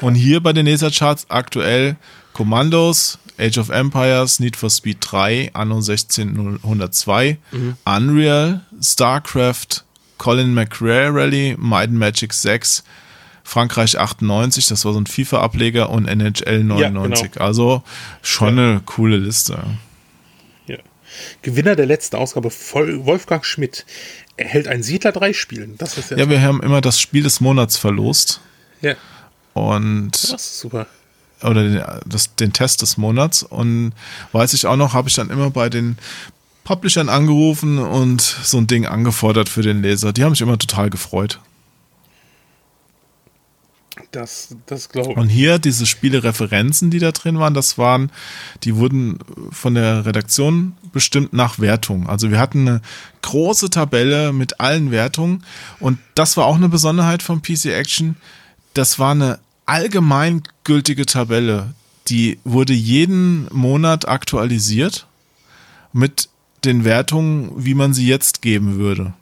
Und 0.00 0.14
hier 0.14 0.40
bei 0.40 0.52
den 0.52 0.66
Lasercharts 0.66 1.26
aktuell 1.28 1.96
Commandos, 2.32 3.18
Age 3.38 3.58
of 3.58 3.68
Empires, 3.70 4.40
Need 4.40 4.56
for 4.56 4.70
Speed 4.70 4.98
3, 5.00 5.50
Anno 5.52 5.76
1602, 5.76 7.38
mhm. 7.50 7.76
Unreal, 7.84 8.60
StarCraft, 8.80 9.84
Colin 10.18 10.54
McRae 10.54 11.08
Rally, 11.10 11.56
Might 11.58 11.90
Magic 11.90 12.32
6, 12.32 12.84
Frankreich 13.42 13.98
98, 13.98 14.66
das 14.66 14.84
war 14.84 14.92
so 14.92 15.00
ein 15.00 15.06
FIFA-Ableger 15.06 15.90
und 15.90 16.06
NHL 16.06 16.62
99. 16.62 17.22
Ja, 17.22 17.28
genau. 17.32 17.44
Also 17.44 17.82
schon 18.22 18.56
ja. 18.56 18.62
eine 18.62 18.80
coole 18.84 19.16
Liste. 19.16 19.58
Ja. 20.66 20.76
Gewinner 21.42 21.74
der 21.74 21.86
letzten 21.86 22.16
Ausgabe, 22.16 22.50
Wolfgang 22.50 23.44
Schmidt, 23.44 23.86
erhält 24.36 24.68
ein 24.68 24.82
Siedler 24.82 25.12
3 25.12 25.32
Spielen. 25.32 25.76
Das 25.78 25.98
ist 25.98 26.10
ja, 26.10 26.18
ja 26.18 26.30
wir 26.30 26.42
haben 26.42 26.62
immer 26.62 26.80
das 26.80 27.00
Spiel 27.00 27.22
des 27.22 27.40
Monats 27.40 27.76
verlost. 27.76 28.40
Ja. 28.82 28.94
Und. 29.54 30.10
Das 30.12 30.32
ist 30.32 30.60
super. 30.60 30.86
Oder 31.42 31.62
den, 31.62 31.82
das, 32.06 32.34
den 32.36 32.52
Test 32.52 32.82
des 32.82 32.96
Monats. 32.98 33.42
Und 33.42 33.92
weiß 34.32 34.52
ich 34.52 34.66
auch 34.66 34.76
noch, 34.76 34.92
habe 34.92 35.08
ich 35.08 35.14
dann 35.14 35.30
immer 35.30 35.50
bei 35.50 35.70
den 35.70 35.96
Publishern 36.64 37.08
angerufen 37.08 37.78
und 37.78 38.20
so 38.20 38.58
ein 38.58 38.66
Ding 38.66 38.86
angefordert 38.86 39.48
für 39.48 39.62
den 39.62 39.82
Leser. 39.82 40.12
Die 40.12 40.22
haben 40.22 40.34
sich 40.34 40.42
immer 40.42 40.58
total 40.58 40.90
gefreut. 40.90 41.40
Das, 44.12 44.56
das 44.66 44.88
glaube 44.88 45.12
ich. 45.12 45.16
Und 45.16 45.28
hier 45.28 45.58
diese 45.58 45.86
Spielereferenzen, 45.86 46.90
die 46.90 46.98
da 46.98 47.12
drin 47.12 47.38
waren, 47.38 47.54
das 47.54 47.78
waren, 47.78 48.10
die 48.64 48.76
wurden 48.76 49.18
von 49.50 49.74
der 49.74 50.04
Redaktion 50.04 50.74
bestimmt 50.92 51.32
nach 51.32 51.58
Wertung. 51.60 52.08
Also 52.08 52.30
wir 52.30 52.38
hatten 52.38 52.66
eine 52.66 52.82
große 53.22 53.70
Tabelle 53.70 54.32
mit 54.32 54.58
allen 54.58 54.90
Wertungen 54.90 55.44
und 55.78 55.98
das 56.14 56.36
war 56.36 56.46
auch 56.46 56.56
eine 56.56 56.68
Besonderheit 56.68 57.22
von 57.22 57.42
PC 57.42 57.66
Action. 57.66 58.16
Das 58.74 58.98
war 58.98 59.12
eine 59.12 59.38
allgemeingültige 59.66 61.06
Tabelle. 61.06 61.74
Die 62.08 62.38
wurde 62.44 62.72
jeden 62.72 63.46
Monat 63.52 64.08
aktualisiert 64.08 65.06
mit 65.92 66.28
den 66.64 66.84
Wertungen, 66.84 67.52
wie 67.56 67.74
man 67.74 67.94
sie 67.94 68.06
jetzt 68.06 68.42
geben 68.42 68.76
würde. 68.76 69.14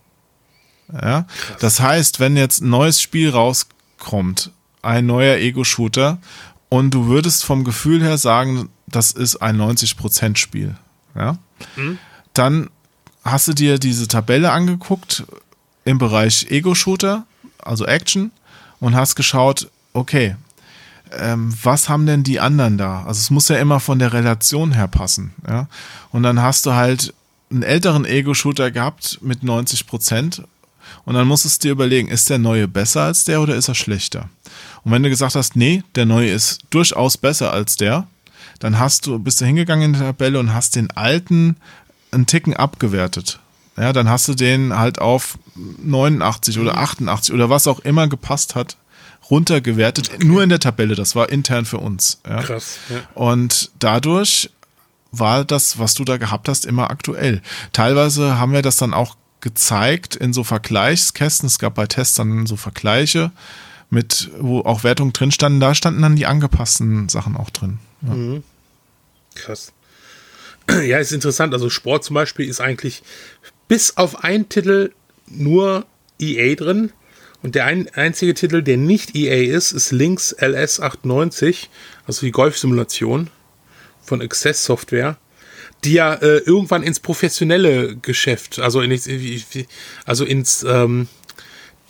Ja, 0.93 1.27
das 1.61 1.81
heißt, 1.81 2.19
wenn 2.19 2.37
jetzt 2.37 2.63
ein 2.63 2.71
neues 2.71 3.03
Spiel 3.03 3.31
rauskommt, 3.31 4.53
ein 4.81 5.07
neuer 5.07 5.37
Ego-Shooter 5.37 6.19
und 6.71 6.93
du 6.93 7.07
würdest 7.07 7.45
vom 7.45 7.65
Gefühl 7.65 8.03
her 8.03 8.17
sagen, 8.17 8.71
das 8.87 9.13
ist 9.13 9.37
ein 9.37 9.61
90% 9.61 10.37
Spiel. 10.37 10.77
Ja? 11.15 11.39
Mhm. 11.77 11.99
Dann 12.33 12.71
hast 13.23 13.49
du 13.49 13.53
dir 13.53 13.79
diese 13.79 14.09
Tabelle 14.09 14.51
angeguckt 14.51 15.25
im 15.85 15.99
Bereich 15.99 16.51
Ego-Shooter, 16.51 17.27
also 17.59 17.85
Action, 17.85 18.31
und 18.81 18.95
hast 18.95 19.17
geschaut, 19.17 19.71
okay, 19.93 20.37
ähm, 21.13 21.55
was 21.63 21.89
haben 21.89 22.07
denn 22.07 22.23
die 22.23 22.41
anderen 22.41 22.79
da? 22.79 23.05
Also 23.05 23.21
es 23.21 23.31
muss 23.31 23.49
ja 23.49 23.57
immer 23.57 23.81
von 23.81 23.99
der 23.99 24.13
Relation 24.13 24.73
her 24.73 24.89
passen. 24.89 25.33
Ja? 25.47 25.69
Und 26.11 26.23
dann 26.23 26.43
hast 26.43 26.67
du 26.67 26.75
halt 26.75 27.15
einen 27.51 27.63
älteren 27.63 28.05
Ego-Shooter 28.05 28.71
gehabt 28.71 29.19
mit 29.23 29.43
90 29.43 29.87
Prozent 29.87 30.43
und 31.05 31.15
dann 31.15 31.27
musst 31.27 31.45
du 31.45 31.69
dir 31.69 31.73
überlegen, 31.73 32.09
ist 32.09 32.31
der 32.31 32.39
neue 32.39 32.69
besser 32.69 33.03
als 33.03 33.25
der 33.25 33.41
oder 33.41 33.55
ist 33.55 33.69
er 33.69 33.75
schlechter? 33.75 34.29
Und 34.85 34.93
wenn 34.93 35.03
du 35.03 35.09
gesagt 35.09 35.35
hast, 35.35 35.57
nee, 35.57 35.83
der 35.95 36.07
neue 36.07 36.31
ist 36.31 36.61
durchaus 36.71 37.17
besser 37.17 37.53
als 37.53 37.77
der, 37.77 38.07
dann 38.59 38.79
hast 38.79 39.07
du, 39.07 39.19
bist 39.19 39.41
du 39.41 39.47
hingegangen 39.47 39.87
in 39.87 39.93
die 39.95 40.01
Tabelle 40.01 40.39
und 40.39 40.55
hast 40.55 40.77
den 40.77 40.91
alten 40.91 41.57
einen 42.11 42.27
Ticken 42.27 42.55
abgewertet. 42.55 43.39
Ja, 43.79 43.93
dann 43.93 44.09
hast 44.09 44.29
du 44.29 44.35
den 44.35 44.77
halt 44.77 44.99
auf 44.99 45.39
89 45.55 46.59
oder 46.59 46.79
88 46.79 47.35
oder 47.35 47.49
was 47.51 47.67
auch 47.67 47.81
immer 47.81 48.09
gepasst 48.09 48.55
hat, 48.55 48.77
runtergewertet. 49.31 50.11
Okay. 50.15 50.25
Nur 50.25 50.43
in 50.43 50.49
der 50.49 50.61
Tabelle, 50.61 50.95
das 50.95 51.15
war 51.15 51.29
intern 51.29 51.65
für 51.65 51.79
uns. 51.79 52.21
Ja. 52.29 52.43
Krass. 52.43 52.79
Ja. 52.89 52.97
Und 53.15 53.71
dadurch 53.79 54.51
war 55.13 55.45
das, 55.45 55.79
was 55.79 55.95
du 55.95 56.05
da 56.05 56.17
gehabt 56.17 56.49
hast, 56.49 56.67
immer 56.67 56.91
aktuell. 56.91 57.43
Teilweise 57.73 58.39
haben 58.39 58.53
wir 58.53 58.63
das 58.63 58.77
dann 58.77 58.95
auch 58.95 59.17
gezeigt 59.41 60.17
in 60.17 60.33
so 60.33 60.45
Vergleichskästen. 60.45 61.47
Es 61.47 61.59
gab 61.59 61.75
bei 61.75 61.87
Tests 61.87 62.17
dann 62.17 62.47
so 62.47 62.57
Vergleiche 62.57 63.31
mit, 63.91 64.31
wo 64.39 64.61
auch 64.61 64.85
Wertungen 64.85 65.13
drin 65.13 65.31
standen. 65.31 65.61
Da 65.61 65.75
standen 65.75 66.03
dann 66.03 66.17
die 66.17 66.27
angepassten 66.27 67.09
Sachen 67.09 67.37
auch 67.37 67.51
drin. 67.51 67.79
Ja. 68.03 68.15
Mhm. 68.15 68.43
Krass. 69.35 69.73
Ja, 70.85 70.99
ist 70.99 71.13
interessant. 71.13 71.55
Also 71.55 71.71
Sport 71.71 72.05
zum 72.05 72.13
Beispiel 72.13 72.47
ist 72.47 72.61
eigentlich 72.61 73.03
bis 73.69 73.97
auf 73.97 74.25
einen 74.25 74.49
Titel 74.49 74.93
nur 75.27 75.87
EA 76.19 76.55
drin. 76.55 76.93
Und 77.43 77.55
der 77.55 77.67
ein, 77.67 77.89
einzige 77.91 78.35
Titel, 78.35 78.63
der 78.63 78.77
nicht 78.77 79.15
EA 79.15 79.55
ist, 79.55 79.73
ist 79.73 79.93
Lynx 79.93 80.37
LS98, 80.39 81.69
also 82.07 82.27
die 82.27 82.33
Golfsimulation 82.33 83.31
von 84.03 84.21
Access 84.21 84.65
Software, 84.65 85.17
die 85.85 85.93
ja 85.93 86.15
äh, 86.15 86.39
irgendwann 86.39 86.83
ins 86.83 86.99
professionelle 86.99 87.97
Geschäft, 87.97 88.59
also, 88.59 88.81
in, 88.81 89.01
also 90.05 90.25
ins, 90.25 90.65
ähm, 90.65 91.07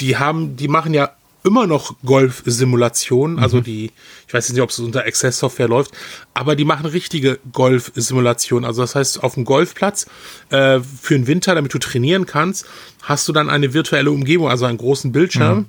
die 0.01 0.19
haben, 0.19 0.57
die 0.57 0.69
machen 0.69 0.93
ja 0.93 1.17
immer 1.49 1.67
noch 1.67 1.97
Golf-Simulationen, 2.05 3.39
also 3.39 3.59
mhm. 3.59 3.65
die, 3.65 3.91
ich 4.27 4.35
weiß 4.35 4.51
nicht, 4.51 4.61
ob 4.61 4.71
es 4.71 4.79
unter 4.79 5.05
Access 5.05 5.39
Software 5.39 5.67
läuft, 5.67 5.91
aber 6.35 6.55
die 6.55 6.65
machen 6.65 6.87
richtige 6.87 7.39
Golf-Simulationen. 7.53 8.65
Also 8.65 8.83
das 8.83 8.95
heißt, 8.95 9.25
auf 9.25 9.35
dem 9.35 9.45
Golfplatz 9.45 10.07
äh, 10.51 10.81
für 10.81 11.15
den 11.15 11.27
Winter, 11.27 11.55
damit 11.55 11.75
du 11.75 11.79
trainieren 11.79 12.27
kannst, 12.27 12.67
hast 13.03 13.27
du 13.27 13.33
dann 13.33 13.51
eine 13.51 13.73
virtuelle 13.73 14.11
Umgebung, 14.11 14.49
also 14.49 14.67
einen 14.67 14.79
großen 14.79 15.11
Bildschirm, 15.11 15.59
mhm. 15.59 15.67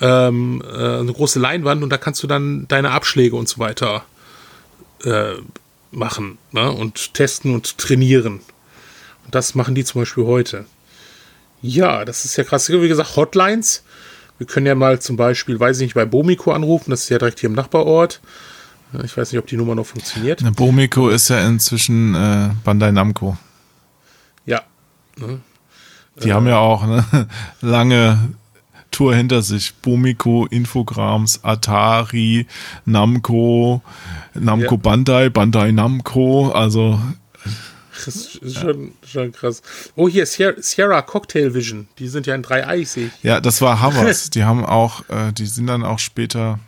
ähm, 0.00 0.62
äh, 0.66 0.98
eine 1.00 1.12
große 1.12 1.38
Leinwand 1.38 1.82
und 1.82 1.90
da 1.90 1.98
kannst 1.98 2.22
du 2.22 2.26
dann 2.26 2.66
deine 2.66 2.90
Abschläge 2.90 3.36
und 3.36 3.48
so 3.48 3.58
weiter 3.58 4.04
äh, 5.04 5.34
machen 5.92 6.38
ne? 6.50 6.72
und 6.72 7.14
testen 7.14 7.54
und 7.54 7.78
trainieren. 7.78 8.40
Und 9.24 9.34
das 9.34 9.54
machen 9.54 9.74
die 9.74 9.84
zum 9.84 10.00
Beispiel 10.00 10.24
heute. 10.24 10.64
Ja, 11.62 12.04
das 12.04 12.24
ist 12.24 12.36
ja 12.36 12.44
krass. 12.44 12.68
Wie 12.68 12.88
gesagt, 12.88 13.16
Hotlines 13.16 13.83
wir 14.38 14.46
können 14.46 14.66
ja 14.66 14.74
mal 14.74 15.00
zum 15.00 15.16
Beispiel, 15.16 15.58
weiß 15.58 15.78
ich 15.78 15.82
nicht, 15.82 15.94
bei 15.94 16.04
Bomiko 16.04 16.52
anrufen, 16.52 16.90
das 16.90 17.04
ist 17.04 17.08
ja 17.08 17.18
direkt 17.18 17.40
hier 17.40 17.48
im 17.48 17.54
Nachbarort. 17.54 18.20
Ich 19.02 19.16
weiß 19.16 19.32
nicht, 19.32 19.38
ob 19.38 19.46
die 19.46 19.56
Nummer 19.56 19.74
noch 19.74 19.86
funktioniert. 19.86 20.40
Ne, 20.42 20.52
Bomiko 20.52 21.08
ist 21.08 21.28
ja 21.28 21.46
inzwischen 21.46 22.14
äh, 22.14 22.50
Bandai 22.62 22.92
Namco. 22.92 23.36
Ja. 24.46 24.62
Ne? 25.16 25.40
Die 26.22 26.28
äh, 26.28 26.32
haben 26.32 26.46
ja 26.46 26.58
auch 26.58 26.82
eine 26.82 27.04
lange 27.60 28.34
Tour 28.90 29.14
hinter 29.16 29.42
sich. 29.42 29.74
Bomiko, 29.74 30.46
Infogrames, 30.46 31.42
Atari, 31.42 32.46
Namco, 32.84 33.82
Namco 34.34 34.74
ja. 34.74 34.80
Bandai, 34.80 35.28
Bandai 35.28 35.72
Namco, 35.72 36.52
also 36.52 37.00
das 38.04 38.36
ist 38.36 38.58
schon, 38.58 38.92
schon 39.06 39.32
krass. 39.32 39.62
Oh, 39.94 40.08
hier, 40.08 40.26
Sierra, 40.26 40.54
Sierra, 40.60 41.02
Cocktail 41.02 41.54
Vision. 41.54 41.88
Die 41.98 42.08
sind 42.08 42.26
ja 42.26 42.34
in 42.34 42.42
3 42.42 42.78
i 42.78 42.84
sehe 42.84 43.06
ich. 43.06 43.22
Ja, 43.22 43.40
das 43.40 43.60
war 43.60 43.80
Havas. 43.80 44.30
die 44.34 44.44
haben 44.44 44.64
auch, 44.64 45.08
äh, 45.08 45.32
die 45.32 45.46
sind 45.46 45.66
dann 45.66 45.84
auch 45.84 45.98
später. 45.98 46.58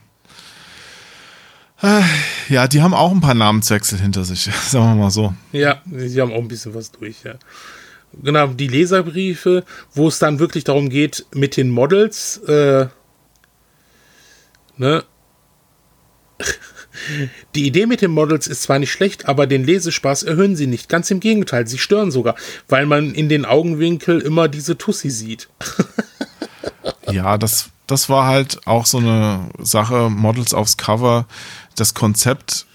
Äh, 1.83 2.03
ja, 2.49 2.69
die 2.69 2.83
haben 2.83 2.95
auch 2.95 3.13
ein 3.13 3.21
paar 3.21 3.35
Namenswechsel 3.35 3.99
hinter 3.99 4.25
sich, 4.25 4.45
sagen 4.69 4.97
wir 4.97 5.03
mal 5.05 5.11
so. 5.11 5.35
Ja, 5.53 5.83
die 5.85 6.21
haben 6.21 6.33
auch 6.33 6.39
ein 6.39 6.49
bisschen 6.49 6.75
was 6.75 6.91
durch, 6.91 7.23
ja. 7.25 7.35
Genau, 8.23 8.47
die 8.47 8.69
Leserbriefe, 8.69 9.65
wo 9.93 10.09
es 10.09 10.19
dann 10.19 10.39
wirklich 10.39 10.65
darum 10.65 10.89
geht, 10.89 11.27
mit 11.35 11.57
den 11.57 11.69
Models, 11.69 12.39
äh, 12.47 12.87
ne, 14.79 15.05
Die 17.55 17.67
Idee 17.67 17.87
mit 17.87 18.03
den 18.03 18.11
Models 18.11 18.47
ist 18.47 18.63
zwar 18.63 18.79
nicht 18.79 18.93
schlecht, 18.93 19.27
aber 19.27 19.47
den 19.47 19.65
Lesespaß 19.65 20.23
erhöhen 20.23 20.57
sie 20.57 20.67
nicht. 20.67 20.89
Ganz 20.89 21.11
im 21.11 21.21
Gegenteil, 21.21 21.67
sie 21.67 21.79
stören 21.79 22.11
sogar, 22.11 22.35
weil 22.69 22.87
man 22.87 23.15
in 23.15 23.29
den 23.29 23.45
Augenwinkel 23.45 24.21
immer 24.21 24.49
diese 24.49 24.79
Tussi 24.79 25.11
sieht. 25.11 25.49
ja, 27.11 27.39
das, 27.39 27.71
das 27.87 28.09
war 28.09 28.27
halt 28.27 28.67
auch 28.67 28.87
so 28.87 28.99
eine 28.99 29.49
Sache, 29.59 30.11
Models 30.11 30.55
aufs 30.55 30.77
Cover. 30.77 31.27
Das 31.75 31.95
Konzept, 31.95 32.67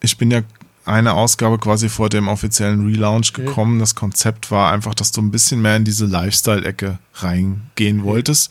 ich 0.00 0.16
bin 0.16 0.30
ja 0.30 0.42
eine 0.84 1.12
Ausgabe 1.12 1.58
quasi 1.58 1.88
vor 1.88 2.08
dem 2.08 2.28
offiziellen 2.28 2.86
Relaunch 2.86 3.32
gekommen. 3.32 3.78
Das 3.78 3.94
Konzept 3.94 4.50
war 4.50 4.72
einfach, 4.72 4.94
dass 4.94 5.12
du 5.12 5.20
ein 5.22 5.30
bisschen 5.30 5.62
mehr 5.62 5.76
in 5.76 5.84
diese 5.84 6.06
Lifestyle-Ecke 6.06 6.98
reingehen 7.14 8.02
wolltest. 8.02 8.50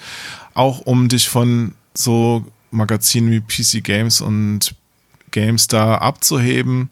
Auch 0.53 0.79
um 0.79 1.09
dich 1.09 1.27
von 1.27 1.75
so 1.93 2.45
Magazinen 2.72 3.31
wie 3.31 3.41
PC 3.41 3.84
Games 3.84 4.22
und 4.22 4.76
GameStar 5.31 6.02
abzuheben, 6.02 6.89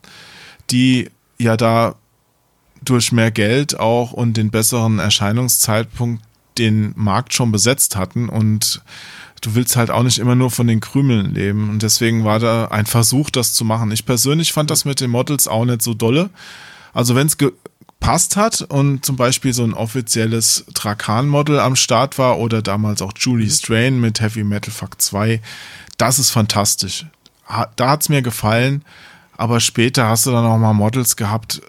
die 0.70 1.10
ja 1.38 1.58
da 1.58 1.96
durch 2.82 3.12
mehr 3.12 3.32
Geld 3.32 3.80
auch 3.80 4.14
und 4.14 4.38
den 4.38 4.52
besseren 4.52 5.00
Erscheinungszeitpunkt 5.00 6.24
den 6.58 6.94
Markt 6.96 7.34
schon 7.34 7.52
besetzt 7.52 7.96
hatten 7.96 8.30
und 8.30 8.82
du 9.42 9.56
willst 9.56 9.76
halt 9.76 9.92
auch 9.92 10.04
nicht 10.04 10.20
immer 10.20 10.36
nur 10.36 10.52
von 10.52 10.68
den 10.68 10.82
Krümeln 10.82 11.34
leben. 11.34 11.70
Und 11.70 11.82
deswegen 11.82 12.26
war 12.26 12.40
da 12.40 12.66
ein 12.66 12.86
Versuch, 12.86 13.30
das 13.30 13.54
zu 13.54 13.64
machen. 13.64 13.92
Ich 13.92 14.06
persönlich 14.06 14.52
fand 14.52 14.70
das 14.70 14.86
mit 14.86 15.00
den 15.00 15.10
Models 15.10 15.48
auch 15.48 15.66
nicht 15.66 15.82
so 15.82 15.94
dolle. 15.94 16.30
Also 16.94 17.16
wenn 17.16 17.28
es 17.28 17.38
gepasst 18.00 18.38
hat 18.38 18.62
und 18.62 19.06
zum 19.06 19.16
Beispiel 19.16 19.54
so 19.54 19.64
ein 19.64 19.74
offizielles 19.74 20.66
Trakan-Model 20.74 21.60
am 21.60 21.76
Start 21.76 22.18
war 22.18 22.40
oder 22.40 22.62
damals 22.62 23.02
auch 23.02 23.14
Julie 23.16 23.46
mhm. 23.46 23.52
Strain 23.52 24.00
mit 24.00 24.22
Heavy 24.22 24.44
Metal 24.44 24.72
Fuck 24.72 25.02
2, 25.02 25.42
das 25.98 26.18
ist 26.18 26.32
fantastisch. 26.32 27.06
Da 27.76 27.90
hat 27.90 28.02
es 28.02 28.10
mir 28.10 28.22
gefallen. 28.22 28.84
Aber 29.38 29.60
später 29.60 30.08
hast 30.08 30.26
du 30.26 30.32
dann 30.32 30.46
auch 30.46 30.58
mal 30.58 30.74
Models 30.74 31.16
gehabt, 31.16 31.62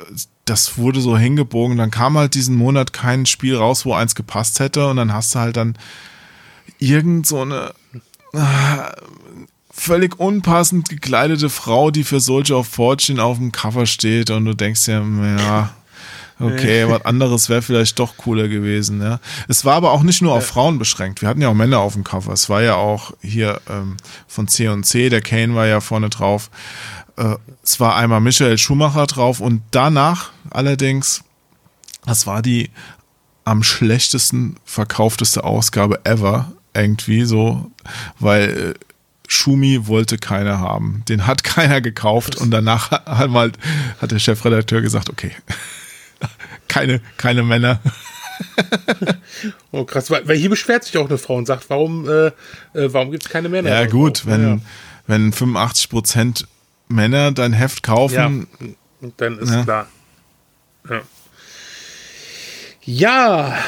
das 0.44 0.77
wurde 0.77 1.01
so 1.01 1.16
hingebogen. 1.16 1.77
Dann 1.77 1.90
kam 1.90 2.19
halt 2.19 2.35
diesen 2.35 2.57
Monat 2.57 2.93
kein 2.93 3.27
Spiel 3.27 3.57
raus, 3.57 3.86
wo 3.86 3.94
eins 3.94 4.15
gepasst 4.15 4.61
hätte. 4.61 4.89
Und 4.89 4.97
dann 4.97 5.12
hast 5.12 5.35
du 5.35 5.39
halt 5.39 5.57
dann 5.57 5.77
irgend 6.78 7.27
so 7.27 7.43
eine 7.43 7.73
äh, 8.32 8.39
völlig 9.70 10.19
unpassend 10.19 10.89
gekleidete 10.89 11.48
Frau, 11.48 11.90
die 11.90 12.02
für 12.02 12.19
Soldier 12.19 12.59
of 12.59 12.66
Fortune 12.66 13.23
auf 13.23 13.39
dem 13.39 13.52
Cover 13.52 13.86
steht 13.86 14.31
und 14.31 14.44
du 14.44 14.55
denkst 14.55 14.89
ja, 14.89 15.01
ja, 15.01 15.70
okay, 16.41 16.89
was 16.89 17.05
anderes 17.05 17.49
wäre 17.49 17.62
vielleicht 17.62 17.99
doch 17.99 18.17
cooler 18.17 18.49
gewesen. 18.49 19.01
Ja. 19.03 19.21
Es 19.49 19.65
war 19.65 19.75
aber 19.75 19.93
auch 19.93 20.03
nicht 20.03 20.23
nur 20.23 20.33
auf 20.33 20.47
Frauen 20.47 20.79
beschränkt. 20.79 21.23
Wir 21.23 21.29
hatten 21.29 21.41
ja 21.41 21.49
auch 21.49 21.55
Männer 21.55 21.81
auf 21.81 21.95
dem 21.95 22.05
Cover. 22.05 22.33
Es 22.33 22.49
war 22.49 22.62
ja 22.62 22.77
auch 22.77 23.12
hier 23.21 23.61
ähm, 23.69 23.97
von 24.27 24.49
C&C, 24.49 25.09
der 25.09 25.21
Kane 25.21 25.55
war 25.55 25.67
ja 25.67 25.81
vorne 25.81 26.09
drauf. 26.09 26.51
Äh, 27.17 27.37
es 27.62 27.81
war 27.81 27.97
einmal 27.97 28.21
Michael 28.21 28.59
Schumacher 28.59 29.07
drauf 29.07 29.41
und 29.41 29.62
danach 29.71 30.31
allerdings, 30.51 31.23
das 32.07 32.27
war 32.27 32.43
die 32.43 32.71
am 33.45 33.62
schlechtesten 33.62 34.57
verkaufteste 34.65 35.45
Ausgabe 35.45 36.05
ever 36.05 36.53
irgendwie 36.75 37.25
so, 37.25 37.71
weil 38.19 38.49
äh, 38.49 38.75
Schumi 39.27 39.87
wollte 39.87 40.19
keiner 40.19 40.59
haben. 40.59 41.05
Den 41.09 41.27
hat 41.27 41.45
keiner 41.45 41.81
gekauft 41.81 42.37
und 42.37 42.51
danach 42.51 42.91
hat, 42.91 43.31
mal, 43.31 43.53
hat 44.01 44.11
der 44.11 44.19
Chefredakteur 44.19 44.81
gesagt, 44.81 45.11
okay, 45.11 45.33
keine, 46.70 47.01
keine 47.16 47.42
Männer. 47.42 47.80
oh 49.72 49.84
krass, 49.84 50.10
weil, 50.10 50.26
weil, 50.26 50.36
hier 50.36 50.48
beschwert 50.48 50.84
sich 50.84 50.97
auch 50.97 51.09
eine 51.09 51.18
Frau 51.18 51.34
und 51.34 51.47
sagt, 51.47 51.68
warum, 51.68 52.09
äh, 52.09 52.26
äh 52.26 52.32
warum 52.72 53.10
gibt 53.10 53.24
es 53.26 53.30
keine 53.30 53.48
Männer? 53.48 53.68
Ja 53.68 53.86
gut, 53.86 54.24
wenn, 54.24 54.42
ja. 54.42 54.59
wenn 55.06 55.32
85 55.32 55.90
Prozent 55.90 56.48
Männer 56.88 57.32
dein 57.32 57.52
Heft 57.52 57.82
kaufen. 57.82 58.47
Ja, 58.60 59.09
dann 59.16 59.38
ist 59.38 59.51
ja. 59.51 59.64
klar. 59.64 59.88
Ja. 60.88 61.02
Ja, 62.82 63.59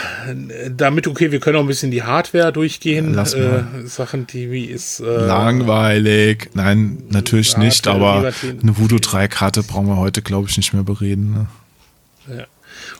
damit, 0.70 1.06
okay, 1.06 1.30
wir 1.30 1.38
können 1.38 1.56
auch 1.56 1.60
ein 1.60 1.66
bisschen 1.66 1.90
die 1.90 2.02
Hardware 2.02 2.50
durchgehen. 2.50 3.12
Lass 3.12 3.36
mal. 3.36 3.66
Äh, 3.84 3.86
Sachen, 3.86 4.26
die 4.26 4.50
wie 4.50 4.64
ist. 4.64 5.00
Äh, 5.00 5.04
Langweilig. 5.04 6.50
Nein, 6.54 7.04
natürlich 7.10 7.56
nicht, 7.58 7.86
aber 7.86 8.32
eine 8.42 8.78
Voodoo 8.78 8.96
3-Karte 8.96 9.62
brauchen 9.62 9.86
wir 9.86 9.98
heute, 9.98 10.22
glaube 10.22 10.48
ich, 10.48 10.56
nicht 10.56 10.72
mehr 10.72 10.82
bereden. 10.82 11.32
Ne? 11.32 11.46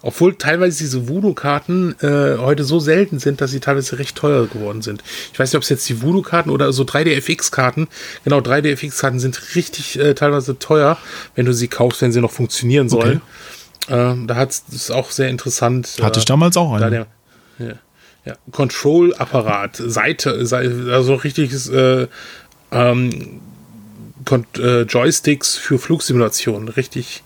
Obwohl 0.03 0.35
teilweise 0.35 0.79
diese 0.79 1.09
Voodoo-Karten 1.09 1.95
äh, 2.01 2.37
heute 2.39 2.65
so 2.65 2.81
selten 2.81 3.19
sind, 3.19 3.41
dass 3.41 3.53
sie 3.53 3.61
teilweise 3.61 3.99
recht 3.99 4.17
teuer 4.17 4.47
geworden 4.47 4.83
sind. 4.83 5.03
Ich 5.33 5.39
weiß 5.39 5.51
nicht, 5.51 5.57
ob 5.57 5.63
es 5.63 5.69
jetzt 5.69 5.89
die 5.89 6.03
Voodoo-Karten 6.03 6.51
oder 6.51 6.73
so 6.73 6.83
3DFX-Karten, 6.83 7.89
genau, 8.25 8.39
3DFX-Karten 8.39 9.21
sind 9.21 9.55
richtig 9.55 9.99
äh, 9.99 10.15
teilweise 10.15 10.59
teuer, 10.59 10.99
wenn 11.35 11.47
du 11.47 11.55
sie 11.55 11.69
kaufst, 11.69 12.03
wenn 12.03 12.13
sie 12.13 12.21
noch 12.21 12.33
funktionieren 12.33 12.89
sollen. 12.89 13.23
Okay. 13.87 14.13
Äh, 14.13 14.27
da 14.27 14.37
hat 14.37 14.51
es 14.51 14.91
auch 14.91 15.11
sehr 15.11 15.29
interessant. 15.29 15.99
Hatte 16.03 16.19
ich 16.19 16.25
damals 16.25 16.57
auch 16.57 16.73
einen. 16.73 16.81
Da 16.81 16.91
der, 16.91 17.07
ja, 17.59 17.75
ja, 18.25 18.35
Control-Apparat, 18.51 19.77
Seite, 19.77 20.47
Seite, 20.47 20.91
also 20.93 21.15
richtiges 21.15 21.69
äh, 21.69 22.07
ähm, 22.71 23.41
äh, 24.59 24.83
Joysticks 24.83 25.57
für 25.57 25.79
Flugsimulationen, 25.79 26.69
richtig, 26.69 27.23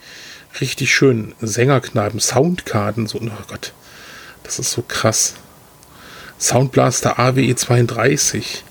richtig 0.60 0.94
schön. 0.94 1.34
Sängerkneipen, 1.40 2.20
Soundkarten, 2.20 3.06
so, 3.06 3.18
oh 3.18 3.44
Gott, 3.48 3.72
das 4.42 4.58
ist 4.58 4.72
so 4.72 4.82
krass. 4.82 5.34
Soundblaster 6.38 7.18
AWE 7.18 7.54
32. 7.54 8.64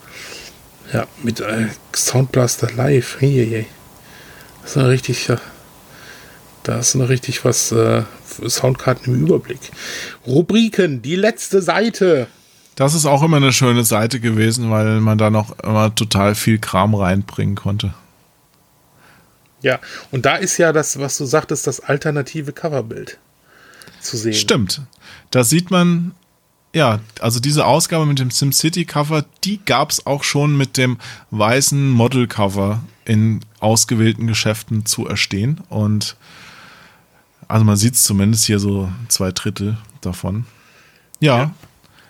Ja, 0.93 1.07
mit 1.23 1.39
äh, 1.39 1.67
Soundblaster 1.95 2.71
Live. 2.71 3.17
Hey. 3.19 3.65
Das 4.61 4.71
ist 4.71 4.77
ein 4.77 4.85
richtig, 4.85 5.27
da 6.63 6.79
ist 6.79 6.95
noch 6.95 7.09
richtig 7.09 7.45
was 7.45 7.71
äh, 7.71 8.03
Soundkarten 8.47 9.13
im 9.13 9.21
Überblick. 9.21 9.59
Rubriken, 10.25 11.01
die 11.01 11.15
letzte 11.15 11.61
Seite. 11.61 12.27
Das 12.75 12.93
ist 12.93 13.05
auch 13.05 13.23
immer 13.23 13.37
eine 13.37 13.53
schöne 13.53 13.83
Seite 13.83 14.19
gewesen, 14.19 14.69
weil 14.69 14.99
man 14.99 15.17
da 15.17 15.29
noch 15.29 15.57
immer 15.59 15.93
total 15.95 16.35
viel 16.35 16.59
Kram 16.59 16.93
reinbringen 16.93 17.55
konnte. 17.55 17.93
Ja, 19.65 19.79
und 20.11 20.27
da 20.27 20.35
ist 20.35 20.59
ja 20.59 20.71
das, 20.71 20.99
was 20.99 21.17
du 21.17 21.25
sagtest, 21.25 21.65
das 21.65 21.79
alternative 21.79 22.53
Coverbild 22.53 23.17
zu 23.99 24.15
sehen. 24.15 24.35
Stimmt. 24.35 24.81
Da 25.31 25.43
sieht 25.43 25.71
man, 25.71 26.13
ja, 26.71 26.99
also 27.19 27.39
diese 27.39 27.65
Ausgabe 27.65 28.05
mit 28.05 28.19
dem 28.19 28.29
SimCity-Cover, 28.29 29.25
die 29.43 29.59
gab 29.65 29.89
es 29.89 30.05
auch 30.05 30.23
schon 30.23 30.55
mit 30.55 30.77
dem 30.77 30.99
weißen 31.31 31.89
Model-Cover 31.89 32.83
in 33.05 33.39
ausgewählten 33.59 34.27
Geschäften 34.27 34.85
zu 34.85 35.07
erstehen. 35.07 35.61
Und 35.69 36.15
also 37.47 37.65
man 37.65 37.75
sieht 37.75 37.95
es 37.95 38.03
zumindest 38.03 38.45
hier 38.45 38.59
so 38.59 38.91
zwei 39.07 39.31
Drittel 39.31 39.79
davon. 39.99 40.45
Ja, 41.19 41.37
ja. 41.37 41.55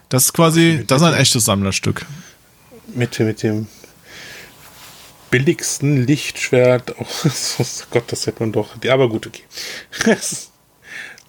das 0.09 0.25
ist 0.25 0.33
quasi, 0.33 0.83
das 0.85 1.01
ist 1.01 1.07
ein 1.07 1.13
echtes 1.13 1.45
Sammlerstück. 1.45 2.05
Mit, 2.93 3.17
mit 3.17 3.43
dem 3.43 3.67
billigsten 5.31 6.05
Lichtschwert. 6.05 6.95
Oh, 6.99 7.05
Gott, 7.91 8.03
das 8.07 8.27
hätte 8.27 8.41
man 8.41 8.51
doch. 8.51 8.75
Aber 8.89 9.09
gut, 9.09 9.27
okay. 9.27 9.43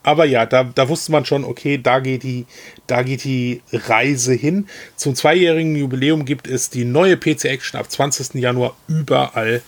aber 0.03 0.25
ja, 0.25 0.47
da, 0.47 0.65
da 0.65 0.89
wusste 0.89 1.13
man 1.13 1.25
schon, 1.25 1.45
okay, 1.45 1.79
da 1.79 2.01
geht, 2.01 2.23
die, 2.23 2.47
da 2.87 3.03
geht 3.03 3.25
die 3.25 3.63
Reise 3.73 4.35
hin. 4.35 4.69
Zum 4.97 5.15
zweijährigen 5.15 5.75
Jubiläum 5.75 6.25
gibt 6.25 6.47
es 6.47 6.71
die 6.71 6.85
neue 6.85 7.17
PC 7.17 7.47
Action 7.47 7.81
ab 7.81 7.91
20. 7.91 8.35
Januar 8.35 8.77
überall 8.87 9.63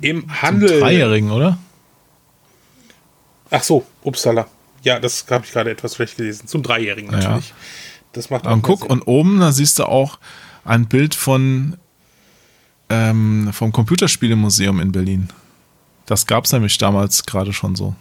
im 0.00 0.42
Handel. 0.42 0.68
Zum 0.68 0.80
dreijährigen, 0.80 1.30
oder? 1.30 1.58
Ach 3.50 3.62
so, 3.62 3.84
Upsala. 4.02 4.46
Ja, 4.82 4.98
das 4.98 5.26
habe 5.30 5.44
ich 5.44 5.52
gerade 5.52 5.70
etwas 5.70 5.96
schlecht 5.96 6.16
gelesen. 6.16 6.46
Zum 6.48 6.62
Dreijährigen 6.62 7.10
natürlich. 7.10 7.50
Ja. 7.50 7.54
Das 8.12 8.30
macht 8.30 8.46
auch 8.46 8.52
Und 8.52 8.62
guck, 8.62 8.82
Sinn. 8.82 8.90
und 8.90 9.02
oben, 9.02 9.40
da 9.40 9.52
siehst 9.52 9.78
du 9.78 9.84
auch 9.84 10.18
ein 10.64 10.86
Bild 10.86 11.14
von 11.14 11.76
ähm, 12.92 13.48
vom 13.52 13.72
Computerspielemuseum 13.72 14.78
in 14.80 14.92
Berlin. 14.92 15.28
Das 16.04 16.26
gab 16.26 16.44
es 16.44 16.52
nämlich 16.52 16.76
damals 16.76 17.24
gerade 17.24 17.52
schon 17.54 17.74
so. 17.74 17.94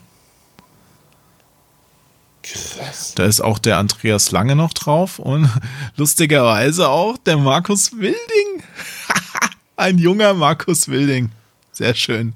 Krass. 2.43 3.13
Da 3.15 3.23
ist 3.23 3.39
auch 3.39 3.57
der 3.57 3.77
Andreas 3.77 4.31
Lange 4.31 4.55
noch 4.55 4.73
drauf 4.73 5.19
und 5.19 5.49
lustigerweise 5.95 6.89
auch 6.89 7.17
der 7.17 7.37
Markus 7.37 7.93
Wilding. 7.93 8.63
ein 9.77 9.97
junger 9.97 10.33
Markus 10.33 10.89
Wilding. 10.89 11.31
Sehr 11.71 11.95
schön. 11.95 12.33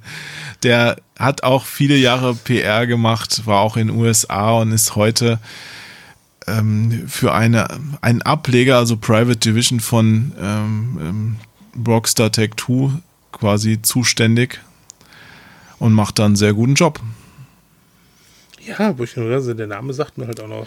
Der 0.64 0.96
hat 1.20 1.44
auch 1.44 1.66
viele 1.66 1.98
Jahre 1.98 2.36
PR 2.36 2.88
gemacht, 2.88 3.46
war 3.46 3.60
auch 3.60 3.76
in 3.76 3.88
den 3.88 3.98
USA 3.98 4.52
und 4.52 4.72
ist 4.72 4.96
heute 4.96 5.40
ähm, 6.48 7.06
für 7.10 7.34
eine, 7.34 7.68
einen 8.02 8.22
Ableger, 8.22 8.78
also 8.78 8.96
Private 8.96 9.38
Division 9.38 9.82
von 9.82 10.32
ähm, 10.40 11.00
ähm 11.02 11.36
Rockstar 11.88 12.32
Tech 12.32 12.52
2 12.58 13.02
quasi 13.32 13.82
zuständig 13.82 14.62
und 15.80 15.94
macht 15.94 16.20
da 16.20 16.26
einen 16.26 16.36
sehr 16.36 16.54
guten 16.54 16.76
Job. 16.76 17.00
Ja, 18.66 18.96
also 18.98 19.54
der 19.54 19.68
Name 19.68 19.94
sagt 19.94 20.18
mir 20.18 20.28
halt 20.28 20.40
auch 20.40 20.48
noch. 20.48 20.66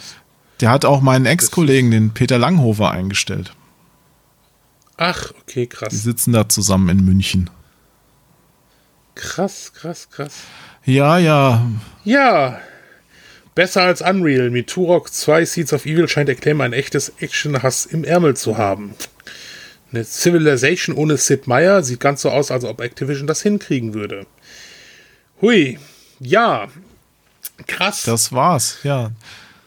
Der 0.61 0.71
hat 0.71 0.85
auch 0.85 1.01
meinen 1.01 1.25
Ex-Kollegen, 1.25 1.91
den 1.91 2.13
Peter 2.13 2.37
Langhofer, 2.37 2.91
eingestellt. 2.91 3.53
Ach, 4.97 5.31
okay, 5.41 5.67
krass. 5.67 5.89
Die 5.89 5.97
sitzen 5.97 6.33
da 6.33 6.49
zusammen 6.49 6.89
in 6.89 7.05
München. 7.05 7.49
Krass, 9.15 9.73
krass, 9.73 10.09
krass. 10.09 10.33
Ja, 10.85 11.17
ja. 11.17 11.65
Ja. 12.03 12.59
Besser 13.55 13.83
als 13.83 14.01
Unreal. 14.01 14.49
Mit 14.49 14.67
Turok 14.67 15.11
2 15.11 15.45
Seeds 15.45 15.73
of 15.73 15.85
Evil 15.85 16.07
scheint 16.07 16.29
Acclaim 16.29 16.61
ein 16.61 16.73
echtes 16.73 17.13
Action-Hass 17.19 17.85
im 17.85 18.03
Ärmel 18.03 18.35
zu 18.35 18.57
haben. 18.57 18.93
Eine 19.91 20.03
Civilization 20.03 20.95
ohne 20.95 21.17
Sid 21.17 21.47
Meier 21.47 21.83
sieht 21.83 21.99
ganz 21.99 22.21
so 22.21 22.29
aus, 22.29 22.51
als 22.51 22.63
ob 22.63 22.81
Activision 22.81 23.27
das 23.27 23.41
hinkriegen 23.41 23.93
würde. 23.93 24.25
Hui. 25.41 25.79
Ja. 26.19 26.67
Krass. 27.67 28.03
Das 28.03 28.31
war's, 28.31 28.79
ja. 28.83 29.11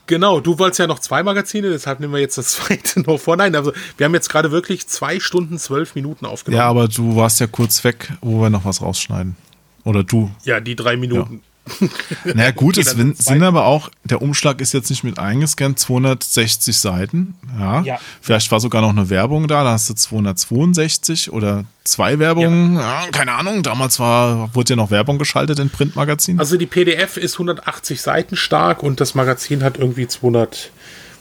Genau, 0.07 0.41
du 0.41 0.59
wolltest 0.59 0.81
ja 0.81 0.87
noch 0.87 0.99
zwei 0.99 1.23
Magazine, 1.23 1.71
deshalb 1.71 2.01
nehmen 2.01 2.13
wir 2.13 2.21
jetzt 2.21 2.37
das 2.37 2.49
zweite 2.53 3.01
noch 3.01 3.19
vor. 3.19 3.37
Nein, 3.37 3.55
also 3.55 3.73
wir 3.97 4.05
haben 4.05 4.15
jetzt 4.15 4.29
gerade 4.29 4.51
wirklich 4.51 4.87
zwei 4.87 5.21
Stunden, 5.21 5.59
zwölf 5.59 5.95
Minuten 5.95 6.27
aufgenommen. 6.27 6.59
Ja, 6.59 6.69
aber 6.69 6.89
du 6.89 7.17
warst 7.17 7.41
ja 7.41 7.47
kurz 7.47 7.83
weg, 7.85 8.13
wo 8.21 8.41
wir 8.41 8.51
noch 8.51 8.65
was 8.65 8.83
rausschneiden. 8.83 9.37
Oder 9.85 10.05
du. 10.05 10.31
Ja, 10.45 10.61
die 10.61 10.77
drei 10.77 10.97
Minuten. 10.97 11.37
Ja. 11.37 11.52
Naja, 12.25 12.51
gut, 12.51 12.77
es 12.77 12.91
sind, 12.91 13.17
sind 13.17 13.43
aber 13.43 13.67
auch, 13.67 13.91
der 14.05 14.23
Umschlag 14.23 14.61
ist 14.61 14.73
jetzt 14.73 14.91
nicht 14.91 15.05
mit 15.05 15.19
eingescannt, 15.19 15.79
260 15.79 16.77
Seiten. 16.77 17.35
Ja. 17.59 17.83
ja. 17.83 18.01
Vielleicht 18.21 18.51
war 18.51 18.61
sogar 18.61 18.83
noch 18.83 18.91
eine 18.91 19.11
Werbung 19.11 19.49
da, 19.49 19.65
da 19.65 19.73
hast 19.73 19.89
du 19.89 19.95
262 19.95 21.33
oder 21.33 21.65
zwei 21.85 22.19
Werbungen. 22.19 22.75
Ja. 22.75 23.05
ja 23.05 23.11
keine 23.11 23.33
Ahnung, 23.33 23.63
damals 23.63 23.99
war, 24.01 24.55
wurde 24.55 24.71
ja 24.71 24.77
noch 24.77 24.91
Werbung 24.91 25.19
geschaltet 25.19 25.59
in 25.59 25.71
Printmagazinen. 25.71 26.41
Also 26.41 26.57
die 26.57 26.67
PDF 26.67 27.17
ist 27.17 27.35
180 27.35 28.01
Seiten 28.01 28.37
stark 28.37 28.83
und 28.83 29.01
das 29.01 29.15
Magazin 29.15 29.63
hat 29.63 29.79
irgendwie 29.79 30.07
200, 30.07 30.71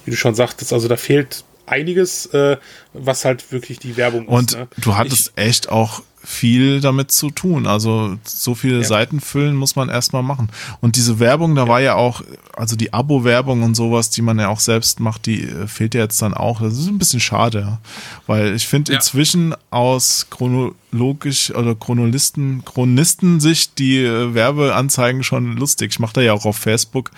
wie 0.05 0.11
du 0.11 0.17
schon 0.17 0.35
sagtest, 0.35 0.73
also 0.73 0.87
da 0.87 0.97
fehlt 0.97 1.43
einiges, 1.67 2.25
äh, 2.27 2.57
was 2.93 3.25
halt 3.25 3.51
wirklich 3.51 3.79
die 3.79 3.95
Werbung 3.97 4.27
und 4.27 4.51
ist. 4.51 4.55
Und 4.55 4.61
ne? 4.61 4.67
du 4.77 4.97
hattest 4.97 5.33
ich, 5.35 5.43
echt 5.43 5.69
auch 5.69 6.01
viel 6.23 6.81
damit 6.81 7.11
zu 7.11 7.31
tun. 7.31 7.65
Also 7.65 8.17
so 8.23 8.55
viele 8.55 8.81
ja. 8.81 8.83
Seiten 8.83 9.19
füllen 9.19 9.55
muss 9.55 9.75
man 9.75 9.89
erstmal 9.89 10.23
machen. 10.23 10.49
Und 10.79 10.95
diese 10.95 11.19
Werbung, 11.19 11.55
da 11.55 11.63
ja. 11.63 11.67
war 11.67 11.81
ja 11.81 11.95
auch, 11.95 12.21
also 12.55 12.75
die 12.75 12.93
Abo-Werbung 12.93 13.63
und 13.63 13.75
sowas, 13.75 14.09
die 14.09 14.21
man 14.21 14.39
ja 14.39 14.49
auch 14.49 14.59
selbst 14.59 14.99
macht, 14.99 15.25
die 15.25 15.43
äh, 15.43 15.67
fehlt 15.67 15.95
ja 15.95 16.01
jetzt 16.01 16.21
dann 16.21 16.33
auch. 16.33 16.61
Das 16.61 16.77
ist 16.77 16.87
ein 16.87 16.99
bisschen 16.99 17.19
schade, 17.19 17.79
weil 18.27 18.55
ich 18.55 18.67
finde 18.67 18.91
ja. 18.91 18.99
inzwischen 18.99 19.55
aus 19.71 20.27
chronologisch 20.29 21.51
oder 21.55 21.75
Chronolisten, 21.75 22.63
Chronisten-Sicht 22.65 23.79
die 23.79 23.97
äh, 23.97 24.33
Werbeanzeigen 24.33 25.23
schon 25.23 25.57
lustig. 25.57 25.91
Ich 25.91 25.99
mache 25.99 26.13
da 26.13 26.21
ja 26.21 26.33
auch 26.33 26.45
auf 26.45 26.57
Facebook 26.57 27.11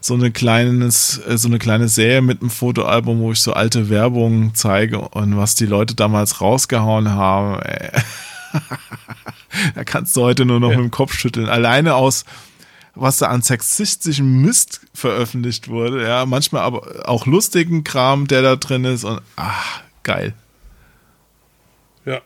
so 0.00 0.14
eine 0.14 0.30
kleines, 0.30 1.20
äh, 1.26 1.36
so 1.36 1.48
eine 1.48 1.58
kleine 1.58 1.88
Serie 1.88 2.22
mit 2.22 2.40
einem 2.40 2.50
Fotoalbum, 2.50 3.18
wo 3.18 3.32
ich 3.32 3.40
so 3.40 3.52
alte 3.52 3.90
Werbung 3.90 4.52
zeige 4.54 5.00
und 5.00 5.36
was 5.36 5.56
die 5.56 5.66
Leute 5.66 5.94
damals 5.94 6.40
rausgehauen 6.40 7.10
haben. 7.10 7.60
da 9.74 9.84
kannst 9.84 10.16
du 10.16 10.22
heute 10.22 10.44
nur 10.44 10.60
noch 10.60 10.70
ja. 10.70 10.76
mit 10.76 10.84
dem 10.86 10.90
Kopf 10.90 11.14
schütteln. 11.14 11.48
Alleine 11.48 11.94
aus, 11.94 12.24
was 12.94 13.18
da 13.18 13.26
an 13.26 13.42
sexistischem 13.42 14.42
Mist 14.42 14.80
veröffentlicht 14.94 15.68
wurde. 15.68 16.02
Ja, 16.02 16.26
manchmal 16.26 16.62
aber 16.62 17.08
auch 17.08 17.26
lustigen 17.26 17.84
Kram, 17.84 18.26
der 18.26 18.42
da 18.42 18.56
drin 18.56 18.84
ist 18.84 19.04
und 19.04 19.20
ach, 19.36 19.82
geil. 20.02 20.34
Ja, 22.04 22.20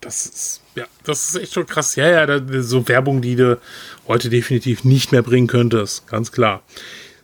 das 0.00 0.26
ist, 0.26 0.60
ja, 0.74 0.84
das 1.04 1.28
ist 1.28 1.36
echt 1.36 1.54
schon 1.54 1.66
krass. 1.66 1.96
Ja, 1.96 2.08
ja, 2.08 2.26
da, 2.26 2.62
so 2.62 2.86
Werbung, 2.88 3.22
die 3.22 3.36
du 3.36 3.58
heute 4.06 4.28
definitiv 4.28 4.84
nicht 4.84 5.12
mehr 5.12 5.22
bringen 5.22 5.46
könntest, 5.46 6.06
ganz 6.06 6.32
klar. 6.32 6.62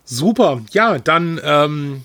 Super, 0.04 0.62
ja, 0.72 0.98
dann 0.98 1.40
ähm, 1.44 2.04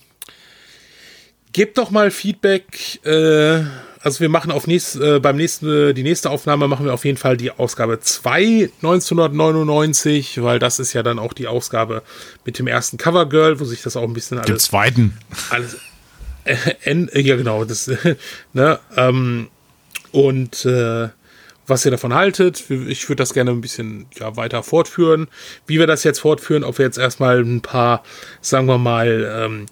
gebt 1.53 1.78
doch 1.78 1.90
mal 1.90 2.12
Feedback. 2.12 3.03
Äh, 3.06 3.64
also 4.06 4.19
wir 4.19 4.30
machen 4.30 4.52
auf 4.52 4.68
nächst, 4.68 4.98
äh, 4.98 5.19
beim 5.19 5.36
nächsten, 5.36 5.95
die 5.95 6.03
nächste 6.03 6.30
Aufnahme 6.30 6.68
machen 6.68 6.86
wir 6.86 6.94
auf 6.94 7.06
jeden 7.06 7.18
Fall 7.18 7.38
die 7.38 7.49
Ausgabe 7.49 7.99
2 7.99 8.69
1999, 8.84 10.44
weil 10.44 10.60
das 10.60 10.77
ist 10.77 10.94
ja 10.94 11.02
dann 11.02 11.18
auch 11.18 11.34
die 11.34 11.48
Ausgabe 11.48 12.03
mit 12.45 12.60
dem 12.60 12.68
ersten 12.68 12.99
Covergirl, 12.99 13.60
wo 13.60 13.65
sich 13.65 13.82
das 13.82 13.98
auch 13.98 14.03
ein 14.03 14.14
bisschen 14.14 14.38
alles. 14.38 14.48
Dem 14.48 14.60
zweiten. 14.60 15.18
Alles. 15.49 15.77
Äh, 16.48 16.56
äh, 16.84 17.22
ja, 17.22 17.38
genau. 17.38 17.65
Das, 17.65 17.90
ne, 18.53 18.80
ähm, 18.95 19.48
und 20.11 20.64
äh, 20.65 21.10
was 21.65 21.86
ihr 21.86 21.90
davon 21.90 22.14
haltet. 22.14 22.69
Ich 22.69 23.10
würde 23.10 23.23
das 23.23 23.34
gerne 23.34 23.49
ein 23.49 23.61
bisschen 23.61 24.06
ja, 24.19 24.36
weiter 24.36 24.61
fortführen. 24.61 25.27
Wie 25.65 25.80
wir 25.80 25.88
das 25.88 26.03
jetzt 26.03 26.19
fortführen, 26.19 26.64
ob 26.64 26.77
wir 26.77 26.86
jetzt 26.86 26.99
erstmal 26.99 27.40
ein 27.40 27.61
paar, 27.61 28.03
sagen 28.41 28.68
wir 28.68 28.77
mal, 28.77 29.27
ähm, 29.44 29.65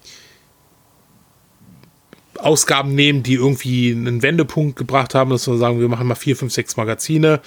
Ausgaben 2.44 2.94
nehmen, 2.96 3.24
die 3.24 3.36
irgendwie 3.36 3.92
einen 3.92 4.22
Wendepunkt 4.22 4.76
gebracht 4.76 5.16
haben, 5.16 5.30
dass 5.32 5.48
wir 5.48 5.58
sagen, 5.58 5.80
wir 5.80 5.88
machen 5.88 6.08
mal 6.08 6.16
vier, 6.16 6.36
fünf, 6.36 6.54
sechs 6.54 6.78
Magazine, 6.78 7.40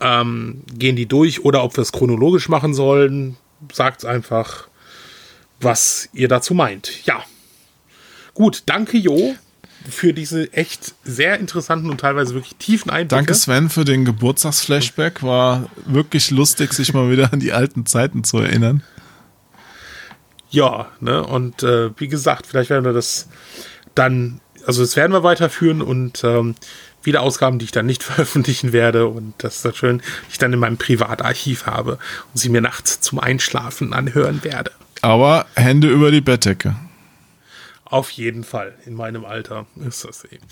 ähm, 0.00 0.62
gehen 0.76 0.96
die 0.96 1.06
durch 1.06 1.44
oder 1.44 1.64
ob 1.64 1.76
wir 1.76 1.82
es 1.82 1.92
chronologisch 1.92 2.48
machen 2.48 2.74
sollen, 2.74 3.36
sagt 3.72 4.04
einfach, 4.04 4.68
was 5.60 6.08
ihr 6.12 6.28
dazu 6.28 6.54
meint. 6.54 7.06
Ja. 7.06 7.22
Gut, 8.34 8.64
danke 8.66 8.98
Jo 8.98 9.34
für 9.88 10.12
diese 10.12 10.52
echt 10.52 10.94
sehr 11.04 11.38
interessanten 11.38 11.90
und 11.90 12.00
teilweise 12.00 12.34
wirklich 12.34 12.56
tiefen 12.56 12.90
Einblicke. 12.90 13.16
Danke 13.16 13.34
Sven 13.34 13.68
für 13.68 13.84
den 13.84 14.04
Geburtstagsflashback. 14.04 15.22
War 15.22 15.68
wirklich 15.86 16.30
lustig, 16.30 16.72
sich 16.72 16.94
mal 16.94 17.10
wieder 17.10 17.32
an 17.32 17.40
die 17.40 17.52
alten 17.52 17.84
Zeiten 17.86 18.24
zu 18.24 18.38
erinnern. 18.38 18.82
Ja, 20.50 20.88
ne, 21.00 21.24
und 21.24 21.62
äh, 21.62 21.90
wie 21.98 22.08
gesagt, 22.08 22.46
vielleicht 22.46 22.70
werden 22.70 22.84
wir 22.84 22.92
das 22.92 23.28
dann, 23.94 24.40
also 24.66 24.82
das 24.82 24.96
werden 24.96 25.12
wir 25.12 25.22
weiterführen 25.22 25.82
und 25.82 26.24
ähm, 26.24 26.54
wieder 27.02 27.22
Ausgaben, 27.22 27.58
die 27.58 27.66
ich 27.66 27.72
dann 27.72 27.86
nicht 27.86 28.02
veröffentlichen 28.04 28.72
werde 28.72 29.06
und 29.06 29.34
das 29.38 29.56
ist 29.56 29.64
dann 29.64 29.74
schön, 29.74 29.98
die 29.98 30.32
ich 30.32 30.38
dann 30.38 30.52
in 30.52 30.58
meinem 30.58 30.78
Privatarchiv 30.78 31.66
habe 31.66 31.92
und 31.92 32.38
sie 32.38 32.48
mir 32.48 32.60
nachts 32.60 33.00
zum 33.00 33.18
Einschlafen 33.18 33.92
anhören 33.92 34.42
werde. 34.44 34.72
Aber 35.02 35.46
Hände 35.54 35.88
über 35.88 36.10
die 36.10 36.22
Bettdecke. 36.22 36.76
Auf 37.84 38.10
jeden 38.10 38.44
Fall, 38.44 38.74
in 38.86 38.94
meinem 38.94 39.24
Alter 39.24 39.66
ist 39.86 40.04
das 40.04 40.24
eben. 40.24 40.46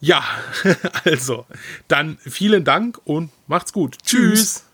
Ja, 0.00 0.22
also, 1.04 1.46
dann 1.88 2.18
vielen 2.18 2.64
Dank 2.64 3.00
und 3.04 3.30
macht's 3.46 3.72
gut. 3.72 3.96
Tschüss. 4.04 4.38
Tschüss. 4.38 4.64